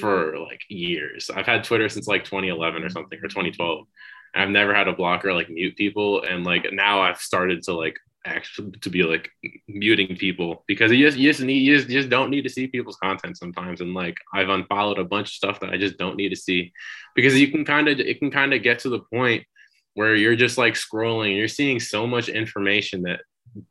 for 0.00 0.38
like 0.38 0.60
years. 0.68 1.30
I've 1.34 1.46
had 1.46 1.64
twitter 1.64 1.88
since 1.88 2.06
like 2.06 2.24
2011 2.24 2.82
or 2.82 2.86
mm-hmm. 2.86 2.92
something 2.92 3.18
or 3.18 3.28
2012 3.28 3.86
I've 4.34 4.50
never 4.50 4.74
had 4.74 4.88
a 4.88 4.92
blocker 4.92 5.32
like 5.32 5.50
mute 5.50 5.76
people, 5.76 6.22
and 6.22 6.44
like 6.44 6.66
now 6.72 7.00
I've 7.00 7.18
started 7.18 7.62
to 7.64 7.74
like 7.74 7.96
actually 8.24 8.70
to 8.70 8.88
be 8.88 9.02
like 9.02 9.28
muting 9.66 10.16
people 10.16 10.64
because 10.68 10.92
you 10.92 11.04
just 11.04 11.18
you 11.18 11.28
just 11.28 11.40
need 11.40 11.58
you 11.58 11.76
just, 11.76 11.88
you 11.90 11.98
just 11.98 12.08
don't 12.08 12.30
need 12.30 12.42
to 12.42 12.48
see 12.48 12.68
people's 12.68 12.96
content 12.96 13.36
sometimes 13.36 13.80
and 13.80 13.94
like 13.94 14.16
I've 14.32 14.48
unfollowed 14.48 15.00
a 15.00 15.04
bunch 15.04 15.30
of 15.30 15.34
stuff 15.34 15.60
that 15.60 15.70
I 15.70 15.76
just 15.76 15.98
don't 15.98 16.16
need 16.16 16.28
to 16.28 16.36
see 16.36 16.72
because 17.16 17.38
you 17.38 17.48
can 17.48 17.64
kind 17.64 17.88
of 17.88 17.98
it 17.98 18.20
can 18.20 18.30
kind 18.30 18.54
of 18.54 18.62
get 18.62 18.78
to 18.80 18.90
the 18.90 19.00
point 19.00 19.44
where 19.94 20.14
you're 20.14 20.36
just 20.36 20.56
like 20.56 20.74
scrolling 20.74 21.36
you're 21.36 21.48
seeing 21.48 21.80
so 21.80 22.06
much 22.06 22.28
information 22.28 23.02
that 23.02 23.22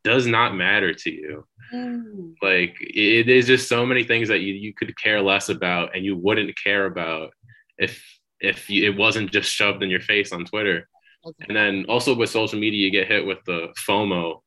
does 0.03 0.27
not 0.27 0.55
matter 0.55 0.93
to 0.93 1.11
you 1.11 1.45
mm. 1.73 2.33
like 2.41 2.75
it 2.79 3.29
is 3.29 3.47
just 3.47 3.67
so 3.67 3.85
many 3.85 4.03
things 4.03 4.27
that 4.27 4.41
you, 4.41 4.53
you 4.53 4.73
could 4.73 4.95
care 4.97 5.21
less 5.21 5.49
about 5.49 5.95
and 5.95 6.05
you 6.05 6.15
wouldn't 6.15 6.55
care 6.61 6.85
about 6.85 7.31
if 7.77 8.03
if 8.39 8.69
you, 8.69 8.91
it 8.91 8.97
wasn't 8.97 9.31
just 9.31 9.51
shoved 9.51 9.83
in 9.83 9.89
your 9.89 10.01
face 10.01 10.31
on 10.31 10.45
Twitter 10.45 10.87
Okay. 11.25 11.45
And 11.47 11.55
then 11.55 11.85
also 11.87 12.15
with 12.15 12.29
social 12.29 12.59
media, 12.59 12.85
you 12.85 12.91
get 12.91 13.07
hit 13.07 13.25
with 13.25 13.39
the 13.45 13.67
FOMO, 13.87 14.41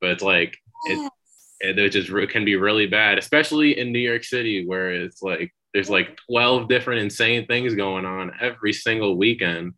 but 0.00 0.10
it's 0.10 0.22
like 0.22 0.56
it, 0.84 1.12
it 1.60 1.90
just 1.90 2.10
can 2.30 2.44
be 2.44 2.56
really 2.56 2.86
bad, 2.86 3.18
especially 3.18 3.78
in 3.78 3.92
New 3.92 3.98
York 3.98 4.24
City, 4.24 4.66
where 4.66 4.90
it's 4.92 5.22
like 5.22 5.52
there's 5.72 5.88
like 5.88 6.18
12 6.28 6.68
different 6.68 7.00
insane 7.00 7.46
things 7.46 7.74
going 7.74 8.04
on 8.04 8.32
every 8.40 8.72
single 8.72 9.16
weekend. 9.16 9.72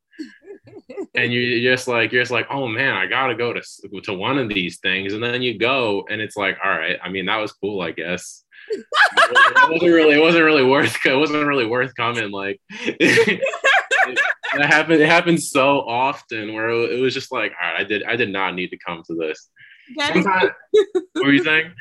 And 1.15 1.33
you're 1.33 1.73
just 1.73 1.89
like 1.89 2.13
you're 2.13 2.23
just 2.23 2.31
like 2.31 2.47
oh 2.51 2.69
man 2.69 2.95
i 2.95 3.07
gotta 3.07 3.35
go 3.35 3.53
to 3.53 3.63
to 4.03 4.15
one 4.15 4.39
of 4.39 4.49
these 4.49 4.79
things 4.79 5.13
and 5.13 5.23
then 5.23 5.43
you 5.43 5.59
go 5.59 6.07
and 6.11 6.21
it's 6.21 6.37
like 6.37 6.57
all 6.65 6.71
right 6.71 6.99
i 7.03 7.09
mean 7.09 7.27
that 7.27 7.39
was 7.39 7.53
cool 7.53 7.81
i 7.81 7.91
guess 7.91 8.45
it 8.71 8.85
wasn't 9.71 9.93
really 9.93 10.17
it 10.17 10.21
wasn't 10.21 10.45
really 10.45 10.65
worth 10.65 10.97
it 11.05 11.17
wasn't 11.17 11.47
really 11.47 11.67
worth 11.67 11.95
coming 11.97 12.31
like 12.31 12.61
it 14.55 14.67
happened. 14.67 15.01
It 15.01 15.09
happened 15.09 15.43
so 15.43 15.81
often 15.81 16.53
where 16.55 16.71
it 16.71 17.01
was 17.01 17.15
just 17.15 17.33
like, 17.33 17.53
all 17.61 17.73
right, 17.73 17.81
I 17.81 17.85
did. 17.85 18.03
I 18.05 18.17
did 18.17 18.31
not 18.31 18.55
need 18.55 18.69
to 18.69 18.79
come 18.79 19.03
to 19.07 19.15
this. 19.15 19.49
what 21.13 21.25
were 21.27 21.33
you 21.33 21.45
saying? 21.45 21.73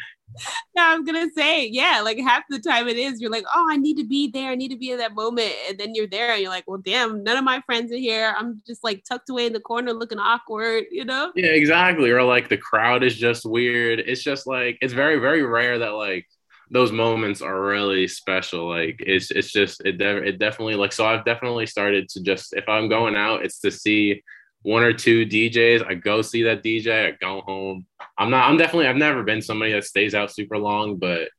Yeah, 0.75 0.83
I 0.83 0.95
was 0.97 1.05
gonna 1.05 1.29
say, 1.35 1.67
yeah, 1.67 2.01
like 2.03 2.17
half 2.17 2.43
the 2.49 2.59
time 2.59 2.87
it 2.87 2.97
is, 2.97 3.19
you're 3.19 3.31
like, 3.31 3.45
oh, 3.53 3.67
I 3.69 3.77
need 3.77 3.97
to 3.97 4.05
be 4.05 4.29
there, 4.29 4.51
I 4.51 4.55
need 4.55 4.69
to 4.69 4.77
be 4.77 4.91
in 4.91 4.97
that 4.99 5.15
moment, 5.15 5.53
and 5.67 5.77
then 5.77 5.93
you're 5.95 6.07
there, 6.07 6.31
and 6.31 6.41
you're 6.41 6.49
like, 6.49 6.63
well, 6.67 6.79
damn, 6.79 7.23
none 7.23 7.37
of 7.37 7.43
my 7.43 7.61
friends 7.61 7.91
are 7.91 7.97
here. 7.97 8.33
I'm 8.37 8.61
just 8.65 8.83
like 8.83 9.03
tucked 9.03 9.29
away 9.29 9.47
in 9.47 9.53
the 9.53 9.59
corner, 9.59 9.93
looking 9.93 10.19
awkward, 10.19 10.85
you 10.91 11.05
know? 11.05 11.31
Yeah, 11.35 11.51
exactly. 11.51 12.09
Or 12.11 12.23
like 12.23 12.49
the 12.49 12.57
crowd 12.57 13.03
is 13.03 13.17
just 13.17 13.45
weird. 13.45 13.99
It's 13.99 14.23
just 14.23 14.47
like 14.47 14.77
it's 14.81 14.93
very, 14.93 15.19
very 15.19 15.43
rare 15.43 15.79
that 15.79 15.89
like 15.89 16.27
those 16.71 16.91
moments 16.91 17.41
are 17.41 17.61
really 17.61 18.07
special. 18.07 18.69
Like 18.69 19.03
it's 19.05 19.29
it's 19.29 19.51
just 19.51 19.81
it 19.85 19.97
de- 19.97 20.23
it 20.23 20.39
definitely 20.39 20.75
like 20.75 20.93
so 20.93 21.05
I've 21.05 21.25
definitely 21.25 21.65
started 21.65 22.07
to 22.09 22.21
just 22.21 22.53
if 22.53 22.67
I'm 22.69 22.87
going 22.87 23.15
out, 23.15 23.43
it's 23.43 23.59
to 23.59 23.71
see 23.71 24.23
one 24.63 24.83
or 24.83 24.93
two 24.93 25.25
DJs. 25.25 25.85
I 25.85 25.95
go 25.95 26.21
see 26.21 26.43
that 26.43 26.63
DJ. 26.63 27.07
I 27.07 27.17
go 27.19 27.41
home. 27.41 27.85
I'm 28.17 28.29
not. 28.29 28.49
I'm 28.49 28.57
definitely. 28.57 28.87
I've 28.87 28.95
never 28.95 29.23
been 29.23 29.41
somebody 29.41 29.73
that 29.73 29.83
stays 29.83 30.13
out 30.13 30.31
super 30.31 30.57
long, 30.57 30.97
but 30.97 31.29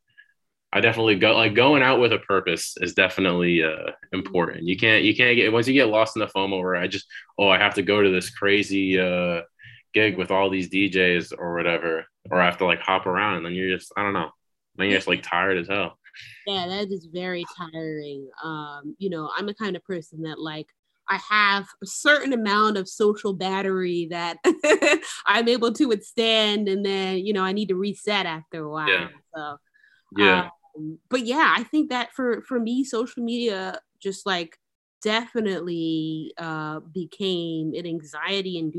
I 0.73 0.81
definitely 0.81 1.17
go 1.17 1.35
like 1.35 1.55
going 1.55 1.83
out 1.83 2.01
with 2.01 2.13
a 2.13 2.19
purpose 2.19 2.77
is 2.81 2.95
definitely 2.95 3.63
uh, 3.63 3.93
important. 4.13 4.65
You 4.65 4.77
can't. 4.77 5.05
You 5.05 5.15
can't 5.15 5.37
get 5.37 5.53
once 5.53 5.69
you 5.69 5.75
get 5.75 5.89
lost 5.89 6.17
in 6.17 6.21
the 6.21 6.27
FOMO 6.27 6.63
where 6.63 6.77
I 6.77 6.87
just 6.87 7.07
oh 7.39 7.49
I 7.49 7.59
have 7.59 7.75
to 7.75 7.83
go 7.83 8.03
to 8.03 8.11
this 8.11 8.31
crazy 8.31 8.99
uh, 8.99 9.43
gig 9.93 10.17
with 10.17 10.31
all 10.31 10.51
these 10.51 10.71
DJs 10.71 11.35
or 11.37 11.55
whatever, 11.55 12.07
or 12.31 12.41
I 12.41 12.47
have 12.47 12.59
to 12.59 12.67
like 12.67 12.81
hop 12.81 13.07
around 13.07 13.37
and 13.37 13.47
then 13.47 13.53
you're 13.53 13.77
just 13.77 13.93
I 13.97 14.03
don't 14.03 14.15
know. 14.15 14.31
Then 14.77 14.89
you're 14.89 14.99
just 14.99 15.09
like 15.09 15.23
tired 15.23 15.59
as 15.59 15.69
hell. 15.69 15.99
Yeah, 16.47 16.67
that 16.67 16.91
is 16.91 17.07
very 17.13 17.45
tiring. 17.57 18.29
Um, 18.43 18.97
you 18.99 19.11
know, 19.11 19.31
I'm 19.37 19.47
the 19.47 19.55
kind 19.55 19.77
of 19.77 19.85
person 19.85 20.23
that 20.23 20.39
like 20.39 20.69
I 21.13 21.19
have 21.29 21.67
a 21.83 21.87
certain 21.87 22.33
amount 22.33 22.79
of 22.79 22.89
social 22.89 23.35
battery 23.35 24.09
that 24.11 24.39
I'm 25.27 25.49
able 25.49 25.73
to 25.75 25.87
withstand, 25.87 26.69
and 26.69 26.85
then 26.85 27.19
you 27.19 27.33
know 27.33 27.43
I 27.45 27.53
need 27.53 27.69
to 27.69 27.77
reset 27.77 28.27
after 28.27 28.65
a 28.65 28.71
while. 28.71 28.89
Yeah. 28.89 29.09
So, 29.37 29.57
Yeah. 30.17 30.49
um, 30.77 30.99
but 31.11 31.27
yeah, 31.27 31.55
I 31.57 31.65
think 31.65 31.91
that 31.91 32.13
for 32.15 32.43
for 32.43 32.59
me, 32.61 32.85
social 32.85 33.23
media 33.23 33.81
just 34.01 34.27
like 34.27 34.59
definitely 35.03 36.33
uh, 36.39 36.81
became 36.81 37.75
an 37.75 37.87
anxiety 37.87 38.59
and 38.59 38.73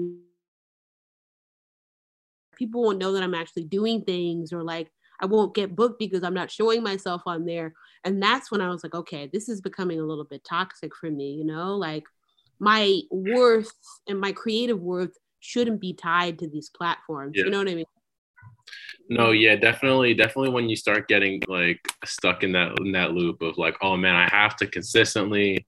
people 2.56 2.84
won't 2.84 3.00
know 3.00 3.12
that 3.14 3.24
I'm 3.24 3.34
actually 3.36 3.64
doing 3.66 4.04
things 4.04 4.54
or 4.54 4.64
like 4.64 4.92
I 5.22 5.26
won't 5.26 5.56
get 5.56 5.76
booked 5.76 6.00
because 6.00 6.24
I'm 6.24 6.34
not 6.34 6.52
showing 6.52 6.84
myself 6.84 7.22
on 7.26 7.46
there. 7.46 7.74
And 8.04 8.22
that's 8.22 8.52
when 8.52 8.62
I 8.62 8.70
was 8.70 8.84
like, 8.84 8.96
okay, 8.96 9.30
this 9.32 9.48
is 9.48 9.62
becoming 9.62 10.00
a 10.00 10.04
little 10.06 10.26
bit 10.26 10.44
toxic 10.44 10.96
for 10.96 11.10
me, 11.10 11.32
you 11.34 11.46
know, 11.46 11.76
like 11.76 12.04
my 12.60 13.02
worth 13.12 13.74
and 14.08 14.20
my 14.20 14.32
creative 14.32 14.80
worth 14.80 15.18
shouldn't 15.40 15.82
be 15.82 15.94
tied 15.94 16.40
to 16.40 16.48
these 16.48 16.70
platforms. 16.70 17.34
Yeah. 17.36 17.46
You 17.46 17.52
know 17.52 17.60
what 17.60 17.70
I 17.70 17.76
mean? 17.76 17.86
No, 19.10 19.32
yeah, 19.32 19.56
definitely, 19.56 20.14
definitely. 20.14 20.50
When 20.50 20.70
you 20.70 20.76
start 20.76 21.08
getting 21.08 21.42
like 21.48 21.80
stuck 22.06 22.44
in 22.44 22.54
that 22.54 22.80
in 22.80 22.94
that 22.94 23.12
loop 23.12 23.42
of 23.42 23.58
like, 23.58 23.76
oh 23.82 23.98
man, 23.98 24.16
I 24.16 24.30
have 24.30 24.56
to 24.58 24.68
consistently 24.68 25.66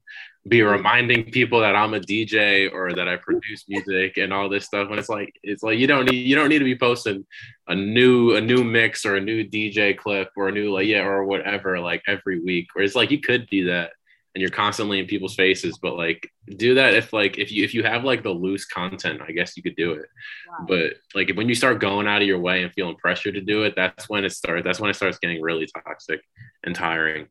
be 0.48 0.62
reminding 0.62 1.32
people 1.32 1.60
that 1.60 1.76
I'm 1.76 1.96
a 1.96 2.00
DJ 2.00 2.72
or 2.72 2.94
that 2.94 3.08
I 3.08 3.18
produce 3.18 3.66
music 3.68 4.18
and 4.18 4.32
all 4.32 4.48
this 4.48 4.66
stuff. 4.66 4.90
And 4.90 5.00
it's 5.00 5.10
like, 5.10 5.34
it's 5.44 5.64
like 5.64 5.80
you 5.80 5.88
don't 5.88 6.10
need 6.10 6.26
you 6.26 6.36
don't 6.36 6.50
need 6.50 6.60
to 6.60 6.66
be 6.66 6.78
posting 6.78 7.26
a 7.68 7.76
new 7.76 8.36
a 8.36 8.42
new 8.42 8.64
mix 8.64 9.06
or 9.06 9.16
a 9.16 9.22
new 9.22 9.44
DJ 9.44 9.98
clip 9.98 10.30
or 10.38 10.48
a 10.48 10.52
new 10.52 10.72
like 10.72 10.88
yeah 10.88 11.04
or 11.04 11.26
whatever 11.26 11.80
like 11.80 12.04
every 12.08 12.40
week. 12.40 12.68
Or 12.76 12.84
it's 12.84 12.96
like 12.96 13.12
you 13.12 13.20
could 13.20 13.48
do 13.48 13.66
that 13.66 13.92
and 14.36 14.42
you're 14.42 14.52
constantly 14.52 15.00
in 15.00 15.08
people's 15.08 15.34
faces, 15.34 15.80
but 15.82 15.96
like 15.96 16.30
do 16.58 16.76
that 16.76 16.94
if 16.94 17.14
like 17.14 17.38
if 17.38 17.52
you 17.52 17.64
if 17.64 17.74
you 17.74 17.84
have 17.84 18.04
like 18.04 18.22
the 18.22 18.30
loose 18.30 18.66
content, 18.66 19.22
I 19.26 19.32
guess 19.32 19.56
you 19.56 19.64
could 19.64 19.78
do 19.78 19.94
it. 19.94 20.10
Wow. 20.50 20.66
But 20.68 20.94
like 21.16 21.32
when 21.36 21.48
you 21.48 21.56
start 21.56 21.80
going 21.80 22.06
out 22.06 22.22
of 22.22 22.28
your 22.28 22.40
way 22.40 22.62
and 22.62 22.72
feeling 22.74 22.98
pressure 22.98 23.32
to 23.32 23.42
do 23.42 23.64
it, 23.64 23.74
that's 23.78 24.10
when 24.10 24.26
it 24.26 24.34
starts. 24.34 24.66
That's 24.66 24.80
when 24.80 24.90
it 24.90 24.96
starts 24.96 25.20
getting 25.20 25.42
really 25.42 25.68
toxic 25.68 26.20
and 26.66 26.76
tiring. 26.76 27.28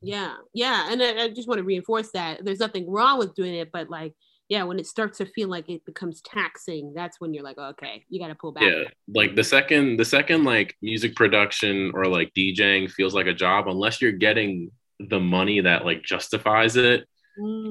Yeah, 0.00 0.34
yeah, 0.52 0.90
and 0.90 1.02
I, 1.02 1.24
I 1.24 1.28
just 1.28 1.48
want 1.48 1.58
to 1.58 1.64
reinforce 1.64 2.10
that 2.12 2.44
there's 2.44 2.60
nothing 2.60 2.90
wrong 2.90 3.18
with 3.18 3.34
doing 3.34 3.54
it, 3.54 3.70
but 3.72 3.88
like, 3.88 4.12
yeah, 4.50 4.62
when 4.64 4.78
it 4.78 4.86
starts 4.86 5.16
to 5.18 5.24
feel 5.24 5.48
like 5.48 5.70
it 5.70 5.84
becomes 5.86 6.20
taxing, 6.20 6.92
that's 6.94 7.20
when 7.20 7.32
you're 7.32 7.42
like, 7.42 7.56
oh, 7.58 7.68
okay, 7.68 8.04
you 8.10 8.20
got 8.20 8.28
to 8.28 8.34
pull 8.34 8.52
back. 8.52 8.64
Yeah, 8.64 8.84
like 9.14 9.34
the 9.34 9.44
second 9.44 9.96
the 9.98 10.04
second 10.04 10.44
like 10.44 10.76
music 10.82 11.16
production 11.16 11.90
or 11.94 12.04
like 12.06 12.32
DJing 12.34 12.90
feels 12.90 13.14
like 13.14 13.26
a 13.26 13.32
job, 13.32 13.66
unless 13.68 14.02
you're 14.02 14.12
getting 14.12 14.70
the 15.00 15.20
money 15.20 15.60
that 15.60 15.84
like 15.84 16.02
justifies 16.02 16.76
it, 16.76 17.06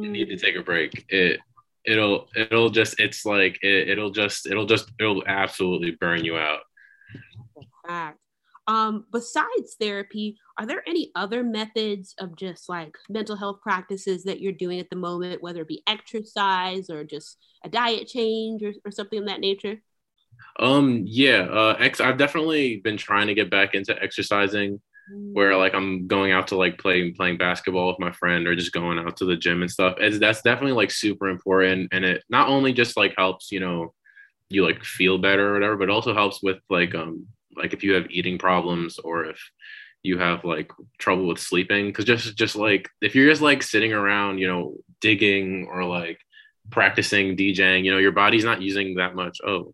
you 0.01 0.11
need 0.11 0.29
to 0.29 0.37
Mm, 0.37 0.43
take 0.45 0.55
a 0.55 0.63
break. 0.63 1.05
It 1.09 1.41
it'll 1.85 2.29
it'll 2.35 2.69
just 2.71 2.99
it's 2.99 3.25
like 3.25 3.59
it, 3.63 3.89
it'll 3.89 4.11
just 4.11 4.47
it'll 4.47 4.65
just 4.67 4.91
it'll 4.99 5.23
absolutely 5.27 5.91
burn 5.91 6.25
you 6.25 6.37
out. 6.37 6.61
fact. 7.85 8.17
Um, 8.65 9.05
besides 9.11 9.75
therapy, 9.79 10.37
are 10.57 10.65
there 10.65 10.83
any 10.87 11.11
other 11.15 11.43
methods 11.43 12.15
of 12.19 12.37
just 12.37 12.69
like 12.69 12.95
mental 13.09 13.35
health 13.35 13.59
practices 13.61 14.23
that 14.23 14.39
you're 14.39 14.53
doing 14.53 14.79
at 14.79 14.89
the 14.89 14.95
moment, 14.95 15.41
whether 15.43 15.61
it 15.61 15.67
be 15.67 15.83
exercise 15.85 16.89
or 16.89 17.03
just 17.03 17.37
a 17.65 17.69
diet 17.69 18.07
change 18.07 18.63
or, 18.63 18.71
or 18.85 18.91
something 18.91 19.19
of 19.19 19.27
that 19.27 19.41
nature? 19.41 19.81
Um 20.59 21.03
yeah, 21.05 21.41
uh 21.49 21.75
ex- 21.79 22.01
I've 22.01 22.17
definitely 22.17 22.77
been 22.77 22.97
trying 22.97 23.27
to 23.27 23.33
get 23.33 23.49
back 23.49 23.73
into 23.73 23.99
exercising. 24.01 24.81
Where 25.11 25.57
like 25.57 25.73
I'm 25.73 26.07
going 26.07 26.31
out 26.31 26.47
to 26.47 26.57
like 26.57 26.77
play 26.77 27.11
playing 27.11 27.37
basketball 27.37 27.87
with 27.87 27.99
my 27.99 28.11
friend 28.11 28.47
or 28.47 28.55
just 28.55 28.71
going 28.71 28.99
out 28.99 29.17
to 29.17 29.25
the 29.25 29.35
gym 29.35 29.61
and 29.61 29.71
stuff. 29.71 29.95
It's 29.99 30.19
that's 30.19 30.41
definitely 30.41 30.73
like 30.73 30.91
super 30.91 31.27
important. 31.29 31.89
And 31.91 32.05
it 32.05 32.23
not 32.29 32.47
only 32.47 32.73
just 32.73 32.95
like 32.95 33.13
helps, 33.17 33.51
you 33.51 33.59
know, 33.59 33.93
you 34.49 34.65
like 34.65 34.83
feel 34.83 35.17
better 35.17 35.49
or 35.49 35.53
whatever, 35.53 35.77
but 35.77 35.89
also 35.89 36.13
helps 36.13 36.41
with 36.41 36.59
like 36.69 36.95
um 36.95 37.27
like 37.55 37.73
if 37.73 37.83
you 37.83 37.93
have 37.93 38.09
eating 38.09 38.37
problems 38.37 38.99
or 38.99 39.25
if 39.25 39.39
you 40.03 40.17
have 40.17 40.43
like 40.43 40.71
trouble 40.99 41.27
with 41.27 41.39
sleeping. 41.39 41.91
Cause 41.91 42.05
just 42.05 42.37
just 42.37 42.55
like 42.55 42.89
if 43.01 43.15
you're 43.15 43.29
just 43.29 43.41
like 43.41 43.63
sitting 43.63 43.93
around, 43.93 44.37
you 44.37 44.47
know, 44.47 44.75
digging 45.01 45.67
or 45.69 45.83
like 45.83 46.19
practicing 46.69 47.35
DJing, 47.35 47.83
you 47.83 47.91
know, 47.91 47.97
your 47.97 48.11
body's 48.11 48.45
not 48.45 48.61
using 48.61 48.95
that 48.95 49.15
much. 49.15 49.39
Oh, 49.45 49.73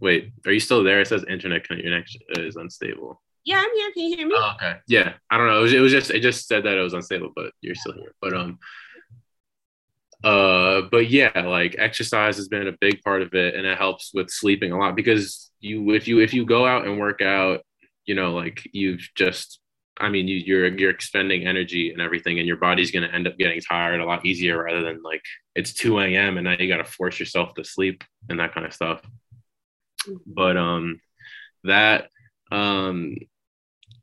wait, 0.00 0.32
are 0.44 0.52
you 0.52 0.60
still 0.60 0.82
there? 0.82 1.00
It 1.00 1.08
says 1.08 1.24
internet 1.28 1.64
connection 1.64 2.20
is 2.30 2.56
unstable. 2.56 3.22
Yeah, 3.46 3.62
I'm 3.64 3.76
here. 3.76 3.92
Can 3.92 4.02
you 4.02 4.16
hear 4.16 4.26
me? 4.26 4.34
Oh, 4.36 4.52
okay. 4.56 4.76
Yeah. 4.88 5.14
I 5.30 5.38
don't 5.38 5.46
know. 5.46 5.60
It 5.60 5.62
was, 5.62 5.72
it 5.72 5.78
was 5.78 5.92
just 5.92 6.10
it 6.10 6.20
just 6.20 6.48
said 6.48 6.64
that 6.64 6.76
it 6.76 6.82
was 6.82 6.94
unstable, 6.94 7.30
but 7.34 7.52
you're 7.60 7.76
still 7.76 7.94
here. 7.94 8.12
But 8.20 8.34
um 8.34 8.58
uh 10.24 10.82
but 10.90 11.08
yeah, 11.08 11.30
like 11.34 11.76
exercise 11.78 12.36
has 12.36 12.48
been 12.48 12.66
a 12.66 12.76
big 12.80 13.00
part 13.02 13.22
of 13.22 13.32
it 13.34 13.54
and 13.54 13.64
it 13.64 13.78
helps 13.78 14.10
with 14.12 14.30
sleeping 14.30 14.72
a 14.72 14.78
lot 14.78 14.96
because 14.96 15.50
you 15.60 15.92
if 15.92 16.08
you 16.08 16.18
if 16.18 16.34
you 16.34 16.44
go 16.44 16.66
out 16.66 16.86
and 16.86 16.98
work 16.98 17.22
out, 17.22 17.60
you 18.04 18.16
know, 18.16 18.32
like 18.34 18.68
you've 18.72 19.08
just 19.14 19.60
I 19.98 20.10
mean, 20.10 20.26
you, 20.28 20.36
you're 20.36 20.76
you're 20.76 20.90
expending 20.90 21.46
energy 21.46 21.90
and 21.90 22.02
everything, 22.02 22.38
and 22.38 22.46
your 22.46 22.58
body's 22.58 22.90
gonna 22.90 23.06
end 23.06 23.26
up 23.28 23.38
getting 23.38 23.60
tired 23.60 24.00
a 24.00 24.04
lot 24.04 24.26
easier 24.26 24.62
rather 24.62 24.82
than 24.82 25.02
like 25.02 25.22
it's 25.54 25.72
2 25.72 26.00
a.m. 26.00 26.36
and 26.36 26.44
now 26.44 26.56
you 26.58 26.68
gotta 26.68 26.84
force 26.84 27.18
yourself 27.20 27.54
to 27.54 27.64
sleep 27.64 28.02
and 28.28 28.40
that 28.40 28.52
kind 28.52 28.66
of 28.66 28.74
stuff 28.74 29.00
but 30.26 30.56
um 30.56 31.00
that 31.64 32.10
um 32.52 33.16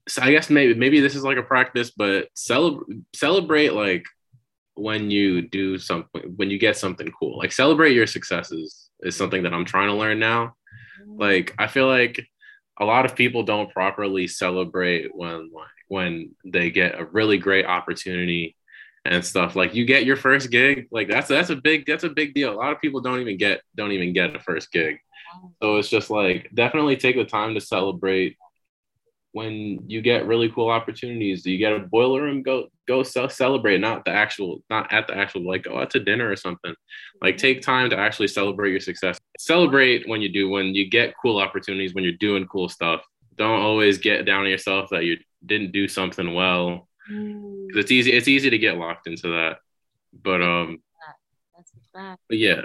so 0.07 0.21
i 0.21 0.31
guess 0.31 0.49
maybe 0.49 0.73
maybe 0.73 0.99
this 0.99 1.15
is 1.15 1.23
like 1.23 1.37
a 1.37 1.43
practice 1.43 1.91
but 1.91 2.27
celebrate 2.35 2.97
celebrate 3.13 3.73
like 3.73 4.05
when 4.75 5.11
you 5.11 5.41
do 5.41 5.77
something 5.77 6.21
when 6.35 6.49
you 6.49 6.57
get 6.57 6.77
something 6.77 7.11
cool. 7.19 7.37
Like 7.37 7.51
celebrate 7.51 7.93
your 7.93 8.07
successes 8.07 8.89
is 9.01 9.15
something 9.15 9.43
that 9.43 9.53
i'm 9.53 9.65
trying 9.65 9.89
to 9.89 9.95
learn 9.95 10.19
now. 10.19 10.55
Like 11.05 11.53
i 11.59 11.67
feel 11.67 11.87
like 11.87 12.25
a 12.79 12.85
lot 12.85 13.05
of 13.05 13.15
people 13.15 13.43
don't 13.43 13.71
properly 13.71 14.27
celebrate 14.27 15.15
when 15.15 15.51
like 15.53 15.67
when 15.89 16.35
they 16.45 16.71
get 16.71 16.99
a 16.99 17.05
really 17.05 17.37
great 17.37 17.65
opportunity 17.65 18.55
and 19.05 19.23
stuff. 19.23 19.55
Like 19.55 19.75
you 19.75 19.85
get 19.85 20.05
your 20.05 20.15
first 20.15 20.49
gig 20.49 20.87
like 20.91 21.07
that's 21.07 21.27
that's 21.27 21.49
a 21.49 21.55
big 21.55 21.85
that's 21.85 22.03
a 22.03 22.09
big 22.09 22.33
deal. 22.33 22.53
A 22.53 22.55
lot 22.55 22.71
of 22.71 22.81
people 22.81 23.01
don't 23.01 23.19
even 23.19 23.37
get 23.37 23.61
don't 23.75 23.91
even 23.91 24.13
get 24.13 24.35
a 24.35 24.39
first 24.39 24.71
gig. 24.71 24.97
So 25.61 25.77
it's 25.77 25.89
just 25.89 26.09
like 26.09 26.49
definitely 26.53 26.95
take 26.95 27.15
the 27.15 27.25
time 27.25 27.53
to 27.53 27.61
celebrate 27.61 28.37
when 29.33 29.79
you 29.87 30.01
get 30.01 30.25
really 30.27 30.49
cool 30.49 30.69
opportunities. 30.69 31.45
You 31.45 31.57
get 31.57 31.73
a 31.73 31.79
boiler 31.79 32.21
room, 32.21 32.41
go 32.43 32.67
go 32.87 33.03
ce- 33.03 33.33
celebrate, 33.35 33.79
not 33.79 34.05
the 34.05 34.11
actual, 34.11 34.63
not 34.69 34.91
at 34.93 35.07
the 35.07 35.17
actual 35.17 35.45
like 35.45 35.63
go 35.63 35.77
out 35.79 35.89
to 35.91 35.99
dinner 35.99 36.29
or 36.31 36.35
something. 36.35 36.73
Like 37.21 37.37
take 37.37 37.61
time 37.61 37.89
to 37.89 37.97
actually 37.97 38.27
celebrate 38.29 38.71
your 38.71 38.79
success. 38.79 39.17
Celebrate 39.39 40.07
when 40.07 40.21
you 40.21 40.29
do 40.29 40.49
when 40.49 40.67
you 40.75 40.89
get 40.89 41.15
cool 41.21 41.39
opportunities, 41.39 41.93
when 41.93 42.03
you're 42.03 42.13
doing 42.13 42.45
cool 42.47 42.69
stuff. 42.69 43.01
Don't 43.35 43.59
always 43.61 43.97
get 43.97 44.25
down 44.25 44.41
on 44.43 44.49
yourself 44.49 44.89
that 44.91 45.03
you 45.05 45.17
didn't 45.45 45.71
do 45.71 45.87
something 45.87 46.33
well. 46.35 46.87
Mm, 47.11 47.69
'Cause 47.73 47.79
It's 47.83 47.91
easy. 47.91 48.11
It's 48.13 48.27
easy 48.27 48.49
to 48.51 48.57
get 48.59 48.77
locked 48.77 49.07
into 49.07 49.29
that. 49.29 49.57
But 50.13 50.41
um, 50.43 50.81
That's 51.57 51.71
a 51.71 51.97
fact. 51.97 52.21
but 52.29 52.37
yeah, 52.37 52.61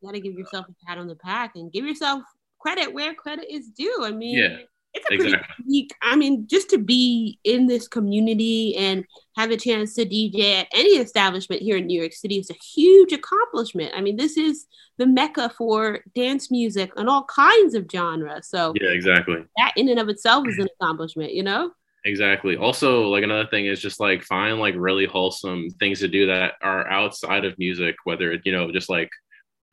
You 0.00 0.08
got 0.08 0.12
to 0.12 0.20
give 0.20 0.32
yourself 0.32 0.66
a 0.68 0.86
pat 0.86 0.96
on 0.96 1.08
the 1.08 1.14
back 1.16 1.56
and 1.56 1.70
give 1.70 1.84
yourself 1.84 2.22
credit 2.58 2.92
where 2.94 3.14
credit 3.14 3.52
is 3.52 3.68
due. 3.68 3.98
I 4.02 4.10
mean, 4.12 4.38
yeah, 4.38 4.58
it's 4.92 5.06
a 5.06 5.16
pretty 5.16 5.36
unique. 5.64 5.94
I 6.02 6.16
mean, 6.16 6.46
just 6.48 6.70
to 6.70 6.78
be 6.78 7.38
in 7.44 7.66
this 7.66 7.86
community 7.86 8.76
and 8.76 9.04
have 9.36 9.50
a 9.50 9.56
chance 9.56 9.94
to 9.94 10.04
DJ 10.04 10.60
at 10.60 10.68
any 10.72 10.90
establishment 10.90 11.62
here 11.62 11.76
in 11.76 11.86
New 11.86 12.00
York 12.00 12.12
City 12.12 12.38
is 12.38 12.50
a 12.50 12.54
huge 12.54 13.12
accomplishment. 13.12 13.92
I 13.94 14.00
mean, 14.00 14.16
this 14.16 14.36
is 14.36 14.66
the 14.98 15.06
mecca 15.06 15.50
for 15.56 16.00
dance 16.14 16.50
music 16.50 16.92
and 16.96 17.08
all 17.08 17.24
kinds 17.24 17.74
of 17.74 17.86
genres. 17.90 18.48
So 18.48 18.72
yeah, 18.80 18.90
exactly. 18.90 19.44
that 19.56 19.72
in 19.76 19.88
and 19.88 20.00
of 20.00 20.08
itself 20.08 20.46
is 20.48 20.58
an 20.58 20.68
accomplishment, 20.80 21.32
you 21.32 21.42
know? 21.42 21.70
Exactly. 22.04 22.56
Also, 22.56 23.02
like 23.08 23.22
another 23.22 23.46
thing 23.46 23.66
is 23.66 23.80
just 23.80 24.00
like 24.00 24.22
find 24.24 24.58
like 24.58 24.74
really 24.76 25.06
wholesome 25.06 25.68
things 25.78 26.00
to 26.00 26.08
do 26.08 26.26
that 26.26 26.54
are 26.62 26.88
outside 26.88 27.44
of 27.44 27.58
music, 27.58 27.94
whether 28.04 28.32
it, 28.32 28.42
you 28.44 28.52
know, 28.52 28.72
just 28.72 28.88
like 28.88 29.10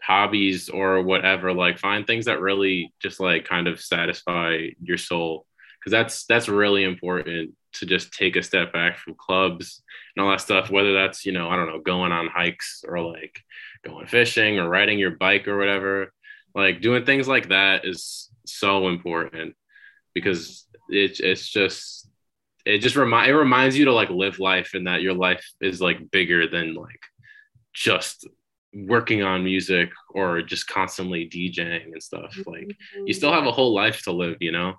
hobbies 0.01 0.69
or 0.69 1.01
whatever. 1.01 1.53
Like 1.53 1.79
find 1.79 2.05
things 2.05 2.25
that 2.25 2.39
really 2.41 2.93
just 3.01 3.19
like 3.19 3.45
kind 3.45 3.67
of 3.67 3.81
satisfy 3.81 4.69
your 4.81 4.97
soul. 4.97 5.45
because 5.79 5.91
that's 5.91 6.25
that's 6.25 6.49
really 6.49 6.83
important 6.83 7.53
to 7.73 7.85
just 7.85 8.11
take 8.13 8.35
a 8.35 8.43
step 8.43 8.73
back 8.73 8.97
from 8.97 9.13
clubs 9.15 9.81
and 10.15 10.23
all 10.23 10.31
that 10.31 10.41
stuff 10.41 10.69
whether 10.71 10.93
that's 10.93 11.25
you 11.25 11.31
know 11.31 11.49
i 11.49 11.55
don't 11.55 11.67
know 11.67 11.79
going 11.79 12.11
on 12.11 12.27
hikes 12.27 12.83
or 12.87 12.99
like 12.99 13.39
going 13.85 14.07
fishing 14.07 14.57
or 14.57 14.67
riding 14.67 14.97
your 14.97 15.11
bike 15.11 15.47
or 15.47 15.57
whatever 15.57 16.11
like 16.55 16.81
doing 16.81 17.05
things 17.05 17.27
like 17.27 17.49
that 17.49 17.85
is 17.85 18.29
so 18.45 18.87
important 18.87 19.55
because 20.13 20.65
it, 20.89 21.19
it's 21.19 21.47
just 21.47 22.09
it 22.65 22.79
just 22.79 22.95
remind 22.95 23.29
it 23.29 23.35
reminds 23.35 23.77
you 23.77 23.85
to 23.85 23.93
like 23.93 24.09
live 24.09 24.39
life 24.39 24.71
and 24.73 24.87
that 24.87 25.01
your 25.01 25.13
life 25.13 25.45
is 25.61 25.79
like 25.79 26.09
bigger 26.11 26.47
than 26.47 26.73
like 26.73 27.01
just 27.73 28.27
working 28.73 29.23
on 29.23 29.43
music 29.43 29.89
or 30.09 30.41
just 30.41 30.67
constantly 30.67 31.27
DJing 31.27 31.91
and 31.93 32.03
stuff. 32.03 32.37
Like 32.45 32.75
you 33.05 33.13
still 33.13 33.29
mm-hmm. 33.29 33.39
have 33.39 33.47
a 33.47 33.51
whole 33.51 33.73
life 33.73 34.03
to 34.03 34.11
live, 34.11 34.37
you 34.39 34.51
know. 34.51 34.75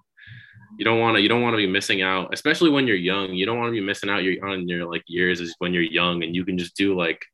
You 0.78 0.85
don't 0.85 1.01
want 1.01 1.16
to 1.16 1.23
you 1.23 1.28
don't 1.28 1.43
want 1.43 1.55
to 1.55 1.59
be 1.59 1.66
missing 1.66 2.02
out, 2.02 2.32
especially 2.32 2.70
when 2.70 2.86
you're 2.86 2.97
young. 2.97 3.32
You 3.32 3.47
don't 3.47 3.59
want 3.59 3.69
to 3.69 3.81
be 3.81 3.85
missing 3.85 4.10
out 4.10 4.23
your 4.23 4.47
on 4.47 4.69
your 4.69 4.90
like 4.90 5.02
years 5.06 5.40
is 5.40 5.55
when 5.59 5.73
you're 5.73 5.82
young 5.82 6.23
and 6.23 6.36
you 6.36 6.44
can 6.44 6.59
just 6.59 6.77
do 6.77 6.97
like 6.97 7.24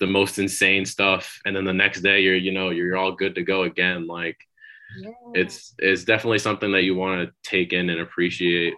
the 0.00 0.06
most 0.06 0.38
insane 0.38 0.84
stuff 0.84 1.38
and 1.44 1.54
then 1.54 1.64
the 1.64 1.72
next 1.72 2.00
day 2.00 2.20
you're 2.20 2.34
you 2.34 2.50
know 2.50 2.70
you're 2.70 2.96
all 2.96 3.12
good 3.12 3.34
to 3.34 3.42
go 3.42 3.62
again 3.62 4.06
like 4.06 4.36
yeah. 4.98 5.10
it's 5.34 5.74
it's 5.78 6.04
definitely 6.04 6.38
something 6.38 6.72
that 6.72 6.84
you 6.84 6.94
want 6.94 7.28
to 7.28 7.48
take 7.48 7.74
in 7.74 7.90
and 7.90 8.00
appreciate 8.00 8.74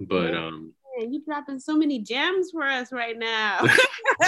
but 0.00 0.32
yeah. 0.32 0.46
Um, 0.46 0.72
um 1.00 1.12
you 1.12 1.22
dropping 1.24 1.58
so 1.58 1.76
many 1.76 2.00
gems 2.00 2.50
for 2.50 2.64
us 2.64 2.92
right 2.92 3.18
now. 3.18 3.60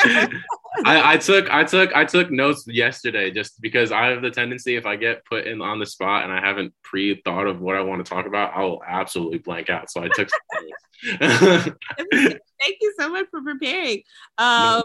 I, 0.85 1.15
I, 1.15 1.17
took 1.17 1.51
I 1.51 1.65
took 1.65 1.95
I 1.95 2.05
took 2.05 2.31
notes 2.31 2.65
yesterday 2.67 3.31
just 3.31 3.61
because 3.61 3.93
I 3.93 4.07
have 4.07 4.23
the 4.23 4.31
tendency 4.31 4.77
if 4.77 4.85
I 4.85 4.97
get 4.97 5.25
put 5.25 5.47
in 5.47 5.63
on 5.63 5.79
the 5.79 5.87
spot 5.87 6.25
and 6.25 6.33
I 6.33 6.41
haven't 6.41 6.75
pre 6.83 7.21
thought 7.23 7.47
of 7.47 7.61
what 7.61 7.77
I 7.77 7.81
want 7.81 8.05
to 8.05 8.09
talk 8.09 8.27
about, 8.27 8.55
I 8.55 8.63
will 8.63 8.83
absolutely 8.87 9.39
blank 9.39 9.71
out. 9.71 9.91
So 9.91 10.03
I 10.03 10.09
took 10.09 10.29
Thank 11.21 12.79
you 12.81 12.95
so 12.99 13.11
much 13.11 13.27
for 13.31 13.43
preparing. 13.43 14.03
Um, 14.39 14.83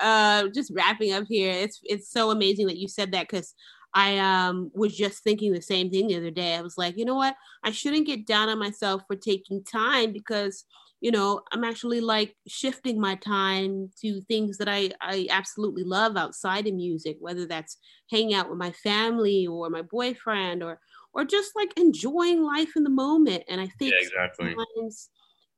uh, 0.00 0.48
just 0.48 0.72
wrapping 0.74 1.12
up 1.12 1.24
here. 1.28 1.52
It's 1.52 1.80
it's 1.84 2.10
so 2.10 2.30
amazing 2.30 2.66
that 2.68 2.78
you 2.78 2.88
said 2.88 3.12
that 3.12 3.28
because 3.28 3.54
I 3.94 4.18
um 4.18 4.70
was 4.74 4.96
just 4.96 5.24
thinking 5.24 5.52
the 5.52 5.62
same 5.62 5.90
thing 5.90 6.08
the 6.08 6.16
other 6.16 6.30
day. 6.30 6.54
I 6.54 6.60
was 6.62 6.78
like, 6.78 6.96
you 6.96 7.04
know 7.04 7.14
what? 7.14 7.36
I 7.62 7.70
shouldn't 7.70 8.06
get 8.06 8.26
down 8.26 8.48
on 8.48 8.58
myself 8.58 9.02
for 9.06 9.16
taking 9.16 9.64
time 9.64 10.12
because 10.12 10.64
you 11.00 11.10
know 11.10 11.40
i'm 11.52 11.64
actually 11.64 12.00
like 12.00 12.34
shifting 12.46 13.00
my 13.00 13.14
time 13.16 13.90
to 14.00 14.20
things 14.22 14.58
that 14.58 14.68
i 14.68 14.90
i 15.00 15.26
absolutely 15.30 15.84
love 15.84 16.16
outside 16.16 16.66
of 16.66 16.74
music 16.74 17.16
whether 17.20 17.46
that's 17.46 17.78
hanging 18.10 18.34
out 18.34 18.48
with 18.48 18.58
my 18.58 18.72
family 18.72 19.46
or 19.46 19.70
my 19.70 19.82
boyfriend 19.82 20.62
or 20.62 20.80
or 21.12 21.24
just 21.24 21.52
like 21.56 21.76
enjoying 21.76 22.42
life 22.42 22.70
in 22.76 22.84
the 22.84 22.90
moment. 22.90 23.44
And 23.48 23.60
i 23.60 23.66
think 23.78 23.92
yeah, 23.92 23.98
exactly. 24.00 24.54
sometimes 24.54 25.08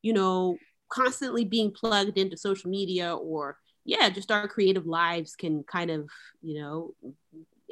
you 0.03 0.13
know 0.13 0.57
constantly 0.89 1.45
being 1.45 1.71
plugged 1.71 2.19
into 2.19 2.37
social 2.37 2.71
media 2.71 3.15
or 3.15 3.57
yeah 3.85 4.09
just 4.09 4.33
our 4.33 4.49
creative 4.49 4.87
lives 4.87 5.37
can 5.37 5.63
kind 5.65 5.91
of 5.91 6.09
you 6.43 6.61
know 6.61 6.95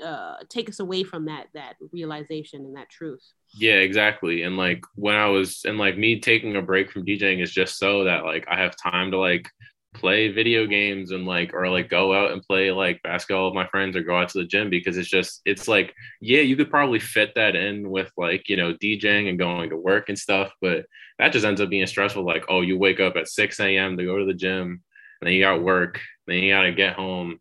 uh, 0.04 0.36
take 0.48 0.68
us 0.68 0.80
away 0.80 1.02
from 1.02 1.26
that 1.26 1.46
that 1.54 1.76
realization 1.92 2.64
and 2.64 2.76
that 2.76 2.90
truth. 2.90 3.22
Yeah 3.54 3.74
exactly. 3.74 4.42
And 4.42 4.56
like 4.56 4.82
when 4.94 5.14
i 5.14 5.26
was 5.26 5.64
and 5.64 5.78
like 5.78 5.96
me 5.96 6.20
taking 6.20 6.56
a 6.56 6.62
break 6.62 6.90
from 6.90 7.04
djing 7.04 7.42
is 7.42 7.52
just 7.52 7.78
so 7.78 8.04
that 8.04 8.24
like 8.24 8.46
i 8.48 8.58
have 8.58 8.74
time 8.76 9.10
to 9.10 9.18
like 9.18 9.48
play 9.94 10.28
video 10.28 10.66
games 10.66 11.12
and 11.12 11.26
like 11.26 11.54
or 11.54 11.68
like 11.68 11.88
go 11.88 12.12
out 12.12 12.30
and 12.32 12.42
play 12.42 12.70
like 12.70 13.02
basketball 13.02 13.46
with 13.46 13.54
my 13.54 13.66
friends 13.68 13.96
or 13.96 14.02
go 14.02 14.16
out 14.16 14.28
to 14.28 14.38
the 14.38 14.44
gym 14.46 14.68
because 14.68 14.98
it's 14.98 15.08
just 15.08 15.40
it's 15.44 15.66
like 15.66 15.94
yeah 16.20 16.40
you 16.40 16.56
could 16.56 16.70
probably 16.70 16.98
fit 17.00 17.32
that 17.34 17.56
in 17.56 17.88
with 17.88 18.10
like 18.16 18.48
you 18.48 18.56
know 18.56 18.74
djing 18.74 19.28
and 19.28 19.38
going 19.38 19.70
to 19.70 19.76
work 19.76 20.08
and 20.08 20.18
stuff 20.18 20.52
but 20.60 20.84
that 21.18 21.32
just 21.32 21.44
ends 21.44 21.60
up 21.60 21.68
being 21.68 21.86
stressful. 21.86 22.24
Like 22.24 22.44
oh 22.48 22.60
you 22.60 22.78
wake 22.78 23.00
up 23.00 23.16
at 23.16 23.28
6 23.28 23.58
a.m 23.60 23.96
to 23.96 24.04
go 24.04 24.18
to 24.18 24.24
the 24.24 24.34
gym 24.34 24.82
and 25.20 25.26
then 25.26 25.32
you 25.32 25.42
got 25.42 25.62
work 25.62 26.00
then 26.26 26.36
you 26.36 26.52
got 26.52 26.62
to 26.62 26.72
get 26.72 26.94
home 26.94 27.40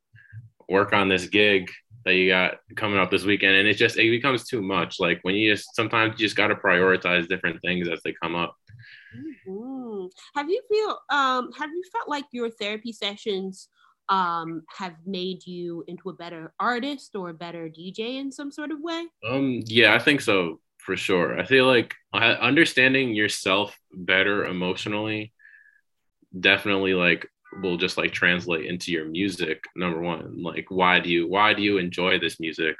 work 0.69 0.93
on 0.93 1.09
this 1.09 1.27
gig 1.27 1.69
that 2.07 2.15
you 2.15 2.29
got 2.29 2.55
coming 2.75 2.97
up 2.97 3.11
this 3.11 3.25
weekend 3.25 3.55
and 3.55 3.67
it 3.67 3.75
just 3.75 3.97
it 3.97 4.09
becomes 4.09 4.45
too 4.45 4.61
much. 4.61 4.99
Like 4.99 5.19
when 5.21 5.35
you 5.35 5.53
just 5.53 5.75
sometimes 5.75 6.19
you 6.19 6.25
just 6.25 6.35
got 6.35 6.47
to 6.47 6.55
prioritize 6.55 7.27
different 7.27 7.61
things 7.61 7.87
as 7.87 7.99
they 8.03 8.13
come 8.21 8.35
up. 8.35 8.55
Mm-hmm. 9.15 10.07
have 10.35 10.49
you 10.49 10.61
feel 10.69 10.99
um 11.09 11.51
have 11.53 11.69
you 11.69 11.81
felt 11.91 12.09
like 12.09 12.25
your 12.31 12.49
therapy 12.49 12.91
sessions 12.91 13.69
um 14.09 14.63
have 14.69 14.93
made 15.05 15.47
you 15.47 15.83
into 15.87 16.09
a 16.09 16.13
better 16.13 16.53
artist 16.59 17.15
or 17.15 17.29
a 17.29 17.33
better 17.33 17.69
dj 17.69 17.99
in 18.19 18.31
some 18.31 18.51
sort 18.51 18.71
of 18.71 18.79
way? 18.81 19.05
Um 19.27 19.61
yeah 19.65 19.93
i 19.95 19.99
think 19.99 20.21
so 20.21 20.59
for 20.87 20.95
sure. 20.95 21.37
I 21.37 21.43
feel 21.43 21.65
like 21.65 21.95
understanding 22.13 23.13
yourself 23.13 23.77
better 23.91 24.45
emotionally 24.45 25.33
definitely 26.39 26.93
like 26.93 27.27
will 27.61 27.77
just 27.77 27.97
like 27.97 28.11
translate 28.11 28.65
into 28.65 28.91
your 28.91 29.05
music 29.05 29.63
number 29.75 29.99
one 29.99 30.41
like 30.41 30.65
why 30.69 30.99
do 30.99 31.09
you 31.09 31.27
why 31.27 31.53
do 31.53 31.61
you 31.61 31.77
enjoy 31.77 32.19
this 32.19 32.39
music 32.39 32.75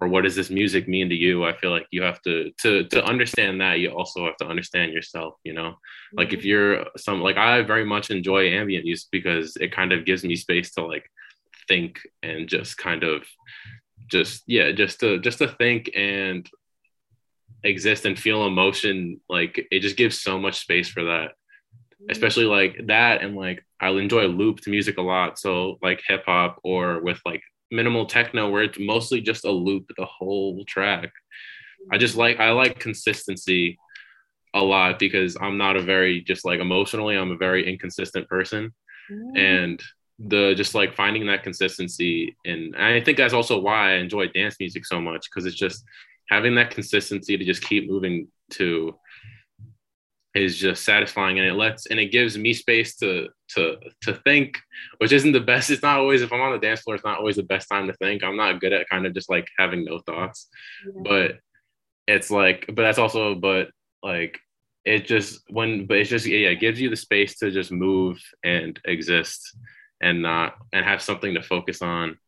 or 0.00 0.08
what 0.08 0.24
does 0.24 0.34
this 0.34 0.50
music 0.50 0.88
mean 0.88 1.08
to 1.08 1.14
you 1.14 1.44
i 1.44 1.52
feel 1.56 1.70
like 1.70 1.86
you 1.90 2.02
have 2.02 2.20
to 2.22 2.50
to 2.58 2.84
to 2.84 3.04
understand 3.04 3.60
that 3.60 3.80
you 3.80 3.90
also 3.90 4.24
have 4.24 4.36
to 4.36 4.46
understand 4.46 4.92
yourself 4.92 5.34
you 5.44 5.52
know 5.52 5.70
mm-hmm. 5.70 6.18
like 6.18 6.32
if 6.32 6.40
mm-hmm. 6.40 6.48
you're 6.48 6.86
some 6.96 7.20
like 7.20 7.36
i 7.36 7.62
very 7.62 7.84
much 7.84 8.10
enjoy 8.10 8.48
ambient 8.48 8.84
music 8.84 9.08
because 9.12 9.56
it 9.56 9.72
kind 9.72 9.92
of 9.92 10.04
gives 10.04 10.24
me 10.24 10.36
space 10.36 10.72
to 10.72 10.84
like 10.84 11.10
think 11.68 12.00
and 12.22 12.48
just 12.48 12.76
kind 12.76 13.02
of 13.02 13.24
just 14.10 14.42
yeah 14.46 14.72
just 14.72 15.00
to 15.00 15.18
just 15.18 15.38
to 15.38 15.48
think 15.48 15.90
and 15.94 16.48
exist 17.62 18.04
and 18.04 18.18
feel 18.18 18.46
emotion 18.46 19.20
like 19.28 19.66
it 19.70 19.80
just 19.80 19.96
gives 19.96 20.20
so 20.20 20.38
much 20.38 20.60
space 20.60 20.88
for 20.88 21.04
that 21.04 21.32
especially 22.10 22.44
like 22.44 22.86
that 22.86 23.22
and 23.22 23.36
like 23.36 23.64
I'll 23.80 23.98
enjoy 23.98 24.26
looped 24.26 24.66
music 24.66 24.98
a 24.98 25.02
lot. 25.02 25.38
So 25.38 25.78
like 25.82 26.02
hip 26.06 26.24
hop 26.26 26.58
or 26.62 27.00
with 27.00 27.20
like 27.24 27.42
minimal 27.70 28.06
techno 28.06 28.50
where 28.50 28.62
it's 28.62 28.78
mostly 28.78 29.20
just 29.20 29.44
a 29.44 29.50
loop 29.50 29.90
the 29.96 30.04
whole 30.04 30.64
track. 30.66 31.10
I 31.92 31.98
just 31.98 32.16
like 32.16 32.40
I 32.40 32.50
like 32.50 32.78
consistency 32.78 33.78
a 34.54 34.62
lot 34.62 34.98
because 34.98 35.36
I'm 35.40 35.58
not 35.58 35.76
a 35.76 35.82
very 35.82 36.20
just 36.20 36.44
like 36.44 36.60
emotionally 36.60 37.16
I'm 37.16 37.32
a 37.32 37.36
very 37.36 37.68
inconsistent 37.68 38.28
person. 38.28 38.72
Mm. 39.10 39.38
And 39.38 39.82
the 40.18 40.54
just 40.54 40.74
like 40.74 40.94
finding 40.94 41.26
that 41.26 41.42
consistency 41.42 42.36
and, 42.44 42.74
and 42.76 42.84
I 42.84 43.00
think 43.00 43.18
that's 43.18 43.34
also 43.34 43.58
why 43.58 43.90
I 43.90 43.94
enjoy 43.94 44.28
dance 44.28 44.56
music 44.60 44.86
so 44.86 45.00
much 45.00 45.28
because 45.28 45.44
it's 45.44 45.56
just 45.56 45.84
having 46.28 46.54
that 46.54 46.70
consistency 46.70 47.36
to 47.36 47.44
just 47.44 47.64
keep 47.64 47.90
moving 47.90 48.28
to 48.50 48.94
is 50.34 50.58
just 50.58 50.84
satisfying 50.84 51.38
and 51.38 51.46
it 51.46 51.54
lets 51.54 51.86
and 51.86 52.00
it 52.00 52.10
gives 52.10 52.36
me 52.36 52.52
space 52.52 52.96
to 52.96 53.28
to 53.48 53.76
to 54.02 54.14
think 54.24 54.58
which 54.98 55.12
isn't 55.12 55.32
the 55.32 55.40
best. 55.40 55.70
It's 55.70 55.82
not 55.82 55.98
always 55.98 56.22
if 56.22 56.32
i'm 56.32 56.40
on 56.40 56.52
the 56.52 56.58
dance 56.58 56.80
floor 56.80 56.96
it's 56.96 57.04
not 57.04 57.18
always 57.18 57.36
the 57.36 57.44
best 57.44 57.68
time 57.68 57.86
to 57.86 57.92
think. 57.94 58.24
I'm 58.24 58.36
not 58.36 58.60
good 58.60 58.72
at 58.72 58.88
kind 58.88 59.06
of 59.06 59.14
just 59.14 59.30
like 59.30 59.46
having 59.58 59.84
no 59.84 60.00
thoughts. 60.00 60.48
Yeah. 60.84 61.02
but 61.04 61.32
it's 62.06 62.30
like 62.30 62.66
but 62.66 62.82
that's 62.82 62.98
also 62.98 63.34
but 63.34 63.68
like 64.02 64.38
it 64.84 65.06
just 65.06 65.40
when 65.48 65.86
but 65.86 65.98
it's 65.98 66.10
just 66.10 66.26
yeah 66.26 66.48
it 66.48 66.60
gives 66.60 66.80
you 66.80 66.90
the 66.90 66.96
space 66.96 67.38
to 67.38 67.50
just 67.50 67.70
move 67.70 68.20
and 68.42 68.78
exist 68.84 69.56
and 70.00 70.20
not 70.20 70.56
and 70.72 70.84
have 70.84 71.00
something 71.00 71.34
to 71.34 71.42
focus 71.42 71.80
on. 71.80 72.18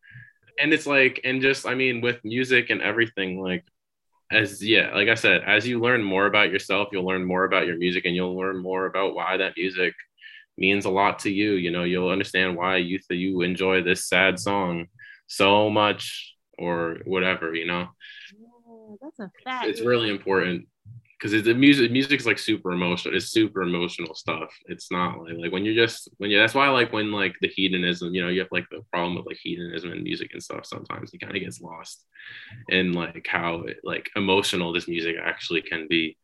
And 0.60 0.72
it's 0.72 0.86
like 0.86 1.20
and 1.24 1.42
just 1.42 1.66
i 1.66 1.74
mean 1.74 2.00
with 2.00 2.24
music 2.24 2.70
and 2.70 2.80
everything 2.80 3.42
like 3.42 3.64
as 4.30 4.62
yeah 4.64 4.92
like 4.94 5.08
i 5.08 5.14
said 5.14 5.42
as 5.46 5.66
you 5.66 5.80
learn 5.80 6.02
more 6.02 6.26
about 6.26 6.50
yourself 6.50 6.88
you'll 6.90 7.06
learn 7.06 7.24
more 7.24 7.44
about 7.44 7.66
your 7.66 7.76
music 7.76 8.04
and 8.04 8.16
you'll 8.16 8.36
learn 8.36 8.60
more 8.60 8.86
about 8.86 9.14
why 9.14 9.36
that 9.36 9.54
music 9.56 9.94
means 10.58 10.84
a 10.84 10.90
lot 10.90 11.18
to 11.20 11.30
you 11.30 11.52
you 11.52 11.70
know? 11.70 11.84
You'll 11.84 12.10
understand 12.10 12.56
why 12.56 12.76
you 12.76 12.98
th- 12.98 13.20
you 13.20 13.42
enjoy 13.42 13.82
this 13.82 14.08
sad 14.08 14.38
song 14.38 14.86
so 15.26 15.70
much 15.70 16.34
or 16.58 16.98
whatever 17.04 17.54
you 17.54 17.66
know? 17.66 17.88
Yeah, 18.32 18.96
that's 19.00 19.18
a 19.18 19.30
fact. 19.44 19.66
it's 19.66 19.80
really 19.80 20.10
important 20.10 20.66
because 21.18 21.42
the 21.42 21.54
music 21.54 21.90
music's 21.90 22.26
like 22.26 22.38
super 22.38 22.72
emotional 22.72 23.16
it's 23.16 23.28
super 23.28 23.62
emotional 23.62 24.14
stuff. 24.14 24.54
It's 24.66 24.90
not 24.90 25.18
like 25.20 25.36
like 25.38 25.52
when 25.52 25.64
you're 25.64 25.74
just 25.74 26.08
when 26.18 26.30
you 26.30 26.38
that's 26.38 26.54
why 26.54 26.66
I 26.66 26.70
like 26.70 26.92
when 26.92 27.10
like 27.10 27.34
the 27.40 27.48
hedonism 27.48 28.14
you 28.14 28.22
know 28.22 28.28
you 28.28 28.40
have 28.40 28.52
like 28.52 28.66
the 28.70 28.82
problem 28.92 29.16
with 29.16 29.26
like 29.26 29.38
hedonism 29.42 29.92
and 29.92 30.02
music 30.02 30.30
and 30.32 30.42
stuff 30.42 30.66
sometimes 30.66 31.12
it 31.12 31.18
kind 31.18 31.34
of 31.34 31.42
gets 31.42 31.60
lost 31.60 32.04
in 32.68 32.92
like 32.92 33.26
how 33.28 33.62
it, 33.62 33.78
like 33.84 34.10
emotional 34.16 34.72
this 34.72 34.88
music 34.88 35.16
actually 35.22 35.62
can 35.62 35.86
be. 35.88 36.16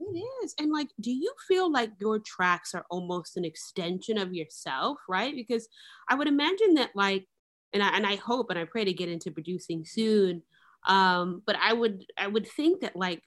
It 0.00 0.18
is 0.44 0.54
and 0.58 0.70
like 0.72 0.88
do 1.00 1.10
you 1.10 1.32
feel 1.48 1.70
like 1.70 1.92
your 2.00 2.18
tracks 2.18 2.74
are 2.74 2.84
almost 2.90 3.36
an 3.36 3.44
extension 3.44 4.18
of 4.18 4.34
yourself 4.34 4.98
right? 5.08 5.34
Because 5.34 5.68
i 6.08 6.14
would 6.14 6.28
imagine 6.28 6.74
that 6.74 6.90
like 6.94 7.26
and 7.72 7.82
i 7.82 7.88
and 7.88 8.06
i 8.06 8.16
hope 8.16 8.50
and 8.50 8.58
i 8.58 8.64
pray 8.64 8.84
to 8.84 8.92
get 8.92 9.08
into 9.08 9.30
producing 9.30 9.84
soon 9.84 10.42
um 10.86 11.42
but 11.46 11.56
i 11.60 11.72
would 11.72 12.04
i 12.18 12.26
would 12.26 12.46
think 12.46 12.80
that 12.80 12.96
like 12.96 13.22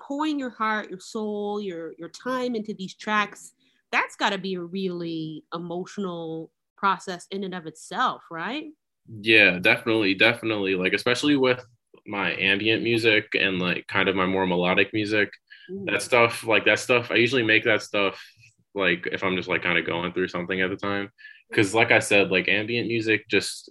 pouring 0.00 0.38
your 0.38 0.50
heart, 0.50 0.90
your 0.90 1.00
soul, 1.00 1.60
your 1.60 1.92
your 1.98 2.08
time 2.08 2.54
into 2.54 2.74
these 2.74 2.94
tracks, 2.94 3.52
that's 3.90 4.16
got 4.16 4.30
to 4.30 4.38
be 4.38 4.54
a 4.54 4.60
really 4.60 5.44
emotional 5.54 6.50
process 6.76 7.26
in 7.30 7.44
and 7.44 7.54
of 7.54 7.66
itself, 7.66 8.22
right? 8.30 8.64
Yeah, 9.20 9.58
definitely, 9.58 10.14
definitely. 10.14 10.74
Like 10.74 10.92
especially 10.92 11.36
with 11.36 11.64
my 12.06 12.32
ambient 12.36 12.82
music 12.82 13.26
and 13.38 13.58
like 13.60 13.86
kind 13.86 14.08
of 14.08 14.16
my 14.16 14.26
more 14.26 14.46
melodic 14.46 14.92
music. 14.92 15.30
That 15.86 16.02
stuff, 16.02 16.44
like 16.44 16.64
that 16.66 16.80
stuff, 16.80 17.10
I 17.10 17.14
usually 17.14 17.44
make 17.44 17.64
that 17.64 17.82
stuff 17.82 18.22
like 18.74 19.08
if 19.10 19.22
I'm 19.22 19.36
just 19.36 19.48
like 19.48 19.62
kind 19.62 19.78
of 19.78 19.86
going 19.86 20.12
through 20.12 20.28
something 20.28 20.60
at 20.60 20.70
the 20.70 20.76
time. 20.76 21.10
Cause 21.54 21.74
like 21.74 21.92
I 21.92 21.98
said, 21.98 22.30
like 22.30 22.48
ambient 22.48 22.88
music 22.88 23.28
just 23.28 23.70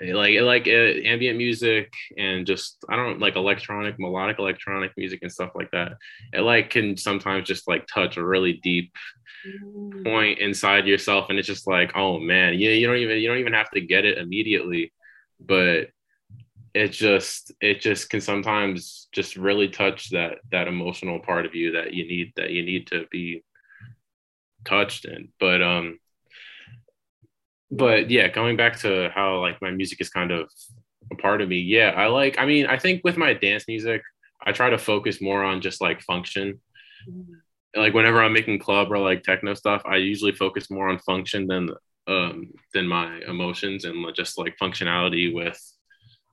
like 0.00 0.40
like 0.40 0.66
uh, 0.66 1.06
ambient 1.06 1.38
music 1.38 1.92
and 2.18 2.46
just 2.46 2.84
I 2.88 2.96
don't 2.96 3.20
like 3.20 3.36
electronic 3.36 3.98
melodic 3.98 4.38
electronic 4.38 4.92
music 4.96 5.20
and 5.22 5.32
stuff 5.32 5.50
like 5.54 5.70
that. 5.70 5.92
It 6.32 6.40
like 6.40 6.70
can 6.70 6.96
sometimes 6.96 7.46
just 7.46 7.68
like 7.68 7.86
touch 7.86 8.16
a 8.16 8.24
really 8.24 8.54
deep 8.54 8.92
mm. 9.46 10.04
point 10.04 10.40
inside 10.40 10.86
yourself, 10.86 11.30
and 11.30 11.38
it's 11.38 11.48
just 11.48 11.66
like 11.66 11.92
oh 11.94 12.18
man, 12.18 12.54
yeah, 12.54 12.70
you 12.70 12.86
don't 12.86 12.96
even 12.96 13.18
you 13.18 13.28
don't 13.28 13.38
even 13.38 13.52
have 13.52 13.70
to 13.70 13.80
get 13.80 14.04
it 14.04 14.18
immediately, 14.18 14.92
but 15.40 15.88
it 16.74 16.88
just 16.88 17.52
it 17.60 17.80
just 17.80 18.10
can 18.10 18.20
sometimes 18.20 19.08
just 19.12 19.36
really 19.36 19.68
touch 19.68 20.10
that 20.10 20.38
that 20.50 20.66
emotional 20.66 21.20
part 21.20 21.46
of 21.46 21.54
you 21.54 21.72
that 21.72 21.94
you 21.94 22.06
need 22.06 22.32
that 22.36 22.50
you 22.50 22.64
need 22.64 22.88
to 22.88 23.06
be 23.12 23.44
touched 24.64 25.04
in. 25.04 25.28
But 25.38 25.62
um 25.62 26.00
but 27.76 28.10
yeah, 28.10 28.28
going 28.28 28.56
back 28.56 28.78
to 28.80 29.10
how 29.14 29.40
like 29.40 29.60
my 29.60 29.70
music 29.70 30.00
is 30.00 30.08
kind 30.08 30.30
of 30.30 30.48
a 31.10 31.16
part 31.16 31.40
of 31.40 31.48
me. 31.48 31.58
Yeah, 31.58 31.90
I 31.96 32.06
like. 32.06 32.38
I 32.38 32.46
mean, 32.46 32.66
I 32.66 32.78
think 32.78 33.02
with 33.04 33.16
my 33.16 33.34
dance 33.34 33.64
music, 33.66 34.02
I 34.42 34.52
try 34.52 34.70
to 34.70 34.78
focus 34.78 35.20
more 35.20 35.42
on 35.42 35.60
just 35.60 35.80
like 35.80 36.00
function. 36.02 36.60
Mm-hmm. 37.08 37.80
Like 37.80 37.94
whenever 37.94 38.22
I'm 38.22 38.32
making 38.32 38.60
club 38.60 38.92
or 38.92 38.98
like 38.98 39.22
techno 39.22 39.54
stuff, 39.54 39.82
I 39.84 39.96
usually 39.96 40.32
focus 40.32 40.70
more 40.70 40.88
on 40.88 40.98
function 40.98 41.46
than 41.46 41.70
um 42.06 42.52
than 42.72 42.86
my 42.86 43.20
emotions 43.26 43.84
and 43.84 44.06
just 44.14 44.38
like 44.38 44.58
functionality 44.58 45.34
with 45.34 45.60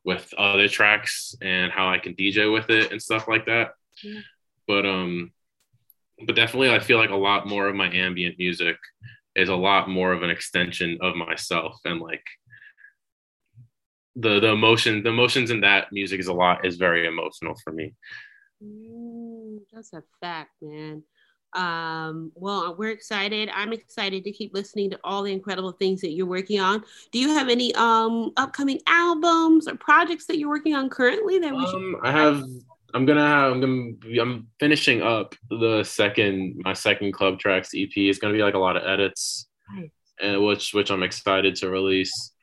with 0.04 0.34
other 0.38 0.68
tracks 0.68 1.36
and 1.42 1.72
how 1.72 1.88
I 1.88 1.98
can 1.98 2.14
DJ 2.14 2.52
with 2.52 2.70
it 2.70 2.92
and 2.92 3.02
stuff 3.02 3.28
like 3.28 3.46
that. 3.46 3.72
Yeah. 4.04 4.20
But 4.68 4.86
um 4.86 5.32
but 6.26 6.36
definitely 6.36 6.72
I 6.72 6.80
feel 6.80 6.98
like 6.98 7.10
a 7.10 7.16
lot 7.16 7.48
more 7.48 7.68
of 7.68 7.76
my 7.76 7.92
ambient 7.92 8.38
music 8.38 8.78
is 9.36 9.50
a 9.50 9.56
lot 9.56 9.90
more 9.90 10.12
of 10.12 10.24
an 10.24 10.30
extension 10.30 10.98
of 11.02 11.16
myself 11.16 11.80
and 11.86 12.00
like 12.00 12.24
the 14.16 14.40
the 14.40 14.52
emotion 14.52 15.04
the 15.04 15.10
emotions 15.10 15.52
in 15.52 15.62
that 15.62 15.88
music 15.92 16.20
is 16.20 16.28
a 16.28 16.34
lot 16.34 16.66
is 16.66 16.76
very 16.76 17.08
emotional 17.08 17.56
for 17.64 17.72
me. 17.72 17.94
Mm, 18.64 19.60
that's 19.72 19.94
a 19.94 20.04
fact 20.20 20.52
man. 20.62 21.04
Um 21.54 22.32
well 22.36 22.76
we're 22.78 22.92
excited. 22.92 23.50
I'm 23.54 23.74
excited 23.74 24.24
to 24.26 24.32
keep 24.32 24.54
listening 24.54 24.90
to 24.92 25.00
all 25.04 25.24
the 25.24 25.32
incredible 25.32 25.72
things 25.72 26.02
that 26.02 26.12
you're 26.12 26.26
working 26.26 26.60
on. 26.60 26.84
Do 27.12 27.20
you 27.20 27.30
have 27.30 27.48
any 27.48 27.74
um 27.76 28.32
upcoming 28.36 28.80
albums 28.88 29.68
or 29.68 29.76
projects 29.76 30.26
that 30.28 30.38
you're 30.38 30.50
working 30.50 30.76
on 30.76 30.90
currently 30.90 31.40
that 31.40 31.54
we 31.54 31.64
um, 31.64 31.72
should 31.72 32.08
i 32.08 32.12
have 32.12 32.44
I'm 32.94 33.06
gonna 33.06 33.26
have 33.26 33.52
I'm 33.54 33.62
gonna 33.62 33.92
be, 33.94 34.20
I'm 34.20 34.48
finishing 34.60 35.02
up 35.02 35.36
the 35.50 35.84
second 35.84 36.62
my 36.64 36.74
second 36.74 37.14
club 37.14 37.40
tracks 37.40 37.72
EP. 37.76 37.90
It's 37.96 38.20
gonna 38.20 38.34
be 38.34 38.44
like 38.44 38.54
a 38.54 38.60
lot 38.60 38.78
of 38.78 38.84
edits, 38.84 39.48
nice. 39.74 39.90
and 40.22 40.44
which 40.44 40.74
which 40.74 40.92
I'm 40.92 41.04
excited 41.04 41.56
to 41.58 41.70
release. 41.70 42.34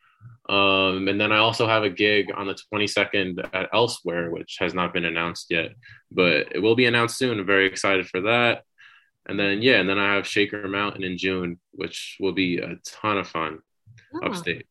Um, 0.49 1.09
and 1.09 1.21
then 1.21 1.31
I 1.31 1.39
also 1.39 1.69
have 1.69 1.83
a 1.83 1.91
gig 1.91 2.33
on 2.35 2.47
the 2.47 2.59
22nd 2.73 3.51
at 3.53 3.69
Elsewhere, 3.73 4.31
which 4.31 4.57
has 4.61 4.73
not 4.73 4.95
been 4.95 5.05
announced 5.05 5.49
yet, 5.51 5.73
but 6.11 6.55
it 6.55 6.63
will 6.63 6.75
be 6.75 6.87
announced 6.87 7.19
soon. 7.19 7.39
I'm 7.39 7.47
very 7.47 7.67
excited 7.67 8.07
for 8.09 8.23
that. 8.23 8.63
And 9.27 9.39
then 9.39 9.61
yeah, 9.61 9.79
and 9.79 9.89
then 9.89 9.99
I 9.99 10.15
have 10.15 10.27
Shaker 10.27 10.67
Mountain 10.67 11.05
in 11.05 11.19
June, 11.19 11.61
which 11.73 12.17
will 12.19 12.33
be 12.33 12.59
a 12.59 12.77
ton 12.85 13.19
of 13.19 13.29
fun 13.29 13.59
oh. 14.15 14.27
upstate. 14.27 14.67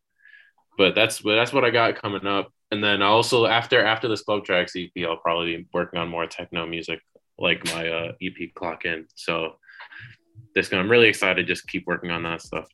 But 0.77 0.95
that's 0.95 1.21
but 1.21 1.35
that's 1.35 1.53
what 1.53 1.63
I 1.63 1.69
got 1.69 2.01
coming 2.01 2.25
up 2.25 2.51
and 2.71 2.83
then 2.83 3.01
also 3.01 3.45
after 3.45 3.83
after 3.83 4.07
this 4.07 4.21
club 4.21 4.43
tracks 4.43 4.73
EP, 4.75 4.91
I'll 5.05 5.17
probably 5.17 5.57
be 5.57 5.67
working 5.73 5.99
on 5.99 6.09
more 6.09 6.27
techno 6.27 6.65
music, 6.65 6.99
like 7.37 7.63
my 7.73 7.87
uh, 7.87 8.11
EP 8.21 8.53
Clock 8.55 8.85
In. 8.85 9.07
So 9.15 9.55
this 10.53 10.71
I'm 10.73 10.89
really 10.89 11.07
excited. 11.07 11.35
To 11.35 11.43
just 11.43 11.67
keep 11.67 11.85
working 11.87 12.11
on 12.11 12.23
that 12.23 12.41
stuff. 12.41 12.67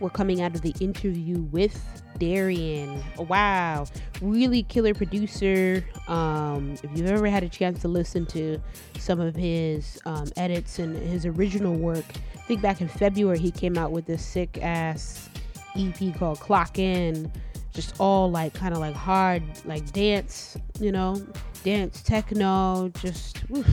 We're 0.00 0.10
coming 0.10 0.42
out 0.42 0.54
of 0.54 0.62
the 0.62 0.72
interview 0.78 1.40
with 1.50 1.82
Darian. 2.18 3.02
Wow, 3.16 3.86
really 4.20 4.62
killer 4.62 4.94
producer. 4.94 5.84
Um, 6.06 6.74
if 6.84 6.90
you've 6.96 7.10
ever 7.10 7.26
had 7.26 7.42
a 7.42 7.48
chance 7.48 7.80
to 7.82 7.88
listen 7.88 8.24
to 8.26 8.60
some 8.98 9.18
of 9.18 9.34
his 9.34 9.98
um, 10.06 10.28
edits 10.36 10.78
and 10.78 10.96
his 10.96 11.26
original 11.26 11.74
work, 11.74 12.04
I 12.36 12.40
think 12.42 12.62
back 12.62 12.80
in 12.80 12.86
February 12.86 13.40
he 13.40 13.50
came 13.50 13.76
out 13.76 13.90
with 13.90 14.06
this 14.06 14.24
sick 14.24 14.62
ass 14.62 15.28
EP 15.76 16.16
called 16.16 16.38
Clock 16.38 16.78
In 16.78 17.32
just 17.78 17.94
all 18.00 18.28
like 18.28 18.52
kind 18.54 18.74
of 18.74 18.80
like 18.80 18.96
hard 18.96 19.40
like 19.64 19.88
dance 19.92 20.56
you 20.80 20.90
know 20.90 21.14
dance 21.62 22.02
techno 22.02 22.90
just 23.00 23.44
oof, 23.56 23.68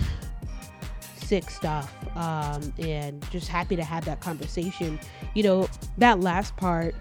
sick 1.16 1.50
stuff 1.50 1.92
um, 2.16 2.72
and 2.78 3.28
just 3.32 3.48
happy 3.48 3.76
to 3.76 3.84
have 3.84 4.06
that 4.06 4.22
conversation 4.22 5.00
you 5.34 5.42
know 5.42 5.68
that 5.98 6.20
last 6.20 6.56
part 6.56 6.94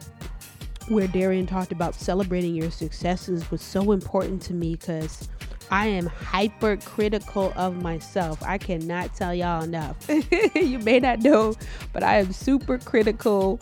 where 0.88 1.06
darian 1.06 1.44
talked 1.44 1.72
about 1.72 1.94
celebrating 1.94 2.54
your 2.54 2.70
successes 2.70 3.50
was 3.50 3.60
so 3.60 3.92
important 3.92 4.40
to 4.40 4.54
me 4.54 4.72
because 4.72 5.28
I 5.70 5.86
am 5.86 6.06
hypercritical 6.06 7.52
of 7.56 7.82
myself. 7.82 8.42
I 8.42 8.58
cannot 8.58 9.14
tell 9.14 9.34
y'all 9.34 9.64
enough. 9.64 9.96
you 10.54 10.78
may 10.80 11.00
not 11.00 11.20
know, 11.20 11.54
but 11.94 12.02
I 12.02 12.18
am 12.18 12.32
super 12.32 12.76
critical 12.76 13.58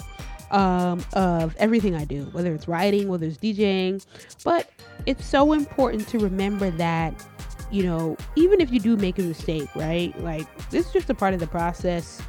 um, 0.53 1.05
of 1.15 1.57
everything 1.57 1.95
I 1.95 2.05
do, 2.05 2.25
whether 2.33 2.55
it's 2.55 2.69
writing, 2.69 3.09
whether 3.09 3.27
it's 3.27 3.39
DJing. 3.39 4.05
But 4.45 4.71
it's 5.07 5.27
so 5.27 5.53
important 5.53 6.07
to 6.09 6.19
remember 6.19 6.71
that, 6.73 7.27
you 7.71 7.83
know, 7.83 8.17
even 8.37 8.61
if 8.61 8.71
you 8.71 8.79
do 8.79 8.97
make 8.97 9.19
a 9.19 9.23
mistake, 9.23 9.69
right? 9.75 10.19
Like, 10.23 10.47
this 10.71 10.87
is 10.87 10.93
just 10.93 11.11
a 11.11 11.15
part 11.15 11.35
of 11.35 11.41
the 11.41 11.47
process. 11.47 12.21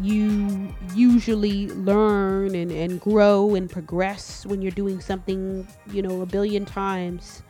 You 0.00 0.72
usually 0.94 1.68
learn 1.70 2.54
and, 2.54 2.70
and 2.70 3.00
grow 3.00 3.54
and 3.54 3.68
progress 3.68 4.46
when 4.46 4.62
you're 4.62 4.70
doing 4.70 5.00
something, 5.00 5.66
you 5.90 6.02
know, 6.02 6.22
a 6.22 6.26
billion 6.26 6.64
times. 6.64 7.42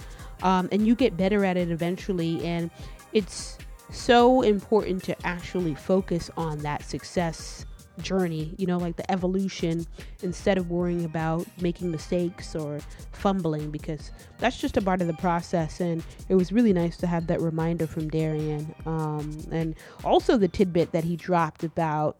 Um, 0.42 0.68
and 0.72 0.86
you 0.86 0.96
get 0.96 1.16
better 1.16 1.44
at 1.44 1.56
it 1.56 1.70
eventually. 1.70 2.44
And 2.44 2.70
it's 3.12 3.58
so 3.92 4.40
important 4.40 5.04
to 5.04 5.26
actually 5.26 5.74
focus 5.74 6.30
on 6.36 6.58
that 6.60 6.82
success 6.82 7.66
journey, 8.00 8.54
you 8.58 8.66
know, 8.66 8.78
like 8.78 8.96
the 8.96 9.10
evolution 9.10 9.86
instead 10.22 10.58
of 10.58 10.70
worrying 10.70 11.04
about 11.04 11.46
making 11.60 11.90
mistakes 11.90 12.54
or 12.54 12.80
fumbling 13.12 13.70
because 13.70 14.10
that's 14.38 14.58
just 14.58 14.76
a 14.76 14.82
part 14.82 15.00
of 15.00 15.06
the 15.06 15.14
process. 15.14 15.80
And 15.80 16.02
it 16.28 16.34
was 16.34 16.52
really 16.52 16.72
nice 16.72 16.96
to 16.98 17.06
have 17.06 17.26
that 17.28 17.40
reminder 17.40 17.86
from 17.86 18.08
Darian. 18.08 18.74
Um, 18.86 19.38
and 19.50 19.74
also 20.04 20.36
the 20.36 20.48
tidbit 20.48 20.92
that 20.92 21.04
he 21.04 21.16
dropped 21.16 21.64
about 21.64 22.16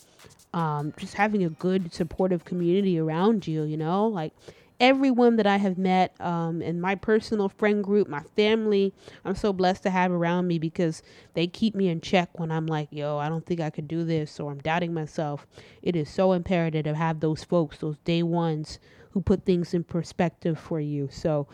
um, 0.55 0.93
just 0.97 1.15
having 1.15 1.45
a 1.45 1.49
good 1.49 1.93
supportive 1.93 2.45
community 2.45 2.99
around 2.99 3.47
you, 3.47 3.63
you 3.63 3.77
know, 3.77 4.07
like 4.07 4.33
everyone 4.83 5.37
that 5.37 5.47
I 5.47 5.59
have 5.59 5.79
met 5.79 6.13
um, 6.21 6.61
in 6.61 6.81
my 6.81 6.97
personal 6.97 7.49
friend 7.49 7.85
group, 7.85 8.09
my 8.09 8.23
family, 8.35 8.93
I'm 9.25 9.37
so 9.37 9.53
blessed 9.53 9.85
to 9.85 9.91
have 9.91 10.11
around 10.11 10.49
me 10.49 10.59
because 10.59 11.05
they 11.35 11.47
keep 11.47 11.77
me 11.77 11.89
in 11.89 12.01
check 12.01 12.37
when 12.41 12.51
I'm 12.51 12.67
like, 12.67 12.89
yo, 12.91 13.17
I 13.17 13.29
don't 13.29 13.47
think 13.47 13.61
I 13.61 13.71
could 13.71 13.87
do 13.87 14.05
this 14.05 14.41
or 14.41 14.51
I'm 14.51 14.59
doubting 14.59 14.93
myself. 14.93 15.47
It 15.83 15.95
is 15.95 16.11
so 16.11 16.33
imperative 16.33 16.85
to 16.85 16.97
have 16.97 17.21
those 17.21 17.45
folks, 17.45 17.79
those 17.79 17.97
day 18.05 18.25
ones 18.25 18.81
who 19.13 19.23
put 19.23 19.47
things 19.47 19.73
in 19.73 19.85
perspective 19.85 20.59
for 20.59 20.81
you. 20.81 21.09
So, 21.13 21.47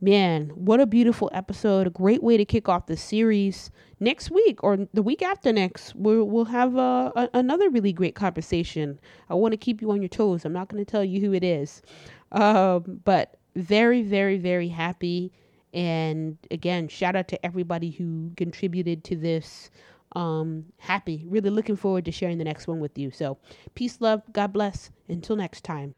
man, 0.00 0.50
what 0.54 0.78
a 0.78 0.86
beautiful 0.86 1.30
episode. 1.32 1.86
A 1.86 1.90
great 1.90 2.22
way 2.22 2.36
to 2.36 2.44
kick 2.44 2.68
off 2.68 2.86
the 2.86 2.98
series. 2.98 3.70
Next 4.00 4.30
week 4.30 4.62
or 4.62 4.86
the 4.92 5.02
week 5.02 5.22
after 5.22 5.52
next, 5.52 5.94
we'll, 5.96 6.24
we'll 6.24 6.44
have 6.44 6.76
uh, 6.76 7.12
a, 7.16 7.30
another 7.34 7.70
really 7.70 7.92
great 7.92 8.14
conversation. 8.14 9.00
I 9.28 9.34
want 9.34 9.52
to 9.52 9.56
keep 9.56 9.80
you 9.80 9.90
on 9.90 10.02
your 10.02 10.08
toes. 10.08 10.44
I'm 10.44 10.52
not 10.52 10.68
going 10.68 10.84
to 10.84 10.90
tell 10.90 11.04
you 11.04 11.20
who 11.20 11.32
it 11.32 11.42
is. 11.42 11.82
Um, 12.32 13.00
but 13.04 13.36
very, 13.56 14.02
very, 14.02 14.38
very 14.38 14.68
happy. 14.68 15.32
And 15.72 16.38
again, 16.50 16.88
shout 16.88 17.16
out 17.16 17.28
to 17.28 17.44
everybody 17.44 17.90
who 17.90 18.32
contributed 18.36 19.04
to 19.04 19.16
this. 19.16 19.70
Um, 20.12 20.64
happy, 20.78 21.24
really 21.26 21.50
looking 21.50 21.76
forward 21.76 22.06
to 22.06 22.12
sharing 22.12 22.38
the 22.38 22.44
next 22.44 22.66
one 22.66 22.80
with 22.80 22.96
you. 22.96 23.10
So, 23.10 23.36
peace, 23.74 24.00
love, 24.00 24.22
God 24.32 24.52
bless. 24.54 24.90
Until 25.08 25.36
next 25.36 25.64
time. 25.64 25.94